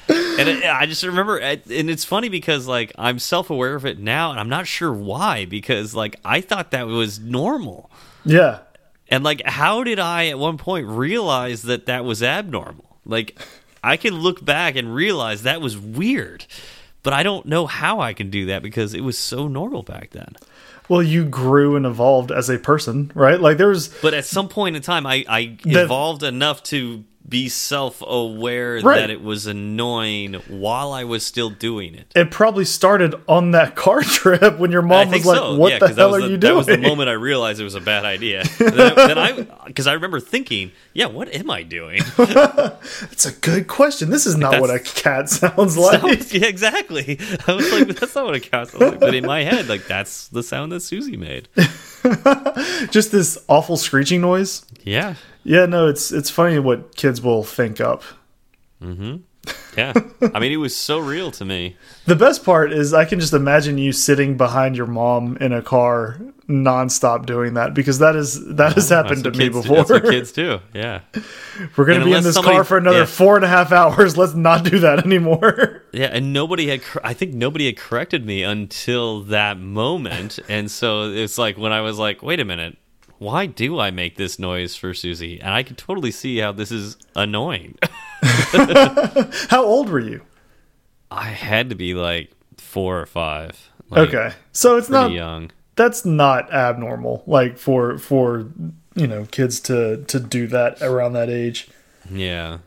And 0.09 0.47
it, 0.49 0.63
I 0.65 0.85
just 0.85 1.03
remember, 1.03 1.37
and 1.37 1.61
it's 1.67 2.05
funny 2.05 2.29
because 2.29 2.65
like 2.67 2.91
I'm 2.97 3.19
self 3.19 3.49
aware 3.49 3.75
of 3.75 3.85
it 3.85 3.99
now, 3.99 4.31
and 4.31 4.39
I'm 4.39 4.49
not 4.49 4.67
sure 4.67 4.91
why. 4.93 5.45
Because 5.45 5.93
like 5.93 6.15
I 6.25 6.41
thought 6.41 6.71
that 6.71 6.87
was 6.87 7.19
normal, 7.19 7.91
yeah. 8.25 8.59
and 9.09 9.23
like, 9.23 9.41
how 9.45 9.83
did 9.83 9.99
I 9.99 10.27
at 10.27 10.39
one 10.39 10.57
point 10.57 10.87
realize 10.87 11.63
that 11.63 11.85
that 11.87 12.05
was 12.05 12.23
abnormal? 12.23 12.97
Like, 13.05 13.39
I 13.83 13.97
can 13.97 14.13
look 14.15 14.43
back 14.43 14.75
and 14.75 14.93
realize 14.95 15.43
that 15.43 15.61
was 15.61 15.77
weird, 15.77 16.45
but 17.03 17.13
I 17.13 17.23
don't 17.23 17.45
know 17.45 17.65
how 17.67 17.99
I 17.99 18.13
can 18.13 18.29
do 18.29 18.45
that 18.47 18.61
because 18.63 18.93
it 18.93 19.01
was 19.01 19.17
so 19.17 19.47
normal 19.47 19.83
back 19.83 20.11
then. 20.11 20.35
Well, 20.87 21.03
you 21.03 21.23
grew 21.25 21.75
and 21.75 21.85
evolved 21.85 22.31
as 22.31 22.49
a 22.49 22.57
person, 22.57 23.11
right? 23.13 23.39
Like 23.39 23.57
there 23.57 23.67
was 23.67 23.89
But 24.01 24.15
at 24.15 24.25
some 24.25 24.47
point 24.49 24.75
in 24.75 24.81
time, 24.81 25.05
I, 25.05 25.23
I 25.29 25.57
The- 25.63 25.83
evolved 25.83 26.23
enough 26.23 26.63
to 26.63 27.03
be 27.29 27.47
self 27.49 28.01
aware 28.05 28.79
Right. 28.81 28.97
that 29.01 29.09
it 29.09 29.21
was 29.21 29.45
annoying 29.47 30.33
while 30.47 30.91
I 30.91 31.03
was 31.03 31.25
still 31.25 31.49
doing 31.49 31.93
it. 31.95 32.11
it 32.15 32.31
probably 32.31 32.65
started 32.65 33.15
on 33.27 33.51
that 33.51 33.75
car 33.75 34.01
trip 34.03 34.57
when 34.57 34.71
your 34.71 34.81
mom 34.81 35.09
was 35.11 35.25
like, 35.25 35.37
so. 35.37 35.55
"What 35.55 35.71
yeah, 35.73 35.79
the 35.79 35.87
that 35.87 35.97
hell 35.97 36.11
was 36.11 36.23
are 36.23 36.25
the, 36.27 36.31
you 36.31 36.37
doing?" 36.37 36.51
That 36.53 36.57
was 36.57 36.65
the 36.67 36.77
moment 36.77 37.09
I 37.09 37.13
realized 37.13 37.59
it 37.61 37.63
was 37.65 37.75
a 37.75 37.81
bad 37.81 38.05
idea. 38.05 38.43
Then, 38.57 38.79
I- 38.79 39.07
then 39.07 39.17
I, 39.17 39.65
because 39.67 39.87
I 39.87 39.93
remember 39.93 40.19
thinking, 40.19 40.71
yeah, 40.93 41.05
what 41.07 41.33
am 41.33 41.49
I 41.51 41.63
doing? 41.63 42.01
It's 43.11 43.25
a 43.25 43.31
good 43.33 43.67
question. 43.67 44.09
This 44.09 44.25
is 44.25 44.35
not 44.37 44.59
what 44.61 44.69
a 44.69 44.79
cat 44.79 45.29
sounds 45.29 45.77
like. 45.77 46.31
yeah, 46.33 46.45
exactly. 46.45 47.19
I 47.47 47.53
was 47.53 47.71
like, 47.71 47.87
that's 47.99 48.15
not 48.15 48.25
what 48.25 48.35
a 48.35 48.39
cat 48.39 48.69
sounds 48.69 48.81
like. 48.81 48.99
But 48.99 49.13
in 49.15 49.25
my 49.25 49.43
head, 49.43 49.67
like 49.67 49.87
that's 49.87 50.27
the 50.29 50.41
sound 50.43 50.71
that 50.71 50.79
Susie 50.81 51.17
made. 51.17 51.47
Just 52.91 53.11
this 53.11 53.37
awful 53.47 53.77
screeching 53.77 54.21
noise. 54.21 54.65
Yeah. 54.83 55.15
Yeah, 55.49 55.65
no, 55.65 55.87
it's 55.87 56.11
it's 56.11 56.29
funny 56.29 56.59
what 56.59 56.95
kids 56.95 57.21
will 57.23 57.43
think 57.43 57.81
up. 57.81 58.03
Mm-hmm. 58.83 59.15
Yeah, 59.75 59.93
I 60.35 60.39
mean, 60.39 60.51
it 60.51 60.57
was 60.57 60.75
so 60.75 60.99
real 60.99 61.31
to 61.31 61.43
me. 61.45 61.75
The 62.05 62.15
best 62.15 62.43
part 62.43 62.71
is 62.73 62.91
I 62.93 63.05
can 63.05 63.19
just 63.19 63.33
imagine 63.33 63.77
you 63.77 63.91
sitting 63.91 64.35
behind 64.37 64.75
your 64.75 64.85
mom 64.87 65.37
in 65.37 65.51
a 65.53 65.61
car 65.61 66.19
nonstop 66.47 67.25
doing 67.27 67.53
that 67.53 67.73
because 67.75 67.99
that 67.99 68.15
is 68.15 68.43
that 68.55 68.73
has 68.73 68.89
happened 68.89 69.23
to 69.25 69.31
me 69.31 69.37
kids 69.49 69.61
do- 69.61 69.73
before. 69.75 69.99
Kids 70.01 70.31
do. 70.31 70.59
Yeah, 70.73 71.01
We're 71.77 71.85
gonna 71.85 71.99
And 72.01 72.05
be 72.05 72.13
in 72.13 72.23
this 72.23 72.33
somebody- 72.35 72.55
car 72.57 72.63
for 72.63 72.77
another 72.77 72.99
yeah. 72.99 73.05
four 73.05 73.35
and 73.37 73.45
a 73.45 73.47
half 73.47 73.71
hours. 73.71 74.17
Let's 74.17 74.33
not 74.35 74.63
do 74.65 74.79
that 74.79 75.05
anymore. 75.05 75.83
yeah, 75.93 76.07
and 76.11 76.31
nobody 76.33 76.67
had. 76.67 76.81
I 77.03 77.13
think 77.13 77.33
nobody 77.33 77.65
had 77.67 77.77
corrected 77.77 78.23
me 78.25 78.43
until 78.43 79.21
that 79.23 79.59
moment, 79.59 80.39
and 80.47 80.69
so 80.69 81.11
it's 81.11 81.37
like 81.39 81.57
when 81.57 81.71
I 81.71 81.81
was 81.81 81.97
like, 81.99 82.21
"Wait 82.23 82.39
a 82.39 82.45
minute, 82.45 82.77
why 83.19 83.45
do 83.45 83.79
I 83.79 83.91
make 83.91 84.15
this 84.17 84.39
noise 84.39 84.75
for 84.75 84.93
Susie?" 84.93 85.39
And 85.39 85.53
I 85.53 85.61
can 85.63 85.75
totally 85.75 86.11
see 86.11 86.37
how 86.39 86.51
this 86.51 86.71
is 86.71 86.97
annoying. 87.15 87.77
How 89.49 89.63
old 89.63 89.89
were 89.89 89.99
you? 89.99 90.21
I 91.11 91.25
had 91.29 91.69
to 91.69 91.75
be 91.75 91.93
like 91.93 92.31
four 92.57 92.99
or 92.99 93.05
five. 93.05 93.69
Like, 93.89 94.09
Okay, 94.09 94.31
so 94.51 94.77
it's 94.77 94.89
not 94.89 95.11
young. 95.11 95.51
that's 95.75 96.05
not 96.05 96.51
abnormal. 96.53 97.23
Like 97.25 97.57
for 97.57 97.97
for 97.97 98.49
you 98.95 99.07
know 99.07 99.25
kids 99.25 99.59
to 99.61 100.03
to 100.05 100.19
do 100.19 100.47
that 100.47 100.81
around 100.81 101.13
that 101.13 101.29
age. 101.29 101.67
Yeah. 102.11 102.59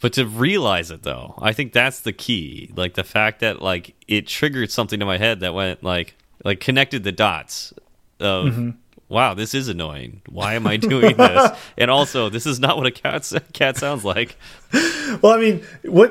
But 0.00 0.12
to 0.14 0.24
realize 0.26 0.90
it 0.90 1.02
though, 1.02 1.34
I 1.38 1.52
think 1.52 1.72
that's 1.72 2.00
the 2.00 2.12
key. 2.12 2.72
Like 2.76 2.94
the 2.94 3.04
fact 3.04 3.40
that 3.40 3.60
like 3.60 3.94
it 4.06 4.26
triggered 4.26 4.70
something 4.70 5.00
in 5.00 5.06
my 5.06 5.18
head 5.18 5.40
that 5.40 5.54
went 5.54 5.82
like 5.82 6.14
like 6.44 6.60
connected 6.60 7.04
the 7.04 7.12
dots 7.12 7.72
of 8.20 8.46
Mm-hmm. 8.46 8.70
Wow, 9.08 9.34
this 9.34 9.54
is 9.54 9.68
annoying. 9.68 10.22
Why 10.28 10.54
am 10.54 10.66
I 10.66 10.76
doing 10.76 11.16
this? 11.16 11.58
and 11.78 11.90
also, 11.90 12.28
this 12.28 12.46
is 12.46 12.60
not 12.60 12.76
what 12.76 12.86
a 12.86 12.90
cat 12.90 13.30
cat 13.52 13.76
sounds 13.76 14.04
like. 14.04 14.36
Well, 15.22 15.32
I 15.32 15.38
mean, 15.38 15.64
what 15.84 16.10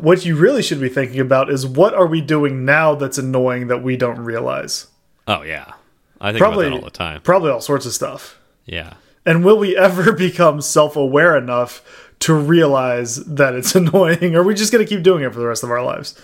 what 0.00 0.24
you 0.24 0.36
really 0.36 0.62
should 0.62 0.80
be 0.80 0.88
thinking 0.88 1.20
about 1.20 1.50
is 1.50 1.66
what 1.66 1.94
are 1.94 2.06
we 2.06 2.20
doing 2.20 2.64
now 2.64 2.94
that's 2.94 3.18
annoying 3.18 3.68
that 3.68 3.82
we 3.82 3.96
don't 3.96 4.18
realize? 4.18 4.86
Oh 5.26 5.42
yeah. 5.42 5.74
I 6.20 6.32
think 6.32 6.40
Probably 6.40 6.68
all 6.68 6.80
the 6.80 6.90
time. 6.90 7.20
Probably 7.20 7.50
all 7.50 7.60
sorts 7.60 7.86
of 7.86 7.92
stuff. 7.92 8.38
Yeah. 8.66 8.94
And 9.24 9.44
will 9.44 9.58
we 9.58 9.76
ever 9.76 10.12
become 10.14 10.60
self-aware 10.60 11.36
enough 11.36 11.82
to 12.20 12.34
realize 12.34 13.16
that 13.24 13.54
it's 13.54 13.74
annoying 13.76 14.34
or 14.34 14.40
are 14.40 14.44
we 14.44 14.54
just 14.54 14.72
going 14.72 14.84
to 14.84 14.88
keep 14.88 15.04
doing 15.04 15.22
it 15.22 15.32
for 15.32 15.38
the 15.38 15.46
rest 15.46 15.62
of 15.62 15.70
our 15.70 15.82
lives? 15.82 16.18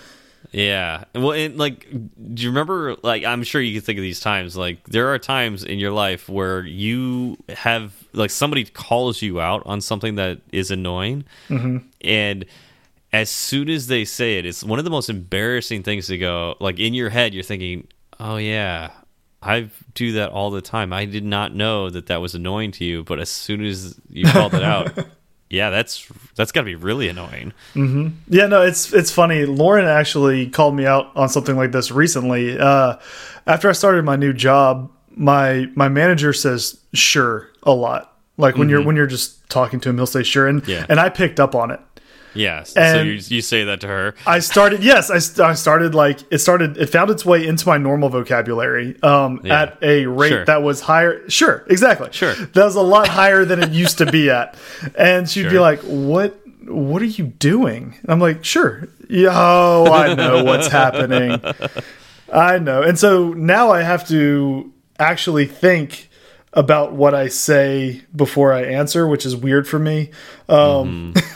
Yeah. 0.55 1.03
Well, 1.13 1.33
and 1.33 1.57
like, 1.57 1.85
do 1.91 2.43
you 2.43 2.49
remember? 2.49 2.95
Like, 3.03 3.25
I'm 3.25 3.43
sure 3.43 3.61
you 3.61 3.73
can 3.73 3.81
think 3.81 3.99
of 3.99 4.03
these 4.03 4.21
times. 4.21 4.55
Like, 4.55 4.81
there 4.85 5.09
are 5.09 5.19
times 5.19 5.65
in 5.65 5.79
your 5.79 5.91
life 5.91 6.29
where 6.29 6.65
you 6.65 7.35
have 7.49 7.93
like 8.13 8.29
somebody 8.29 8.63
calls 8.63 9.21
you 9.21 9.41
out 9.41 9.63
on 9.65 9.81
something 9.81 10.15
that 10.15 10.39
is 10.53 10.71
annoying, 10.71 11.25
mm-hmm. 11.49 11.79
and 11.99 12.45
as 13.11 13.29
soon 13.29 13.69
as 13.69 13.87
they 13.87 14.05
say 14.05 14.37
it, 14.37 14.45
it's 14.45 14.63
one 14.63 14.79
of 14.79 14.85
the 14.85 14.91
most 14.91 15.09
embarrassing 15.09 15.83
things 15.83 16.07
to 16.07 16.17
go. 16.17 16.55
Like 16.61 16.79
in 16.79 16.93
your 16.93 17.09
head, 17.09 17.33
you're 17.33 17.43
thinking, 17.43 17.87
"Oh 18.19 18.37
yeah." 18.37 18.91
I 19.41 19.69
do 19.93 20.13
that 20.13 20.31
all 20.31 20.49
the 20.49 20.61
time. 20.61 20.91
I 20.91 21.05
did 21.05 21.23
not 21.23 21.53
know 21.53 21.91
that 21.91 22.07
that 22.07 22.19
was 22.19 22.33
annoying 22.33 22.71
to 22.71 22.85
you, 22.85 23.03
but 23.03 23.19
as 23.19 23.29
soon 23.29 23.63
as 23.63 23.99
you 24.09 24.25
called 24.25 24.55
it 24.55 24.63
out, 24.63 24.97
yeah, 25.49 25.69
that's 25.69 26.07
that's 26.35 26.51
got 26.51 26.61
to 26.61 26.65
be 26.65 26.75
really 26.75 27.07
annoying. 27.09 27.53
Yeah, 27.75 28.47
no, 28.47 28.61
it's 28.63 28.91
it's 28.93 29.11
funny. 29.11 29.45
Lauren 29.45 29.85
actually 29.85 30.49
called 30.49 30.75
me 30.75 30.85
out 30.85 31.11
on 31.15 31.29
something 31.29 31.55
like 31.55 31.71
this 31.71 31.91
recently. 31.91 32.57
Uh, 32.57 32.97
after 33.47 33.69
I 33.69 33.73
started 33.73 34.05
my 34.05 34.15
new 34.15 34.33
job, 34.33 34.91
my 35.15 35.67
my 35.75 35.87
manager 35.89 36.33
says 36.33 36.79
"sure" 36.93 37.49
a 37.63 37.71
lot. 37.71 38.11
Like 38.37 38.57
when 38.57 38.67
you're 38.69 38.81
when 38.83 38.95
you're 38.95 39.07
just 39.07 39.47
talking 39.49 39.79
to 39.81 39.89
him, 39.89 39.95
he'll 39.97 40.05
say 40.07 40.23
"sure," 40.23 40.47
and 40.47 40.67
Yeah. 40.67 40.85
and 40.89 40.99
I 40.99 41.09
picked 41.09 41.39
up 41.39 41.55
on 41.55 41.71
it. 41.71 41.79
Yeah, 42.35 42.63
so 42.63 43.01
you, 43.01 43.13
you 43.13 43.41
say 43.41 43.63
that 43.63 43.81
to 43.81 43.87
her. 43.87 44.13
I 44.27 44.39
started 44.39 44.83
yes, 44.83 45.09
I, 45.09 45.19
st 45.19 45.39
I 45.39 45.53
started 45.53 45.95
like 45.95 46.19
it 46.31 46.39
started 46.39 46.77
it 46.77 46.87
found 46.87 47.09
its 47.09 47.25
way 47.25 47.47
into 47.47 47.67
my 47.67 47.77
normal 47.77 48.09
vocabulary 48.09 49.01
um 49.01 49.41
Yeah. 49.43 49.61
at 49.63 49.77
a 49.81 50.05
rate 50.05 50.29
Sure. 50.29 50.45
that 50.45 50.61
was 50.63 50.81
higher. 50.81 51.27
Sure, 51.29 51.63
exactly. 51.69 52.09
Sure. 52.11 52.33
That 52.35 52.65
was 52.65 52.75
a 52.75 52.81
lot 52.81 53.07
higher 53.07 53.45
than 53.45 53.63
it 53.63 53.71
used 53.71 53.97
to 53.99 54.05
be 54.11 54.29
at. 54.39 54.55
And 54.97 55.29
she'd 55.29 55.49
be 55.49 55.59
like, 55.59 55.79
"What 55.81 56.39
what 56.67 57.01
are 57.01 57.05
you 57.05 57.25
doing?" 57.27 57.95
And 58.03 58.11
I'm 58.11 58.19
like, 58.19 58.43
"Sure." 58.43 58.87
Yeah, 59.07 59.29
Oh, 59.33 59.85
I 59.91 60.13
know 60.15 60.43
what's 60.43 60.67
happening. 60.67 61.39
I 62.33 62.57
know. 62.57 62.81
And 62.81 62.97
so 62.97 63.33
now 63.33 63.69
I 63.71 63.81
have 63.83 64.07
to 64.07 64.73
actually 64.97 65.45
think 65.45 66.09
about 66.55 66.93
what 66.93 67.13
I 67.13 67.27
say 67.27 68.01
before 68.15 68.53
I 68.53 68.63
answer, 68.63 69.07
which 69.07 69.25
is 69.25 69.35
weird 69.35 69.67
for 69.67 69.77
me. 69.77 70.11
Um, 70.47 71.13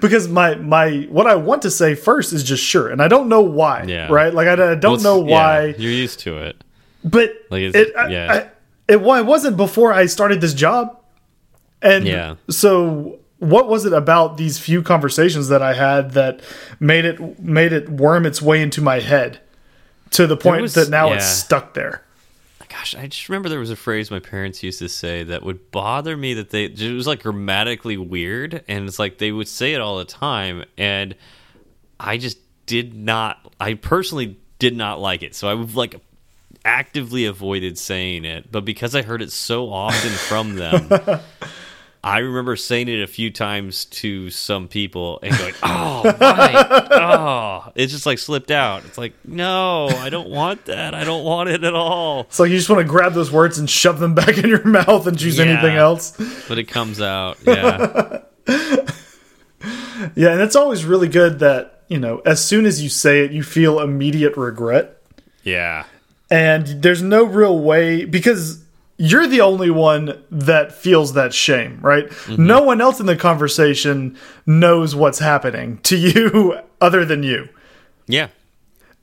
because 0.00 0.28
my 0.28 0.54
my 0.56 1.06
what 1.10 1.26
I 1.26 1.34
want 1.34 1.62
to 1.62 1.70
say 1.70 1.94
first 1.94 2.32
is 2.32 2.42
just 2.42 2.62
sure, 2.64 2.88
and 2.88 3.02
I 3.02 3.08
don't 3.08 3.28
know 3.28 3.42
why. 3.42 3.84
Yeah. 3.84 4.08
Right? 4.10 4.32
Like 4.32 4.48
I, 4.48 4.52
I 4.52 4.74
don't 4.74 5.02
Well, 5.02 5.20
know 5.20 5.24
it's- 5.26 5.30
yeah, 5.30 5.36
why, 5.36 5.74
you're 5.78 5.92
used 5.92 6.20
to 6.20 6.38
it. 6.38 6.56
but 7.04 7.32
Like, 7.50 7.62
it's- 7.62 7.88
it, 7.88 8.10
yeah. 8.10 8.32
I, 8.32 8.92
it, 8.92 9.00
well, 9.00 9.18
it 9.20 9.26
wasn't 9.26 9.56
before 9.56 9.92
I 9.92 10.06
started 10.06 10.40
this 10.40 10.54
job, 10.54 10.98
and 11.80 12.06
Yeah. 12.06 12.34
so 12.50 13.18
what 13.38 13.68
was 13.68 13.84
it 13.86 13.92
about 13.92 14.36
these 14.36 14.58
few 14.58 14.82
conversations 14.82 15.48
that 15.48 15.62
I 15.62 15.74
had 15.74 16.12
that 16.12 16.40
made 16.80 17.04
it 17.04 17.38
made 17.40 17.72
it 17.72 17.88
worm 17.88 18.24
its 18.26 18.40
way 18.40 18.62
into 18.62 18.80
my 18.80 19.00
head 19.00 19.40
to 20.12 20.26
the 20.26 20.36
point 20.36 20.62
was- 20.62 20.74
that 20.74 20.88
now 20.88 21.12
it's 21.12 21.26
stuck 21.26 21.74
there? 21.74 22.02
Gosh, 22.72 22.94
I 22.94 23.06
just 23.06 23.28
remember 23.28 23.50
there 23.50 23.58
was 23.58 23.70
a 23.70 23.76
phrase 23.76 24.10
my 24.10 24.18
parents 24.18 24.62
used 24.62 24.78
to 24.78 24.88
say 24.88 25.24
that 25.24 25.42
would 25.42 25.70
bother 25.70 26.16
me 26.16 26.32
that 26.34 26.48
they 26.48 26.64
it 26.64 26.94
was 26.94 27.06
like 27.06 27.22
grammatically 27.22 27.98
weird, 27.98 28.64
and 28.66 28.88
it's 28.88 28.98
like 28.98 29.18
they 29.18 29.30
would 29.30 29.46
say 29.46 29.74
it 29.74 29.80
all 29.82 29.98
the 29.98 30.06
time, 30.06 30.64
and 30.78 31.14
I 32.00 32.16
just 32.16 32.38
did 32.64 32.94
not. 32.94 33.52
I 33.60 33.74
personally 33.74 34.38
did 34.58 34.74
not 34.74 35.00
like 35.00 35.22
it, 35.22 35.34
so 35.34 35.48
I 35.48 35.54
would 35.54 35.74
like 35.74 36.00
actively 36.64 37.26
avoided 37.26 37.76
saying 37.76 38.24
it. 38.24 38.50
But 38.50 38.64
because 38.64 38.94
I 38.94 39.02
heard 39.02 39.20
it 39.20 39.32
so 39.32 39.70
often 39.70 40.10
from 40.10 40.54
them. 40.54 40.88
I 42.04 42.18
remember 42.18 42.56
saying 42.56 42.88
it 42.88 43.00
a 43.00 43.06
few 43.06 43.30
times 43.30 43.84
to 43.86 44.28
some 44.30 44.66
people 44.66 45.20
and 45.22 45.36
going, 45.38 45.54
"Oh, 45.62 46.02
right, 46.20 46.88
oh," 46.90 47.72
it 47.76 47.86
just 47.86 48.06
like 48.06 48.18
slipped 48.18 48.50
out. 48.50 48.84
It's 48.84 48.98
like, 48.98 49.12
no, 49.24 49.86
I 49.86 50.10
don't 50.10 50.28
want 50.28 50.64
that. 50.64 50.94
I 50.94 51.04
don't 51.04 51.22
want 51.22 51.48
it 51.50 51.62
at 51.62 51.74
all. 51.74 52.22
It's 52.22 52.40
like 52.40 52.50
you 52.50 52.56
just 52.56 52.68
want 52.68 52.80
to 52.80 52.88
grab 52.88 53.12
those 53.14 53.30
words 53.30 53.58
and 53.58 53.70
shove 53.70 54.00
them 54.00 54.16
back 54.16 54.36
in 54.36 54.48
your 54.48 54.64
mouth 54.66 55.06
and 55.06 55.16
choose 55.16 55.38
Yeah. 55.38 55.44
anything 55.44 55.76
else. 55.76 56.10
But 56.48 56.58
it 56.58 56.64
comes 56.64 57.00
out, 57.00 57.38
yeah, 57.46 58.18
Yeah, 60.16 60.32
and 60.32 60.40
it's 60.40 60.56
always 60.56 60.84
really 60.84 61.06
good 61.08 61.38
that, 61.38 61.84
you 61.86 61.98
know, 62.00 62.18
as 62.26 62.44
soon 62.44 62.66
as 62.66 62.82
you 62.82 62.88
say 62.88 63.24
it, 63.24 63.30
you 63.30 63.44
feel 63.44 63.78
immediate 63.78 64.36
regret. 64.36 65.00
yeah, 65.44 65.84
And 66.30 66.66
there's 66.66 67.00
no 67.02 67.22
real 67.24 67.56
way 67.60 68.04
because 68.04 68.60
you're 68.98 69.26
the 69.26 69.40
only 69.40 69.70
one 69.70 70.22
that 70.30 70.72
feels 70.72 71.14
that 71.14 71.34
shame, 71.34 71.78
right? 71.80 72.08
Mm-hmm. 72.08 72.46
No 72.46 72.62
one 72.62 72.80
else 72.80 73.00
in 73.00 73.06
the 73.06 73.16
conversation 73.16 74.16
knows 74.46 74.94
what's 74.94 75.18
happening 75.18 75.78
to 75.84 75.96
you 76.08 76.58
other 76.80 77.04
than 77.04 77.22
you. 77.22 77.48
yeah, 78.06 78.28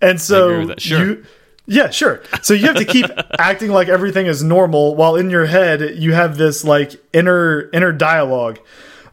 And 0.01 0.21
so. 0.21 0.73
Sure. 0.77 0.99
you 0.99 1.25
Yeah, 1.65 1.89
sure. 1.91 2.21
So 2.41 2.53
you 2.53 2.65
have 2.67 2.77
to 2.77 2.85
keep 2.85 3.05
acting 3.39 3.71
like 3.71 3.89
everything 3.89 4.25
is 4.27 4.43
normal 4.43 4.95
while 4.95 5.15
in 5.15 5.29
your 5.29 5.45
head 5.45 5.97
you 5.97 6.13
have 6.13 6.37
this 6.37 6.63
like 6.63 6.95
inner 7.13 7.69
inner 7.73 7.91
dialogue 7.91 8.59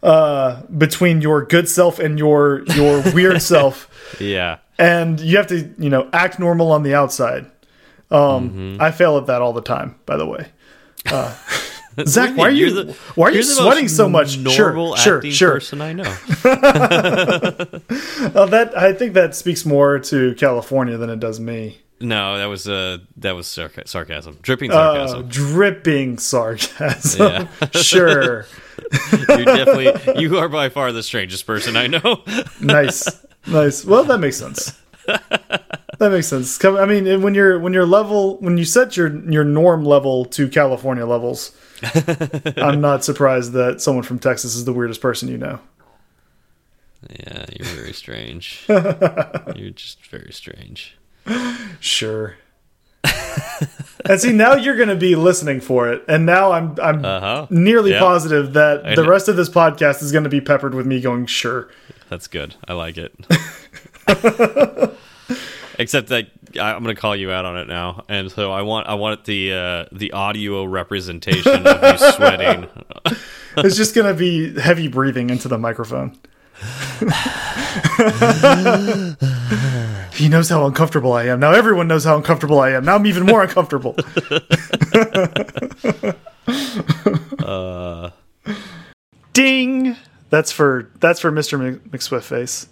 uh 0.02 0.62
between 0.78 1.20
your 1.20 1.44
good 1.44 1.68
self 1.68 1.98
and 1.98 2.18
your 2.18 2.62
your 2.74 3.02
weird 3.12 3.42
self 3.54 3.90
yeah. 4.20 4.58
and 4.78 5.20
you 5.20 5.36
have 5.36 5.46
to, 5.48 5.74
you 5.78 5.90
know, 5.90 6.08
act 6.12 6.38
normal 6.38 6.70
on 6.72 6.82
the 6.82 6.94
outside. 6.94 7.44
Um 8.10 8.50
Mm-hmm. 8.50 8.82
I 8.82 8.90
fail 8.90 9.16
at 9.18 9.26
that 9.26 9.42
all 9.42 9.52
the 9.52 9.62
time, 9.62 9.96
by 10.06 10.16
the 10.16 10.26
way. 10.26 10.46
Uh 11.10 11.34
Zach, 12.06 12.36
why 12.36 12.48
are 12.48 12.50
you 12.50 12.72
the- 12.84 12.92
why 13.14 13.28
are 13.28 13.30
you 13.30 13.36
you're 13.36 13.44
the 13.44 13.48
most 13.48 13.58
sweating 13.62 13.88
so 13.88 14.06
much? 14.08 14.36
Normal 14.38 14.96
sure, 14.96 15.16
acting 15.16 15.30
sure, 15.30 15.48
sure. 15.48 15.54
person 15.54 15.80
I 15.80 15.92
know. 15.94 16.14
Uh, 18.34 18.46
that 18.46 18.72
I 18.76 18.92
think 18.92 19.14
that 19.14 19.34
speaks 19.34 19.64
more 19.64 19.98
to 20.00 20.34
California 20.34 20.96
than 20.98 21.08
it 21.10 21.20
does 21.20 21.40
me. 21.40 21.78
No, 22.00 22.36
that 22.36 22.46
was 22.46 22.68
uh, 22.68 22.98
that 23.18 23.32
was 23.34 23.46
sarca 23.46 23.86
sarcasm, 23.86 24.38
dripping 24.42 24.70
Uh, 24.72 25.06
sarcasm. 25.08 25.28
dripping 25.28 26.18
sarcasm. 26.18 27.26
Yeah. 27.62 27.68
sure. 27.80 28.46
You're 29.12 29.44
definitely 29.44 30.20
you 30.22 30.36
are 30.38 30.48
by 30.50 30.68
far 30.68 30.92
the 30.92 31.02
strangest 31.02 31.46
person 31.46 31.76
I 31.76 31.86
know. 31.86 32.22
nice, 32.60 33.08
nice. 33.46 33.84
Well, 33.84 34.04
that 34.04 34.18
makes 34.18 34.36
sense. 34.36 34.78
That 35.98 36.10
makes 36.10 36.26
sense. 36.26 36.62
I 36.64 36.84
mean, 36.84 37.22
when 37.22 37.34
you're 37.34 37.58
when 37.58 37.72
you're 37.72 37.86
level 37.86 38.38
when 38.40 38.58
you 38.58 38.64
set 38.64 38.96
your 38.96 39.08
your 39.30 39.44
norm 39.44 39.84
level 39.84 40.24
to 40.26 40.48
California 40.48 41.06
levels, 41.06 41.56
I'm 42.56 42.80
not 42.80 43.04
surprised 43.04 43.52
that 43.52 43.80
someone 43.80 44.02
from 44.04 44.18
Texas 44.18 44.54
is 44.54 44.64
the 44.64 44.72
weirdest 44.72 45.00
person 45.00 45.28
you 45.28 45.38
know. 45.38 45.58
yeah, 47.10 47.46
you're 47.56 47.66
very 47.68 47.92
strange. 47.92 48.64
you're 48.68 49.70
just 49.74 50.04
very 50.06 50.32
strange. 50.32 50.96
Sure. 51.80 52.36
and 54.04 54.20
see, 54.20 54.32
now 54.32 54.54
you're 54.54 54.76
going 54.76 54.88
to 54.88 54.96
be 54.96 55.14
listening 55.14 55.60
for 55.60 55.88
it, 55.92 56.04
and 56.08 56.26
now 56.26 56.52
I'm 56.52 56.74
I'm 56.82 57.04
Uh 57.04 57.20
huh. 57.20 57.46
nearly 57.50 57.90
Yep. 57.92 58.00
positive 58.00 58.52
that 58.54 58.82
the 58.96 59.02
know. 59.02 59.08
rest 59.08 59.28
of 59.28 59.36
this 59.36 59.48
podcast 59.48 60.02
is 60.02 60.12
going 60.12 60.24
to 60.24 60.30
be 60.30 60.40
peppered 60.40 60.74
with 60.74 60.86
me 60.86 61.00
going 61.00 61.26
sure. 61.26 61.70
That's 62.10 62.26
good. 62.28 62.54
I 62.68 62.72
like 62.74 62.98
it. 62.98 63.14
Except 65.78 66.08
that 66.08 66.28
I, 66.58 66.72
I'm 66.72 66.82
going 66.82 66.94
to 66.94 67.00
call 67.00 67.14
you 67.14 67.30
out 67.30 67.44
on 67.44 67.58
it 67.58 67.68
now, 67.68 68.04
and 68.08 68.30
so 68.30 68.52
I 68.52 68.62
want 68.62 68.88
I 68.88 68.94
want 68.94 69.24
the 69.24 69.52
uh, 69.52 69.84
the 69.92 70.12
audio 70.12 70.64
representation 70.64 71.66
of 71.66 71.82
you 71.82 71.98
sweating. 72.12 72.66
It's 73.58 73.76
just 73.76 73.94
going 73.94 74.06
to 74.06 74.14
be 74.14 74.58
heavy 74.58 74.88
breathing 74.88 75.28
into 75.30 75.48
the 75.48 75.58
microphone. 75.58 76.18
he 80.14 80.28
knows 80.28 80.48
how 80.48 80.66
uncomfortable 80.66 81.12
I 81.12 81.24
am. 81.24 81.40
Now 81.40 81.52
everyone 81.52 81.88
knows 81.88 82.04
how 82.04 82.16
uncomfortable 82.16 82.60
I 82.60 82.70
am. 82.70 82.84
Now 82.86 82.94
I'm 82.94 83.06
even 83.06 83.26
more 83.26 83.42
uncomfortable. 83.42 83.96
Uh, 87.46 88.10
Ding. 89.32 89.96
That's 90.30 90.50
for 90.50 90.90
that's 90.98 91.20
for 91.20 91.30
Mr. 91.30 91.60
Mc- 91.60 91.90
McSwift 91.90 92.24
face. 92.24 92.68